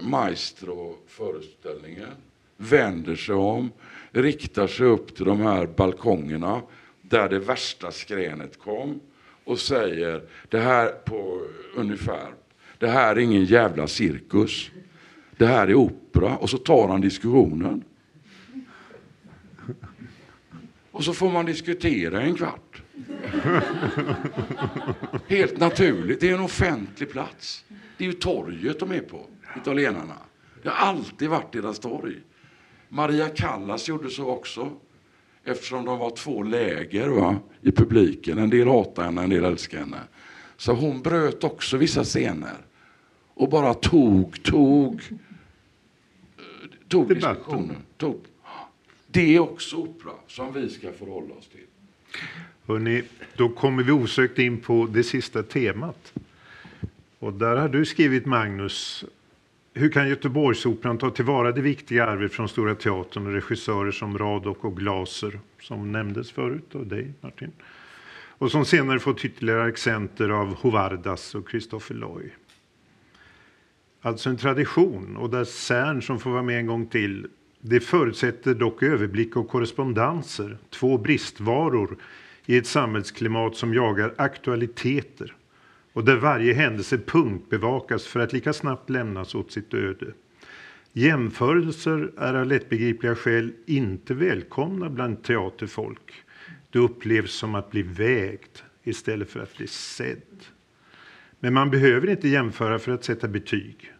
Maestro 0.01 0.97
föreställningen, 1.07 2.09
vänder 2.57 3.15
sig 3.15 3.35
om, 3.35 3.71
riktar 4.11 4.67
sig 4.67 4.85
upp 4.85 5.15
till 5.15 5.25
de 5.25 5.41
här 5.41 5.65
balkongerna 5.65 6.61
där 7.01 7.29
det 7.29 7.39
värsta 7.39 7.91
skränet 7.91 8.59
kom 8.59 8.99
och 9.43 9.59
säger 9.59 10.23
det 10.49 10.59
här 10.59 10.91
på 10.91 11.41
ungefär, 11.75 12.33
det 12.77 12.87
här 12.87 13.15
är 13.15 13.19
ingen 13.19 13.45
jävla 13.45 13.87
cirkus. 13.87 14.71
Det 15.37 15.45
här 15.45 15.67
är 15.67 15.75
opera. 15.75 16.37
Och 16.37 16.49
så 16.49 16.57
tar 16.57 16.87
han 16.87 17.01
diskussionen. 17.01 17.83
Och 20.91 21.03
så 21.03 21.13
får 21.13 21.31
man 21.31 21.45
diskutera 21.45 22.21
en 22.21 22.35
kvart. 22.35 22.81
Helt 25.27 25.59
naturligt, 25.59 26.19
det 26.19 26.29
är 26.29 26.33
en 26.33 26.39
offentlig 26.39 27.11
plats. 27.11 27.65
Det 27.97 28.03
är 28.03 28.07
ju 28.07 28.13
torget 28.13 28.79
de 28.79 28.91
är 28.91 29.01
på, 29.01 29.25
italienarna. 29.57 30.15
Det 30.63 30.69
har 30.69 30.87
alltid 30.87 31.29
varit 31.29 31.51
deras 31.51 31.79
torg. 31.79 32.15
Maria 32.89 33.29
Callas 33.29 33.87
gjorde 33.87 34.09
så 34.09 34.29
också. 34.29 34.71
Eftersom 35.43 35.85
de 35.85 35.99
var 35.99 36.09
två 36.09 36.43
läger 36.43 37.07
va, 37.07 37.39
i 37.61 37.71
publiken. 37.71 38.37
En 38.37 38.49
del 38.49 38.67
hatade 38.67 39.07
henne, 39.07 39.23
en 39.23 39.29
del 39.29 39.43
älskade 39.43 39.83
henne. 39.83 39.99
Så 40.57 40.73
hon 40.73 41.01
bröt 41.01 41.43
också 41.43 41.77
vissa 41.77 42.03
scener. 42.03 42.57
Och 43.33 43.49
bara 43.49 43.73
tog, 43.73 44.43
tog, 44.43 45.01
tog 46.87 47.07
diskussionen. 47.07 47.77
Tog. 47.97 48.25
Det 49.07 49.35
är 49.35 49.39
också 49.39 49.75
opera 49.75 50.13
som 50.27 50.53
vi 50.53 50.69
ska 50.69 50.91
förhålla 50.91 51.33
oss 51.35 51.47
till. 51.47 51.65
Hörrni, 52.65 53.03
då 53.35 53.49
kommer 53.49 53.83
vi 53.83 53.91
osökt 53.91 54.39
in 54.39 54.61
på 54.61 54.87
det 54.91 55.03
sista 55.03 55.43
temat. 55.43 56.13
Och 57.19 57.33
där 57.33 57.55
har 57.55 57.69
du 57.69 57.85
skrivit 57.85 58.25
Magnus 58.25 59.05
hur 59.77 59.89
kan 59.89 60.09
Göteborgsoperan 60.09 60.97
ta 60.97 61.09
tillvara 61.09 61.51
det 61.51 61.61
viktiga 61.61 62.05
arvet 62.05 62.33
från 62.33 62.49
Stora 62.49 62.75
Teatern 62.75 63.27
och 63.27 63.33
regissörer 63.33 63.91
som 63.91 64.17
Radok 64.17 64.63
och 64.63 64.77
Glaser, 64.77 65.39
som 65.61 65.91
nämndes 65.91 66.31
förut 66.31 66.75
av 66.75 66.87
dig 66.87 67.13
Martin, 67.21 67.51
och 68.37 68.51
som 68.51 68.65
senare 68.65 68.99
fått 68.99 69.25
ytterligare 69.25 69.63
accenter 69.63 70.29
av 70.29 70.55
Hovardas 70.55 71.35
och 71.35 71.49
Christopher 71.49 71.95
Loy. 71.95 72.29
Alltså 74.01 74.29
en 74.29 74.37
tradition, 74.37 75.17
och 75.17 75.29
där 75.29 75.43
CERN 75.43 76.01
som 76.01 76.19
får 76.19 76.29
vara 76.29 76.43
med 76.43 76.59
en 76.59 76.67
gång 76.67 76.87
till, 76.87 77.27
det 77.61 77.79
förutsätter 77.79 78.53
dock 78.53 78.83
överblick 78.83 79.35
och 79.35 79.49
korrespondenser, 79.49 80.57
två 80.69 80.97
bristvaror 80.97 81.97
i 82.45 82.57
ett 82.57 82.67
samhällsklimat 82.67 83.55
som 83.55 83.73
jagar 83.73 84.13
aktualiteter 84.17 85.36
och 85.97 86.05
där 86.05 86.15
varje 86.15 86.53
händelse 86.53 86.97
punktbevakas 86.97 88.07
för 88.07 88.19
att 88.19 88.33
lika 88.33 88.53
snabbt 88.53 88.89
lämnas 88.89 89.35
åt 89.35 89.51
sitt 89.51 89.73
öde. 89.73 90.13
Jämförelser 90.93 92.11
är 92.17 92.33
av 92.33 92.45
lättbegripliga 92.45 93.15
skäl 93.15 93.53
inte 93.65 94.13
välkomna 94.13 94.89
bland 94.89 95.23
teaterfolk. 95.23 96.13
Det 96.71 96.79
upplevs 96.79 97.31
som 97.31 97.55
att 97.55 97.71
bli 97.71 97.81
vägd 97.81 98.57
istället 98.83 99.29
för 99.29 99.39
att 99.39 99.57
bli 99.57 99.67
sedd. 99.67 100.45
Men 101.39 101.53
man 101.53 101.69
behöver 101.69 102.09
inte 102.09 102.27
jämföra 102.27 102.79
för 102.79 102.91
att 102.91 103.03
sätta 103.03 103.27
betyg. 103.27 103.93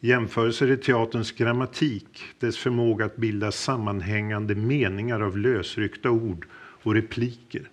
Jämförelser 0.00 0.68
är 0.68 0.76
teaterns 0.76 1.32
grammatik, 1.32 2.22
dess 2.38 2.58
förmåga 2.58 3.04
att 3.04 3.16
bilda 3.16 3.52
sammanhängande 3.52 4.54
meningar 4.54 5.20
av 5.20 5.38
lösryckta 5.38 6.10
ord 6.10 6.46
och 6.54 6.94
repliker. 6.94 7.70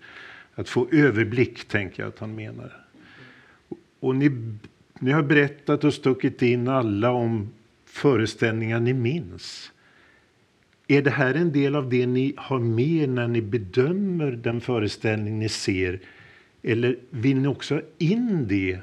Att 0.55 0.69
få 0.69 0.87
överblick, 0.91 1.67
tänker 1.67 2.03
jag 2.03 2.07
att 2.09 2.19
han 2.19 2.35
menar. 2.35 2.80
Och 4.01 4.15
ni, 4.15 4.31
ni 4.99 5.11
har 5.11 5.23
berättat 5.23 5.83
och 5.83 5.93
stuckit 5.93 6.41
in 6.41 6.67
alla 6.67 7.11
om 7.11 7.49
föreställningar 7.85 8.79
ni 8.79 8.93
minns. 8.93 9.71
Är 10.87 11.01
det 11.01 11.11
här 11.11 11.33
en 11.33 11.51
del 11.51 11.75
av 11.75 11.89
det 11.89 12.07
ni 12.07 12.33
har 12.37 12.59
med 12.59 13.09
när 13.09 13.27
ni 13.27 13.41
bedömer 13.41 14.31
den 14.31 14.61
föreställning 14.61 15.39
ni 15.39 15.49
ser? 15.49 15.99
Eller 16.63 16.97
vill 17.09 17.37
ni 17.37 17.47
också 17.47 17.75
ha 17.75 17.81
in 17.97 18.47
det 18.47 18.79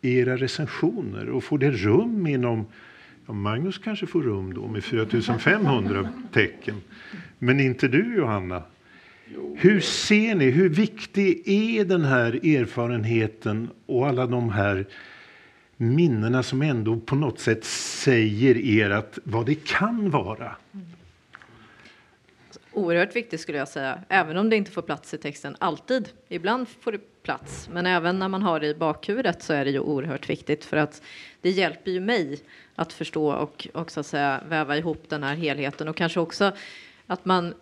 i 0.00 0.18
era 0.18 0.36
recensioner 0.36 1.28
och 1.28 1.44
får 1.44 1.58
det 1.58 1.70
rum 1.70 2.26
inom 2.26 2.66
ja, 3.26 3.32
Magnus 3.32 3.78
kanske 3.78 4.06
får 4.06 4.22
rum 4.22 4.54
då 4.54 4.68
med 4.68 4.84
4500 4.84 6.08
tecken. 6.32 6.76
Men 7.38 7.60
inte 7.60 7.88
du 7.88 8.16
Johanna? 8.16 8.62
Hur 9.54 9.80
ser 9.80 10.34
ni, 10.34 10.50
hur 10.50 10.68
viktig 10.68 11.42
är 11.48 11.84
den 11.84 12.04
här 12.04 12.32
erfarenheten 12.34 13.70
och 13.86 14.08
alla 14.08 14.26
de 14.26 14.50
här 14.50 14.86
minnena 15.76 16.42
som 16.42 16.62
ändå 16.62 17.00
på 17.00 17.14
något 17.14 17.40
sätt 17.40 17.64
säger 17.64 18.58
er 18.58 18.90
att 18.90 19.18
vad 19.24 19.46
det 19.46 19.54
kan 19.54 20.10
vara? 20.10 20.56
Oerhört 22.72 23.16
viktigt 23.16 23.40
skulle 23.40 23.58
jag 23.58 23.68
säga, 23.68 24.00
även 24.08 24.36
om 24.36 24.50
det 24.50 24.56
inte 24.56 24.70
får 24.70 24.82
plats 24.82 25.14
i 25.14 25.18
texten 25.18 25.56
alltid. 25.58 26.08
Ibland 26.28 26.68
får 26.68 26.92
det 26.92 27.22
plats, 27.22 27.68
men 27.72 27.86
även 27.86 28.18
när 28.18 28.28
man 28.28 28.42
har 28.42 28.60
det 28.60 28.66
i 28.66 28.74
bakhuvudet 28.74 29.42
så 29.42 29.52
är 29.52 29.64
det 29.64 29.70
ju 29.70 29.80
oerhört 29.80 30.30
viktigt. 30.30 30.64
För 30.64 30.76
att 30.76 31.02
det 31.40 31.50
hjälper 31.50 31.90
ju 31.90 32.00
mig 32.00 32.40
att 32.74 32.92
förstå 32.92 33.32
och, 33.32 33.68
och 33.74 33.90
så 33.90 34.00
att 34.00 34.06
säga 34.06 34.40
väva 34.48 34.76
ihop 34.76 35.02
den 35.08 35.22
här 35.22 35.34
helheten. 35.34 35.88
Och 35.88 35.96
kanske 35.96 36.20
också 36.20 36.52
att 37.06 37.24
man 37.24 37.54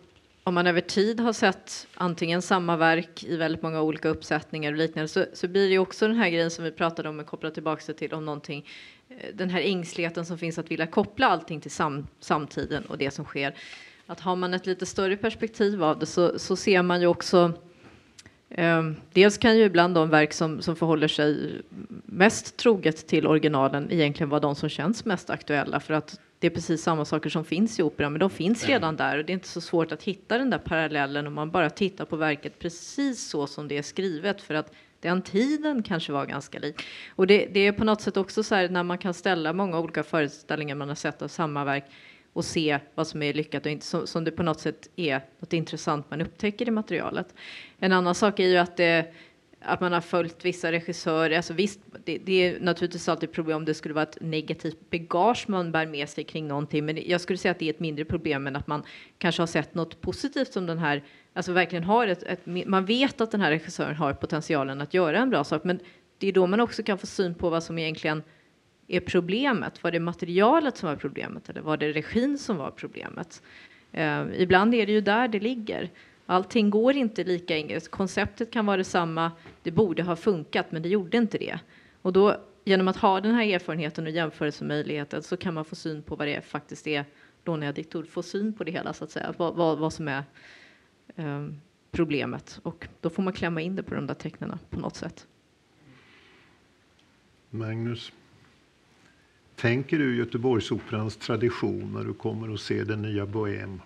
om 0.49 0.55
man 0.55 0.67
över 0.67 0.81
tid 0.81 1.21
har 1.21 1.33
sett 1.33 1.87
antingen 1.95 2.43
samma 2.43 2.77
verk 2.77 3.25
i 3.25 3.37
väldigt 3.37 3.63
många 3.63 3.83
olika 3.83 4.09
uppsättningar 4.09 4.73
och 4.73 4.79
liknande 4.79 5.09
så, 5.09 5.25
så 5.33 5.49
blir 5.49 5.71
det 5.71 5.79
också 5.79 6.09
den 6.09 6.17
här 6.17 6.31
grejen 6.31 6.51
som 6.51 6.65
vi 6.65 6.71
pratade 6.71 7.09
om, 7.09 7.25
koppla 7.25 7.51
tillbaka 7.51 7.93
till 7.93 8.15
om 8.15 8.25
någonting, 8.25 8.67
eh, 9.09 9.35
den 9.35 9.51
här 9.51 9.61
ängsligheten 9.61 10.27
som 10.27 10.39
finns 10.39 10.59
att 10.59 10.71
vilja 10.71 10.87
koppla 10.87 11.27
allting 11.27 11.61
till 11.61 11.71
sam, 11.71 12.07
samtiden 12.21 12.85
och 12.85 12.99
det 12.99 13.11
som 13.11 13.25
sker. 13.25 13.55
Att 14.07 14.21
har 14.21 14.37
man 14.37 14.55
ett 14.55 14.67
lite 14.67 14.87
större 14.87 15.17
perspektiv 15.17 15.85
av 15.85 15.99
det 15.99 16.07
så, 16.07 16.39
så 16.39 16.57
ser 16.57 16.83
man 16.83 17.01
ju 17.01 17.07
också 17.07 17.53
eh, 18.51 18.83
dels 19.13 19.39
kan 19.39 19.57
ju 19.57 19.65
ibland 19.65 19.95
de 19.95 20.11
verk 20.11 20.33
som, 20.33 20.63
som 20.63 20.77
förhåller 20.77 21.09
sig 21.09 21.63
mest 22.05 22.57
troget 22.57 23.07
till 23.07 23.27
originalen 23.27 23.93
egentligen 23.93 24.31
vara 24.31 24.41
de 24.41 24.55
som 24.55 24.69
känns 24.69 25.05
mest 25.05 25.31
aktuella 25.31 25.81
för 25.81 25.95
att 25.95 26.21
det 26.39 26.47
är 26.47 26.51
precis 26.51 26.83
samma 26.83 27.05
saker 27.05 27.31
som 27.31 27.45
finns 27.45 27.79
i 27.79 27.83
operan, 27.83 28.13
men 28.13 28.21
de 28.21 28.31
finns 28.31 28.67
redan 28.67 28.97
där 28.97 29.19
och 29.19 29.25
det 29.25 29.33
är 29.33 29.35
inte 29.35 29.49
så 29.49 29.61
svårt 29.61 29.93
att 29.93 30.03
hitta 30.03 30.39
den 30.39 30.51
där 30.51 30.59
parallellen 30.59 31.27
om 31.27 31.35
man 31.35 31.51
bara 31.51 31.71
tittar 31.71 32.05
på 32.05 32.17
verket 32.17 32.59
precis 32.59 33.29
så 33.29 33.47
som 33.47 33.69
det 33.69 33.79
är 33.79 33.83
skrivet 33.83 34.43
för 34.43 34.55
att 34.55 34.73
den 35.01 35.23
tiden 35.23 35.83
kanske 35.83 36.13
var 36.13 36.27
ganska 36.27 36.59
lik. 36.59 36.83
Och 37.09 37.27
det, 37.27 37.47
det 37.53 37.61
är 37.61 37.73
på 37.73 37.85
något 37.85 38.01
sätt 38.01 38.17
också 38.17 38.43
så 38.43 38.55
här 38.55 38.69
när 38.69 38.83
man 38.83 38.99
kan 38.99 39.15
ställa 39.15 39.53
många 39.53 39.79
olika 39.79 40.03
föreställningar 40.03 40.75
man 40.75 40.89
har 40.89 40.95
sett 40.95 41.23
av 41.23 41.29
samma 41.29 41.65
verk 41.65 41.85
och 42.33 42.45
se 42.45 42.79
vad 42.95 43.07
som 43.07 43.23
är 43.23 43.35
lyckat 43.35 43.67
och 43.67 43.73
inte, 43.73 43.87
som, 43.87 44.07
som 44.07 44.25
det 44.25 44.31
på 44.31 44.43
något 44.43 44.61
sätt 44.61 44.91
är 44.97 45.21
något 45.39 45.53
intressant 45.53 46.11
man 46.11 46.21
upptäcker 46.21 46.69
i 46.69 46.71
materialet. 46.71 47.35
En 47.79 47.93
annan 47.93 48.15
sak 48.15 48.41
är 48.41 48.49
ju 48.49 48.57
att 48.57 48.77
det 48.77 49.15
att 49.61 49.81
man 49.81 49.93
har 49.93 50.01
följt 50.01 50.45
vissa 50.45 50.73
regissörer. 50.73 51.37
Alltså 51.37 51.53
visst, 51.55 51.81
det, 52.05 52.19
det, 52.19 52.33
är 52.33 52.61
naturligtvis 52.61 53.09
alltid 53.09 53.33
problem 53.33 53.57
om 53.57 53.65
det 53.65 53.75
skulle 53.75 53.95
vara 53.95 54.03
ett 54.03 54.19
negativt 54.21 54.91
bagage 54.91 55.45
man 55.49 55.73
bär 55.73 55.87
med 55.87 56.09
sig 56.09 56.25
kring 56.25 56.49
någonting. 56.49 56.85
Men 56.85 56.99
jag 57.07 57.21
skulle 57.21 57.37
säga 57.37 57.53
att 57.53 57.59
det 57.59 57.67
är 57.67 57.71
ett 57.71 57.81
mindre 57.81 58.05
problem 58.05 58.47
än 58.47 58.57
att 58.57 58.67
man 58.67 58.83
kanske 59.19 59.43
har 59.43 59.47
sett 59.47 59.75
något 59.75 60.01
positivt 60.01 60.53
som 60.53 60.67
den 60.67 60.79
här, 60.79 61.03
alltså 61.33 61.53
verkligen 61.53 61.85
har 61.85 62.07
ett, 62.07 62.23
ett 62.23 62.47
man 62.47 62.85
vet 62.85 63.21
att 63.21 63.31
den 63.31 63.41
här 63.41 63.51
regissören 63.51 63.97
har 63.97 64.13
potentialen 64.13 64.81
att 64.81 64.95
göra 64.95 65.19
en 65.19 65.31
bra 65.31 65.45
sak. 65.45 65.65
Men 65.65 65.81
det 66.19 66.29
är 66.29 66.33
då 66.33 66.47
man 66.47 66.61
också 66.61 66.83
kan 66.83 66.99
få 66.99 67.07
syn 67.07 67.35
på 67.35 67.51
vad 67.51 67.63
som 67.63 67.79
egentligen 67.79 68.23
är 68.89 69.01
problemet. 69.01 69.83
Var 69.83 69.91
det 69.91 70.01
materialet 70.01 70.77
som 70.77 70.89
var 70.89 70.97
problemet 70.97 71.49
eller 71.49 71.61
var 71.61 71.77
det 71.77 71.93
regin 71.93 72.39
som 72.39 72.57
var 72.57 72.71
problemet? 72.71 73.43
Eh, 73.93 74.25
ibland 74.37 74.75
är 74.75 74.87
det 74.87 74.93
ju 74.93 75.01
där 75.01 75.29
det 75.29 75.41
ligger. 75.41 75.91
Allting 76.31 76.71
går 76.71 76.97
inte 76.97 77.25
lika 77.25 77.55
enkelt. 77.55 77.91
Konceptet 77.91 78.51
kan 78.51 78.67
vara 78.67 78.77
detsamma. 78.77 79.33
Det 79.63 79.71
borde 79.71 80.03
ha 80.03 80.17
funkat, 80.17 80.73
men 80.73 80.83
det 80.83 80.89
gjorde 80.89 81.17
inte 81.17 81.39
det. 81.39 81.59
Och 82.03 82.13
då, 82.13 82.37
genom 82.65 82.89
att 82.89 82.97
ha 82.97 83.21
den 83.21 83.35
här 83.35 83.47
erfarenheten 83.47 84.07
och 84.07 84.11
jämförelsemöjligheten 84.11 85.23
så 85.23 85.37
kan 85.37 85.55
man 85.55 85.65
få 85.65 85.75
syn 85.75 86.03
på 86.03 86.17
vad 86.17 86.27
det 86.27 86.41
faktiskt 86.41 86.87
är. 86.87 87.05
Lånar 87.45 87.67
jag 87.67 87.75
diktor, 87.75 88.05
få 88.05 88.23
syn 88.23 88.53
på 88.53 88.65
det 88.65 88.73
hela 88.73 88.93
så 88.93 89.05
att 89.05 89.11
säga. 89.11 89.35
Vad, 89.37 89.55
vad, 89.55 89.79
vad 89.79 89.93
som 89.93 90.09
är 90.09 90.23
eh, 91.17 91.47
problemet. 91.91 92.61
Och 92.63 92.89
då 93.01 93.11
får 93.11 93.23
man 93.23 93.33
klämma 93.33 93.61
in 93.61 93.77
det 93.77 93.83
på 93.83 93.95
de 93.95 94.07
där 94.07 94.15
tecknen 94.15 94.59
på 94.71 94.81
något 94.81 94.97
sätt. 94.97 95.27
Magnus? 97.51 98.13
Tänker 99.57 99.99
du 99.99 100.17
Göteborgsoperans 100.17 101.17
tradition 101.17 101.93
när 101.93 102.05
du 102.05 102.15
kommer 102.15 102.51
och 102.51 102.61
ser 102.61 102.85
den 102.85 103.03
nya 103.03 103.27
Bohème? 103.27 103.79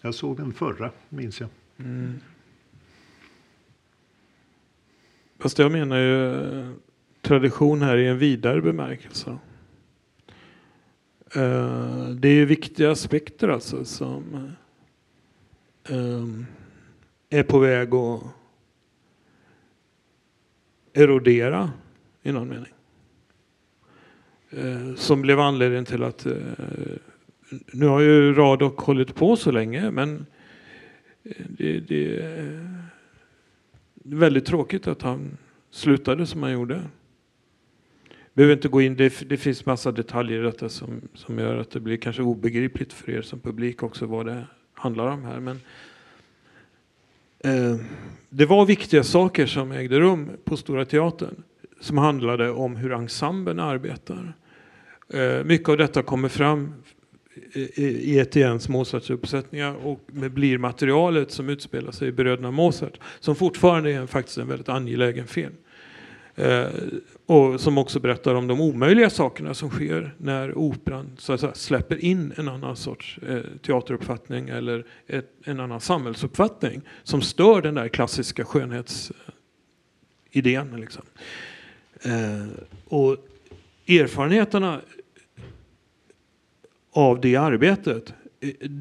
Jag 0.00 0.14
såg 0.14 0.36
den 0.36 0.52
förra, 0.52 0.90
minns 1.08 1.40
jag. 1.40 1.48
Mm. 1.78 2.20
Fast 5.38 5.58
jag 5.58 5.72
menar 5.72 5.96
ju 5.96 6.34
eh, 6.34 6.70
tradition 7.20 7.82
här 7.82 7.96
i 7.96 8.06
en 8.06 8.18
vidare 8.18 8.62
bemärkelse. 8.62 9.38
Eh, 11.34 12.08
det 12.08 12.28
är 12.28 12.34
ju 12.34 12.44
viktiga 12.44 12.90
aspekter 12.90 13.48
alltså 13.48 13.84
som 13.84 14.52
eh, 15.88 16.26
är 17.38 17.42
på 17.42 17.58
väg 17.58 17.94
att 17.94 18.22
erodera 20.92 21.70
i 22.22 22.32
någon 22.32 22.48
mening. 22.48 22.72
Som 24.96 25.22
blev 25.22 25.40
anledningen 25.40 25.84
till 25.84 26.02
att 26.02 26.26
nu 27.72 27.86
har 27.86 28.00
ju 28.00 28.34
Radok 28.34 28.78
hållit 28.80 29.14
på 29.14 29.36
så 29.36 29.50
länge 29.50 29.90
men 29.90 30.26
eh, 31.24 31.46
det, 31.48 31.80
det, 31.80 32.20
är 32.20 32.80
väldigt 34.02 34.46
tråkigt 34.46 34.86
att 34.86 35.02
han 35.02 35.36
slutade 35.70 36.26
som 36.26 36.42
han 36.42 36.52
gjorde. 36.52 36.82
Behöver 38.32 38.54
inte 38.54 38.68
gå 38.68 38.82
in, 38.82 38.96
det, 38.96 39.28
det 39.28 39.36
finns 39.36 39.66
massa 39.66 39.92
detaljer 39.92 40.40
i 40.40 40.42
detta 40.42 40.68
som, 40.68 41.00
som 41.14 41.38
gör 41.38 41.56
att 41.56 41.70
det 41.70 41.80
blir 41.80 41.96
kanske 41.96 42.22
obegripligt 42.22 42.92
för 42.92 43.10
er 43.10 43.22
som 43.22 43.40
publik 43.40 43.82
också 43.82 44.06
vad 44.06 44.26
det 44.26 44.44
handlar 44.74 45.06
om 45.06 45.24
här. 45.24 45.40
Men, 45.40 45.60
eh, 47.38 47.80
det 48.28 48.46
var 48.46 48.66
viktiga 48.66 49.04
saker 49.04 49.46
som 49.46 49.72
ägde 49.72 50.00
rum 50.00 50.30
på 50.44 50.56
Stora 50.56 50.84
Teatern 50.84 51.42
som 51.80 51.98
handlade 51.98 52.50
om 52.50 52.76
hur 52.76 52.92
ensemblen 52.92 53.60
arbetar. 53.60 54.32
Eh, 55.08 55.44
mycket 55.44 55.68
av 55.68 55.76
detta 55.76 56.02
kommer 56.02 56.28
fram 56.28 56.74
i 57.74 58.18
Etiens 58.18 58.68
Mozarts-uppsättningar 58.68 59.74
och 59.74 60.00
blir 60.12 60.58
materialet 60.58 61.30
som 61.30 61.48
utspelar 61.48 61.92
sig 61.92 62.08
i 62.08 62.12
Bröderna 62.12 62.50
Mozart 62.50 63.00
som 63.20 63.36
fortfarande 63.36 63.92
är 63.92 64.06
faktiskt 64.06 64.38
en 64.38 64.48
väldigt 64.48 64.68
angelägen 64.68 65.26
film. 65.26 65.54
Eh, 66.34 66.66
och 67.26 67.60
som 67.60 67.78
också 67.78 68.00
berättar 68.00 68.34
om 68.34 68.46
de 68.46 68.60
omöjliga 68.60 69.10
sakerna 69.10 69.54
som 69.54 69.70
sker 69.70 70.14
när 70.18 70.58
operan 70.58 71.10
så 71.18 71.32
att 71.32 71.40
säga, 71.40 71.54
släpper 71.54 72.04
in 72.04 72.32
en 72.36 72.48
annan 72.48 72.76
sorts 72.76 73.18
eh, 73.28 73.40
teateruppfattning 73.62 74.48
eller 74.48 74.84
ett, 75.06 75.30
en 75.44 75.60
annan 75.60 75.80
samhällsuppfattning 75.80 76.80
som 77.02 77.22
stör 77.22 77.62
den 77.62 77.74
där 77.74 77.88
klassiska 77.88 78.44
skönhetsidén. 78.44 80.80
Liksom. 80.80 81.02
Eh, 82.02 82.46
och 82.84 83.16
erfarenheterna 83.88 84.80
av 86.90 87.20
det 87.20 87.36
arbetet. 87.36 88.14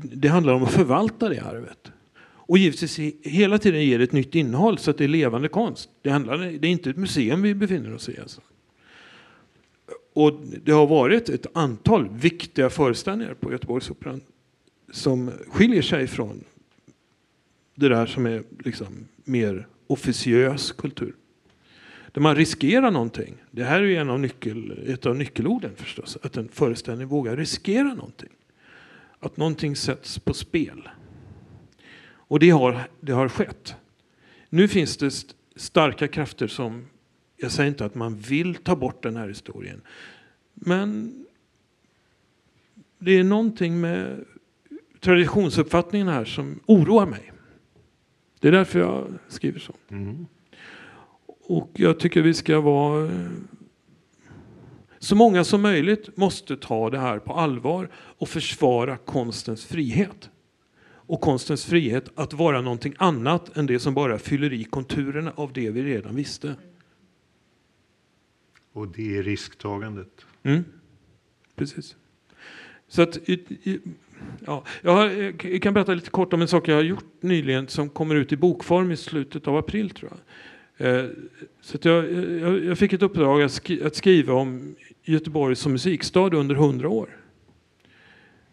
Det 0.04 0.28
handlar 0.28 0.54
om 0.54 0.64
att 0.64 0.72
förvalta 0.72 1.30
det 1.30 1.40
arvet. 1.40 1.92
Och 2.22 2.58
givetvis 2.58 3.00
hela 3.22 3.58
tiden 3.58 3.86
ge 3.86 3.98
det 3.98 4.04
ett 4.04 4.12
nytt 4.12 4.36
innehåll 4.36 4.78
så 4.78 4.92
att 4.92 4.98
det 4.98 5.04
är 5.04 5.08
levande 5.08 5.48
konst. 5.48 5.90
Det, 6.02 6.10
handlar, 6.10 6.38
det 6.38 6.68
är 6.68 6.72
inte 6.72 6.90
ett 6.90 6.98
museum 6.98 7.42
vi 7.42 7.56
befinner 7.56 7.94
oss 7.94 8.10
i. 8.10 8.20
Alltså. 8.20 8.42
Och 10.14 10.42
det 10.64 10.72
har 10.72 10.88
varit 10.88 11.30
ett 11.30 11.46
antal 11.54 12.10
viktiga 12.10 12.70
föreställningar 12.70 13.34
på 13.34 13.52
Göteborgsoperan 13.52 14.22
som 14.92 15.32
skiljer 15.48 15.82
sig 15.82 16.08
från 16.08 16.44
det 17.76 17.90
där 17.90 18.06
som 18.06 18.26
är 18.26 18.44
liksom 18.66 19.08
mer 19.24 19.68
officiös 19.88 20.72
kultur. 20.72 21.16
Där 22.12 22.22
man 22.22 22.36
riskerar 22.36 22.92
någonting. 22.92 23.36
Det 23.52 23.64
här 23.64 23.82
är 23.82 24.02
en 24.02 24.10
av 24.10 24.20
nyckel, 24.20 24.84
ett 24.88 25.06
av 25.06 25.16
nyckelorden 25.16 25.72
förstås. 25.76 26.18
Att 26.22 26.38
en 26.38 26.50
föreställning 26.50 27.08
vågar 27.08 27.38
riskera 27.38 27.94
någonting. 27.94 28.30
Att 29.20 29.38
någonting 29.38 29.76
sätts 29.76 30.20
på 30.20 30.34
spel. 30.34 30.90
Och 32.12 32.40
det 32.40 32.50
har, 32.50 32.88
det 33.00 33.12
har 33.12 33.30
skett. 33.30 33.76
Nu 34.50 34.68
finns 34.68 34.98
det 34.98 35.12
starka 35.56 36.08
krafter 36.08 36.48
som, 36.48 36.86
jag 37.38 37.52
säger 37.52 37.70
inte 37.70 37.86
att 37.86 37.96
man 37.96 38.16
vill 38.16 38.56
ta 38.56 38.76
bort 38.76 39.04
den 39.04 39.16
här 39.16 39.28
historien. 39.28 39.82
Men 40.54 41.14
det 43.00 43.12
är 43.12 43.24
någonting 43.24 43.82
med 43.82 44.26
traditionsuppfattningen 45.00 46.08
här 46.08 46.26
som 46.26 46.60
oroar 46.66 47.06
mig. 47.06 47.32
Det 48.40 48.48
är 48.48 48.52
därför 48.52 48.80
jag 48.80 49.08
skriver 49.28 49.60
så. 49.60 49.74
Mm. 49.90 50.26
Och 51.50 51.72
jag 51.74 52.00
tycker 52.00 52.22
vi 52.22 52.34
ska 52.34 52.60
vara 52.60 53.12
så 55.00 55.16
många 55.16 55.44
som 55.44 55.62
möjligt 55.62 56.18
måste 56.18 56.58
ta 56.58 56.90
det 56.90 57.00
här 57.00 57.20
på 57.20 57.34
allvar 57.34 57.90
och 57.96 58.30
försvara 58.30 58.98
konstens 58.98 59.66
frihet. 59.66 60.30
Och 60.86 61.22
konstens 61.22 61.66
frihet 61.66 62.10
att 62.16 62.34
vara 62.34 62.62
någonting 62.62 62.94
annat 62.98 63.58
än 63.58 63.66
det 63.66 63.80
som 63.80 63.94
bara 63.94 64.20
fyller 64.20 64.54
i 64.54 64.64
konturerna 64.64 65.34
av 65.36 65.54
det 65.54 65.70
vi 65.70 65.84
redan 65.84 66.16
visste. 66.16 66.56
Och 68.74 68.88
det 68.88 69.18
är 69.18 69.24
risktagandet. 69.24 70.26
Mm. 70.44 70.64
Precis. 71.56 71.96
Så 72.88 73.02
att, 73.02 73.18
ja, 74.46 74.64
jag 74.82 75.62
kan 75.62 75.74
berätta 75.74 75.94
lite 75.94 76.10
kort 76.10 76.34
om 76.34 76.42
en 76.42 76.48
sak 76.48 76.68
jag 76.68 76.76
har 76.76 76.84
gjort 76.84 77.14
nyligen 77.22 77.68
som 77.68 77.90
kommer 77.90 78.16
ut 78.16 78.32
i 78.32 78.38
bokform 78.38 78.92
i 78.92 78.98
slutet 78.98 79.48
av 79.48 79.58
april 79.58 79.90
tror 79.90 80.12
jag. 80.12 80.20
Eh, 80.80 81.06
så 81.62 81.78
jag, 81.82 82.14
jag, 82.14 82.66
jag, 82.66 82.78
fick 82.78 82.94
ett 82.94 83.02
uppdrag 83.02 83.42
att, 83.42 83.52
skri, 83.52 83.84
att, 83.84 83.96
skriva 83.96 84.34
om 84.34 84.76
Göteborg 85.04 85.56
som 85.56 85.72
musikstad 85.72 86.36
under 86.36 86.56
hundra 86.56 86.90
år. 86.90 87.18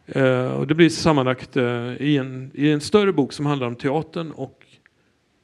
Eh, 0.06 0.46
och 0.46 0.66
det 0.66 0.74
blir 0.74 0.88
sammanlagt 0.88 1.56
eh, 1.56 1.96
i, 1.96 2.16
en, 2.16 2.50
i 2.54 2.70
en 2.70 2.80
större 2.80 3.12
bok 3.12 3.32
som 3.32 3.46
handlar 3.46 3.66
om 3.66 3.76
teatern 3.76 4.30
och 4.30 4.66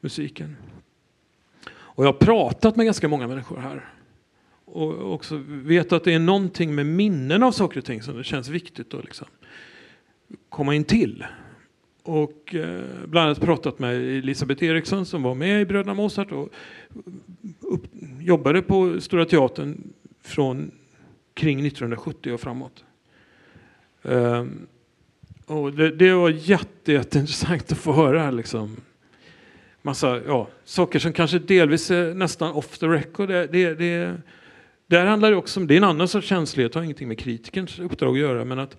musiken. 0.01 0.57
Och 1.71 2.05
jag 2.05 2.13
har 2.13 2.19
pratat 2.19 2.77
med 2.77 2.87
ganska 2.87 3.09
många 3.09 3.27
människor 3.27 3.57
här. 3.57 3.89
Och 4.65 5.15
också 5.15 5.43
vet 5.47 5.93
att 5.93 6.05
det 6.05 6.15
är 6.15 6.19
någonting 6.19 6.75
med 6.75 6.87
minnen 6.87 7.43
av 7.43 7.53
saker 7.53 7.79
och 7.79 7.85
ting 7.85 8.03
som 8.03 8.17
det 8.17 8.25
känns 8.25 8.49
viktigt 8.49 8.95
att 8.95 9.05
liksom 9.05 9.27
komma 10.49 10.75
in 10.75 10.85
till. 10.85 11.25
Och 12.03 12.55
eh, 12.55 12.81
bland 13.07 13.27
annat 13.27 13.41
pratat 13.41 13.79
med 13.79 13.95
Elisabeth 13.95 14.65
Eriksson 14.65 15.07
som 15.07 15.23
var 15.23 15.35
med 15.35 15.61
i 15.61 15.65
Bröderna 15.65 15.95
Mozart 15.95 16.33
och 16.33 16.49
upp, 17.61 17.85
jobbade 18.21 18.63
på 18.63 19.01
Stora 19.01 19.25
Teatern 19.25 19.93
från 20.23 20.71
kring 21.35 21.67
1970 21.67 22.33
och 22.33 22.41
framåt. 22.41 22.85
Um, 24.03 24.67
och 25.47 25.73
det, 25.73 25.91
det, 25.91 26.15
var 26.15 26.31
jätte, 26.31 26.93
jätteintressant 26.93 27.73
att 27.73 27.79
få 27.79 27.93
höra 27.93 28.31
liksom, 28.31 28.77
massa 29.83 30.21
ja, 30.27 30.49
saker 30.65 30.99
som 30.99 31.13
kanske 31.13 31.39
delvis 31.39 31.91
är 31.91 32.15
nästan 32.15 32.53
off 32.53 32.79
the 32.79 32.87
record. 32.87 33.29
Det, 33.29 33.47
det, 33.47 33.75
det, 33.75 34.21
där 34.87 35.07
handlar 35.07 35.31
det 35.31 35.37
också 35.37 35.61
om, 35.61 35.67
det 35.67 35.75
är 35.75 35.79
en 35.79 35.85
annan 35.85 36.09
sorts 36.09 36.27
känslighet, 36.27 36.73
det 36.73 36.79
har 36.79 36.85
ingenting 36.85 37.09
med 37.09 37.19
kritikerns 37.19 37.79
uppdrag 37.79 38.13
att 38.13 38.21
göra, 38.21 38.45
men 38.45 38.59
att, 38.59 38.77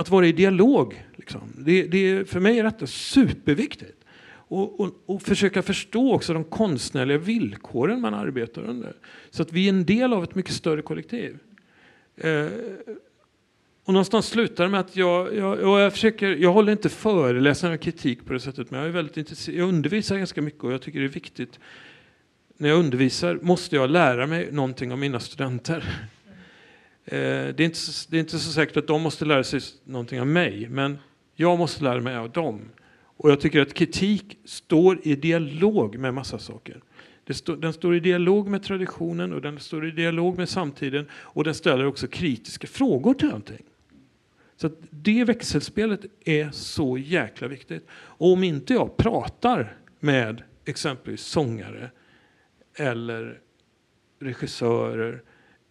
att 0.00 0.08
vara 0.08 0.26
i 0.26 0.32
dialog. 0.32 1.04
Liksom. 1.16 1.40
Det, 1.58 1.82
det, 1.82 2.30
för 2.30 2.40
mig 2.40 2.58
är 2.58 2.64
detta 2.64 2.86
superviktigt. 2.86 4.04
Och, 4.32 4.80
och, 4.80 5.02
och, 5.06 5.22
försöka 5.22 5.62
förstå 5.62 6.14
också 6.14 6.32
de 6.32 6.44
konstnärliga 6.44 7.18
villkoren 7.18 8.00
man 8.00 8.14
arbetar 8.14 8.62
under. 8.62 8.92
Så 9.30 9.42
att 9.42 9.52
vi 9.52 9.64
är 9.64 9.68
en 9.68 9.84
del 9.84 10.12
av 10.12 10.24
ett 10.24 10.34
mycket 10.34 10.54
större 10.54 10.82
kollektiv. 10.82 11.38
Eh, 12.16 12.46
och 13.84 13.92
någonstans 13.92 14.26
slutar 14.26 14.64
det 14.64 14.70
med 14.70 14.80
att 14.80 14.96
jag, 14.96 15.36
jag, 15.36 15.62
jag, 15.62 15.92
försöker, 15.92 16.28
jag 16.28 16.52
håller 16.52 16.72
inte 16.72 16.88
föreläsningar 16.88 17.74
och 17.74 17.80
kritik 17.80 18.24
på 18.24 18.32
det 18.32 18.40
sättet, 18.40 18.70
men 18.70 18.80
jag, 18.80 18.88
är 18.88 18.92
väldigt 18.92 19.16
intresserad, 19.16 19.58
jag 19.58 19.68
undervisar 19.68 20.18
ganska 20.18 20.42
mycket 20.42 20.64
och 20.64 20.72
jag 20.72 20.82
tycker 20.82 21.00
det 21.00 21.06
är 21.06 21.08
viktigt. 21.08 21.58
När 22.56 22.68
jag 22.68 22.78
undervisar 22.78 23.38
måste 23.42 23.76
jag 23.76 23.90
lära 23.90 24.26
mig 24.26 24.48
någonting 24.52 24.92
av 24.92 24.98
mina 24.98 25.20
studenter. 25.20 26.08
Eh, 27.04 27.18
det, 27.54 27.60
är 27.60 27.62
inte, 27.62 27.78
det 28.08 28.16
är 28.16 28.20
inte 28.20 28.38
så 28.38 28.52
säkert 28.52 28.76
att 28.76 28.86
de 28.86 29.02
måste 29.02 29.24
lära 29.24 29.44
sig 29.44 29.60
någonting 29.84 30.20
av 30.20 30.26
mig, 30.26 30.68
men 30.68 30.98
jag 31.34 31.58
måste 31.58 31.84
lära 31.84 32.00
mig 32.00 32.16
av 32.16 32.30
dem. 32.30 32.60
Och 33.16 33.30
jag 33.30 33.40
tycker 33.40 33.60
att 33.60 33.74
kritik 33.74 34.38
står 34.44 34.98
i 35.02 35.16
dialog 35.16 35.98
med 35.98 36.14
massa 36.14 36.38
saker. 36.38 36.80
Stå, 37.30 37.56
den 37.56 37.72
står 37.72 37.96
i 37.96 38.00
dialog 38.00 38.48
med 38.48 38.62
traditionen 38.62 39.32
och 39.32 39.42
den 39.42 39.58
står 39.58 39.86
i 39.86 39.90
dialog 39.90 40.38
med 40.38 40.48
samtiden 40.48 41.08
och 41.12 41.44
den 41.44 41.54
ställer 41.54 41.86
också 41.86 42.06
kritiska 42.06 42.66
frågor 42.66 43.14
till 43.14 43.32
allting. 43.32 43.62
Så 44.56 44.70
det 44.90 45.24
växelspelet 45.24 46.00
är 46.24 46.50
så 46.50 46.98
jäkla 46.98 47.48
viktigt. 47.48 47.86
Och 47.92 48.32
om 48.32 48.44
inte 48.44 48.74
jag 48.74 48.96
pratar 48.96 49.76
med 50.00 50.42
exempelvis 50.64 51.22
sångare 51.22 51.90
eller 52.74 53.40
regissörer 54.20 55.22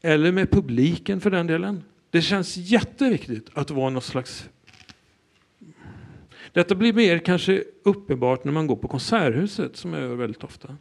eller 0.02 0.32
med 0.32 0.52
publiken 0.52 1.22
för 1.22 1.32
den 1.32 1.48
delen. 1.48 1.84
Det 2.10 2.22
känns 2.22 2.58
jätteviktigt 2.58 3.50
att 3.54 3.72
vara 3.72 3.90
någon 3.90 4.02
slags 4.02 4.50
detta 6.54 6.76
blir 6.76 6.94
mer 6.94 7.20
kanske 7.20 7.64
uppenbart 7.84 8.44
när 8.44 8.52
man 8.52 8.68
går 8.68 8.76
på 8.76 8.88
Konserthuset, 8.88 9.78
som 9.78 9.94
jag 9.94 10.02
gör 10.02 10.16
väldigt 10.16 10.44
ofta. 10.44 10.78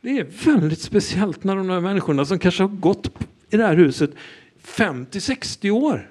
Det 0.00 0.18
är 0.18 0.24
väldigt 0.24 0.80
speciellt 0.80 1.44
när 1.44 1.56
de 1.56 1.70
här 1.70 1.80
människorna 1.80 2.24
som 2.24 2.38
kanske 2.38 2.62
har 2.62 2.68
gått 2.68 3.10
i 3.50 3.56
det 3.56 3.66
här 3.66 3.76
huset 3.76 4.10
50-60 4.62 5.70
år, 5.70 6.10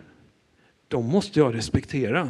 de 0.88 1.06
måste 1.06 1.40
jag 1.40 1.56
respektera. 1.56 2.30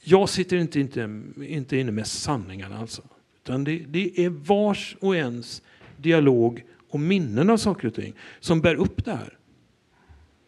Jag 0.00 0.28
sitter 0.28 0.56
inte, 0.56 0.80
inte, 0.80 1.22
inte 1.42 1.76
inne 1.76 1.92
med 1.92 2.06
sanningarna 2.06 2.78
alltså. 2.78 3.02
Utan 3.42 3.64
det, 3.64 3.78
det 3.88 4.24
är 4.24 4.28
vars 4.28 4.96
och 5.00 5.16
ens 5.16 5.62
dialog 5.96 6.64
och 6.88 7.00
minnen 7.00 7.50
av 7.50 7.56
saker 7.56 7.88
och 7.88 7.94
ting 7.94 8.14
som 8.40 8.60
bär 8.60 8.74
upp 8.74 9.04
det 9.04 9.12
här. 9.12 9.38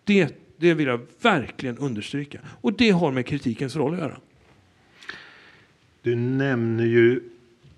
Det 0.05 0.41
det 0.61 0.75
vill 0.75 0.87
jag 0.87 1.01
verkligen 1.23 1.79
understryka. 1.79 2.39
Och 2.61 2.73
det 2.73 2.91
har 2.91 3.13
med 3.13 3.27
kritikens 3.27 3.77
roll 3.77 3.93
att 3.93 3.99
göra. 3.99 4.17
Du 6.03 6.17
nämner 6.17 6.85
ju, 6.85 7.21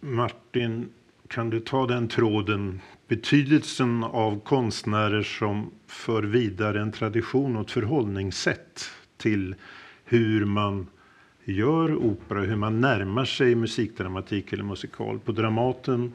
Martin, 0.01 0.89
kan 1.29 1.51
du 1.51 1.61
ta 1.61 1.87
den 1.87 2.09
tråden, 2.09 2.81
betydelsen 3.09 4.05
av 4.05 4.41
konstnärer 4.41 5.23
som 5.23 5.71
för 5.87 6.23
vidare 6.23 6.81
en 6.81 6.93
tradition 6.93 7.57
och 7.57 7.63
ett 7.63 7.71
förhållningssätt 7.71 8.85
till 9.17 9.55
hur 10.05 10.45
man 10.45 10.87
gör 11.45 11.97
opera, 11.97 12.41
hur 12.41 12.57
man 12.57 12.81
närmar 12.81 13.25
sig 13.25 13.55
musikdramatik 13.55 14.53
eller 14.53 14.65
musikal. 14.65 15.19
På 15.19 15.33
Dramaten, 15.33 16.13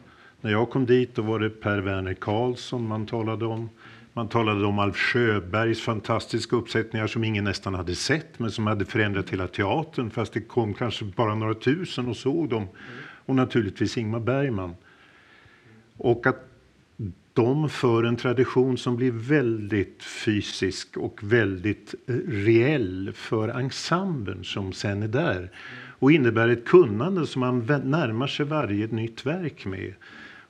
när 0.47 0.53
jag 0.53 0.69
kom 0.69 0.85
dit, 0.85 1.15
då 1.15 1.21
var 1.21 1.39
det 1.39 1.49
Per 1.49 1.77
Werner 1.77 2.13
Karlsson 2.13 2.87
man 2.87 3.05
talade 3.05 3.45
om. 3.45 3.69
Man 4.13 4.27
talade 4.27 4.65
om 4.65 4.79
Alf 4.79 4.95
Sjöbergs 4.97 5.81
fantastiska 5.81 6.55
uppsättningar 6.55 7.07
som 7.07 7.23
ingen 7.23 7.43
nästan 7.43 7.73
hade 7.73 7.95
sett 7.95 8.39
men 8.39 8.51
som 8.51 8.67
hade 8.67 8.85
förändrat 8.85 9.29
hela 9.29 9.47
teatern 9.47 10.09
fast 10.09 10.33
det 10.33 10.41
kom 10.41 10.73
kanske 10.73 11.05
bara 11.05 11.35
några 11.35 11.53
tusen 11.53 12.07
och 12.07 12.17
såg 12.17 12.49
dem. 12.49 12.67
Och 13.25 13.35
naturligtvis 13.35 13.97
Ingmar 13.97 14.19
Bergman. 14.19 14.75
Och 15.97 16.27
att 16.27 16.49
de 17.33 17.69
för 17.69 18.03
en 18.03 18.15
tradition 18.15 18.77
som 18.77 18.95
blir 18.95 19.11
väldigt 19.11 20.03
fysisk 20.03 20.97
och 20.97 21.19
väldigt 21.23 21.95
eh, 22.07 22.15
reell 22.27 23.11
för 23.15 23.49
ensemblen 23.49 24.43
som 24.43 24.73
sen 24.73 25.03
är 25.03 25.07
där. 25.07 25.51
Och 25.99 26.11
innebär 26.11 26.49
ett 26.49 26.65
kunnande 26.65 27.27
som 27.27 27.39
man 27.39 27.59
närmar 27.83 28.27
sig 28.27 28.45
varje 28.45 28.87
nytt 28.87 29.25
verk 29.25 29.65
med. 29.65 29.93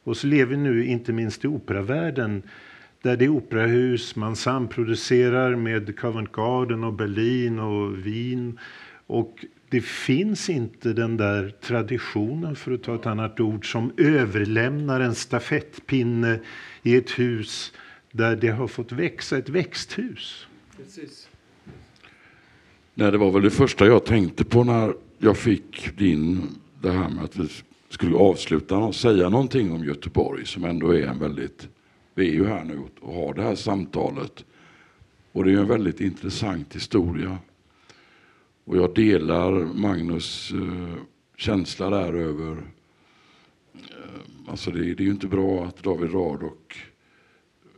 Och 0.08 0.18
så 0.18 0.28
lever 0.28 0.56
vi 0.56 0.58
nu, 0.58 0.86
inte 0.86 1.14
minst 1.14 1.46
i 1.46 1.48
operavärlden, 1.48 2.44
där 3.02 3.18
det 3.18 3.26
är 3.26 3.30
operahus, 3.30 4.16
man 4.16 4.36
samproducerar 4.36 5.56
med 5.56 6.00
Covent 6.00 6.32
Garden 6.32 6.84
och 6.84 6.94
Berlin 6.94 7.60
och 7.60 7.98
Wien. 8.06 8.60
Och 9.08 9.46
det 9.70 9.82
finns 9.82 10.50
inte 10.50 10.94
den 10.94 11.18
där 11.18 11.54
traditionen, 11.62 12.56
för 12.56 12.72
att 12.72 12.84
ta 12.84 12.96
ett 12.96 13.06
annat 13.06 13.40
ord, 13.40 13.72
som 13.72 13.92
överlämnar 13.98 15.00
en 15.00 15.16
stafettpinne 15.16 16.40
i 16.84 16.96
ett 16.96 17.20
hus 17.20 17.74
där 18.12 18.36
det 18.36 18.50
har 18.50 18.68
fått 18.68 18.92
växa, 18.92 19.38
ett 19.38 19.50
växthus. 19.50 20.48
Precis. 20.78 21.30
Nej, 22.94 23.12
det 23.12 23.18
var 23.18 23.32
väl 23.32 23.42
det 23.42 23.50
första 23.50 23.86
jag 23.86 24.06
tänkte 24.06 24.46
på 24.46 24.64
när 24.64 24.94
jag 25.18 25.38
fick 25.38 25.98
din, 25.98 26.48
det 26.82 26.92
här 26.92 27.10
med 27.10 27.24
att 27.24 27.36
vi 27.36 27.50
skulle 27.90 28.16
avsluta 28.16 28.78
och 28.78 28.96
säga 28.96 29.30
någonting 29.30 29.72
om 29.72 29.84
Göteborg 29.84 30.46
som 30.46 30.66
ändå 30.66 30.96
är 30.96 31.08
en 31.08 31.20
väldigt 31.20 31.70
vi 32.18 32.30
är 32.30 32.34
ju 32.34 32.46
här 32.46 32.64
nu 32.64 32.84
och 33.00 33.14
har 33.14 33.34
det 33.34 33.42
här 33.42 33.56
samtalet. 33.56 34.46
Och 35.32 35.44
det 35.44 35.52
är 35.52 35.58
en 35.58 35.68
väldigt 35.68 36.02
intressant 36.02 36.76
historia. 36.76 37.38
Och 38.64 38.78
jag 38.78 38.96
delar 38.96 39.52
Magnus 39.52 40.52
eh, 40.52 40.96
känsla 41.36 41.90
där 41.90 42.14
över... 42.14 42.52
Eh, 43.74 44.22
alltså 44.48 44.72
det, 44.72 44.80
det, 44.80 45.04
är 45.04 45.06
ju 45.06 45.12
inte 45.12 45.28
bra 45.28 45.66
att 45.66 45.84
David 45.84 46.14
Radok 46.14 46.86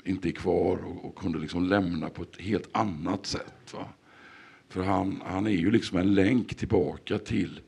inte 0.03 0.29
är 0.29 0.31
kvar 0.31 0.77
och, 0.85 1.05
och 1.05 1.15
kunde 1.15 1.39
liksom 1.39 1.65
lämna 1.65 2.09
på 2.09 2.23
ett 2.23 2.41
helt 2.41 2.69
annat 2.71 3.25
sätt. 3.25 3.73
Va? 3.73 3.85
För 4.69 4.83
han, 4.83 5.21
han 5.25 5.47
är 5.47 5.51
ju 5.51 5.71
liksom 5.71 5.97
en 5.97 6.13
länk 6.13 6.55
tillbaka 6.55 7.17
till 7.17 7.59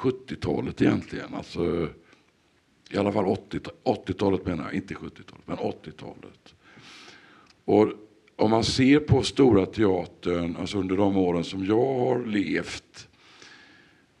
70-talet 0.00 0.82
egentligen. 0.82 1.34
Alltså, 1.34 1.88
i 2.90 2.98
alla 2.98 3.12
fall 3.12 3.24
80-talet 3.24 4.46
menar 4.46 4.64
jag, 4.64 4.74
inte 4.74 4.94
70-talet, 4.94 5.46
men 5.46 5.56
80-talet. 5.56 6.54
Och 7.64 7.88
om 8.36 8.50
man 8.50 8.64
ser 8.64 9.00
på 9.00 9.22
Stora 9.22 9.66
Teatern, 9.66 10.56
alltså 10.56 10.78
under 10.78 10.96
de 10.96 11.16
åren 11.16 11.44
som 11.44 11.64
jag 11.64 11.94
har 11.94 12.26
levt, 12.26 13.08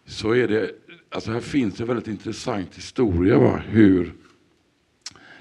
så 0.06 0.32
är 0.32 0.48
det, 0.48 0.70
alltså 1.08 1.30
här 1.30 1.40
finns 1.40 1.80
en 1.80 1.86
väldigt 1.86 2.08
intressant 2.08 2.76
historia. 2.76 3.38
Va? 3.38 3.62
Hur, 3.68 4.14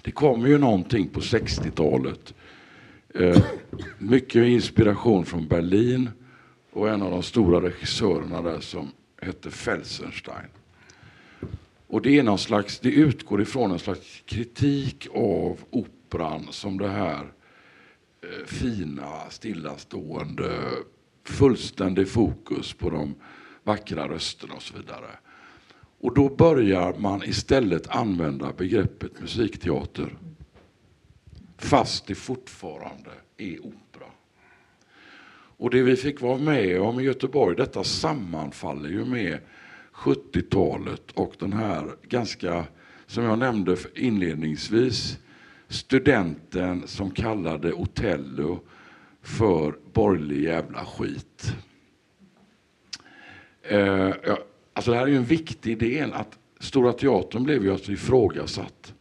det 0.01 0.11
kommer 0.11 0.47
ju 0.47 0.57
någonting 0.57 1.07
på 1.07 1.19
60-talet. 1.19 2.33
Eh, 3.15 3.43
mycket 3.97 4.47
inspiration 4.47 5.25
från 5.25 5.47
Berlin 5.47 6.09
och 6.71 6.89
en 6.89 7.01
av 7.01 7.11
de 7.11 7.23
stora 7.23 7.61
regissörerna 7.61 8.41
där 8.41 8.59
som 8.59 8.91
hette 9.21 9.51
Felsenstein. 9.51 10.47
Och 11.87 12.01
det, 12.01 12.19
är 12.19 12.23
någon 12.23 12.39
slags, 12.39 12.79
det 12.79 12.89
utgår 12.89 13.41
ifrån 13.41 13.71
en 13.71 13.79
slags 13.79 14.23
kritik 14.25 15.07
av 15.13 15.57
operan 15.69 16.47
som 16.51 16.77
det 16.77 16.89
här 16.89 17.31
eh, 18.21 18.45
fina, 18.45 19.29
stillastående, 19.29 20.51
fullständig 21.23 22.09
fokus 22.09 22.73
på 22.73 22.89
de 22.89 23.15
vackra 23.63 24.09
rösterna 24.09 24.53
och 24.53 24.61
så 24.61 24.77
vidare. 24.77 25.09
Och 26.01 26.13
då 26.13 26.29
börjar 26.29 26.93
man 26.93 27.23
istället 27.23 27.87
använda 27.87 28.53
begreppet 28.53 29.21
musikteater. 29.21 30.17
Fast 31.57 32.07
det 32.07 32.15
fortfarande 32.15 33.11
är 33.37 33.59
opera. 33.59 34.11
Och 35.59 35.69
det 35.69 35.83
vi 35.83 35.95
fick 35.95 36.21
vara 36.21 36.37
med 36.37 36.81
om 36.81 36.99
i 36.99 37.03
Göteborg, 37.03 37.55
detta 37.55 37.83
sammanfaller 37.83 38.89
ju 38.89 39.05
med 39.05 39.39
70-talet 39.93 41.11
och 41.13 41.33
den 41.39 41.53
här 41.53 41.85
ganska, 42.03 42.65
som 43.05 43.23
jag 43.23 43.39
nämnde 43.39 43.77
inledningsvis, 43.95 45.17
studenten 45.67 46.87
som 46.87 47.11
kallade 47.11 47.73
Otello 47.73 48.59
för 49.21 49.75
borgerlig 49.93 50.43
jävla 50.43 50.85
skit. 50.85 51.53
Eh, 53.63 54.13
alltså 54.73 54.91
det 54.91 54.97
här 54.97 55.03
är 55.03 55.11
ju 55.11 55.17
en 55.17 55.23
viktig 55.23 55.79
del 55.79 56.13
att 56.13 56.39
Stora 56.59 56.93
Teatern 56.93 57.43
blev 57.43 57.63
ju 57.63 57.71
alltså 57.71 57.91
ifrågasatt 57.91 58.93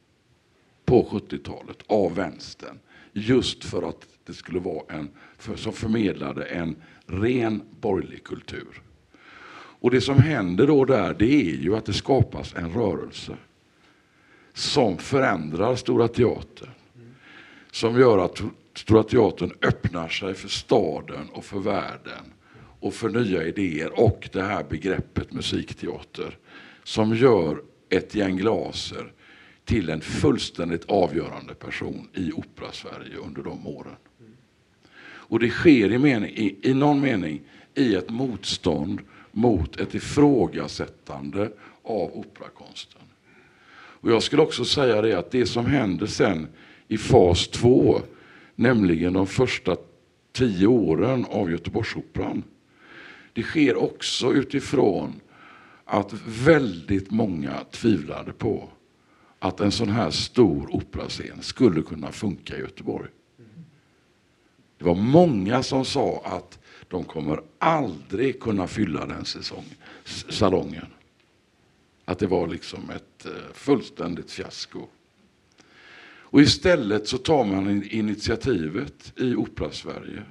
på 0.84 1.02
70-talet 1.02 1.78
av 1.86 2.14
vänstern. 2.14 2.78
Just 3.12 3.64
för 3.64 3.88
att 3.88 4.06
det 4.28 4.34
skulle 4.34 4.60
vara 4.60 4.82
en, 4.88 5.10
för, 5.38 5.56
som 5.56 5.72
förmedlade 5.72 6.44
en 6.44 6.76
ren 7.06 7.62
borgerlig 7.80 8.24
kultur. 8.24 8.82
Och 9.80 9.90
det 9.90 10.00
som 10.00 10.18
händer 10.18 10.66
då 10.66 10.84
där, 10.84 11.14
det 11.18 11.50
är 11.50 11.56
ju 11.56 11.76
att 11.76 11.84
det 11.84 11.92
skapas 11.92 12.54
en 12.54 12.72
rörelse 12.72 13.36
som 14.54 14.98
förändrar 14.98 15.76
Stora 15.76 16.08
Teatern. 16.08 16.70
Som 17.70 18.00
gör 18.00 18.18
att 18.18 18.42
Stora 18.74 19.02
Teatern 19.02 19.52
öppnar 19.62 20.08
sig 20.08 20.34
för 20.34 20.48
staden 20.48 21.28
och 21.32 21.44
för 21.44 21.58
världen 21.58 22.32
och 22.80 22.94
för 22.94 23.08
nya 23.08 23.44
idéer 23.44 24.00
och 24.00 24.28
det 24.32 24.42
här 24.42 24.64
begreppet 24.70 25.32
musikteater 25.32 26.38
som 26.84 27.14
gör 27.14 27.62
ett 27.88 28.14
gäng 28.14 28.36
glaser 28.36 29.12
till 29.64 29.90
en 29.90 30.00
fullständigt 30.00 30.84
avgörande 30.84 31.54
person 31.54 32.08
i 32.14 32.32
Opera-Sverige 32.32 33.16
under 33.16 33.42
de 33.42 33.66
åren. 33.66 33.96
Och 35.28 35.38
det 35.38 35.50
sker 35.50 35.92
i, 35.92 35.98
mening, 35.98 36.30
i, 36.30 36.56
i 36.62 36.74
någon 36.74 37.00
mening 37.00 37.40
i 37.74 37.94
ett 37.94 38.10
motstånd 38.10 39.00
mot 39.32 39.80
ett 39.80 39.94
ifrågasättande 39.94 41.50
av 41.82 42.10
operakonsten. 42.18 43.02
Och 44.00 44.10
jag 44.10 44.22
skulle 44.22 44.42
också 44.42 44.64
säga 44.64 45.02
det 45.02 45.18
att 45.18 45.30
det 45.30 45.46
som 45.46 45.66
händer 45.66 46.06
sen 46.06 46.48
i 46.88 46.98
fas 46.98 47.48
två, 47.48 48.00
nämligen 48.54 49.12
de 49.12 49.26
första 49.26 49.76
tio 50.32 50.66
åren 50.66 51.26
av 51.30 51.50
Göteborgsoperan, 51.50 52.42
det 53.32 53.42
sker 53.42 53.76
också 53.76 54.32
utifrån 54.32 55.20
att 55.84 56.12
väldigt 56.26 57.10
många 57.10 57.52
tvivlade 57.70 58.32
på 58.32 58.68
att 59.38 59.60
en 59.60 59.72
sån 59.72 59.88
här 59.88 60.10
stor 60.10 60.74
operascen 60.74 61.42
skulle 61.42 61.82
kunna 61.82 62.12
funka 62.12 62.56
i 62.56 62.60
Göteborg. 62.60 63.08
Det 64.78 64.84
var 64.84 64.94
många 64.94 65.62
som 65.62 65.84
sa 65.84 66.22
att 66.24 66.58
de 66.88 67.04
kommer 67.04 67.42
aldrig 67.58 68.40
kunna 68.40 68.66
fylla 68.66 69.06
den 69.06 69.24
säsong, 69.24 69.64
salongen. 70.28 70.86
Att 72.04 72.18
det 72.18 72.26
var 72.26 72.46
liksom 72.46 72.90
ett 72.90 73.26
eh, 73.26 73.32
fullständigt 73.54 74.30
fiasko. 74.30 74.86
Och 76.30 76.40
istället 76.40 77.08
så 77.08 77.18
tar 77.18 77.44
man 77.44 77.82
initiativet 77.82 79.12
i 79.16 79.34
Opera-Sverige 79.34 80.22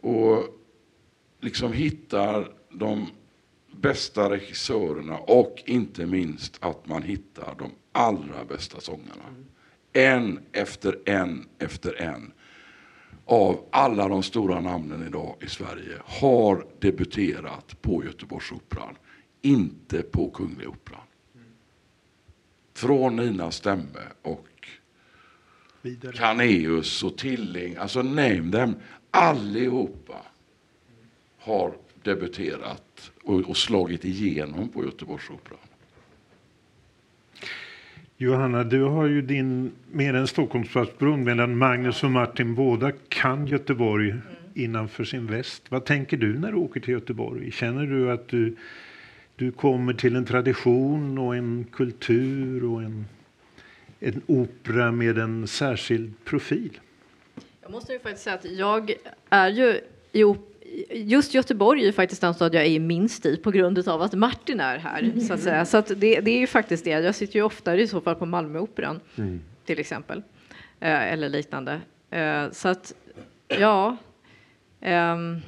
och 0.00 0.60
liksom 1.40 1.72
hittar 1.72 2.52
de 2.70 3.06
bästa 3.76 4.30
regissörerna 4.30 5.18
och 5.18 5.62
inte 5.66 6.06
minst 6.06 6.56
att 6.60 6.86
man 6.86 7.02
hittar 7.02 7.54
de 7.58 7.70
allra 7.92 8.44
bästa 8.48 8.80
sångarna. 8.80 9.24
En 9.92 10.40
efter 10.52 10.98
en 11.04 11.48
efter 11.58 12.02
en 12.02 12.32
av 13.30 13.64
alla 13.70 14.08
de 14.08 14.22
stora 14.22 14.60
namnen 14.60 15.06
idag 15.06 15.36
i 15.40 15.46
Sverige 15.46 15.96
har 16.04 16.66
debuterat 16.78 17.82
på 17.82 18.04
Göteborgsoperan, 18.04 18.96
inte 19.42 20.02
på 20.02 20.30
Kungliga 20.30 20.68
Operan. 20.68 21.00
Från 22.74 23.16
Nina 23.16 23.50
Stemme 23.50 24.02
och 24.22 24.68
Vidare. 25.82 26.12
Caneus 26.12 27.02
och 27.02 27.18
Tilling, 27.18 27.76
alltså 27.76 28.02
name 28.02 28.52
them, 28.52 28.74
allihopa 29.10 30.16
har 31.38 31.74
debuterat 32.02 33.12
och, 33.22 33.40
och 33.40 33.56
slagit 33.56 34.04
igenom 34.04 34.68
på 34.68 34.84
Göteborgsoperan. 34.84 35.69
Johanna, 38.22 38.64
du 38.64 38.82
har 38.82 39.06
ju 39.06 39.22
din 39.22 39.72
mer 39.90 40.14
än 40.14 40.26
Stockholmsplatsbron 40.26 41.24
medan 41.24 41.58
Magnus 41.58 42.04
och 42.04 42.10
Martin 42.10 42.54
båda 42.54 42.92
kan 43.08 43.46
Göteborg 43.46 44.10
mm. 44.10 44.22
innanför 44.54 45.04
sin 45.04 45.26
väst. 45.26 45.62
Vad 45.68 45.84
tänker 45.84 46.16
du 46.16 46.38
när 46.38 46.52
du 46.52 46.58
åker 46.58 46.80
till 46.80 46.94
Göteborg? 46.94 47.50
Känner 47.50 47.86
du 47.86 48.12
att 48.12 48.28
du, 48.28 48.56
du 49.36 49.52
kommer 49.52 49.92
till 49.92 50.16
en 50.16 50.24
tradition 50.24 51.18
och 51.18 51.36
en 51.36 51.66
kultur 51.72 52.64
och 52.64 52.82
en, 52.82 53.04
en 54.00 54.22
opera 54.26 54.92
med 54.92 55.18
en 55.18 55.46
särskild 55.46 56.24
profil? 56.24 56.80
Jag 57.62 57.70
måste 57.70 57.92
ju 57.92 57.98
faktiskt 57.98 58.24
säga 58.24 58.36
att 58.36 58.50
jag 58.50 58.92
är 59.30 59.48
ju 59.48 59.80
i 60.12 60.24
just 60.90 61.34
Göteborg 61.34 61.88
är 61.88 61.92
faktiskt 61.92 62.20
den 62.20 62.34
stad 62.34 62.54
jag 62.54 62.66
är 62.66 62.80
minst 62.80 63.26
i 63.26 63.36
på 63.36 63.50
grund 63.50 63.88
av 63.88 64.02
att 64.02 64.14
Martin 64.14 64.60
är 64.60 64.78
här. 64.78 65.20
Så 65.20 65.34
att 65.34 65.40
säga. 65.40 65.64
Så 65.64 65.76
att 65.76 65.86
det, 65.86 66.20
det, 66.20 66.30
är 66.30 66.38
ju 66.38 66.46
faktiskt 66.46 66.84
det. 66.84 66.90
Jag 66.90 67.14
sitter 67.14 67.36
ju 67.36 67.42
oftare 67.42 67.82
i 67.82 67.86
så 67.86 68.00
fall 68.00 68.14
på 68.14 68.26
Malmöoperan 68.26 69.00
mm. 69.16 69.40
till 69.64 69.78
exempel. 69.78 70.22
Eh, 70.80 71.12
eller 71.12 71.28
liknande. 71.28 71.80
Eh, 72.10 72.50
så 72.50 72.68
att, 72.68 72.94
ja. 73.48 73.96
Um, 74.80 75.40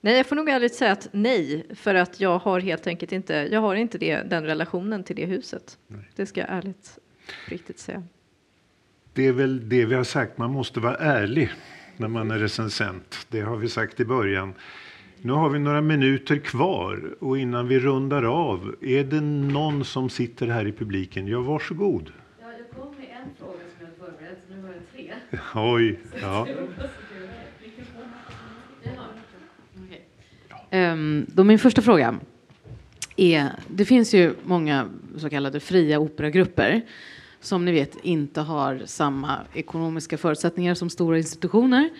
nej, 0.00 0.16
jag 0.16 0.26
får 0.26 0.36
nog 0.36 0.48
ärligt 0.48 0.74
säga 0.74 0.92
att 0.92 1.08
nej, 1.12 1.66
för 1.74 1.94
att 1.94 2.20
jag 2.20 2.38
har 2.38 2.60
helt 2.60 2.86
enkelt 2.86 3.12
inte, 3.12 3.34
jag 3.34 3.60
har 3.60 3.74
inte 3.74 3.98
det, 3.98 4.22
den 4.22 4.44
relationen 4.44 5.04
till 5.04 5.16
det 5.16 5.26
huset. 5.26 5.78
Nej. 5.86 6.10
Det 6.16 6.26
ska 6.26 6.40
jag 6.40 6.50
ärligt 6.50 6.98
riktigt 7.48 7.78
säga. 7.78 8.02
Det 9.12 9.26
är 9.26 9.32
väl 9.32 9.68
det 9.68 9.84
vi 9.84 9.94
har 9.94 10.04
sagt, 10.04 10.38
man 10.38 10.50
måste 10.50 10.80
vara 10.80 10.96
ärlig 10.96 11.50
när 12.02 12.08
man 12.08 12.30
är 12.30 12.38
recensent. 12.38 13.26
Det 13.28 13.40
har 13.40 13.56
vi 13.56 13.68
sagt 13.68 14.00
i 14.00 14.04
början. 14.04 14.54
Nu 15.20 15.32
har 15.32 15.48
vi 15.48 15.58
några 15.58 15.80
minuter 15.80 16.36
kvar 16.36 17.14
och 17.20 17.38
innan 17.38 17.68
vi 17.68 17.78
rundar 17.78 18.22
av, 18.22 18.74
är 18.80 19.04
det 19.04 19.20
någon 19.20 19.84
som 19.84 20.10
sitter 20.10 20.46
här 20.46 20.66
i 20.66 20.72
publiken? 20.72 21.26
Ja, 21.26 21.40
varsågod. 21.40 22.12
Ja, 22.40 22.46
jag 22.58 22.80
kom 22.80 22.94
med 22.96 23.06
en 23.22 23.30
fråga 23.38 23.58
som 23.78 23.86
jag 23.86 24.06
förberett, 24.06 24.42
nu 24.50 24.62
har 24.62 24.68
jag 24.68 24.82
tre. 24.92 25.12
Oj, 25.54 25.98
ja. 26.20 26.46
Um, 30.92 31.26
då 31.28 31.44
min 31.44 31.58
första 31.58 31.82
fråga 31.82 32.14
är, 33.16 33.48
det 33.68 33.84
finns 33.84 34.14
ju 34.14 34.34
många 34.44 34.88
så 35.16 35.30
kallade 35.30 35.60
fria 35.60 35.98
operagrupper 35.98 36.82
som 37.42 37.64
ni 37.64 37.72
vet 37.72 37.96
inte 38.02 38.40
har 38.40 38.82
samma 38.86 39.38
ekonomiska 39.54 40.18
förutsättningar 40.18 40.74
som 40.74 40.90
stora 40.90 41.18
institutioner 41.18 41.90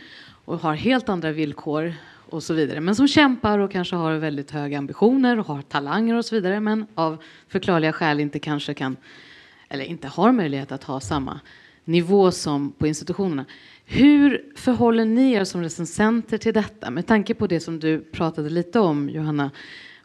och 0.45 0.59
har 0.59 0.75
helt 0.75 1.09
andra 1.09 1.33
villkor 1.33 1.95
och 2.31 2.43
så 2.43 2.55
vidare. 2.55 2.81
Men 2.81 2.95
som 2.95 3.09
kämpar 3.09 3.59
och 3.59 3.73
kanske 3.73 3.97
har 3.97 4.13
väldigt 4.13 4.51
höga 4.51 4.79
ambitioner 4.79 5.39
och 5.39 5.47
har 5.47 5.63
talanger 5.63 6.17
och 6.17 6.25
så 6.25 6.35
vidare. 6.35 6.61
Men 6.61 6.87
av 6.95 7.23
förklarliga 7.49 7.93
skäl 7.93 8.21
inte 8.21 8.39
kanske 8.39 8.75
kan 8.75 8.97
eller 9.69 9.85
inte 9.85 10.09
har 10.09 10.33
möjlighet 10.33 10.73
att 10.73 10.85
ha 10.85 11.01
samma 11.01 11.41
nivå 11.85 12.31
som 12.31 12.73
på 12.73 12.87
institutionerna. 12.87 13.45
Hur 13.85 14.45
förhåller 14.57 15.05
ni 15.05 15.33
er 15.33 15.45
som 15.45 15.63
recensenter 15.63 16.39
till 16.39 16.55
detta? 16.55 16.91
Med 16.91 17.07
tanke 17.07 17.35
på 17.35 17.47
det 17.47 17.61
som 17.61 17.81
du 17.81 18.01
pratade 18.01 18.51
lite 18.51 18.81
om, 18.81 19.09
Johanna, 19.09 19.51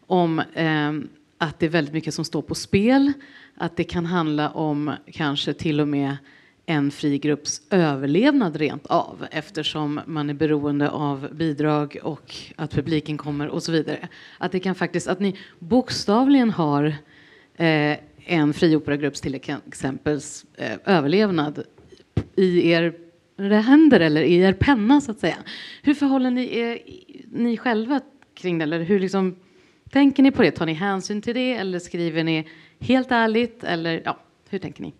om 0.07 0.39
eh, 0.39 0.91
att 1.37 1.59
det 1.59 1.65
är 1.65 1.69
väldigt 1.69 1.93
mycket 1.93 2.13
som 2.13 2.25
står 2.25 2.41
på 2.41 2.55
spel 2.55 3.13
att 3.55 3.75
det 3.75 3.83
kan 3.83 4.05
handla 4.05 4.49
om 4.49 4.93
kanske 5.11 5.53
till 5.53 5.79
och 5.79 5.87
med 5.87 6.17
en 6.65 6.91
fri 6.91 7.17
grupps 7.17 7.61
överlevnad 7.69 8.55
rent 8.55 8.85
av 8.85 9.25
eftersom 9.31 10.01
man 10.05 10.29
är 10.29 10.33
beroende 10.33 10.89
av 10.89 11.27
bidrag 11.31 11.97
och 12.03 12.35
att 12.55 12.71
publiken 12.71 13.17
kommer 13.17 13.47
och 13.47 13.63
så 13.63 13.71
vidare. 13.71 14.07
Att 14.37 14.51
det 14.51 14.59
kan 14.59 14.75
faktiskt 14.75 15.07
att 15.07 15.19
ni 15.19 15.37
bokstavligen 15.59 16.49
har 16.49 16.85
eh, 17.55 17.97
en 18.25 18.53
fri 18.53 18.75
operagrupps 18.75 19.21
till 19.21 19.35
exempel 19.35 20.19
eh, 20.57 20.77
överlevnad 20.85 21.63
i 22.35 22.71
er 22.71 22.93
händer 23.61 23.99
eller 23.99 24.21
i 24.21 24.35
er 24.35 24.53
penna 24.53 25.01
så 25.01 25.11
att 25.11 25.19
säga. 25.19 25.37
Hur 25.81 25.93
förhåller 25.93 26.31
ni 26.31 26.57
er 26.57 26.79
ni 27.31 27.57
själva 27.57 28.01
kring 28.33 28.57
det? 28.57 28.63
Eller 28.63 28.79
hur 28.79 28.99
liksom, 28.99 29.35
tänker 29.91 30.23
ni 30.23 30.31
på 30.31 30.41
det? 30.41 30.51
Tar 30.51 30.65
ni 30.65 30.73
hänsyn 30.73 31.21
till 31.21 31.35
det 31.35 31.53
eller 31.53 31.79
skriver 31.79 32.23
ni 32.23 32.47
helt 32.79 33.11
ärligt? 33.11 33.63
Eller 33.63 34.01
ja, 34.05 34.19
hur 34.49 34.59
tänker 34.59 34.81
ni? 34.81 34.93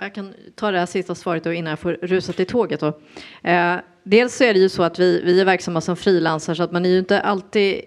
Jag 0.00 0.14
kan 0.14 0.34
ta 0.54 0.70
det 0.70 0.78
här 0.78 0.86
sista 0.86 1.14
svaret 1.14 1.44
då 1.44 1.52
innan 1.52 1.70
jag 1.70 1.78
får 1.78 1.92
rusa 1.92 2.32
till 2.32 2.46
tåget. 2.46 2.80
Då. 2.80 3.00
Eh, 3.42 3.76
dels 4.02 4.36
så 4.36 4.44
är 4.44 4.54
det 4.54 4.60
ju 4.60 4.68
så 4.68 4.82
att 4.82 4.98
vi, 4.98 5.22
vi 5.24 5.40
är 5.40 5.44
verksamma 5.44 5.80
som 5.80 5.96
frilansare 5.96 6.56
så 6.56 6.62
att 6.62 6.72
man 6.72 6.84
är 6.84 6.90
ju 6.90 6.98
inte 6.98 7.20
alltid 7.20 7.82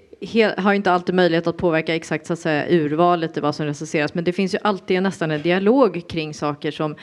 har 0.57 0.73
inte 0.73 0.91
alltid 0.91 1.15
möjlighet 1.15 1.47
att 1.47 1.57
påverka 1.57 1.95
exakt 1.95 2.26
så 2.26 2.34
att 2.34 2.39
säga, 2.39 2.65
urvalet 2.69 3.38
i 3.38 3.39
vad 3.39 3.55
som 3.55 3.65
recenseras 3.65 4.13
men 4.13 4.23
det 4.23 4.34
finns 4.34 4.53
ju 4.53 4.59
alltid 4.63 5.03
nästan 5.03 5.31
en 5.31 5.41
dialog 5.41 6.07
kring 6.09 6.34
saker 6.34 6.72
som 6.72 6.95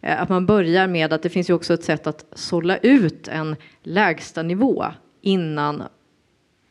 eh, 0.00 0.22
att 0.22 0.28
man 0.28 0.46
börjar 0.46 0.86
med 0.86 1.12
att 1.12 1.22
det 1.22 1.28
finns 1.28 1.50
ju 1.50 1.54
också 1.54 1.74
ett 1.74 1.84
sätt 1.84 2.06
att 2.06 2.24
sålla 2.32 2.76
ut 2.76 3.28
en 3.28 3.56
lägsta 3.82 4.42
nivå 4.42 4.84
innan 5.20 5.82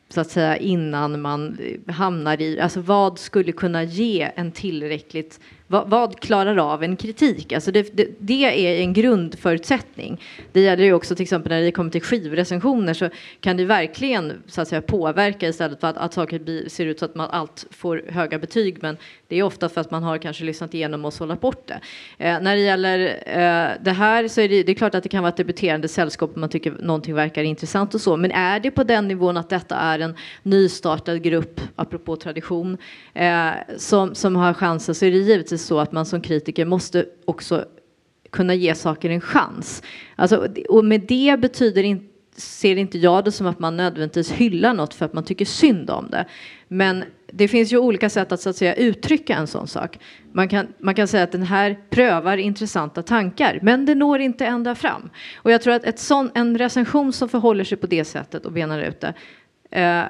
så 0.08 0.20
att 0.20 0.30
säga 0.30 0.56
innan 0.56 1.20
man 1.20 1.58
hamnar 1.88 2.42
i, 2.42 2.60
alltså 2.60 2.80
vad 2.80 3.18
skulle 3.18 3.52
kunna 3.52 3.82
ge 3.82 4.30
en 4.36 4.52
tillräckligt 4.52 5.40
vad, 5.66 5.90
vad, 5.90 6.20
klarar 6.20 6.56
av 6.56 6.82
en 6.82 6.96
kritik? 6.96 7.52
Alltså 7.52 7.72
det, 7.72 7.96
det, 7.96 8.08
det, 8.18 8.66
är 8.66 8.80
en 8.80 8.92
grundförutsättning. 8.92 10.20
Det 10.52 10.60
gäller 10.60 10.84
ju 10.84 10.92
också 10.92 11.14
till 11.14 11.22
exempel 11.22 11.52
när 11.52 11.62
det 11.62 11.72
kommer 11.72 11.90
till 11.90 12.02
skivrecensioner 12.02 12.94
så 12.94 13.08
kan 13.40 13.56
det 13.56 13.64
verkligen 13.64 14.42
så 14.46 14.60
att 14.60 14.68
säga, 14.68 14.82
påverka 14.82 15.48
istället 15.48 15.80
för 15.80 15.88
att, 15.88 15.96
att 15.96 16.14
saker 16.14 16.68
ser 16.68 16.86
ut 16.86 16.98
så 16.98 17.04
att 17.04 17.14
man 17.14 17.30
allt 17.30 17.66
får 17.70 18.02
höga 18.08 18.38
betyg 18.38 18.78
men 18.82 18.96
det 19.28 19.36
är 19.36 19.42
ofta 19.42 19.68
för 19.68 19.80
att 19.80 19.90
man 19.90 20.02
har 20.02 20.18
kanske 20.18 20.44
lyssnat 20.44 20.74
igenom 20.74 21.04
och 21.04 21.12
sållat 21.12 21.40
bort 21.40 21.66
det. 21.68 21.80
Eh, 22.18 22.40
när 22.40 22.56
det 22.56 22.62
gäller 22.62 22.98
eh, 23.26 23.70
det 23.80 23.92
här 23.92 24.28
så 24.28 24.40
är 24.40 24.48
det, 24.48 24.62
det 24.62 24.72
är 24.72 24.76
klart 24.76 24.94
att 24.94 25.02
det 25.02 25.08
kan 25.08 25.22
vara 25.22 25.28
ett 25.28 25.36
debuterande 25.36 25.88
sällskap 25.88 26.30
om 26.34 26.40
man 26.40 26.50
tycker 26.50 26.70
någonting 26.80 27.14
verkar 27.14 27.42
intressant 27.42 27.94
och 27.94 28.00
så 28.00 28.16
men 28.16 28.32
är 28.32 28.60
det 28.60 28.70
på 28.70 28.84
den 28.84 29.08
nivån 29.08 29.36
att 29.36 29.48
detta 29.48 29.76
är 29.76 29.96
är 30.00 30.04
en 30.04 30.14
nystartad 30.42 31.22
grupp, 31.22 31.60
apropå 31.76 32.16
tradition, 32.16 32.78
eh, 33.14 33.50
som, 33.76 34.14
som 34.14 34.36
har 34.36 34.54
chansen 34.54 34.94
så 34.94 35.04
är 35.04 35.10
det 35.10 35.16
givetvis 35.16 35.55
så 35.58 35.78
att 35.80 35.92
man 35.92 36.06
som 36.06 36.20
kritiker 36.20 36.64
måste 36.64 37.06
också 37.24 37.64
kunna 38.30 38.54
ge 38.54 38.74
saker 38.74 39.10
en 39.10 39.20
chans. 39.20 39.82
Alltså, 40.16 40.48
och 40.68 40.84
med 40.84 41.00
det 41.00 41.40
betyder 41.40 41.82
inte 41.82 42.16
ser 42.36 42.76
inte 42.76 42.98
jag 42.98 43.24
det 43.24 43.32
som 43.32 43.46
att 43.46 43.58
man 43.58 43.76
nödvändigtvis 43.76 44.32
hyllar 44.32 44.74
något 44.74 44.94
för 44.94 45.04
att 45.04 45.12
man 45.12 45.24
tycker 45.24 45.44
synd 45.44 45.90
om 45.90 46.10
det. 46.10 46.24
Men 46.68 47.04
det 47.32 47.48
finns 47.48 47.72
ju 47.72 47.78
olika 47.78 48.10
sätt 48.10 48.32
att, 48.32 48.40
så 48.40 48.50
att 48.50 48.56
säga, 48.56 48.74
uttrycka 48.74 49.34
en 49.34 49.46
sån 49.46 49.66
sak. 49.66 49.98
Man 50.32 50.48
kan, 50.48 50.66
man 50.78 50.94
kan 50.94 51.08
säga 51.08 51.24
att 51.24 51.32
den 51.32 51.42
här 51.42 51.78
prövar 51.90 52.36
intressanta 52.36 53.02
tankar, 53.02 53.58
men 53.62 53.86
det 53.86 53.94
når 53.94 54.18
inte 54.20 54.46
ända 54.46 54.74
fram. 54.74 55.10
Och 55.36 55.50
jag 55.50 55.62
tror 55.62 55.74
att 55.74 55.84
ett 55.84 55.98
sån, 55.98 56.30
en 56.34 56.58
recension 56.58 57.12
som 57.12 57.28
förhåller 57.28 57.64
sig 57.64 57.78
på 57.78 57.86
det 57.86 58.04
sättet 58.04 58.46
och 58.46 58.52
benar 58.52 58.80
ut 58.80 59.00
det 59.00 59.14
eh, 59.70 60.04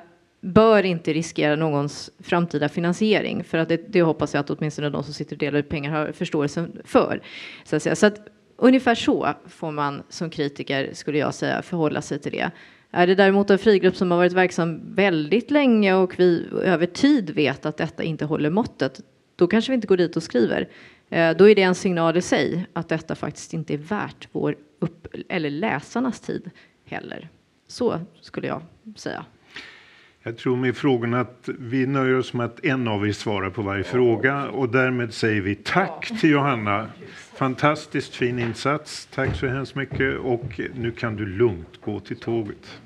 bör 0.47 0.82
inte 0.82 1.12
riskera 1.12 1.56
någons 1.56 2.10
framtida 2.18 2.68
finansiering. 2.68 3.44
För 3.44 3.59
att 3.59 3.68
det, 3.68 3.93
det, 3.93 4.02
hoppas 4.02 4.35
jag 4.35 4.40
att 4.40 4.51
åtminstone 4.51 4.90
de 4.90 5.05
som 5.05 5.14
sitter 5.14 5.36
och 5.36 5.39
delar 5.39 5.59
ut 5.59 5.68
pengar 5.68 5.90
har 5.90 6.12
förståelse 6.12 6.68
för. 6.85 7.23
Så 7.64 7.77
att, 7.77 7.82
säga. 7.82 7.97
Så 7.97 8.06
att 8.06 8.28
ungefär 8.56 8.94
så 8.94 9.28
får 9.47 9.70
man 9.70 10.02
som 10.09 10.31
kritiker, 10.31 10.90
skulle 10.93 11.18
jag 11.18 11.35
säga, 11.35 11.62
förhålla 11.62 12.02
sig 12.02 12.18
till 12.18 12.32
det. 12.32 12.51
Är 12.90 13.06
det 13.06 13.14
däremot 13.14 13.51
en 13.51 13.59
frigrupp 13.59 13.97
som 13.97 14.10
har 14.10 14.18
varit 14.18 14.32
verksam 14.32 14.94
väldigt 14.94 15.51
länge 15.51 15.94
och 15.94 16.18
vi 16.18 16.47
över 16.62 16.86
tid 16.86 17.31
vet 17.31 17.66
att 17.66 17.77
detta 17.77 18.02
inte 18.02 18.24
håller 18.24 18.51
måttet, 18.51 19.01
då 19.36 19.47
kanske 19.47 19.73
vi 19.73 19.74
inte 19.74 19.86
går 19.86 19.97
dit 19.97 20.16
och 20.16 20.23
skriver. 20.23 20.68
Eh, 21.09 21.36
då 21.36 21.48
är 21.48 21.55
det 21.55 21.62
en 21.62 21.74
signal 21.74 22.16
i 22.16 22.23
sig 22.23 22.66
att 22.73 22.89
detta 22.89 23.14
faktiskt 23.14 23.55
inte 23.55 23.74
är 23.74 23.78
värt 23.78 24.28
vår 24.32 24.56
upp 24.78 25.06
eller 25.28 25.51
läsarnas 25.51 26.20
tid 26.20 26.51
heller. 26.85 27.28
Så 27.68 28.01
skulle 28.20 28.47
jag 28.47 28.62
säga. 28.97 29.24
Jag 30.27 30.36
tror 30.36 30.57
med 30.57 30.77
frågorna 30.77 31.20
att 31.20 31.48
vi 31.59 31.86
nöjer 31.86 32.19
oss 32.19 32.32
med 32.32 32.47
att 32.47 32.65
en 32.65 32.89
av 32.89 33.09
er 33.09 33.12
svarar 33.12 33.51
på 33.51 33.62
varje 33.62 33.85
fråga 33.85 34.48
och 34.48 34.69
därmed 34.69 35.15
säger 35.15 35.40
vi 35.40 35.55
tack 35.55 36.20
till 36.20 36.31
Johanna. 36.31 36.86
Fantastiskt 37.35 38.15
fin 38.15 38.39
insats. 38.39 39.09
Tack 39.15 39.36
så 39.36 39.47
hemskt 39.47 39.74
mycket 39.74 40.19
och 40.19 40.61
nu 40.74 40.90
kan 40.90 41.16
du 41.16 41.27
lugnt 41.27 41.81
gå 41.85 42.01
till 42.01 42.16
tåget. 42.16 42.81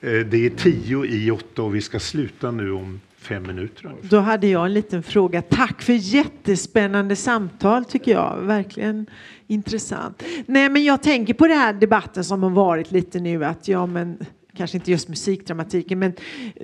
Eh, 0.00 0.10
det 0.10 0.46
är 0.46 0.50
tio 0.50 1.04
i 1.04 1.30
åtta 1.30 1.62
och 1.62 1.74
vi 1.74 1.80
ska 1.80 1.98
sluta 1.98 2.50
nu 2.50 2.72
om 2.72 3.00
fem 3.16 3.42
minuter. 3.42 3.92
Då 4.02 4.18
hade 4.18 4.46
jag 4.46 4.66
en 4.66 4.74
liten 4.74 5.02
fråga. 5.02 5.42
Tack 5.42 5.82
för 5.82 5.92
jättespännande 5.92 7.16
samtal 7.16 7.84
tycker 7.84 8.12
jag. 8.12 8.36
Verkligen 8.40 9.06
intressant. 9.46 10.22
Nej, 10.46 10.68
men 10.68 10.84
jag 10.84 11.02
tänker 11.02 11.34
på 11.34 11.46
den 11.46 11.58
här 11.58 11.72
debatten 11.72 12.24
som 12.24 12.42
har 12.42 12.50
varit 12.50 12.92
lite 12.92 13.20
nu 13.20 13.44
att 13.44 13.68
ja, 13.68 13.86
men 13.86 14.18
kanske 14.56 14.76
inte 14.76 14.90
just 14.90 15.08
musikdramatiken, 15.08 15.98
men 15.98 16.12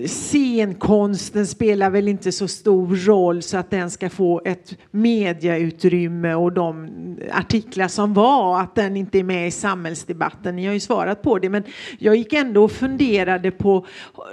scenkonsten 0.06 1.47
spelar 1.47 1.90
väl 1.90 2.09
inte 2.09 2.32
så 2.32 2.48
stor 2.48 2.97
roll 2.97 3.43
så 3.43 3.56
att 3.56 3.70
den 3.70 3.90
ska 3.90 4.10
få 4.10 4.40
ett 4.44 4.77
mediautrymme 4.90 6.35
och 6.35 6.52
de 6.52 6.89
artiklar 7.32 7.89
som 7.89 8.15
var, 8.15 8.60
att 8.60 8.74
den 8.74 8.97
inte 8.97 9.19
är 9.19 9.23
med 9.23 9.48
i 9.48 9.51
samhällsdebatten. 9.51 10.56
Ni 10.56 10.66
har 10.66 10.73
ju 10.73 10.81
svarat 10.81 11.23
på 11.23 11.39
det, 11.39 11.48
men 11.48 11.62
jag 11.98 12.16
gick 12.16 12.32
ändå 12.32 12.65
och 12.65 12.73
funderade 12.73 13.51
på 13.51 13.86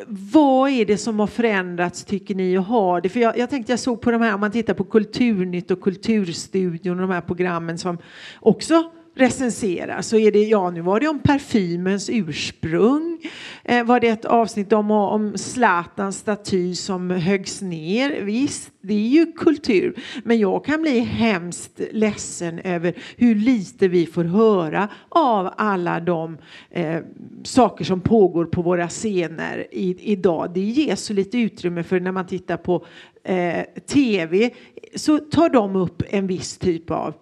vad 0.08 0.70
är 0.70 0.86
det 0.86 0.98
som 0.98 1.20
har 1.20 1.28
förändrats 1.28 2.04
tycker 2.04 2.36
ni 2.36 2.58
och 2.58 2.64
har 2.64 3.02
det? 3.02 3.10
För 3.10 3.20
jag, 3.20 3.38
jag 3.38 3.50
tänkte 3.50 3.72
jag 3.72 3.80
såg 3.80 4.02
på 4.02 4.12
de 4.12 4.22
här, 4.22 4.34
om 4.34 4.40
man 4.40 4.52
tittar 4.52 4.74
på 4.74 4.84
Kulturnytt 4.84 5.72
och 5.72 5.82
Kulturstudion 5.82 7.00
och 7.00 7.08
de 7.08 7.14
här 7.14 7.22
programmen 7.22 7.78
som 7.78 7.98
också 8.40 8.92
recensera 9.16 10.04
så 10.04 10.18
är 10.18 10.32
det, 10.32 10.44
ja 10.44 10.70
nu 10.70 10.82
var 10.82 11.00
det 11.00 11.08
om 11.08 11.20
parfymens 11.20 12.10
ursprung, 12.10 13.20
eh, 13.64 13.84
var 13.84 14.00
det 14.00 14.08
ett 14.08 14.26
avsnitt 14.26 14.74
om, 14.74 14.92
om 14.92 15.38
Zlatans 15.38 16.18
staty 16.18 16.76
som 16.76 17.10
höggs 17.10 17.62
ner. 17.62 18.22
Visst, 18.22 18.72
det 18.82 18.94
är 18.94 19.08
ju 19.08 19.32
kultur, 19.32 19.96
men 20.24 20.40
jag 20.40 20.66
kan 20.66 20.82
bli 20.82 21.00
hemskt 21.00 21.82
ledsen 21.92 22.60
över 22.60 22.94
hur 23.18 23.36
lite 23.36 23.88
vi 23.88 24.06
får 24.06 24.24
höra 24.24 24.90
av 25.10 25.54
alla 25.58 26.00
de 26.00 26.38
eh, 26.70 27.02
saker 27.44 27.86
som 27.86 28.02
pågår 28.02 28.46
på 28.46 28.62
våra 28.62 28.90
scener 28.90 29.68
i, 29.72 30.12
idag. 30.12 30.52
Det 30.54 30.62
ges 30.62 31.06
så 31.06 31.14
lite 31.14 31.38
utrymme 31.38 31.84
för 31.84 32.00
när 32.00 32.12
man 32.12 32.28
tittar 32.28 32.58
på 32.58 32.86
eh, 33.24 33.64
tv 33.88 34.50
så 34.96 35.18
tar 35.18 35.50
de 35.50 35.76
upp 35.76 36.04
en 36.10 36.28
viss 36.28 36.58
typ 36.58 36.92
av 36.92 37.14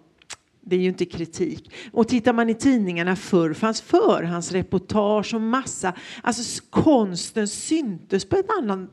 det 0.65 0.75
är 0.75 0.79
ju 0.79 0.87
inte 0.87 1.05
kritik. 1.05 1.73
Och 1.91 2.07
tittar 2.07 2.33
man 2.33 2.49
i 2.49 2.55
tidningarna 2.55 3.15
förr 3.15 3.53
fanns 3.53 3.81
förhandsreportage 3.81 5.33
och 5.33 5.41
massa, 5.41 5.93
alltså 6.21 6.63
konsten 6.69 7.47
syntes 7.47 8.25
på 8.25 8.35
ett 8.35 8.49
annat 8.59 8.89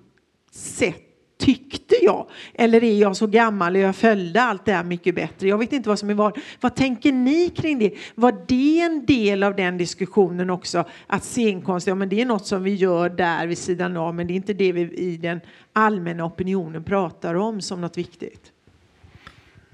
sätt 0.53 1.07
tyckte 1.41 1.95
jag. 2.03 2.27
Eller 2.55 2.85
är 2.85 2.99
jag 2.99 3.17
så 3.17 3.27
gammal 3.27 3.75
och 3.77 3.81
jag 3.81 3.97
följde 3.97 4.43
allt 4.43 4.65
det 4.65 4.73
här 4.73 4.85
mycket 4.85 5.15
bättre? 5.15 5.49
Jag 5.49 5.59
vet 5.59 5.73
inte 5.73 5.89
vad 5.89 5.99
som 5.99 6.11
är 6.11 6.15
vad. 6.15 6.39
Vad 6.61 6.75
tänker 6.75 7.13
ni 7.13 7.49
kring 7.49 7.79
det? 7.79 7.95
Var 8.15 8.45
det 8.49 8.81
en 8.81 9.07
del 9.07 9.43
av 9.43 9.57
den 9.57 9.79
diskussionen 9.79 10.51
också? 10.51 10.85
Att 11.07 11.25
scenkonst, 11.25 11.87
ja 11.87 11.95
men 11.95 12.09
det 12.09 12.21
är 12.21 12.27
något 12.27 12.47
som 12.47 12.63
vi 12.63 12.75
gör 12.75 13.09
där 13.09 13.47
vid 13.47 13.59
sidan 13.59 13.97
av, 13.97 14.15
men 14.15 14.27
det 14.27 14.33
är 14.33 14.37
inte 14.37 14.55
det 14.55 14.73
vi 14.73 14.81
i 14.81 15.17
den 15.17 15.41
allmänna 15.73 16.25
opinionen 16.25 16.85
pratar 16.85 17.35
om 17.35 17.61
som 17.61 17.81
något 17.81 17.99
viktigt. 17.99 18.53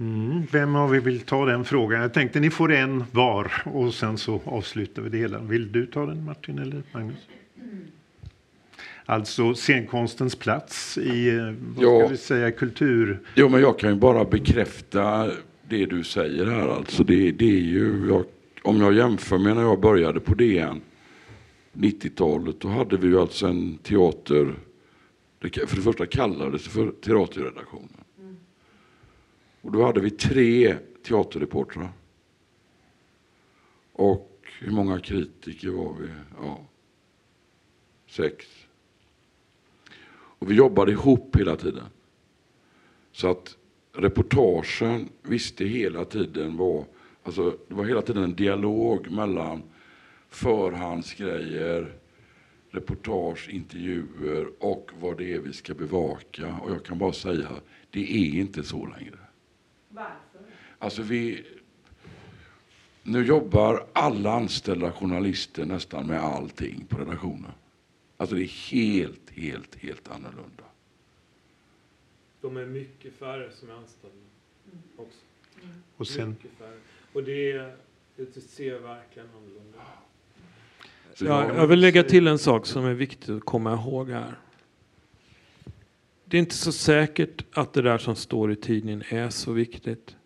Mm, 0.01 0.43
vem 0.53 0.77
av 0.77 0.97
er 0.97 1.01
vill 1.01 1.21
ta 1.21 1.45
den 1.45 1.65
frågan? 1.65 2.01
Jag 2.01 2.15
tänkte 2.15 2.41
ni 2.41 2.51
får 2.51 2.73
en 2.73 3.05
var 3.13 3.53
och 3.65 3.95
sen 3.95 4.19
så 4.19 4.41
avslutar 4.45 5.03
vi 5.03 5.09
det 5.09 5.19
hela. 5.19 5.39
Vill 5.39 5.73
du 5.73 5.87
ta 5.87 6.07
den 6.07 6.25
Martin 6.25 6.59
eller 6.59 6.83
Magnus? 6.93 7.29
Alltså 9.07 9.55
scenkonstens 9.55 10.37
plats 10.37 10.99
i 10.99 11.29
eh, 11.29 11.43
vad 11.77 11.85
ja. 11.85 11.99
ska 12.01 12.09
vi 12.09 12.17
säga, 12.17 12.51
kultur... 12.51 13.21
Jo, 13.35 13.49
men 13.49 13.61
jag 13.61 13.79
kan 13.79 13.91
ju 13.91 13.97
bara 13.97 14.25
bekräfta 14.25 15.31
det 15.69 15.87
du 15.87 16.05
säger 16.05 16.47
här. 16.47 16.69
Alltså 16.69 17.05
det, 17.05 17.31
det 17.31 17.45
är 17.45 17.61
ju, 17.61 18.07
jag, 18.09 18.25
om 18.63 18.81
jag 18.81 18.95
jämför 18.95 19.39
med 19.39 19.57
när 19.57 19.63
jag 19.63 19.81
började 19.81 20.21
på 20.21 20.35
DN 20.35 20.81
90-talet, 21.73 22.61
då 22.61 22.69
hade 22.69 22.97
vi 22.97 23.07
ju 23.07 23.21
alltså 23.21 23.47
en 23.47 23.79
teater, 23.79 24.55
för 25.41 25.77
det 25.77 25.83
första 25.83 26.07
kallades 26.07 26.65
det 26.65 26.71
för 26.71 26.91
teaterredaktionen. 26.91 28.06
Och 29.67 29.73
då 29.73 29.85
hade 29.85 30.01
vi 30.01 30.11
tre 30.11 30.77
teaterreportrar. 31.03 31.93
Och 33.93 34.41
hur 34.61 34.71
många 34.71 35.01
kritiker 35.01 35.71
var 35.71 35.95
vi? 36.01 36.09
Ja, 36.41 36.67
sex. 38.09 38.47
Och 40.11 40.51
vi 40.51 40.55
jobbade 40.55 40.93
ihop 40.93 41.37
hela 41.37 41.57
tiden. 41.57 41.85
Så 43.13 43.31
att 43.31 43.57
reportagen 43.93 45.09
visste 45.23 45.65
hela 45.65 46.05
tiden 46.05 46.57
var, 46.57 46.85
alltså 47.23 47.59
det 47.69 47.75
var 47.75 47.85
hela 47.85 48.03
tiden 48.03 48.23
en 48.23 48.35
dialog 48.35 49.11
mellan 49.11 49.63
förhandsgrejer, 50.29 51.99
reportage, 52.71 53.49
intervjuer 53.51 54.49
och 54.59 54.91
vad 55.01 55.19
det 55.19 55.35
är 55.35 55.41
vi 55.41 55.53
ska 55.53 55.75
bevaka. 55.75 56.59
Och 56.63 56.71
jag 56.71 56.85
kan 56.85 56.99
bara 56.99 57.13
säga, 57.13 57.49
det 57.91 58.01
är 58.01 58.41
inte 58.41 58.63
så 58.63 58.87
längre. 58.87 59.26
Alltså 60.87 61.03
vi, 61.03 61.45
nu 63.03 63.25
jobbar 63.25 63.87
alla 63.93 64.33
anställda 64.33 64.93
journalister 64.93 65.65
nästan 65.65 66.07
med 66.07 66.21
allting 66.21 66.87
på 66.89 66.99
redaktionen. 66.99 67.53
Alltså 68.17 68.37
det 68.37 68.43
är 68.43 68.73
helt, 68.73 69.31
helt, 69.31 69.75
helt 69.75 70.09
annorlunda. 70.09 70.65
De 72.41 72.57
är 72.57 72.67
mycket 72.67 73.15
färre 73.15 73.51
som 73.53 73.71
är 73.71 73.75
anställda 73.75 74.17
mm. 74.73 74.83
också. 74.97 75.19
Mm. 75.63 75.75
Och 75.97 76.09
sen... 76.09 76.37
Och 77.13 77.23
det, 77.23 77.53
det 78.17 78.41
ser 78.41 78.79
verkligen 78.79 79.29
annorlunda 79.29 79.79
ut. 81.13 81.21
Ja, 81.21 81.55
jag 81.55 81.67
vill 81.67 81.81
lägga 81.81 82.03
till 82.03 82.27
en 82.27 82.39
sak 82.39 82.67
som 82.67 82.85
är 82.85 82.95
viktigt 82.95 83.29
att 83.29 83.45
komma 83.45 83.75
ihåg 83.75 84.11
här 84.11 84.35
det 86.29 86.37
är 86.37 86.39
inte 86.39 86.55
så 86.55 86.73
säkert 86.73 87.45
att 87.53 87.73
det 87.73 87.83
där 87.83 87.99
som 87.99 88.17
står 88.17 88.53
i 88.53 88.57
tidningen 88.57 89.03
är 89.09 89.31
så 89.31 89.53
viktigt. 89.53 90.17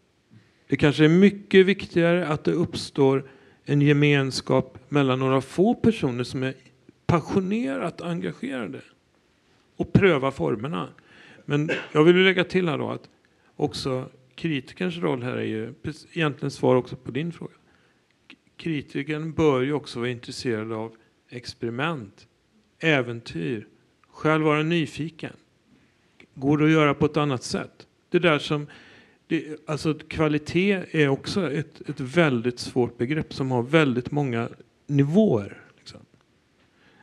Det 0.70 0.76
kanske 0.76 1.04
är 1.04 1.08
mycket 1.08 1.66
viktigare 1.66 2.26
att 2.26 2.44
det 2.44 2.52
uppstår 2.52 3.30
en 3.64 3.82
gemenskap 3.82 4.78
mellan 4.88 5.18
några 5.18 5.40
få 5.40 5.74
personer 5.74 6.24
som 6.24 6.42
är 6.42 6.54
passionerat 7.06 8.00
engagerade 8.00 8.80
och 9.76 9.92
pröva 9.92 10.30
formerna. 10.30 10.88
Men 11.44 11.70
jag 11.92 12.04
vill 12.04 12.16
lägga 12.16 12.44
till 12.44 12.68
här 12.68 12.78
då 12.78 12.90
att 12.90 13.08
också 13.56 14.10
kritikerns 14.34 14.96
roll 14.96 15.22
här 15.22 15.36
är 15.36 15.44
ju 15.44 15.74
egentligen 16.12 16.50
svar 16.50 16.76
också 16.76 16.96
på 16.96 17.10
din 17.10 17.32
fråga. 17.32 17.54
Kritikern 18.56 19.32
bör 19.32 19.60
ju 19.60 19.72
också 19.72 19.98
vara 19.98 20.10
intresserad 20.10 20.72
av 20.72 20.94
experiment, 21.28 22.26
äventyr, 22.78 23.66
själv 24.10 24.44
vara 24.44 24.62
nyfiken. 24.62 25.32
Går 26.34 26.58
det 26.58 26.64
att 26.64 26.70
göra 26.70 26.94
på 26.94 27.06
ett 27.06 27.16
annat 27.16 27.42
sätt? 27.42 27.86
Det 28.10 28.18
där 28.18 28.38
som, 28.38 28.66
det, 29.30 29.56
alltså 29.66 29.94
kvalitet 29.94 30.84
är 30.90 31.08
också 31.08 31.52
ett, 31.52 31.88
ett 31.88 32.00
väldigt 32.00 32.58
svårt 32.58 32.98
begrepp 32.98 33.34
som 33.34 33.50
har 33.50 33.62
väldigt 33.62 34.10
många 34.10 34.48
nivåer. 34.86 35.62
Liksom. 35.78 36.00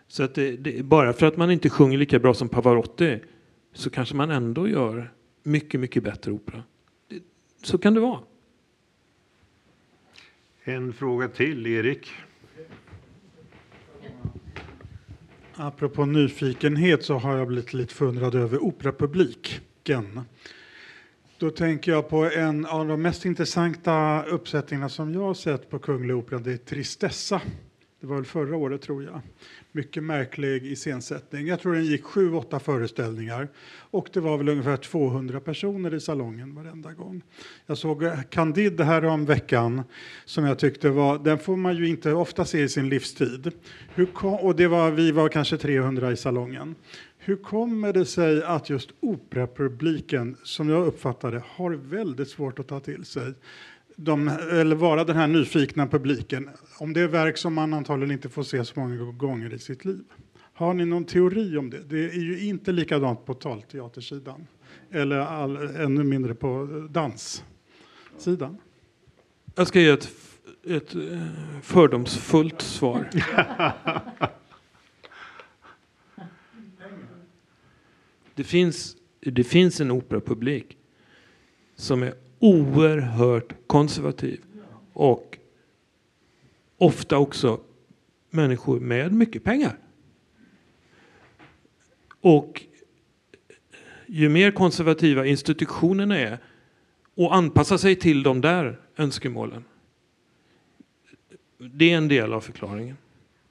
Så 0.07 0.23
att 0.23 0.35
det, 0.35 0.51
det, 0.51 0.83
bara 0.83 1.13
för 1.13 1.25
att 1.25 1.37
man 1.37 1.51
inte 1.51 1.69
sjunger 1.69 1.97
lika 1.97 2.19
bra 2.19 2.33
som 2.33 2.49
Pavarotti 2.49 3.19
så 3.73 3.89
kanske 3.89 4.15
man 4.15 4.31
ändå 4.31 4.67
gör 4.67 5.13
mycket, 5.43 5.79
mycket 5.79 6.03
bättre 6.03 6.31
opera. 6.31 6.63
Det, 7.07 7.23
så 7.63 7.77
kan 7.77 7.93
det 7.93 7.99
vara. 7.99 8.19
En 10.63 10.93
fråga 10.93 11.27
till, 11.27 11.67
Erik. 11.67 12.09
Apropå 15.53 16.05
nyfikenhet 16.05 17.03
så 17.03 17.17
har 17.17 17.37
jag 17.37 17.47
blivit 17.47 17.73
lite 17.73 17.93
förundrad 17.93 18.35
över 18.35 18.63
operapubliken. 18.63 20.21
Då 21.39 21.49
tänker 21.49 21.91
jag 21.91 22.09
på 22.09 22.25
en 22.25 22.65
av 22.65 22.87
de 22.87 23.01
mest 23.01 23.25
intressanta 23.25 24.23
uppsättningarna 24.23 24.89
som 24.89 25.13
jag 25.13 25.21
har 25.21 25.33
sett 25.33 25.69
på 25.69 25.79
Kungliga 25.79 26.17
Operan. 26.17 26.43
Det 26.43 26.53
är 26.53 26.57
Tristessa. 26.57 27.41
Det 28.01 28.07
var 28.07 28.15
väl 28.15 28.25
förra 28.25 28.57
året 28.57 28.81
tror 28.81 29.03
jag. 29.03 29.21
Mycket 29.71 30.03
märklig 30.03 30.65
iscensättning. 30.65 31.47
Jag 31.47 31.59
tror 31.59 31.73
den 31.73 31.85
gick 31.85 32.03
sju, 32.03 32.33
åtta 32.33 32.59
föreställningar 32.59 33.47
och 33.91 34.09
det 34.13 34.19
var 34.19 34.37
väl 34.37 34.49
ungefär 34.49 34.77
200 34.77 35.39
personer 35.39 35.93
i 35.93 35.99
salongen 35.99 36.55
varenda 36.55 36.93
gång. 36.93 37.21
Jag 37.65 37.77
såg 37.77 38.03
eh, 38.03 38.21
Candide 38.29 38.83
här 38.83 39.05
om 39.05 39.25
veckan 39.25 39.83
som 40.25 40.45
jag 40.45 40.59
tyckte 40.59 40.89
var, 40.89 41.19
den 41.19 41.39
får 41.39 41.55
man 41.55 41.75
ju 41.75 41.87
inte 41.87 42.13
ofta 42.13 42.45
se 42.45 42.61
i 42.61 42.69
sin 42.69 42.89
livstid. 42.89 43.51
Hur, 43.95 44.09
och 44.23 44.55
det 44.55 44.67
var, 44.67 44.91
vi 44.91 45.11
var 45.11 45.29
kanske 45.29 45.57
300 45.57 46.11
i 46.11 46.17
salongen. 46.17 46.75
Hur 47.27 47.35
kommer 47.35 47.93
det 47.93 48.05
sig 48.05 48.43
att 48.43 48.69
just 48.69 48.89
operapubliken, 48.99 50.37
som 50.43 50.69
jag 50.69 50.87
uppfattade 50.87 51.43
har 51.47 51.71
väldigt 51.71 52.29
svårt 52.29 52.59
att 52.59 52.67
ta 52.67 52.79
till 52.79 53.05
sig 53.05 53.33
de, 53.95 54.27
eller 54.51 54.75
vara 54.75 55.03
den 55.03 55.15
här 55.15 55.27
nyfikna 55.27 55.87
publiken 55.87 56.49
om 56.79 56.93
det 56.93 57.01
är 57.01 57.07
verk 57.07 57.37
som 57.37 57.53
man 57.53 57.73
antagligen 57.73 58.11
inte 58.11 58.29
får 58.29 58.43
se 58.43 58.65
så 58.65 58.79
många 58.79 59.11
gånger 59.11 59.53
i 59.53 59.59
sitt 59.59 59.85
liv? 59.85 60.03
Har 60.53 60.73
ni 60.73 60.85
någon 60.85 61.05
teori 61.05 61.57
om 61.57 61.69
det? 61.69 61.83
Det 61.89 62.05
är 62.05 62.19
ju 62.19 62.47
inte 62.47 62.71
likadant 62.71 63.25
på 63.25 63.33
talteatersidan 63.33 64.47
eller 64.91 65.17
all, 65.17 65.57
ännu 65.57 66.03
mindre 66.03 66.35
på 66.35 66.67
danssidan. 66.89 68.57
Jag 69.55 69.67
ska 69.67 69.79
ge 69.79 69.89
ett, 69.89 70.09
ett 70.67 70.95
eh, 70.95 71.01
fördomsfullt 71.61 72.61
svar. 72.61 73.09
Det 78.37 78.43
finns, 78.43 78.95
det 79.19 79.43
finns 79.43 79.81
en 79.81 79.91
operapublik 79.91 80.77
som 81.75 82.03
är 82.03 82.13
oerhört 82.39 83.53
konservativ 83.67 84.41
och 84.93 85.37
ofta 86.77 87.17
också 87.17 87.59
människor 88.29 88.79
med 88.79 89.13
mycket 89.13 89.43
pengar. 89.43 89.79
Och 92.21 92.63
ju 94.07 94.29
mer 94.29 94.51
konservativa 94.51 95.25
institutionerna 95.25 96.17
är 96.17 96.39
och 97.15 97.35
anpassa 97.35 97.77
sig 97.77 97.95
till 97.95 98.23
de 98.23 98.41
där 98.41 98.79
önskemålen. 98.97 99.63
Det 101.57 101.91
är 101.91 101.97
en 101.97 102.07
del 102.07 102.33
av 102.33 102.41
förklaringen. 102.41 102.97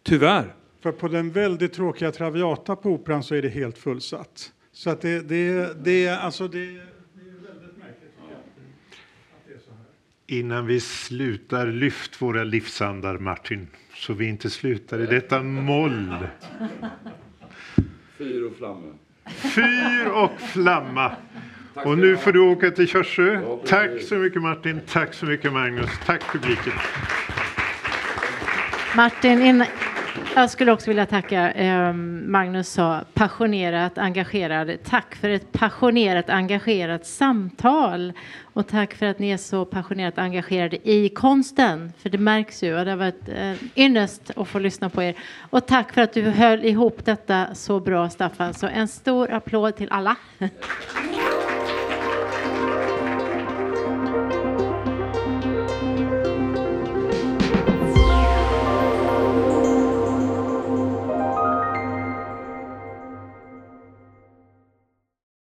Tyvärr. 0.03 0.55
För 0.81 0.93
på 0.93 1.09
den 1.09 1.31
väldigt 1.31 1.73
tråkiga 1.73 2.13
Traviata 2.13 2.77
på 2.77 2.91
Operan 2.91 3.23
så 3.23 3.35
är 3.35 3.43
det 3.43 3.49
helt 3.49 3.79
fullsatt. 3.79 4.53
Så 4.77 4.91
att 4.91 5.01
det, 5.01 5.29
det, 5.29 5.75
det, 5.85 6.09
alltså 6.09 6.49
det, 6.49 6.59
det 6.59 6.65
är 6.65 6.73
väldigt 6.73 7.79
märkligt 7.79 8.15
att 8.19 9.47
det 9.47 9.55
är 9.55 9.59
så 9.59 9.71
här. 9.71 9.87
Innan 10.27 10.67
vi 10.67 10.81
slutar, 10.81 11.67
lyft 11.67 12.23
våra 12.23 12.45
livsandar, 12.45 13.19
Martin, 13.19 13.69
så 13.95 14.13
vi 14.13 14.27
inte 14.27 14.51
slutar 14.51 15.01
i 15.01 15.07
detta 15.07 15.43
moll. 15.43 16.27
Fyr 18.19 18.43
och 18.47 18.57
flamme. 18.57 18.93
Fyr 19.27 20.07
och 20.07 20.41
flamma. 20.41 21.17
Och 21.75 21.99
nu 21.99 22.17
får 22.17 22.33
du 22.33 22.41
åka 22.41 22.71
till 22.71 22.89
Körsö. 22.89 23.59
Tack 23.67 24.03
så 24.03 24.15
mycket 24.15 24.43
Martin, 24.43 24.81
tack 24.89 25.15
så 25.15 25.27
mycket 25.27 25.53
Magnus, 25.53 25.91
tack 26.07 26.33
publiken. 26.33 26.73
Martin, 28.97 29.43
innan, 29.43 29.67
jag 30.41 30.51
skulle 30.51 30.73
också 30.73 30.91
vilja 30.91 31.07
tacka 31.07 31.53
eh, 31.53 31.93
Magnus 31.93 32.69
sa 32.69 33.01
passionerat 33.15 33.99
engagerad. 33.99 34.77
Tack 34.85 35.15
för 35.15 35.29
ett 35.29 35.53
passionerat 35.53 36.31
engagerat 36.31 37.07
samtal 37.07 38.13
och 38.43 38.67
tack 38.67 38.95
för 38.95 39.07
att 39.07 39.19
ni 39.19 39.31
är 39.31 39.37
så 39.37 39.65
passionerat 39.65 40.19
engagerade 40.19 40.89
i 40.91 41.09
konsten. 41.09 41.93
För 41.99 42.11
det 42.11 42.19
märks 42.19 42.63
ju 42.63 42.79
och 42.79 42.85
det 42.85 42.91
har 42.91 42.99
varit 42.99 43.29
eh, 43.29 43.53
ynnest 43.77 44.31
att 44.37 44.49
få 44.49 44.59
lyssna 44.59 44.91
på 44.91 45.03
er. 45.03 45.15
Och 45.51 45.67
tack 45.67 45.93
för 45.93 46.03
att 46.03 46.13
du 46.13 46.23
höll 46.23 46.65
ihop 46.65 47.05
detta 47.05 47.55
så 47.55 47.81
bra 47.81 48.11
Staffan. 48.11 48.55
Så 48.55 48.67
en 48.67 48.89
stor 48.89 49.31
applåd 49.31 49.77
till 49.77 49.89
alla. 49.91 50.17